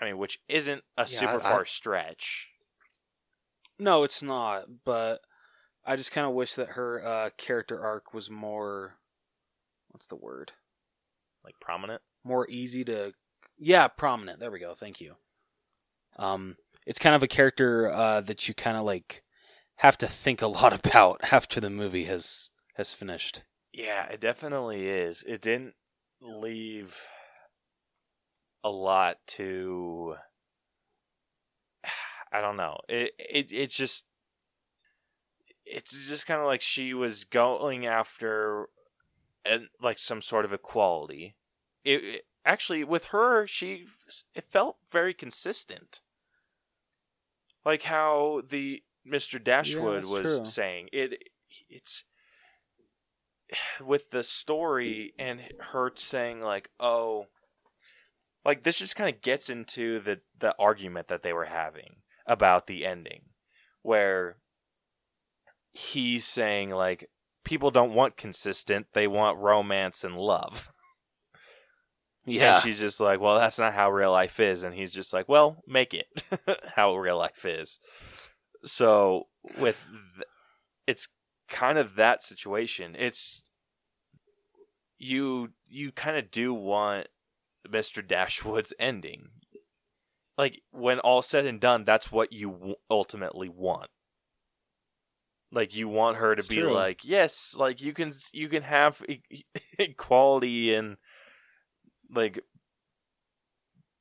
I 0.00 0.04
mean, 0.04 0.18
which 0.18 0.38
isn't 0.48 0.82
a 0.96 1.02
Yeah, 1.02 1.06
super 1.06 1.36
I- 1.38 1.50
far 1.50 1.64
stretch. 1.64 2.48
No, 3.78 4.02
it's 4.04 4.22
not. 4.22 4.66
But 4.84 5.20
I 5.84 5.96
just 5.96 6.12
kind 6.12 6.26
of 6.26 6.32
wish 6.34 6.54
that 6.54 6.70
her 6.70 7.04
uh, 7.04 7.30
character 7.36 7.80
arc 7.84 8.12
was 8.12 8.30
more. 8.30 8.94
What's 9.90 10.06
the 10.06 10.16
word? 10.16 10.52
Like 11.44 11.54
prominent. 11.60 12.02
More 12.24 12.46
easy 12.50 12.84
to. 12.84 13.12
Yeah, 13.56 13.88
prominent. 13.88 14.40
There 14.40 14.50
we 14.50 14.58
go. 14.60 14.74
Thank 14.74 15.00
you. 15.00 15.14
Um, 16.16 16.56
it's 16.86 16.98
kind 16.98 17.14
of 17.14 17.22
a 17.22 17.28
character 17.28 17.90
uh, 17.90 18.20
that 18.22 18.48
you 18.48 18.54
kind 18.54 18.76
of 18.76 18.84
like 18.84 19.22
have 19.76 19.96
to 19.98 20.06
think 20.08 20.42
a 20.42 20.46
lot 20.48 20.72
about 20.86 21.20
after 21.32 21.60
the 21.60 21.70
movie 21.70 22.04
has 22.04 22.50
has 22.74 22.94
finished. 22.94 23.42
Yeah, 23.72 24.06
it 24.08 24.20
definitely 24.20 24.88
is. 24.88 25.22
It 25.26 25.40
didn't 25.40 25.74
leave 26.20 27.00
a 28.64 28.70
lot 28.70 29.18
to 29.26 30.16
I 32.32 32.40
don't 32.40 32.56
know. 32.56 32.78
It 32.88 33.12
it 33.18 33.48
it's 33.50 33.74
just 33.74 34.04
it's 35.64 36.08
just 36.08 36.26
kind 36.26 36.40
of 36.40 36.46
like 36.46 36.60
she 36.60 36.94
was 36.94 37.24
going 37.24 37.86
after 37.86 38.68
and 39.44 39.68
like 39.80 39.98
some 39.98 40.22
sort 40.22 40.44
of 40.44 40.52
equality. 40.52 41.36
It, 41.84 42.04
it 42.04 42.26
actually 42.44 42.84
with 42.84 43.06
her 43.06 43.46
she 43.46 43.86
it 44.34 44.44
felt 44.50 44.78
very 44.90 45.14
consistent. 45.14 46.00
Like 47.64 47.82
how 47.82 48.42
the 48.48 48.82
Mr. 49.06 49.42
Dashwood 49.42 50.02
that's 50.02 50.06
was 50.06 50.36
true. 50.36 50.44
saying 50.44 50.88
it 50.92 51.22
it's 51.68 52.04
with 53.84 54.10
the 54.10 54.22
story 54.22 55.14
and 55.18 55.40
her 55.72 55.92
saying 55.94 56.40
like 56.40 56.70
oh 56.80 57.26
like 58.44 58.62
this 58.62 58.76
just 58.76 58.96
kind 58.96 59.14
of 59.14 59.22
gets 59.22 59.50
into 59.50 60.00
the 60.00 60.20
the 60.38 60.54
argument 60.58 61.08
that 61.08 61.22
they 61.22 61.32
were 61.32 61.46
having 61.46 61.96
about 62.26 62.66
the 62.66 62.84
ending 62.84 63.22
where 63.82 64.36
he's 65.72 66.26
saying 66.26 66.70
like 66.70 67.08
people 67.44 67.70
don't 67.70 67.94
want 67.94 68.16
consistent 68.16 68.86
they 68.92 69.06
want 69.06 69.38
romance 69.38 70.04
and 70.04 70.16
love. 70.16 70.70
Yeah. 72.26 72.54
and 72.54 72.62
she's 72.62 72.78
just 72.78 73.00
like 73.00 73.20
well 73.20 73.38
that's 73.38 73.58
not 73.58 73.72
how 73.74 73.90
real 73.90 74.12
life 74.12 74.38
is. 74.38 74.62
And 74.62 74.74
he's 74.74 74.92
just 74.92 75.12
like 75.12 75.28
well 75.28 75.62
make 75.66 75.94
it 75.94 76.22
how 76.76 76.96
real 76.96 77.18
life 77.18 77.44
is. 77.44 77.78
So 78.64 79.28
with 79.58 79.76
th- 79.88 80.26
it's 80.86 81.08
kind 81.48 81.78
of 81.78 81.96
that 81.96 82.22
situation. 82.22 82.94
It's 82.98 83.42
you 84.98 85.50
you 85.66 85.92
kind 85.92 86.16
of 86.16 86.30
do 86.30 86.52
want 86.52 87.08
Mr. 87.70 88.06
Dashwood's 88.06 88.72
ending. 88.78 89.28
Like 90.36 90.62
when 90.70 91.00
all 91.00 91.22
said 91.22 91.46
and 91.46 91.60
done, 91.60 91.84
that's 91.84 92.12
what 92.12 92.32
you 92.32 92.50
w- 92.52 92.74
ultimately 92.90 93.48
want. 93.48 93.90
Like 95.50 95.74
you 95.74 95.88
want 95.88 96.18
her 96.18 96.34
to 96.34 96.40
It's 96.40 96.48
be 96.48 96.56
true. 96.56 96.72
like, 96.72 97.04
yes, 97.04 97.54
like 97.58 97.80
you 97.80 97.92
can 97.92 98.12
you 98.32 98.48
can 98.48 98.62
have 98.62 99.02
e- 99.08 99.22
equality 99.78 100.74
and 100.74 100.96
like 102.10 102.40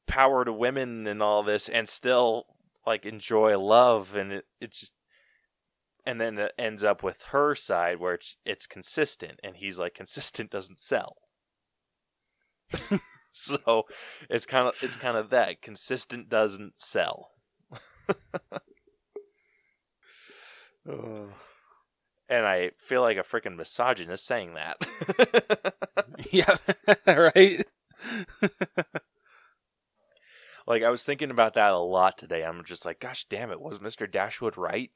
power 0.07 0.43
to 0.45 0.53
women 0.53 1.07
and 1.07 1.23
all 1.23 1.43
this, 1.43 1.69
and 1.69 1.87
still 1.87 2.45
like 2.85 3.05
enjoy 3.05 3.57
love, 3.57 4.13
and 4.15 4.31
it, 4.33 4.45
it's 4.59 4.91
and 6.05 6.21
then 6.21 6.37
it 6.37 6.51
ends 6.57 6.83
up 6.83 7.01
with 7.01 7.23
her 7.31 7.55
side 7.55 7.99
where 7.99 8.13
it's 8.13 8.37
it's 8.45 8.67
consistent, 8.67 9.39
and 9.43 9.55
he's 9.57 9.79
like, 9.79 9.93
consistent 9.93 10.51
doesn't 10.51 10.79
sell. 10.79 11.15
so 13.65 13.85
it's 14.29 14.45
kind 14.45 14.67
of 14.67 14.75
it's 14.81 14.97
kind 14.97 15.17
of 15.17 15.29
that 15.29 15.61
consistent 15.61 16.29
doesn't 16.29 16.77
sell. 16.77 17.31
And 22.29 22.45
I 22.45 22.71
feel 22.77 23.01
like 23.01 23.17
a 23.17 23.23
freaking 23.23 23.55
misogynist 23.55 24.25
saying 24.25 24.55
that. 24.55 24.77
yeah, 26.31 26.55
right. 27.07 27.63
like 30.65 30.83
I 30.83 30.89
was 30.89 31.05
thinking 31.05 31.31
about 31.31 31.53
that 31.53 31.71
a 31.71 31.77
lot 31.77 32.17
today. 32.17 32.43
I'm 32.43 32.63
just 32.65 32.85
like, 32.85 32.99
gosh 32.99 33.25
damn 33.29 33.51
it, 33.51 33.61
was 33.61 33.79
Mr. 33.79 34.11
Dashwood 34.11 34.57
right? 34.57 34.91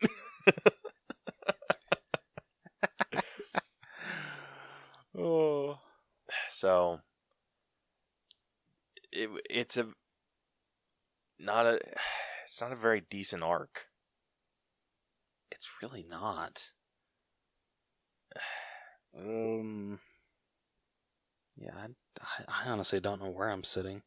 oh, 5.17 5.77
So 6.49 6.99
it, 9.11 9.29
it's 9.49 9.77
a 9.77 9.87
not 11.39 11.65
a 11.65 11.75
it's 12.45 12.61
not 12.61 12.71
a 12.71 12.75
very 12.75 13.01
decent 13.09 13.43
arc. 13.43 13.87
it's 15.51 15.69
really 15.81 16.05
not. 16.09 16.71
Um. 19.13 19.99
Yeah, 21.57 21.73
I, 21.75 21.87
I, 22.21 22.65
I 22.65 22.69
honestly 22.69 23.01
don't 23.01 23.21
know 23.21 23.29
where 23.29 23.49
I'm 23.49 23.65
sitting. 23.65 24.03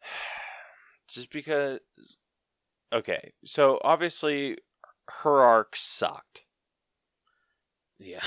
Just 1.06 1.30
because 1.30 1.80
okay, 2.94 3.32
so 3.44 3.78
obviously 3.84 4.56
her 5.22 5.42
arc 5.42 5.76
sucked. 5.76 6.44
Yeah, 7.98 8.24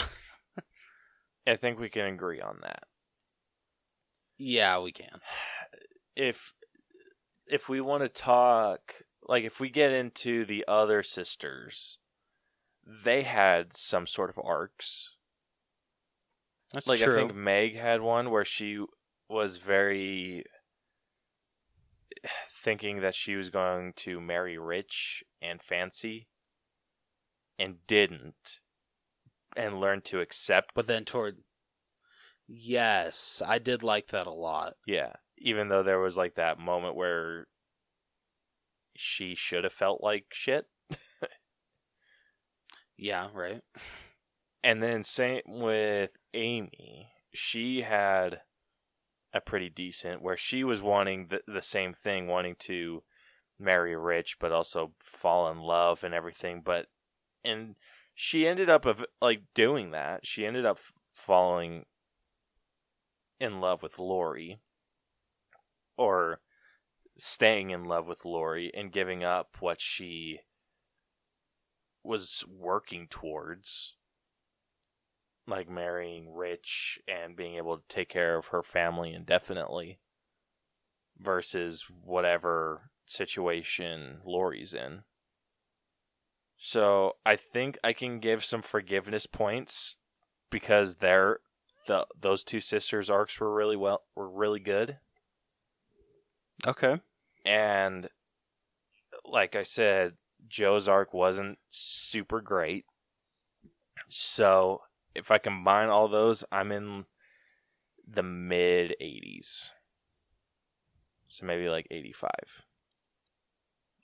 I 1.47 1.55
think 1.55 1.79
we 1.79 1.89
can 1.89 2.05
agree 2.05 2.39
on 2.39 2.59
that. 2.61 2.83
Yeah, 4.37 4.79
we 4.79 4.91
can. 4.91 5.19
If 6.15 6.53
if 7.47 7.69
we 7.69 7.81
want 7.81 8.03
to 8.03 8.09
talk 8.09 8.95
like 9.27 9.43
if 9.43 9.59
we 9.59 9.69
get 9.69 9.91
into 9.91 10.45
the 10.45 10.65
other 10.67 11.03
sisters, 11.03 11.99
they 12.85 13.23
had 13.23 13.75
some 13.75 14.07
sort 14.07 14.29
of 14.29 14.39
arcs. 14.43 15.15
That's 16.73 16.87
like 16.87 16.99
true. 16.99 17.15
I 17.15 17.17
think 17.19 17.35
Meg 17.35 17.75
had 17.75 18.01
one 18.01 18.31
where 18.31 18.45
she 18.45 18.83
was 19.29 19.57
very 19.57 20.43
thinking 22.49 23.01
that 23.01 23.15
she 23.15 23.35
was 23.35 23.49
going 23.49 23.93
to 23.93 24.19
marry 24.19 24.57
rich 24.57 25.23
and 25.41 25.61
fancy 25.61 26.27
and 27.57 27.77
didn't 27.87 28.59
and 29.55 29.79
learned 29.79 30.03
to 30.03 30.19
accept 30.19 30.71
but 30.73 30.87
then 30.87 31.05
toward 31.05 31.37
yes, 32.47 33.41
I 33.45 33.59
did 33.59 33.83
like 33.83 34.07
that 34.07 34.27
a 34.27 34.33
lot. 34.33 34.73
yeah 34.85 35.13
even 35.37 35.67
though 35.67 35.83
there 35.83 35.99
was 35.99 36.15
like 36.15 36.35
that 36.35 36.57
moment 36.57 36.95
where 36.95 37.47
she 38.95 39.35
should 39.35 39.65
have 39.65 39.73
felt 39.73 40.01
like 40.01 40.25
shit 40.31 40.65
Yeah, 42.97 43.27
right. 43.33 43.61
And 44.63 44.81
then 44.81 45.03
same 45.03 45.41
with 45.47 46.17
Amy, 46.33 47.11
she 47.33 47.81
had 47.81 48.41
a 49.33 49.41
pretty 49.41 49.69
decent 49.69 50.21
where 50.21 50.37
she 50.37 50.63
was 50.63 50.81
wanting 50.81 51.27
the, 51.29 51.41
the 51.45 51.61
same 51.61 51.93
thing, 51.93 52.27
wanting 52.27 52.55
to 52.59 53.03
marry 53.59 53.95
rich, 53.95 54.37
but 54.39 54.51
also 54.51 54.93
fall 54.99 55.51
in 55.51 55.59
love 55.59 56.03
and 56.03 56.13
everything. 56.13 56.61
But 56.63 56.87
and 57.43 57.75
she 58.13 58.47
ended 58.47 58.69
up 58.69 58.85
of 58.85 59.05
like 59.21 59.41
doing 59.53 59.91
that. 59.91 60.25
She 60.25 60.45
ended 60.45 60.65
up 60.65 60.79
falling 61.13 61.85
in 63.39 63.59
love 63.59 63.83
with 63.83 63.99
Laurie, 63.99 64.59
or 65.97 66.39
staying 67.17 67.69
in 67.69 67.83
love 67.83 68.07
with 68.07 68.25
Laurie 68.25 68.71
and 68.73 68.91
giving 68.91 69.23
up 69.23 69.57
what 69.59 69.79
she 69.79 70.39
was 72.03 72.43
working 72.47 73.07
towards 73.09 73.95
like 75.47 75.69
marrying 75.69 76.33
rich 76.33 76.99
and 77.07 77.35
being 77.35 77.55
able 77.55 77.77
to 77.77 77.83
take 77.87 78.09
care 78.09 78.35
of 78.37 78.47
her 78.47 78.63
family 78.63 79.13
indefinitely 79.13 79.99
versus 81.19 81.85
whatever 82.03 82.89
situation 83.05 84.19
Laurie's 84.25 84.73
in. 84.73 85.03
So 86.57 87.17
I 87.25 87.35
think 87.35 87.77
I 87.83 87.93
can 87.93 88.19
give 88.19 88.43
some 88.43 88.61
forgiveness 88.61 89.27
points 89.27 89.97
because 90.49 90.95
they're 90.95 91.39
the 91.85 92.05
those 92.19 92.43
two 92.43 92.61
sisters 92.61 93.09
arcs 93.09 93.39
were 93.39 93.53
really 93.53 93.75
well 93.75 94.03
were 94.15 94.29
really 94.29 94.59
good. 94.59 94.97
Okay. 96.67 96.99
And 97.45 98.09
like 99.23 99.55
I 99.55 99.63
said, 99.63 100.13
Jo's 100.47 100.87
arc 100.87 101.13
wasn't 101.13 101.59
super 101.69 102.41
great. 102.41 102.85
So 104.07 104.81
if 105.13 105.31
I 105.31 105.37
combine 105.37 105.89
all 105.89 106.07
those, 106.07 106.43
I'm 106.51 106.71
in 106.71 107.05
the 108.07 108.23
mid 108.23 108.95
80s. 109.01 109.69
So 111.27 111.45
maybe 111.45 111.69
like 111.69 111.87
85. 111.91 112.31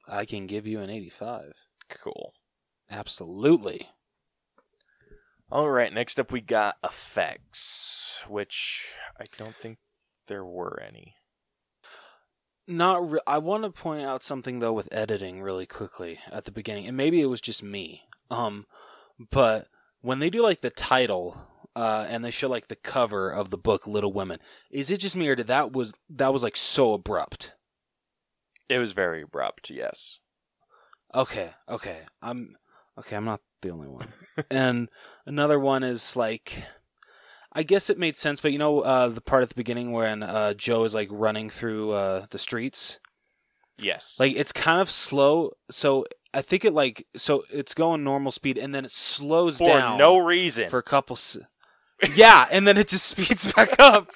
I 0.08 0.26
can 0.26 0.48
give 0.48 0.66
you 0.66 0.80
an 0.80 0.90
85. 0.90 1.54
Cool. 1.90 2.34
Absolutely. 2.90 3.90
All 5.52 5.70
right, 5.70 5.92
next 5.92 6.18
up 6.18 6.32
we 6.32 6.40
got 6.40 6.78
effects, 6.82 8.22
which 8.30 8.94
I 9.20 9.26
don't 9.38 9.56
think 9.56 9.80
there 10.28 10.46
were 10.46 10.82
any. 10.82 11.16
Not 12.68 13.12
re- 13.12 13.20
I 13.28 13.38
want 13.40 13.64
to 13.64 13.70
point 13.70 14.04
out 14.04 14.24
something 14.24 14.60
though 14.60 14.72
with 14.72 14.88
editing 14.94 15.42
really 15.42 15.66
quickly 15.66 16.20
at 16.32 16.46
the 16.46 16.54
beginning. 16.54 16.88
And 16.88 16.96
maybe 16.96 17.20
it 17.20 17.26
was 17.26 17.42
just 17.42 17.62
me. 17.62 18.04
Um 18.30 18.66
but 19.30 19.68
when 20.00 20.20
they 20.20 20.30
do 20.30 20.42
like 20.42 20.62
the 20.62 20.70
title 20.70 21.48
uh 21.76 22.06
and 22.08 22.24
they 22.24 22.32
show 22.32 22.48
like 22.48 22.68
the 22.68 22.76
cover 22.78 23.30
of 23.30 23.50
the 23.50 23.58
book 23.58 23.86
Little 23.86 24.14
Women, 24.14 24.40
is 24.70 24.90
it 24.90 25.02
just 25.02 25.18
me 25.18 25.28
or 25.28 25.36
did 25.36 25.48
that 25.48 25.74
was 25.74 25.94
that 26.10 26.32
was 26.32 26.44
like 26.44 26.56
so 26.56 26.94
abrupt? 26.94 27.56
It 28.70 28.80
was 28.80 28.94
very 28.94 29.24
abrupt, 29.24 29.70
yes. 29.70 30.20
Okay, 31.14 31.50
okay. 31.68 32.04
I'm 32.22 32.56
okay, 33.00 33.16
I'm 33.16 33.26
not 33.26 33.42
the 33.62 33.70
only 33.70 33.88
one. 33.88 34.08
and 34.52 34.90
another 35.26 35.60
one 35.60 35.84
is 35.84 36.16
like 36.16 36.64
I 37.54 37.64
guess 37.64 37.90
it 37.90 37.98
made 38.00 38.16
sense, 38.18 38.40
but 38.40 38.52
you 38.52 38.58
know 38.60 38.82
uh 38.82 39.08
the 39.10 39.22
part 39.22 39.44
at 39.44 39.50
the 39.50 39.56
beginning 39.56 39.92
when 39.92 40.24
uh 40.24 40.54
Jo 40.54 40.84
is 40.84 40.96
like 40.96 41.10
running 41.12 41.50
through 41.50 41.92
uh 41.92 42.26
the 42.30 42.40
streets? 42.40 43.00
Yes. 43.78 44.16
Like 44.20 44.36
it's 44.36 44.52
kind 44.52 44.80
of 44.80 44.90
slow, 44.92 45.52
so 45.70 46.06
I 46.34 46.42
think 46.42 46.64
it 46.66 46.74
like 46.74 47.06
so 47.16 47.44
it's 47.52 47.74
going 47.74 48.04
normal 48.04 48.32
speed 48.32 48.58
and 48.58 48.74
then 48.74 48.86
it 48.86 48.92
slows 48.92 49.58
for 49.58 49.68
down 49.68 49.94
for 49.96 49.98
no 50.00 50.18
reason. 50.18 50.70
for 50.70 50.80
a 50.80 50.84
couple 50.84 51.16
s- 51.16 51.38
Yeah, 52.16 52.48
and 52.52 52.68
then 52.68 52.78
it 52.78 52.88
just 52.88 53.06
speeds 53.18 53.52
back 53.54 53.76
up. 53.80 54.12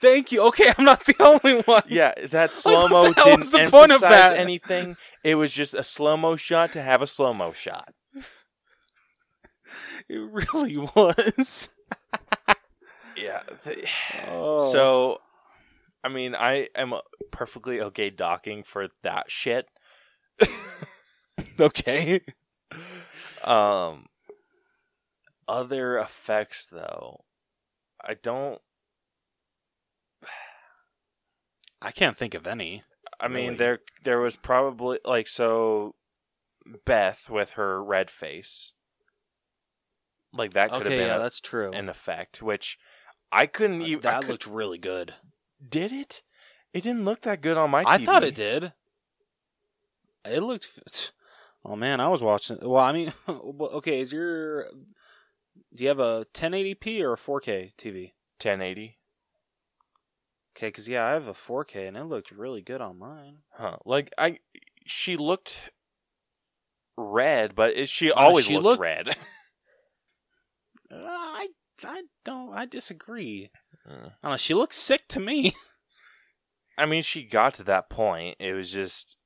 Thank 0.00 0.30
you. 0.30 0.42
Okay, 0.48 0.72
I'm 0.76 0.84
not 0.84 1.04
the 1.06 1.14
only 1.42 1.62
one. 1.62 1.82
yeah, 1.88 2.12
that 2.30 2.52
slow 2.52 2.86
mo 2.88 3.12
hell 3.14 3.24
didn't 3.24 3.50
the 3.52 3.60
emphasize 3.60 3.70
point 3.70 3.92
of 3.92 4.00
that? 4.02 4.36
anything. 4.36 4.96
It 5.24 5.36
was 5.36 5.52
just 5.52 5.72
a 5.72 5.82
slow 5.84 6.16
mo 6.18 6.36
shot 6.36 6.72
to 6.72 6.82
have 6.82 7.00
a 7.00 7.06
slow 7.06 7.32
mo 7.32 7.52
shot. 7.52 7.94
It 10.08 10.18
really 10.18 10.76
was. 10.94 11.70
Yeah. 13.16 13.42
Oh. 14.28 14.70
So, 14.70 15.20
I 16.04 16.08
mean, 16.08 16.34
I 16.36 16.68
am 16.76 16.94
perfectly 17.32 17.80
okay 17.80 18.10
docking 18.10 18.62
for 18.62 18.88
that 19.02 19.30
shit. 19.30 19.66
okay. 21.60 22.20
Um, 23.42 24.06
other 25.48 25.98
effects 25.98 26.66
though, 26.66 27.24
I 28.00 28.14
don't. 28.14 28.60
I 31.82 31.90
can't 31.90 32.16
think 32.16 32.34
of 32.34 32.46
any. 32.46 32.82
I 33.18 33.28
mean, 33.28 33.44
Really? 33.46 33.56
there 33.56 33.78
there 34.04 34.20
was 34.20 34.36
probably 34.36 34.98
like 35.04 35.26
so, 35.26 35.94
Beth 36.84 37.28
with 37.30 37.50
her 37.50 37.82
red 37.82 38.10
face, 38.10 38.72
like 40.36 40.52
that 40.54 40.70
could 40.70 40.82
okay, 40.86 40.90
have 40.90 40.98
been 41.00 41.08
yeah, 41.08 41.16
a- 41.16 41.20
that's 41.20 41.40
true. 41.40 41.72
an 41.72 41.88
effect, 41.88 42.42
which 42.42 42.78
I 43.32 43.46
couldn't 43.46 43.82
even. 43.82 44.06
I 44.06 44.12
that 44.12 44.20
could- 44.22 44.30
looked 44.30 44.46
really 44.46 44.78
good. 44.78 45.14
did 45.66 45.92
it? 45.92 46.22
It 46.72 46.82
didn't 46.82 47.04
look 47.04 47.22
that 47.22 47.40
good 47.40 47.56
on 47.56 47.70
my 47.70 47.84
TV. 47.84 47.88
I 47.90 48.04
thought 48.04 48.24
it 48.24 48.34
did. 48.34 48.72
It 50.24 50.40
looked. 50.40 50.68
f- 50.88 51.12
Oh 51.64 51.74
man, 51.74 51.98
I 51.98 52.06
was 52.08 52.22
watching. 52.22 52.58
Well, 52.62 52.82
I 52.84 52.92
mean, 52.92 53.12
well, 53.26 53.70
okay. 53.72 54.00
Is 54.00 54.12
your 54.12 54.68
do 55.74 55.82
you 55.82 55.88
have 55.88 55.98
a 55.98 56.24
1080p 56.32 57.00
or 57.00 57.14
a 57.14 57.16
4K 57.16 57.72
TV? 57.76 58.12
1080. 58.40 58.98
Okay, 60.56 60.68
because 60.68 60.88
yeah, 60.88 61.04
I 61.06 61.10
have 61.10 61.26
a 61.26 61.32
4K 61.34 61.88
and 61.88 61.96
it 61.96 62.04
looked 62.04 62.30
really 62.30 62.62
good 62.62 62.80
on 62.80 62.98
mine. 62.98 63.38
Huh? 63.50 63.78
Like 63.84 64.12
I, 64.16 64.38
she 64.86 65.16
looked 65.16 65.70
red, 66.96 67.54
but 67.56 67.76
it, 67.76 67.88
she 67.88 68.12
Uh, 68.12 68.14
always 68.20 68.46
she 68.46 68.54
looked, 68.54 68.64
looked- 68.64 68.80
red. 68.80 69.16
Uh, 70.90 71.00
I 71.04 71.48
I 71.84 72.02
don't. 72.24 72.52
I 72.52 72.66
disagree. 72.66 73.50
Mm. 73.88 74.12
I 74.22 74.30
know. 74.30 74.36
She 74.36 74.54
looks 74.54 74.76
sick 74.76 75.08
to 75.08 75.20
me. 75.20 75.54
I 76.78 76.86
mean, 76.86 77.02
she 77.02 77.22
got 77.22 77.54
to 77.54 77.64
that 77.64 77.88
point. 77.88 78.36
It 78.38 78.52
was 78.52 78.70
just, 78.70 79.16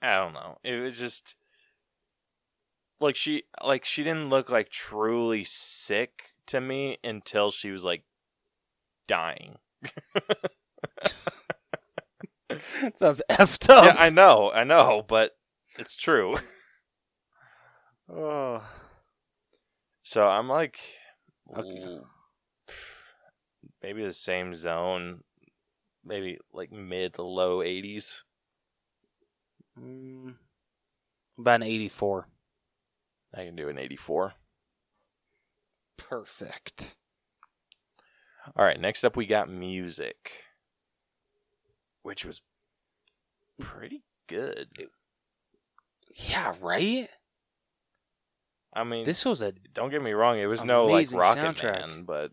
I 0.00 0.14
don't 0.16 0.32
know. 0.32 0.58
It 0.62 0.80
was 0.80 0.96
just 0.98 1.34
like 3.00 3.16
she, 3.16 3.42
like 3.62 3.84
she 3.84 4.04
didn't 4.04 4.28
look 4.28 4.48
like 4.48 4.70
truly 4.70 5.42
sick 5.44 6.30
to 6.46 6.60
me 6.60 6.98
until 7.02 7.50
she 7.50 7.70
was 7.70 7.84
like 7.84 8.04
dying. 9.08 9.58
Sounds 12.94 13.20
effed 13.28 13.68
up. 13.70 13.84
Yeah, 13.84 13.96
I 13.98 14.10
know, 14.10 14.52
I 14.52 14.62
know, 14.62 15.04
but 15.06 15.32
it's 15.78 15.96
true. 15.96 16.36
oh. 18.08 18.62
So 20.04 20.28
I'm 20.28 20.48
like, 20.48 20.78
Okay. 21.56 21.98
maybe 23.82 24.04
the 24.04 24.12
same 24.12 24.54
zone, 24.54 25.24
maybe 26.04 26.38
like 26.52 26.70
mid 26.70 27.14
to 27.14 27.22
low 27.22 27.58
80s. 27.62 28.24
Mm, 29.80 30.34
about 31.38 31.56
an 31.56 31.62
84. 31.64 32.28
I 33.34 33.44
can 33.44 33.56
do 33.56 33.68
an 33.68 33.78
84. 33.78 34.34
Perfect. 35.96 36.96
All 38.56 38.64
right, 38.64 38.78
next 38.78 39.04
up 39.04 39.16
we 39.16 39.24
got 39.26 39.48
music, 39.48 40.44
which 42.02 42.24
was 42.26 42.42
pretty 43.58 44.04
good. 44.28 44.68
Yeah, 46.28 46.54
right. 46.60 47.08
I 48.74 48.82
mean, 48.84 49.04
This 49.04 49.24
was 49.24 49.40
a 49.40 49.52
don't 49.72 49.90
get 49.90 50.02
me 50.02 50.12
wrong, 50.12 50.38
it 50.38 50.46
was 50.46 50.64
no 50.64 50.86
like 50.86 51.10
Rocket 51.12 51.40
soundtrack. 51.56 51.88
Man, 51.88 52.02
but 52.04 52.32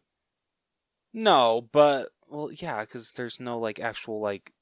no, 1.14 1.68
but 1.72 2.10
well, 2.28 2.52
yeah, 2.52 2.82
because 2.82 3.12
there's 3.12 3.40
no 3.40 3.60
like 3.60 3.80
actual 3.80 4.20
like 4.22 4.54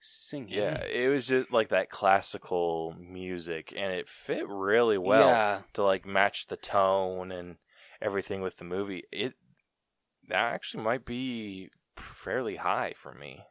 singing. 0.00 0.50
yeah, 0.58 0.82
it 0.84 1.08
was 1.08 1.28
just 1.28 1.50
like 1.52 1.68
that 1.68 1.88
classical 1.90 2.94
music, 2.98 3.72
and 3.76 3.92
it 3.92 4.08
fit 4.08 4.46
really 4.48 4.98
well 4.98 5.28
Yeah. 5.28 5.60
to 5.74 5.82
like 5.84 6.04
match 6.04 6.46
the 6.48 6.56
tone 6.56 7.30
and 7.32 7.56
everything 8.00 8.40
with 8.42 8.56
the 8.58 8.64
movie. 8.64 9.04
It 9.12 9.34
that 10.28 10.52
actually 10.52 10.82
might 10.82 11.04
be 11.04 11.70
fairly 11.96 12.56
high 12.56 12.92
for 12.96 13.14
me. 13.14 13.44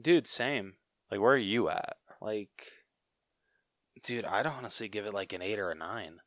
dude, 0.00 0.26
same. 0.26 0.74
Like, 1.10 1.20
where 1.20 1.32
are 1.32 1.36
you 1.36 1.68
at? 1.70 1.96
Like, 2.20 2.66
dude, 4.02 4.24
I'd 4.24 4.46
honestly 4.46 4.88
give 4.88 5.06
it 5.06 5.14
like 5.14 5.32
an 5.32 5.42
eight 5.42 5.58
or 5.58 5.70
a 5.70 5.74
nine. 5.74 6.20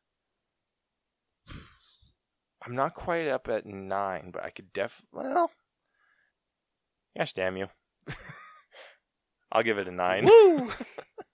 I'm 2.64 2.74
not 2.74 2.94
quite 2.94 3.26
up 3.26 3.48
at 3.48 3.66
nine, 3.66 4.30
but 4.32 4.44
I 4.44 4.50
could 4.50 4.72
def. 4.72 5.02
Well, 5.12 5.50
gosh 7.16 7.32
damn 7.32 7.56
you. 7.56 7.68
I'll 9.52 9.62
give 9.62 9.78
it 9.78 9.88
a 9.88 9.92
nine. 9.92 10.24
Woo! 10.24 10.70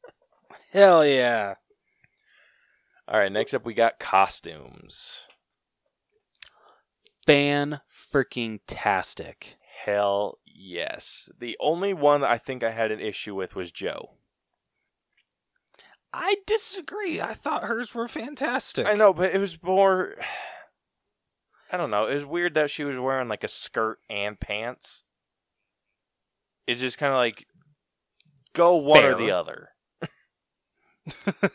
Hell 0.72 1.04
yeah! 1.04 1.54
All 3.06 3.18
right, 3.18 3.32
next 3.32 3.54
up 3.54 3.64
we 3.64 3.74
got 3.74 3.98
costumes. 3.98 5.22
Fan 7.24 7.80
freaking 7.92 8.60
tastic. 8.66 9.56
Hell 9.84 10.38
yes. 10.46 11.30
The 11.38 11.56
only 11.60 11.92
one 11.92 12.24
I 12.24 12.38
think 12.38 12.62
I 12.62 12.70
had 12.70 12.90
an 12.90 13.00
issue 13.00 13.34
with 13.34 13.54
was 13.54 13.70
Jo. 13.70 14.17
I 16.12 16.36
disagree. 16.46 17.20
I 17.20 17.34
thought 17.34 17.64
hers 17.64 17.94
were 17.94 18.08
fantastic. 18.08 18.86
I 18.86 18.94
know, 18.94 19.12
but 19.12 19.34
it 19.34 19.38
was 19.38 19.62
more. 19.62 20.14
I 21.72 21.76
don't 21.76 21.90
know. 21.90 22.06
It 22.06 22.14
was 22.14 22.24
weird 22.24 22.54
that 22.54 22.70
she 22.70 22.82
was 22.84 22.98
wearing 22.98 23.28
like 23.28 23.44
a 23.44 23.48
skirt 23.48 23.98
and 24.08 24.40
pants. 24.40 25.02
It's 26.66 26.80
just 26.80 26.96
kind 26.98 27.12
of 27.12 27.18
like 27.18 27.46
go 28.54 28.76
one 28.76 29.04
or 29.04 29.14
the 29.14 29.30
other. 29.32 29.68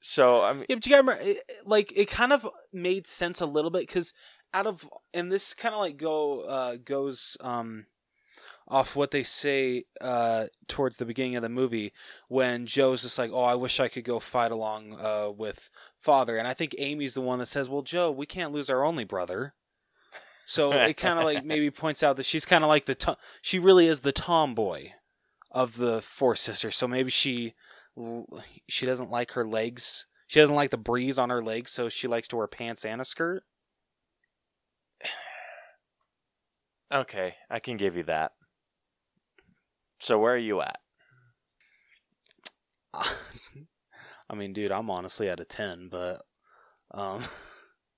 so 0.00 0.42
I 0.42 0.52
mean, 0.52 0.62
Yeah, 0.68 0.76
but 0.76 0.86
you 0.86 0.90
gotta 0.90 1.02
remember, 1.02 1.22
it- 1.22 1.44
like 1.64 1.92
it 1.96 2.08
kind 2.10 2.32
of 2.32 2.48
made 2.72 3.06
sense 3.06 3.40
a 3.40 3.46
little 3.46 3.70
bit 3.70 3.82
because 3.86 4.12
out 4.52 4.66
of 4.66 4.88
and 5.12 5.30
this 5.32 5.54
kind 5.54 5.74
of 5.74 5.80
like 5.80 5.96
go 5.96 6.40
uh, 6.42 6.76
goes 6.84 7.36
um 7.40 7.86
off 8.66 8.96
what 8.96 9.10
they 9.10 9.22
say 9.22 9.84
uh, 10.00 10.46
towards 10.68 10.96
the 10.96 11.04
beginning 11.04 11.36
of 11.36 11.42
the 11.42 11.48
movie 11.48 11.92
when 12.28 12.66
Jo's 12.66 13.02
just 13.02 13.18
like, 13.18 13.30
"Oh, 13.32 13.42
I 13.42 13.54
wish 13.54 13.80
I 13.80 13.88
could 13.88 14.04
go 14.04 14.18
fight 14.20 14.52
along 14.52 14.98
uh, 14.98 15.30
with 15.30 15.70
father," 15.98 16.36
and 16.36 16.48
I 16.48 16.54
think 16.54 16.74
Amy's 16.78 17.14
the 17.14 17.20
one 17.20 17.38
that 17.40 17.46
says, 17.46 17.68
"Well, 17.68 17.82
Joe, 17.82 18.10
we 18.10 18.26
can't 18.26 18.52
lose 18.52 18.70
our 18.70 18.84
only 18.84 19.04
brother." 19.04 19.54
So 20.46 20.72
it 20.72 20.96
kind 20.96 21.18
of 21.18 21.24
like 21.24 21.44
maybe 21.44 21.70
points 21.70 22.02
out 22.02 22.16
that 22.16 22.26
she's 22.26 22.44
kind 22.44 22.64
of 22.64 22.68
like 22.68 22.86
the 22.86 22.94
to- 22.94 23.18
she 23.42 23.58
really 23.58 23.86
is 23.86 24.00
the 24.00 24.12
tomboy 24.12 24.90
of 25.50 25.76
the 25.76 26.00
four 26.02 26.34
sisters. 26.36 26.76
So 26.76 26.88
maybe 26.88 27.10
she 27.10 27.54
she 28.68 28.86
doesn't 28.86 29.10
like 29.10 29.32
her 29.32 29.46
legs. 29.46 30.06
She 30.26 30.40
doesn't 30.40 30.56
like 30.56 30.70
the 30.70 30.76
breeze 30.78 31.18
on 31.18 31.30
her 31.30 31.42
legs, 31.42 31.70
so 31.70 31.88
she 31.88 32.08
likes 32.08 32.28
to 32.28 32.36
wear 32.36 32.46
pants 32.46 32.84
and 32.84 33.00
a 33.00 33.04
skirt. 33.04 33.44
Okay, 36.92 37.34
I 37.50 37.58
can 37.58 37.76
give 37.76 37.96
you 37.96 38.04
that. 38.04 38.32
So 40.04 40.18
where 40.18 40.34
are 40.34 40.36
you 40.36 40.60
at? 40.60 40.80
I 42.94 44.34
mean, 44.34 44.52
dude, 44.52 44.70
I'm 44.70 44.90
honestly 44.90 45.30
at 45.30 45.40
a 45.40 45.46
10, 45.46 45.88
but 45.90 46.20
um 46.90 47.22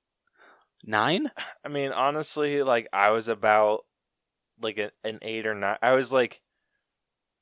9? 0.85 1.33
I 1.65 1.69
mean, 1.69 1.91
honestly, 1.91 2.63
like 2.63 2.87
I 2.93 3.11
was 3.11 3.27
about 3.27 3.87
like 4.63 4.79
a, 4.79 4.93
an 5.03 5.19
eight 5.21 5.49
or 5.49 5.55
nine. 5.57 5.79
I 5.83 5.95
was 5.95 6.13
like, 6.13 6.43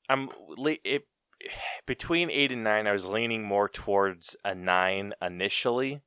I'm 0.09 0.31
le- 0.47 0.77
it 0.83 1.07
between 1.85 2.31
eight 2.31 2.51
and 2.51 2.63
nine. 2.63 2.87
I 2.87 2.91
was 2.91 3.05
leaning 3.05 3.43
more 3.43 3.69
towards 3.69 4.35
a 4.43 4.55
nine 4.55 5.13
initially. 5.21 6.01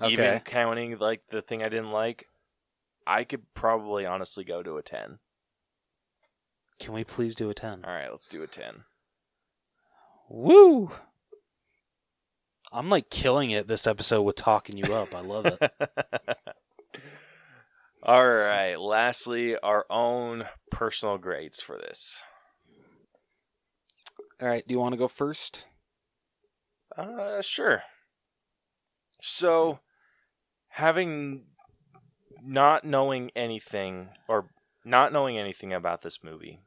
Okay. 0.00 0.12
Even 0.12 0.38
counting 0.38 0.96
like 0.98 1.22
the 1.32 1.42
thing 1.42 1.64
I 1.64 1.68
didn't 1.68 1.90
like, 1.90 2.28
I 3.08 3.24
could 3.24 3.42
probably 3.54 4.06
honestly 4.06 4.44
go 4.44 4.62
to 4.62 4.76
a 4.76 4.82
ten. 4.82 5.18
Can 6.82 6.94
we 6.94 7.04
please 7.04 7.36
do 7.36 7.48
a 7.48 7.54
10? 7.54 7.84
All 7.84 7.94
right, 7.94 8.10
let's 8.10 8.26
do 8.26 8.42
a 8.42 8.48
ten. 8.48 8.82
Woo! 10.28 10.90
I'm 12.72 12.88
like 12.88 13.08
killing 13.08 13.52
it 13.52 13.68
this 13.68 13.86
episode 13.86 14.22
with 14.22 14.34
talking 14.34 14.76
you 14.76 14.92
up. 14.92 15.14
I 15.14 15.20
love 15.20 15.46
it. 15.46 15.62
All 18.02 18.26
right. 18.26 18.74
Lastly, 18.74 19.56
our 19.58 19.86
own 19.90 20.46
personal 20.72 21.18
grades 21.18 21.60
for 21.60 21.78
this. 21.78 22.20
All 24.40 24.48
right, 24.48 24.66
do 24.66 24.74
you 24.74 24.80
want 24.80 24.94
to 24.94 24.98
go 24.98 25.06
first? 25.06 25.66
Uh, 26.98 27.42
sure. 27.42 27.84
So, 29.20 29.78
having 30.70 31.44
not 32.42 32.84
knowing 32.84 33.30
anything 33.36 34.08
or 34.26 34.46
not 34.84 35.12
knowing 35.12 35.38
anything 35.38 35.72
about 35.72 36.02
this 36.02 36.24
movie 36.24 36.58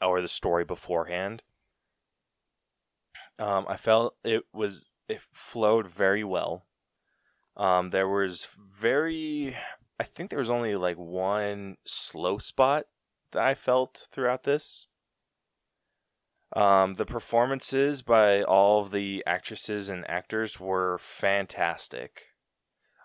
or 0.00 0.20
the 0.20 0.28
story 0.28 0.64
beforehand, 0.64 1.42
um, 3.38 3.66
I 3.68 3.76
felt 3.76 4.16
it 4.24 4.44
was 4.52 4.84
it 5.08 5.20
flowed 5.32 5.86
very 5.88 6.22
well. 6.22 6.66
Um, 7.56 7.90
there 7.90 8.08
was 8.08 8.48
very, 8.56 9.56
I 9.98 10.04
think 10.04 10.30
there 10.30 10.38
was 10.38 10.50
only 10.50 10.76
like 10.76 10.96
one 10.96 11.76
slow 11.84 12.38
spot 12.38 12.86
that 13.32 13.42
I 13.42 13.54
felt 13.54 14.08
throughout 14.12 14.44
this. 14.44 14.86
Um, 16.54 16.94
the 16.94 17.04
performances 17.04 18.02
by 18.02 18.42
all 18.42 18.80
of 18.80 18.90
the 18.90 19.22
actresses 19.26 19.88
and 19.88 20.08
actors 20.08 20.58
were 20.58 20.98
fantastic. 20.98 22.26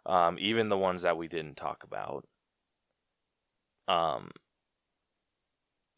Um, 0.05 0.37
even 0.39 0.69
the 0.69 0.77
ones 0.77 1.01
that 1.01 1.17
we 1.17 1.27
didn't 1.27 1.57
talk 1.57 1.83
about. 1.83 2.27
Um, 3.87 4.31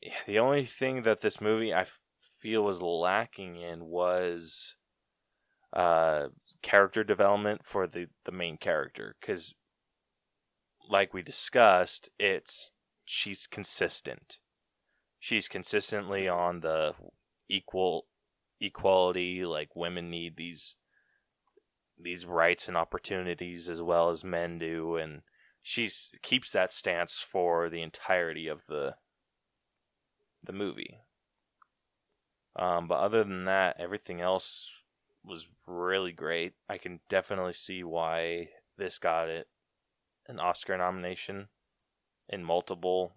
yeah, 0.02 0.14
the 0.26 0.40
only 0.40 0.66
thing 0.66 1.04
that 1.04 1.22
this 1.22 1.42
movie 1.42 1.74
I 1.74 1.82
f- 1.82 2.00
feel 2.20 2.64
was 2.64 2.82
lacking 2.82 3.56
in 3.56 3.86
was 3.86 4.76
uh, 5.74 6.28
character 6.62 7.04
development 7.04 7.66
for 7.66 7.88
the, 7.88 8.08
the 8.26 8.32
main 8.32 8.58
character. 8.58 9.16
Because, 9.20 9.54
like 10.90 11.14
we 11.14 11.22
discussed, 11.22 12.10
it's 12.20 12.72
she's 13.06 13.48
consistent. 13.48 14.38
She's 15.20 15.48
consistently 15.48 16.28
on 16.28 16.60
the 16.60 16.94
equal 17.50 18.06
equality 18.60 19.46
like 19.46 19.76
women 19.76 20.10
need 20.10 20.36
these 20.36 20.76
these 22.00 22.26
rights 22.26 22.68
and 22.68 22.76
opportunities 22.76 23.70
as 23.70 23.82
well 23.82 24.10
as 24.10 24.24
men 24.24 24.58
do 24.58 24.96
and 24.96 25.22
she's 25.62 26.12
keeps 26.24 26.52
that 26.52 26.74
stance 26.74 27.20
for 27.20 27.70
the 27.70 27.82
entirety 27.82 28.48
of 28.48 28.66
the 28.68 28.96
the 30.48 30.54
movie 30.54 30.98
um 32.56 32.88
but 32.88 32.96
other 32.96 33.24
than 33.24 33.46
that 33.46 33.76
everything 33.80 34.20
else 34.20 34.84
was 35.24 35.48
really 35.68 36.12
great 36.12 36.54
i 36.68 36.78
can 36.78 37.00
definitely 37.10 37.54
see 37.54 37.84
why 37.84 38.50
this 38.78 38.98
got 38.98 39.30
it 39.30 39.48
an 40.28 40.40
oscar 40.40 40.78
nomination 40.78 41.48
in 42.30 42.44
multiple 42.44 43.14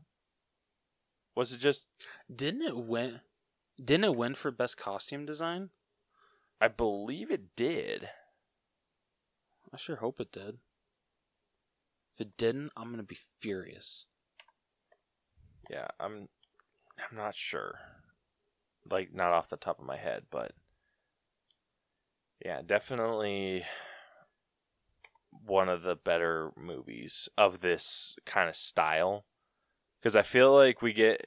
was 1.35 1.52
it 1.52 1.59
just 1.59 1.86
Didn't 2.35 2.62
it 2.62 2.77
win? 2.77 3.20
Didn't 3.82 4.05
it 4.05 4.16
win 4.16 4.35
for 4.35 4.51
best 4.51 4.77
costume 4.77 5.24
design? 5.24 5.70
I 6.61 6.69
believe 6.69 7.31
it 7.31 7.57
did. 7.57 8.11
I 9.73 9.77
sure 9.77 9.97
hope 9.97 10.20
it 10.20 10.32
did. 10.32 10.59
If 12.15 12.27
it 12.27 12.36
didn't, 12.36 12.73
I'm 12.77 12.90
gonna 12.90 13.02
be 13.02 13.19
furious. 13.40 14.07
Yeah, 15.70 15.89
I'm 15.98 16.28
I'm 17.11 17.17
not 17.17 17.37
sure. 17.37 17.77
Like 18.91 19.15
not 19.15 19.33
off 19.33 19.49
the 19.49 19.57
top 19.57 19.79
of 19.79 19.87
my 19.87 19.97
head, 19.97 20.25
but 20.31 20.53
yeah, 22.45 22.61
definitely 22.65 23.65
one 25.45 25.69
of 25.69 25.83
the 25.83 25.95
better 25.95 26.51
movies 26.57 27.29
of 27.37 27.61
this 27.61 28.17
kind 28.25 28.49
of 28.49 28.57
style 28.57 29.25
because 30.01 30.17
I 30.17 30.23
feel 30.23 30.53
like 30.55 30.83
we 30.83 30.93
get 30.93 31.27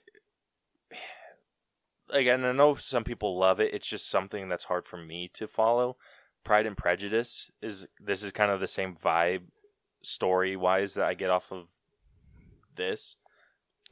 like 2.10 2.28
and 2.28 2.46
I 2.46 2.52
know 2.52 2.76
some 2.76 3.04
people 3.04 3.38
love 3.38 3.60
it. 3.60 3.74
It's 3.74 3.88
just 3.88 4.10
something 4.10 4.50
that's 4.50 4.66
hard 4.66 4.86
for 4.86 4.98
me 4.98 5.30
to 5.34 5.48
follow. 5.48 5.98
Pride 6.44 6.66
and 6.66 6.78
Prejudice 6.78 7.52
is 7.62 7.88
this 8.00 8.24
is 8.24 8.32
kind 8.32 8.52
of 8.52 8.60
the 8.60 8.68
same 8.68 8.96
vibe 8.96 9.44
story 10.02 10.56
wise 10.56 10.96
that 10.96 11.06
I 11.06 11.14
get 11.14 11.30
off 11.30 11.52
of 11.52 11.70
this. 12.76 13.16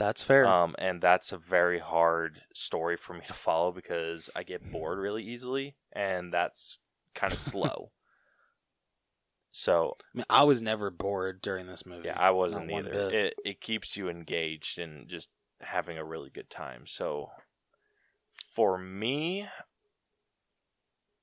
That's 0.02 0.24
fair. 0.24 0.48
Um, 0.48 0.74
and 0.80 1.00
that's 1.00 1.32
a 1.32 1.38
very 1.38 1.78
hard 1.78 2.42
story 2.56 2.98
for 2.98 3.14
me 3.14 3.22
to 3.28 3.34
follow 3.34 3.72
because 3.72 4.32
I 4.36 4.42
get 4.42 4.72
bored 4.72 4.98
really 4.98 5.24
easily, 5.24 5.76
and 5.94 6.34
that's 6.34 6.80
kind 7.14 7.32
of 7.32 7.40
slow. 7.40 7.92
So 9.54 9.98
I 10.00 10.18
mean, 10.18 10.26
I 10.30 10.44
was 10.46 10.62
never 10.62 10.90
bored 10.90 11.42
during 11.42 11.68
this 11.68 11.86
movie. 11.86 12.08
yeah, 12.08 12.18
I 12.18 12.32
wasn't 12.32 12.72
either. 12.72 12.90
bit. 12.90 13.14
It 13.14 13.34
it 13.44 13.60
keeps 13.60 13.98
you 13.98 14.08
engaged 14.08 14.80
and 14.80 15.10
just 15.10 15.28
having 15.60 15.98
a 15.98 16.06
really 16.06 16.30
good 16.30 16.50
time. 16.50 16.88
So 16.88 17.32
for 18.50 18.78
me, 18.78 19.50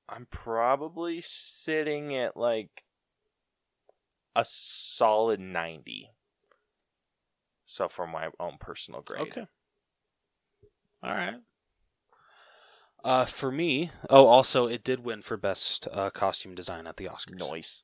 I'm 0.07 0.27
probably 0.29 1.21
sitting 1.21 2.15
at 2.15 2.37
like 2.37 2.83
a 4.35 4.45
solid 4.45 5.39
ninety. 5.39 6.11
So 7.69 7.87
for 7.87 8.07
my 8.07 8.29
own 8.39 8.57
personal 8.59 9.01
grade. 9.01 9.21
Okay. 9.21 9.45
All 11.03 11.13
right. 11.13 11.35
Uh, 13.03 13.25
for 13.25 13.51
me, 13.51 13.91
oh, 14.09 14.25
also 14.25 14.65
it 14.65 14.83
did 14.83 15.03
win 15.03 15.21
for 15.21 15.37
best 15.37 15.87
uh, 15.93 16.09
costume 16.09 16.55
design 16.55 16.87
at 16.87 16.97
the 16.97 17.05
Oscars. 17.05 17.37
Noise. 17.37 17.83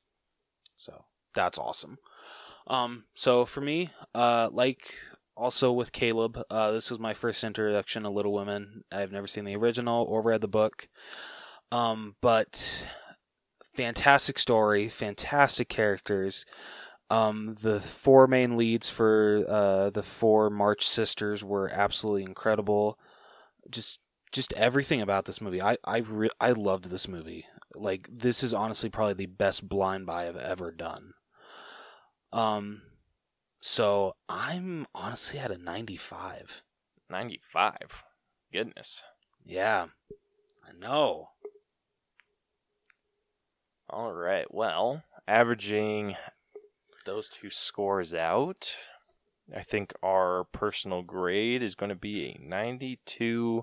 So 0.76 1.04
that's 1.36 1.56
awesome. 1.56 1.98
Um, 2.66 3.04
so 3.14 3.44
for 3.44 3.60
me, 3.60 3.90
uh, 4.12 4.48
like 4.50 4.92
also 5.36 5.70
with 5.70 5.92
Caleb, 5.92 6.42
uh, 6.50 6.72
this 6.72 6.90
was 6.90 6.98
my 6.98 7.14
first 7.14 7.44
introduction 7.44 8.02
to 8.02 8.10
Little 8.10 8.32
Women. 8.32 8.82
I've 8.90 9.12
never 9.12 9.28
seen 9.28 9.44
the 9.44 9.54
original 9.54 10.04
or 10.04 10.20
read 10.20 10.40
the 10.40 10.48
book. 10.48 10.88
Um, 11.70 12.16
but 12.20 12.84
fantastic 13.76 14.40
story, 14.40 14.88
fantastic 14.88 15.68
characters. 15.68 16.44
Um, 17.08 17.54
the 17.60 17.80
four 17.80 18.26
main 18.26 18.56
leads 18.56 18.88
for 18.90 19.44
uh, 19.48 19.90
the 19.90 20.02
four 20.02 20.50
March 20.50 20.86
sisters 20.86 21.44
were 21.44 21.70
absolutely 21.72 22.24
incredible. 22.24 22.98
Just 23.70 24.00
just 24.32 24.52
everything 24.54 25.00
about 25.00 25.24
this 25.24 25.40
movie. 25.40 25.62
I 25.62 25.76
I 25.84 25.98
re- 25.98 26.30
I 26.40 26.50
loved 26.50 26.90
this 26.90 27.06
movie. 27.06 27.46
Like 27.74 28.08
this 28.12 28.42
is 28.42 28.52
honestly 28.52 28.88
probably 28.90 29.14
the 29.14 29.26
best 29.26 29.68
blind 29.68 30.06
buy 30.06 30.26
I've 30.28 30.36
ever 30.36 30.72
done. 30.72 31.14
Um, 32.32 32.82
so 33.60 34.16
I'm 34.28 34.86
honestly 34.94 35.38
at 35.38 35.50
a 35.50 35.58
95. 35.58 36.62
95. 37.08 38.04
Goodness. 38.52 39.04
Yeah, 39.44 39.86
I 40.64 40.72
know. 40.76 41.30
All 43.88 44.12
right. 44.12 44.52
Well, 44.52 45.04
averaging 45.28 46.16
those 47.06 47.28
two 47.28 47.48
scores 47.48 48.12
out, 48.12 48.76
I 49.54 49.62
think 49.62 49.94
our 50.02 50.44
personal 50.44 51.02
grade 51.02 51.62
is 51.62 51.74
going 51.74 51.88
to 51.90 51.94
be 51.94 52.26
a 52.26 52.34
92.5. 52.38 53.62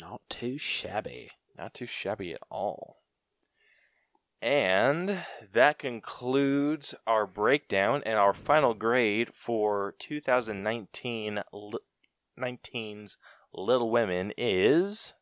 Not 0.00 0.20
too 0.28 0.58
shabby. 0.58 1.30
Not 1.56 1.72
too 1.74 1.86
shabby 1.86 2.34
at 2.34 2.42
all. 2.50 2.98
And 4.40 5.24
that 5.52 5.78
concludes 5.80 6.94
our 7.06 7.26
breakdown 7.26 8.02
and 8.06 8.16
our 8.16 8.34
final 8.34 8.74
grade 8.74 9.30
for 9.34 9.94
2019 9.98 11.42
li- 11.52 11.78
19's 12.38 13.18
Little 13.52 13.90
Women 13.90 14.32
is 14.36 15.14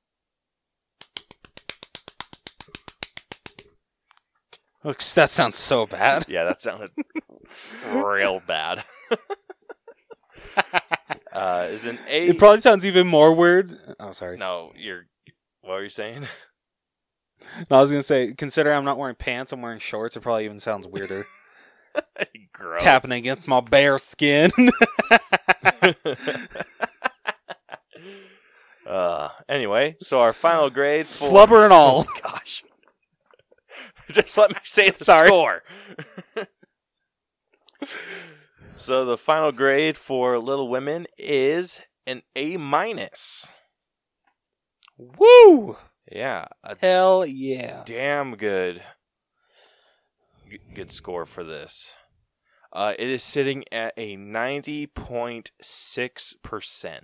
Looks, 4.86 5.12
that 5.14 5.30
sounds 5.30 5.56
so 5.56 5.84
bad. 5.84 6.26
Yeah, 6.28 6.44
that 6.44 6.62
sounded 6.62 6.92
real 7.88 8.40
bad. 8.46 8.84
uh, 11.32 11.66
is 11.68 11.86
an 11.86 11.98
A. 12.06 12.28
It 12.28 12.38
probably 12.38 12.60
sounds 12.60 12.86
even 12.86 13.08
more 13.08 13.34
weird. 13.34 13.76
Oh, 13.98 14.12
sorry. 14.12 14.36
no, 14.36 14.70
you're. 14.76 15.06
What 15.62 15.72
were 15.72 15.82
you 15.82 15.88
saying? 15.88 16.28
No, 17.68 17.78
I 17.78 17.80
was 17.80 17.90
gonna 17.90 18.02
say, 18.02 18.32
consider 18.32 18.72
I'm 18.72 18.84
not 18.84 18.96
wearing 18.96 19.16
pants, 19.16 19.50
I'm 19.50 19.60
wearing 19.60 19.80
shorts. 19.80 20.16
It 20.16 20.20
probably 20.20 20.44
even 20.44 20.60
sounds 20.60 20.86
weirder. 20.86 21.26
Gross. 22.52 22.80
Tapping 22.80 23.10
against 23.10 23.48
my 23.48 23.60
bare 23.60 23.98
skin. 23.98 24.52
uh, 28.86 29.30
anyway, 29.48 29.96
so 30.00 30.20
our 30.20 30.32
final 30.32 30.70
grade 30.70 31.06
for 31.06 31.28
Flubber 31.28 31.64
and 31.64 31.72
all. 31.72 32.06
Gosh. 32.22 32.62
Just 34.10 34.36
let 34.38 34.50
me 34.50 34.56
say 34.62 34.90
the 34.90 35.04
Sorry. 35.04 35.26
score. 35.28 35.62
so 38.76 39.04
the 39.04 39.18
final 39.18 39.52
grade 39.52 39.96
for 39.96 40.38
Little 40.38 40.68
Women 40.68 41.06
is 41.18 41.80
an 42.06 42.22
A 42.34 42.56
minus. 42.56 43.50
Woo! 44.96 45.76
Yeah, 46.10 46.46
Hell 46.80 47.26
yeah. 47.26 47.82
damn 47.84 48.36
good 48.36 48.82
g- 50.48 50.60
good 50.74 50.90
score 50.92 51.26
for 51.26 51.42
this. 51.44 51.96
Uh, 52.72 52.94
it 52.98 53.08
is 53.08 53.22
sitting 53.22 53.62
at 53.72 53.92
a 53.96 54.16
90.6%. 54.16 57.00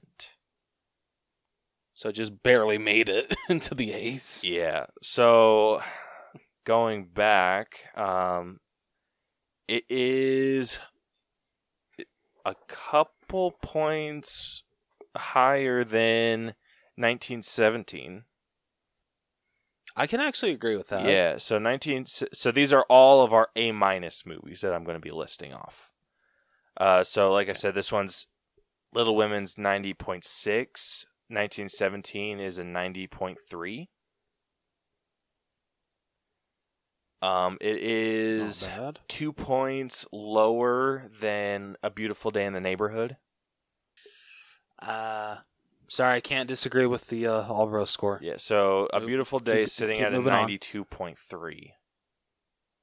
So 1.94 2.10
just 2.12 2.42
barely 2.42 2.78
made 2.78 3.08
it 3.08 3.34
into 3.48 3.74
the 3.74 3.92
ace. 3.92 4.44
Yeah. 4.44 4.86
So 5.02 5.80
going 6.64 7.06
back, 7.06 7.97
um, 7.97 8.60
it 9.68 9.84
is 9.89 10.78
a 12.44 12.55
couple 12.68 13.52
points 13.62 14.62
higher 15.16 15.84
than 15.84 16.55
1917. 16.97 18.24
I 19.94 20.06
can 20.06 20.20
actually 20.20 20.52
agree 20.52 20.76
with 20.76 20.89
that. 20.89 21.05
yeah. 21.05 21.36
So 21.39 21.59
19. 21.59 22.06
So 22.06 22.51
these 22.51 22.72
are 22.72 22.84
all 22.89 23.22
of 23.22 23.32
our 23.32 23.48
A 23.56 23.72
minus 23.72 24.24
movies 24.24 24.62
that 24.62 24.72
I'm 24.72 24.84
going 24.84 24.97
to 24.97 25.01
be 25.01 25.10
listing 25.10 25.52
off. 25.52 25.90
Uh, 26.76 27.05
so 27.05 27.30
like 27.30 27.51
I 27.51 27.52
said, 27.52 27.74
this 27.74 27.93
one's 27.93 28.26
Little 28.94 29.14
Women's 29.16 29.56
90.6. 29.56 29.94
1917 31.28 32.40
is 32.40 32.59
a 32.59 32.62
90.3. 32.62 33.89
Um, 37.22 37.56
it 37.60 37.74
Not 37.74 37.80
is 37.82 38.64
bad. 38.64 38.98
two 39.06 39.32
points 39.32 40.04
lower 40.12 41.08
than 41.20 41.76
A 41.82 41.88
Beautiful 41.88 42.30
Day 42.32 42.44
in 42.44 42.52
the 42.52 42.60
Neighborhood. 42.60 43.16
Uh, 44.80 45.36
sorry, 45.86 46.16
I 46.16 46.20
can't 46.20 46.48
disagree 46.48 46.86
with 46.86 47.06
the 47.06 47.28
uh, 47.28 47.44
Albro 47.44 47.86
score. 47.86 48.18
Yeah, 48.22 48.34
so 48.38 48.88
A 48.92 48.98
Nope. 48.98 49.06
Beautiful 49.06 49.38
Keep 49.38 49.46
Day 49.46 49.66
sitting 49.66 50.00
at 50.00 50.12
a 50.12 50.20
ninety-two 50.20 50.84
point 50.84 51.16
three 51.18 51.74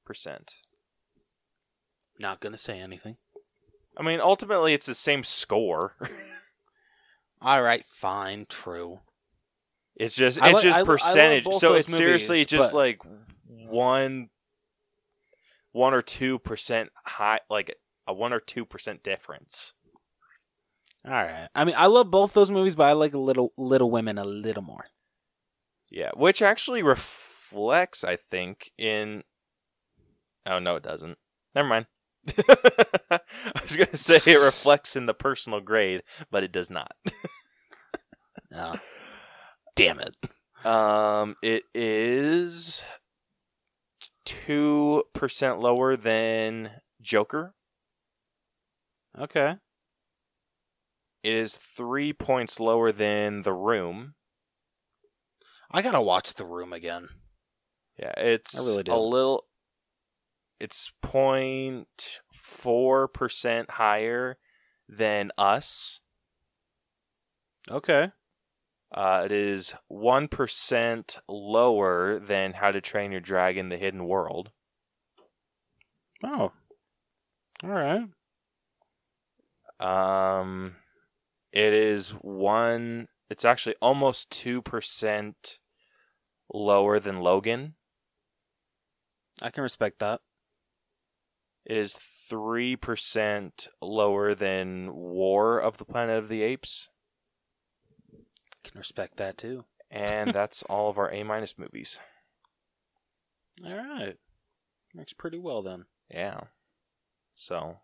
percent. 0.06 0.54
Not 2.18 2.40
gonna 2.40 2.56
say 2.56 2.80
anything. 2.80 3.16
I 3.96 4.02
mean, 4.02 4.20
ultimately, 4.20 4.72
it's 4.72 4.86
the 4.86 4.94
same 4.94 5.22
score. 5.24 5.92
All 7.42 7.62
right, 7.62 7.84
fine, 7.84 8.46
true. 8.48 9.00
It's 9.96 10.14
just 10.14 10.40
I 10.40 10.50
it's 10.50 10.58
li- 10.58 10.62
just 10.62 10.78
I 10.78 10.80
li- 10.80 10.84
I 10.84 10.86
percentage. 10.86 11.44
so 11.54 11.72
those 11.72 11.84
it's 11.84 11.94
seriously 11.94 12.44
just 12.46 12.72
but- 12.72 12.76
like 12.76 13.02
one, 13.68 14.28
one 15.72 15.94
or 15.94 16.02
two 16.02 16.38
percent 16.38 16.90
high, 17.04 17.40
like 17.48 17.74
a 18.06 18.14
one 18.14 18.32
or 18.32 18.40
two 18.40 18.64
percent 18.64 19.02
difference. 19.02 19.74
All 21.04 21.12
right. 21.12 21.48
I 21.54 21.64
mean, 21.64 21.74
I 21.78 21.86
love 21.86 22.10
both 22.10 22.34
those 22.34 22.50
movies, 22.50 22.74
but 22.74 22.84
I 22.84 22.92
like 22.92 23.14
Little 23.14 23.52
Little 23.56 23.90
Women 23.90 24.18
a 24.18 24.24
little 24.24 24.62
more. 24.62 24.86
Yeah, 25.90 26.10
which 26.14 26.42
actually 26.42 26.82
reflects, 26.82 28.04
I 28.04 28.16
think, 28.16 28.70
in. 28.78 29.24
Oh 30.46 30.58
no, 30.58 30.76
it 30.76 30.82
doesn't. 30.82 31.18
Never 31.54 31.68
mind. 31.68 31.86
I 33.10 33.20
was 33.62 33.76
gonna 33.76 33.96
say 33.96 34.32
it 34.32 34.44
reflects 34.44 34.94
in 34.94 35.06
the 35.06 35.14
personal 35.14 35.60
grade, 35.60 36.02
but 36.30 36.44
it 36.44 36.52
does 36.52 36.70
not. 36.70 36.92
Oh. 38.52 38.74
Damn 39.76 40.00
it. 40.00 40.16
Um, 40.66 41.36
it 41.40 41.62
is 41.72 42.82
two 44.30 45.04
percent 45.12 45.58
lower 45.60 45.96
than 45.96 46.80
Joker. 47.00 47.54
Okay. 49.18 49.56
It 51.22 51.34
is 51.34 51.56
three 51.56 52.12
points 52.12 52.60
lower 52.60 52.92
than 52.92 53.42
The 53.42 53.52
Room. 53.52 54.14
I 55.70 55.82
gotta 55.82 56.00
watch 56.00 56.34
The 56.34 56.46
Room 56.46 56.72
again. 56.72 57.08
Yeah, 57.98 58.12
it's 58.16 58.58
I 58.58 58.62
really 58.62 58.84
do. 58.84 58.92
a 58.92 58.96
little. 58.96 59.44
It's 60.58 60.92
0.4 61.02 63.12
percent 63.12 63.70
higher 63.72 64.38
than 64.88 65.30
Us. 65.36 66.00
Okay. 67.70 68.12
Uh, 68.92 69.22
it 69.24 69.32
is 69.32 69.74
one 69.88 70.26
percent 70.26 71.18
lower 71.28 72.18
than 72.18 72.54
How 72.54 72.72
to 72.72 72.80
Train 72.80 73.12
Your 73.12 73.20
Dragon: 73.20 73.68
The 73.68 73.76
Hidden 73.76 74.06
World. 74.06 74.50
Oh. 76.24 76.52
All 77.62 77.70
right. 77.70 78.08
Um, 79.78 80.76
it 81.52 81.72
is 81.72 82.10
one. 82.10 83.08
It's 83.28 83.44
actually 83.44 83.76
almost 83.80 84.30
two 84.30 84.60
percent 84.60 85.58
lower 86.52 86.98
than 86.98 87.20
Logan. 87.20 87.74
I 89.40 89.50
can 89.50 89.62
respect 89.62 90.00
that. 90.00 90.20
It 91.64 91.76
is 91.76 91.96
three 92.28 92.76
percent 92.76 93.68
lower 93.80 94.34
than 94.34 94.94
War 94.94 95.58
of 95.58 95.78
the 95.78 95.84
Planet 95.84 96.18
of 96.18 96.28
the 96.28 96.42
Apes, 96.42 96.88
Can 98.64 98.78
respect 98.78 99.16
that 99.16 99.36
too. 99.38 99.64
and 99.90 100.32
that's 100.34 100.62
all 100.64 100.90
of 100.90 100.98
our 100.98 101.10
A 101.12 101.22
minus 101.22 101.58
movies. 101.58 101.98
All 103.64 103.74
right. 103.74 104.16
Works 104.94 105.12
pretty 105.12 105.38
well 105.38 105.62
then. 105.62 105.84
Yeah. 106.10 106.40
So, 107.36 107.78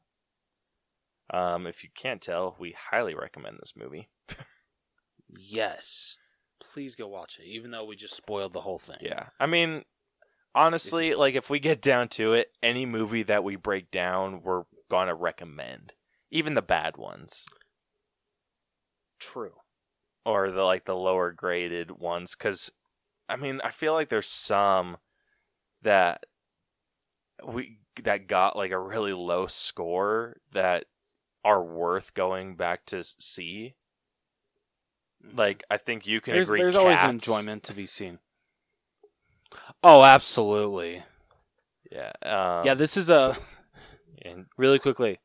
um, 1.33 1.67
if 1.67 1.83
you 1.85 1.91
can't 1.95 2.21
tell, 2.21 2.57
we 2.59 2.75
highly 2.91 3.15
recommend 3.15 3.59
this 3.61 3.75
movie. 3.77 4.09
Yes. 5.39 6.17
Please 6.61 6.95
go 6.97 7.07
watch 7.09 7.39
it, 7.39 7.47
even 7.47 7.71
though 7.71 7.85
we 7.85 7.97
just 7.97 8.17
spoiled 8.17 8.53
the 8.53 8.63
whole 8.63 8.79
thing. 8.79 8.99
Yeah. 9.01 9.27
I 9.39 9.47
mean, 9.47 9.83
honestly, 10.55 11.15
like 11.15 11.35
if 11.35 11.51
we 11.51 11.59
get 11.59 11.83
down 11.83 12.09
to 12.09 12.33
it, 12.33 12.53
any 12.63 12.87
movie 12.87 13.23
that 13.25 13.45
we 13.45 13.57
break 13.57 13.91
down, 13.91 14.43
we're 14.43 14.65
gonna 14.91 15.15
recommend, 15.15 15.93
even 16.31 16.55
the 16.55 16.63
bad 16.63 16.97
ones 16.97 17.45
True. 19.19 19.55
Or 20.27 20.51
the 20.51 20.63
like 20.63 20.85
the 20.85 20.97
lower 20.97 21.31
graded 21.31 21.93
ones. 21.93 22.35
Because, 22.35 22.73
I 23.29 23.37
mean, 23.37 23.61
I 23.65 23.71
feel 23.71 23.95
like 23.95 24.09
there's 24.09 24.27
some 24.27 24.97
that 25.83 26.27
we 27.47 27.79
that 28.03 28.27
got 28.27 28.57
like 28.57 28.73
a 28.73 28.79
really 28.79 29.13
low 29.13 29.47
score 29.47 30.39
that 30.53 30.87
are 31.45 31.63
worth 31.63 32.13
going 32.13 32.57
back 32.57 32.85
to 32.87 33.05
see. 33.05 33.77
Like, 35.33 35.65
I 35.71 35.77
think 35.77 36.07
you 36.07 36.21
can 36.21 36.35
there's 36.35 36.49
agree. 36.49 36.61
there's 36.61 36.77
always 36.77 37.03
enjoyment 37.05 37.63
to 37.65 37.75
be 37.75 37.87
seen. 37.87 38.19
Oh, 39.83 40.03
absolutely. 40.03 41.05
Yeah. 41.91 42.13
Um, 42.23 42.67
yeah, 42.67 42.75
this 42.75 42.97
is 42.97 43.09
a 43.11 43.37
and 44.23 44.47
really 44.59 44.81
quickly. 44.81 45.21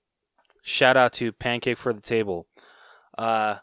Shout 0.62 0.96
out 0.96 1.14
to 1.14 1.32
Pancake 1.32 1.80
for 1.80 1.92
the 1.92 2.02
Table. 2.02 2.46
Uh, 3.18 3.58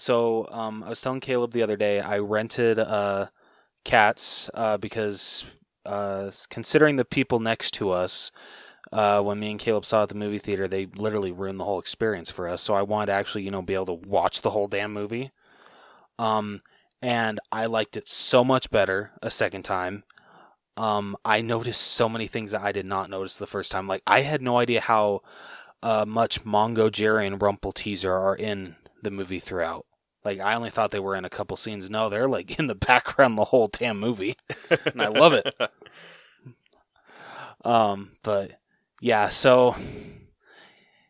so 0.00 0.48
um, 0.50 0.82
I 0.82 0.88
was 0.88 1.00
telling 1.00 1.20
Caleb 1.20 1.52
the 1.52 1.62
other 1.62 1.76
day 1.76 2.00
I 2.00 2.18
rented 2.18 2.78
uh, 2.78 3.28
cats 3.84 4.50
uh, 4.54 4.76
because 4.76 5.44
uh, 5.84 6.30
considering 6.48 6.96
the 6.96 7.04
people 7.04 7.40
next 7.40 7.72
to 7.74 7.90
us 7.90 8.30
uh, 8.92 9.22
when 9.22 9.38
me 9.38 9.50
and 9.52 9.60
Caleb 9.60 9.84
saw 9.84 10.02
at 10.02 10.08
the 10.08 10.14
movie 10.14 10.38
theater, 10.38 10.66
they 10.66 10.86
literally 10.86 11.30
ruined 11.30 11.60
the 11.60 11.64
whole 11.64 11.78
experience 11.78 12.30
for 12.30 12.48
us. 12.48 12.62
So 12.62 12.74
I 12.74 12.82
wanted 12.82 13.06
to 13.06 13.12
actually, 13.12 13.42
you 13.42 13.50
know, 13.50 13.62
be 13.62 13.74
able 13.74 13.86
to 13.86 13.92
watch 13.92 14.40
the 14.40 14.50
whole 14.50 14.66
damn 14.66 14.92
movie. 14.92 15.30
Um, 16.18 16.60
and 17.00 17.38
I 17.52 17.66
liked 17.66 17.96
it 17.96 18.08
so 18.08 18.44
much 18.44 18.70
better 18.70 19.12
a 19.22 19.30
second 19.30 19.62
time. 19.62 20.04
Um, 20.76 21.16
I 21.24 21.40
noticed 21.40 21.80
so 21.82 22.08
many 22.08 22.26
things 22.26 22.50
that 22.50 22.62
I 22.62 22.72
did 22.72 22.86
not 22.86 23.10
notice 23.10 23.36
the 23.36 23.46
first 23.46 23.70
time. 23.70 23.86
Like 23.86 24.02
I 24.06 24.22
had 24.22 24.42
no 24.42 24.58
idea 24.58 24.80
how 24.80 25.20
uh, 25.82 26.04
much 26.06 26.44
Mungojerrie, 26.44 27.26
and 27.26 27.40
Rumpleteazer 27.40 28.10
are 28.10 28.36
in 28.36 28.76
the 29.02 29.10
movie 29.10 29.38
throughout. 29.38 29.86
Like 30.24 30.40
I 30.40 30.54
only 30.54 30.70
thought 30.70 30.90
they 30.90 31.00
were 31.00 31.16
in 31.16 31.24
a 31.24 31.30
couple 31.30 31.56
scenes. 31.56 31.88
No, 31.88 32.08
they're 32.08 32.28
like 32.28 32.50
in 32.58 32.66
the 32.66 32.74
background 32.74 33.38
the 33.38 33.44
whole 33.46 33.68
damn 33.68 33.98
movie, 33.98 34.36
and 34.86 35.02
I 35.02 35.08
love 35.08 35.32
it. 35.32 35.54
Um, 37.62 38.12
but 38.22 38.52
yeah, 39.02 39.28
so 39.28 39.76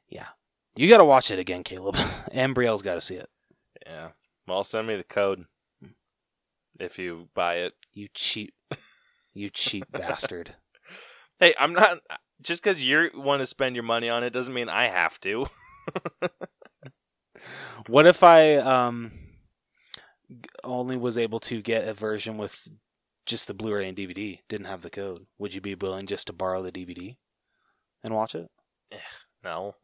yeah, 0.08 0.26
you 0.74 0.88
got 0.88 0.98
to 0.98 1.04
watch 1.04 1.30
it 1.30 1.38
again, 1.38 1.62
Caleb. 1.62 1.96
and 2.32 2.56
Brielle's 2.56 2.82
got 2.82 2.94
to 2.94 3.00
see 3.00 3.14
it. 3.14 3.28
Yeah. 3.86 4.08
Well, 4.48 4.64
send 4.64 4.88
me 4.88 4.96
the 4.96 5.04
code 5.04 5.44
if 6.80 6.98
you 6.98 7.28
buy 7.34 7.58
it. 7.58 7.74
You 7.94 8.08
cheap, 8.14 8.52
you 9.32 9.48
cheap 9.48 9.84
bastard. 9.92 10.56
Hey, 11.38 11.54
I'm 11.56 11.72
not. 11.72 11.98
Just 12.42 12.64
because 12.64 12.84
you 12.84 13.10
want 13.14 13.40
to 13.42 13.46
spend 13.46 13.76
your 13.76 13.84
money 13.84 14.08
on 14.08 14.24
it 14.24 14.30
doesn't 14.30 14.52
mean 14.52 14.68
I 14.68 14.86
have 14.88 15.20
to. 15.20 15.46
What 17.86 18.06
if 18.06 18.22
I 18.22 18.56
um 18.56 19.12
only 20.64 20.96
was 20.96 21.18
able 21.18 21.40
to 21.40 21.60
get 21.62 21.88
a 21.88 21.94
version 21.94 22.36
with 22.36 22.68
just 23.26 23.46
the 23.46 23.54
Blu-ray 23.54 23.88
and 23.88 23.96
DVD, 23.96 24.40
didn't 24.48 24.66
have 24.66 24.82
the 24.82 24.90
code? 24.90 25.26
Would 25.38 25.54
you 25.54 25.60
be 25.60 25.74
willing 25.74 26.06
just 26.06 26.26
to 26.28 26.32
borrow 26.32 26.62
the 26.62 26.72
DVD 26.72 27.16
and 28.02 28.14
watch 28.14 28.34
it? 28.34 28.50
no. 29.44 29.76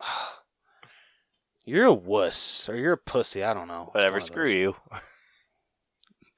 You're 1.64 1.84
a 1.84 1.92
wuss 1.92 2.66
or 2.66 2.76
you're 2.76 2.94
a 2.94 2.96
pussy. 2.96 3.44
I 3.44 3.52
don't 3.52 3.68
know. 3.68 3.82
It's 3.88 3.94
Whatever. 3.94 4.20
Screw 4.20 4.48
you. 4.48 4.74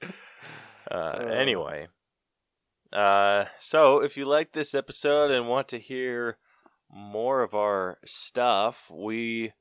uh, 0.91 1.29
anyway. 1.33 1.87
Uh, 2.93 3.45
so 3.61 4.03
if 4.03 4.17
you 4.17 4.25
like 4.25 4.51
this 4.53 4.75
episode 4.75 5.31
and 5.31 5.47
want 5.47 5.69
to 5.69 5.79
hear 5.79 6.39
more 6.93 7.43
of 7.43 7.55
our 7.55 7.99
stuff, 8.05 8.91
we 8.93 9.53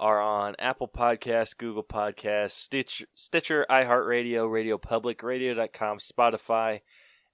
are 0.00 0.20
on 0.20 0.54
Apple 0.58 0.88
Podcasts, 0.88 1.56
Google 1.56 1.84
Podcasts, 1.84 2.52
Stitch, 2.52 3.04
Stitcher, 3.14 3.66
iHeartRadio, 3.68 4.50
Radio 4.50 4.78
Public, 4.78 5.22
Radio.com, 5.22 5.98
Spotify, 5.98 6.80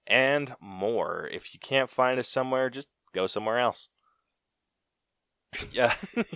and 0.07 0.55
more. 0.59 1.29
If 1.31 1.53
you 1.53 1.59
can't 1.59 1.89
find 1.89 2.19
us 2.19 2.27
somewhere, 2.27 2.69
just 2.69 2.89
go 3.13 3.27
somewhere 3.27 3.59
else. 3.59 3.89
Yeah, 5.71 5.93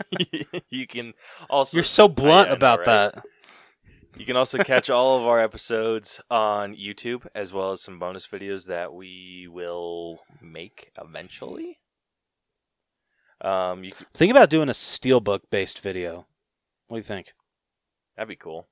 you 0.70 0.88
can 0.88 1.14
also. 1.50 1.76
You're 1.76 1.84
so 1.84 2.08
blunt 2.08 2.50
know, 2.50 2.56
about 2.56 2.80
right? 2.80 2.86
that. 2.86 3.24
You 4.16 4.26
can 4.26 4.36
also 4.36 4.58
catch 4.60 4.90
all 4.90 5.18
of 5.18 5.26
our 5.26 5.40
episodes 5.40 6.22
on 6.30 6.76
YouTube, 6.76 7.28
as 7.36 7.54
well 7.54 7.72
as 7.72 7.82
some 7.82 8.00
bonus 8.00 8.28
videos 8.28 8.68
that 8.68 8.94
we 8.94 9.48
will 9.50 10.20
make 10.42 10.92
eventually. 11.02 11.80
Um, 13.42 13.84
you 13.84 13.92
could, 13.92 14.08
Think 14.14 14.32
about 14.32 14.50
doing 14.50 14.70
a 14.70 14.74
steelbook 14.74 15.42
based 15.50 15.80
video. 15.80 16.28
What 16.88 16.98
do 16.98 17.00
you 17.00 17.04
think? 17.04 17.34
that'd 18.16 18.28
be 18.28 18.36
cool. 18.36 18.68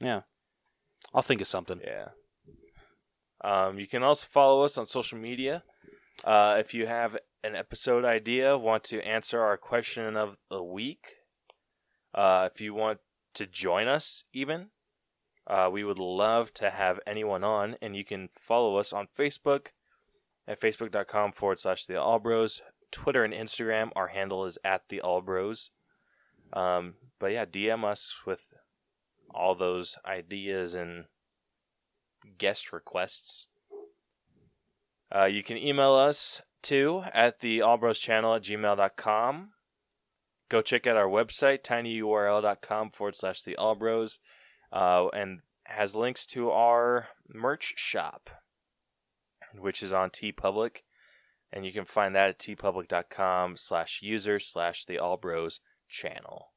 Yeah. 0.00 0.22
I'll 1.12 1.22
think 1.22 1.40
of 1.40 1.46
something. 1.46 1.80
Yeah. 1.84 2.08
Um, 3.44 3.78
you 3.78 3.86
can 3.86 4.02
also 4.02 4.26
follow 4.28 4.64
us 4.64 4.76
on 4.76 4.86
social 4.86 5.18
media. 5.18 5.62
Uh, 6.24 6.56
if 6.58 6.74
you 6.74 6.86
have 6.86 7.16
an 7.44 7.54
episode 7.54 8.04
idea, 8.04 8.56
want 8.58 8.84
to 8.84 9.06
answer 9.06 9.40
our 9.40 9.56
question 9.56 10.16
of 10.16 10.38
the 10.50 10.62
week, 10.62 11.16
uh, 12.14 12.48
if 12.52 12.60
you 12.60 12.74
want 12.74 12.98
to 13.34 13.46
join 13.46 13.86
us, 13.86 14.24
even, 14.32 14.68
uh, 15.46 15.68
we 15.70 15.84
would 15.84 15.98
love 15.98 16.54
to 16.54 16.70
have 16.70 16.98
anyone 17.06 17.44
on. 17.44 17.76
And 17.82 17.94
you 17.94 18.04
can 18.04 18.28
follow 18.34 18.76
us 18.76 18.92
on 18.92 19.08
Facebook 19.16 19.68
at 20.48 20.60
facebook.com 20.60 21.32
forward 21.32 21.60
slash 21.60 21.84
the 21.84 21.94
Allbros. 21.94 22.60
Twitter 22.94 23.24
and 23.24 23.34
Instagram, 23.34 23.90
our 23.96 24.06
handle 24.06 24.44
is 24.44 24.56
at 24.64 24.82
the 24.88 25.00
Allbros. 25.04 25.70
Um, 26.52 26.94
but 27.18 27.32
yeah, 27.32 27.44
DM 27.44 27.84
us 27.84 28.14
with 28.24 28.46
all 29.34 29.56
those 29.56 29.98
ideas 30.06 30.76
and 30.76 31.06
guest 32.38 32.72
requests. 32.72 33.48
Uh, 35.14 35.24
you 35.24 35.42
can 35.42 35.56
email 35.56 35.92
us 35.92 36.40
too 36.62 37.02
at 37.12 37.40
the 37.40 37.58
Allbros 37.58 38.00
channel 38.00 38.34
at 38.34 38.42
gmail.com. 38.42 39.50
Go 40.48 40.62
check 40.62 40.86
out 40.86 40.96
our 40.96 41.08
website, 41.08 41.64
tinyurl.com 41.64 42.90
forward 42.92 43.16
slash 43.16 43.42
the 43.42 43.56
Allbros, 43.58 44.18
uh, 44.72 45.08
and 45.08 45.40
has 45.64 45.96
links 45.96 46.24
to 46.26 46.50
our 46.52 47.08
merch 47.28 47.74
shop, 47.76 48.30
which 49.58 49.82
is 49.82 49.92
on 49.92 50.10
TeePublic. 50.10 50.82
And 51.54 51.64
you 51.64 51.72
can 51.72 51.84
find 51.84 52.16
that 52.16 52.30
at 52.30 52.38
teepublic.com 52.40 53.56
slash 53.56 54.00
user 54.02 54.40
slash 54.40 54.84
the 54.84 54.98
All 54.98 55.16
Bros 55.16 55.60
channel. 55.88 56.48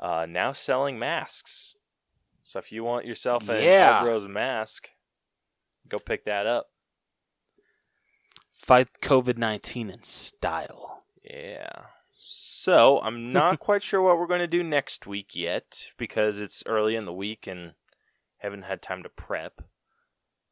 Uh, 0.00 0.24
now 0.26 0.52
selling 0.52 0.98
masks. 0.98 1.76
So 2.42 2.58
if 2.58 2.72
you 2.72 2.82
want 2.82 3.04
yourself 3.04 3.50
an 3.50 3.62
Yeah. 3.62 4.02
Allbros 4.02 4.26
mask, 4.26 4.88
go 5.86 5.98
pick 5.98 6.24
that 6.24 6.46
up. 6.46 6.70
Fight 8.50 8.88
COVID 9.02 9.36
19 9.36 9.90
in 9.90 10.02
style. 10.04 11.00
Yeah. 11.22 11.82
So 12.16 13.00
I'm 13.02 13.30
not 13.30 13.58
quite 13.60 13.82
sure 13.82 14.00
what 14.00 14.18
we're 14.18 14.26
going 14.26 14.40
to 14.40 14.46
do 14.46 14.62
next 14.62 15.06
week 15.06 15.32
yet 15.34 15.88
because 15.98 16.40
it's 16.40 16.62
early 16.64 16.96
in 16.96 17.04
the 17.04 17.12
week 17.12 17.46
and 17.46 17.72
haven't 18.38 18.62
had 18.62 18.80
time 18.80 19.02
to 19.02 19.10
prep 19.10 19.60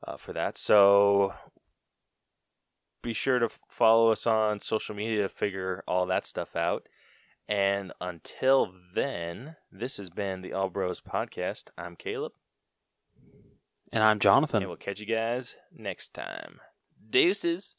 uh, 0.06 0.18
for 0.18 0.34
that. 0.34 0.58
So 0.58 1.32
be 3.02 3.12
sure 3.12 3.38
to 3.38 3.48
follow 3.68 4.12
us 4.12 4.26
on 4.26 4.60
social 4.60 4.94
media 4.94 5.22
to 5.22 5.28
figure 5.28 5.82
all 5.86 6.06
that 6.06 6.26
stuff 6.26 6.54
out. 6.56 6.86
And 7.48 7.92
until 8.00 8.72
then, 8.94 9.56
this 9.70 9.96
has 9.96 10.08
been 10.10 10.40
the 10.42 10.52
All 10.52 10.70
Bros 10.70 11.00
Podcast. 11.00 11.64
I'm 11.76 11.96
Caleb, 11.96 12.32
And 13.92 14.02
I'm 14.04 14.18
Jonathan. 14.20 14.62
and 14.62 14.68
we'll 14.68 14.76
catch 14.76 15.00
you 15.00 15.06
guys 15.06 15.56
next 15.76 16.14
time. 16.14 16.60
Deuces. 17.10 17.76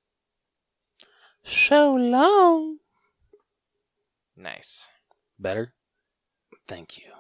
So 1.44 1.94
long. 1.96 2.78
Nice. 4.36 4.90
Better? 5.40 5.74
Thank 6.68 6.98
you. 6.98 7.12